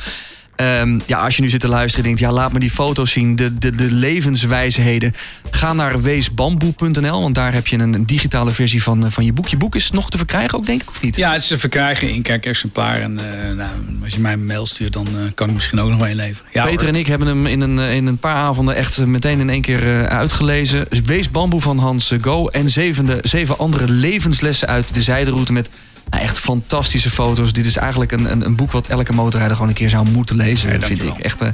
Ehm, 0.56 0.98
ja, 1.06 1.18
als 1.18 1.36
je 1.36 1.42
nu 1.42 1.48
zit 1.48 1.60
te 1.60 1.68
luisteren 1.68 1.98
en 1.98 2.16
denkt, 2.16 2.20
ja, 2.20 2.32
laat 2.32 2.52
me 2.52 2.58
die 2.58 2.70
foto's 2.70 3.10
zien, 3.10 3.36
de, 3.36 3.58
de, 3.58 3.70
de 3.70 3.92
levenswijsheden. 3.92 5.14
Ga 5.50 5.72
naar 5.72 6.02
weesbamboe.nl, 6.02 7.20
want 7.20 7.34
daar 7.34 7.52
heb 7.52 7.66
je 7.66 7.78
een, 7.78 7.94
een 7.94 8.06
digitale 8.06 8.52
versie 8.52 8.82
van, 8.82 9.04
eh, 9.04 9.10
van 9.10 9.24
je 9.24 9.32
boek. 9.32 9.48
Je 9.48 9.56
boek 9.56 9.74
is 9.74 9.90
nog 9.90 10.10
te 10.10 10.16
verkrijgen 10.16 10.58
ook, 10.58 10.66
denk 10.66 10.82
ik, 10.82 10.88
of 10.88 11.02
niet? 11.02 11.16
ja, 11.16 11.32
het 11.32 11.42
is 11.42 11.48
te 11.48 11.58
verkrijgen 11.58 12.10
in 12.10 12.22
kijkexemplaar. 12.22 13.00
En 13.00 13.18
eh, 13.18 13.56
nou, 13.56 13.70
als 14.02 14.14
je 14.14 14.20
mij 14.20 14.32
een 14.32 14.46
mail 14.46 14.66
stuurt, 14.66 14.92
dan 14.92 15.06
eh, 15.06 15.32
kan 15.34 15.48
ik 15.48 15.54
misschien 15.54 15.80
ook 15.80 15.88
nog 15.88 15.98
wel 15.98 16.08
inleveren. 16.08 16.50
Ja, 16.52 16.64
Peter 16.64 16.80
hoor. 16.80 16.94
en 16.94 17.00
ik 17.00 17.06
hebben 17.06 17.28
hem 17.28 17.46
in 17.46 17.60
een, 17.60 17.78
in 17.78 18.06
een 18.06 18.18
paar 18.18 18.36
avonden 18.36 18.74
echt 18.74 19.06
meteen 19.06 19.40
in 19.40 19.50
één 19.50 19.62
keer 19.62 20.08
uitgelezen. 20.08 20.86
Wees 21.04 21.30
Bamboe 21.30 21.60
van 21.60 21.78
Hans 21.78 22.12
Go. 22.20 22.48
En 22.48 22.68
zevende, 22.68 23.18
zeven 23.22 23.58
andere 23.58 23.88
levenslessen 23.88 24.68
uit 24.68 24.94
de 24.94 25.02
zijderoute 25.02 25.52
met 25.52 25.68
nou, 26.14 26.26
echt 26.26 26.38
fantastische 26.38 27.10
foto's. 27.10 27.52
Dit 27.52 27.66
is 27.66 27.76
eigenlijk 27.76 28.12
een, 28.12 28.30
een, 28.30 28.44
een 28.44 28.56
boek 28.56 28.72
wat 28.72 28.86
elke 28.86 29.12
motorrijder 29.12 29.56
gewoon 29.56 29.70
een 29.70 29.76
keer 29.76 29.88
zou 29.88 30.08
moeten 30.08 30.36
lezen, 30.36 30.72
Ja, 30.72 30.80
vind 30.80 31.02
ik. 31.02 31.18
Echt, 31.18 31.40
eh, 31.40 31.48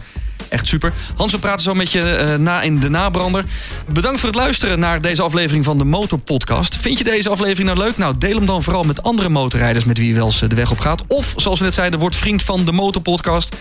echt 0.48 0.66
super. 0.66 0.92
Hans, 1.16 1.32
we 1.32 1.38
praten 1.38 1.62
zo 1.62 1.74
met 1.74 1.92
je 1.92 2.02
eh, 2.02 2.38
na 2.38 2.62
in 2.62 2.80
de 2.80 2.90
nabrander. 2.90 3.44
Bedankt 3.92 4.20
voor 4.20 4.28
het 4.28 4.38
luisteren 4.38 4.78
naar 4.78 5.00
deze 5.00 5.22
aflevering 5.22 5.64
van 5.64 5.78
de 5.78 5.84
Motorpodcast. 5.84 6.76
Vind 6.76 6.98
je 6.98 7.04
deze 7.04 7.28
aflevering 7.28 7.66
nou 7.66 7.78
leuk? 7.78 7.96
Nou, 7.96 8.14
deel 8.18 8.36
hem 8.36 8.46
dan 8.46 8.62
vooral 8.62 8.84
met 8.84 9.02
andere 9.02 9.28
motorrijders 9.28 9.84
met 9.84 9.98
wie 9.98 10.08
je 10.08 10.14
wel 10.14 10.26
eens 10.26 10.42
eh, 10.42 10.48
de 10.48 10.54
weg 10.54 10.70
op 10.70 10.78
gaat. 10.78 11.02
Of, 11.06 11.32
zoals 11.36 11.58
we 11.58 11.64
net 11.64 11.74
zeiden, 11.74 11.98
word 11.98 12.16
vriend 12.16 12.42
van 12.42 12.64
de 12.64 12.72
Motorpodcast. 12.72 13.56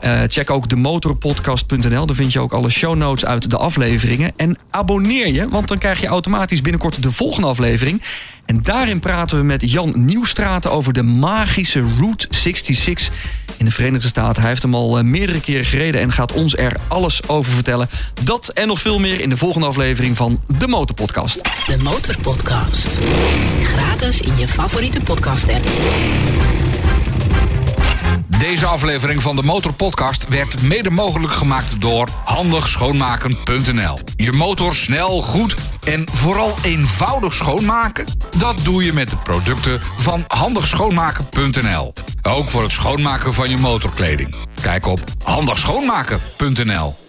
Eh, 0.00 0.20
check 0.26 0.50
ook 0.50 0.68
demotorpodcast.nl. 0.68 2.06
Daar 2.06 2.16
vind 2.16 2.32
je 2.32 2.40
ook 2.40 2.52
alle 2.52 2.70
show 2.70 2.94
notes 2.94 3.24
uit 3.24 3.50
de 3.50 3.56
afleveringen. 3.56 4.32
En 4.36 4.56
abonneer 4.70 5.32
je, 5.32 5.48
want 5.48 5.68
dan 5.68 5.78
krijg 5.78 6.00
je 6.00 6.06
automatisch 6.06 6.62
binnenkort 6.62 7.02
de 7.02 7.10
volgende 7.10 7.46
aflevering. 7.46 8.02
En 8.50 8.62
daarin 8.62 9.00
praten 9.00 9.38
we 9.38 9.44
met 9.44 9.70
Jan 9.70 9.92
Nieuwstraten 9.96 10.70
over 10.70 10.92
de 10.92 11.02
magische 11.02 11.84
Route 11.98 12.26
66 12.30 13.10
in 13.56 13.64
de 13.64 13.70
Verenigde 13.70 14.08
Staten. 14.08 14.40
Hij 14.40 14.50
heeft 14.50 14.62
hem 14.62 14.74
al 14.74 14.98
eh, 14.98 15.04
meerdere 15.04 15.40
keren 15.40 15.64
gereden 15.64 16.00
en 16.00 16.12
gaat 16.12 16.32
ons 16.32 16.56
er 16.56 16.76
alles 16.88 17.28
over 17.28 17.52
vertellen. 17.52 17.88
Dat 18.22 18.48
en 18.48 18.66
nog 18.66 18.80
veel 18.80 18.98
meer 18.98 19.20
in 19.20 19.28
de 19.28 19.36
volgende 19.36 19.66
aflevering 19.66 20.16
van 20.16 20.40
de 20.58 20.68
Motorpodcast. 20.68 21.40
De 21.66 21.76
Motorpodcast. 21.82 22.98
Gratis 23.62 24.20
in 24.20 24.36
je 24.38 24.48
favoriete 24.48 25.00
podcast-app. 25.00 25.66
Deze 28.40 28.66
aflevering 28.66 29.22
van 29.22 29.36
de 29.36 29.42
Motorpodcast 29.42 30.28
werd 30.28 30.62
mede 30.62 30.90
mogelijk 30.90 31.32
gemaakt 31.32 31.80
door 31.80 32.08
handigschoonmaken.nl. 32.24 33.98
Je 34.16 34.32
motor 34.32 34.74
snel, 34.74 35.22
goed 35.22 35.54
en 35.84 36.08
vooral 36.12 36.54
eenvoudig 36.62 37.34
schoonmaken? 37.34 38.06
Dat 38.36 38.58
doe 38.62 38.84
je 38.84 38.92
met 38.92 39.10
de 39.10 39.16
producten 39.16 39.80
van 39.96 40.24
handigschoonmaken.nl. 40.28 41.92
Ook 42.22 42.50
voor 42.50 42.62
het 42.62 42.72
schoonmaken 42.72 43.34
van 43.34 43.50
je 43.50 43.58
motorkleding. 43.58 44.34
Kijk 44.60 44.86
op 44.86 45.00
handigschoonmaken.nl. 45.24 46.99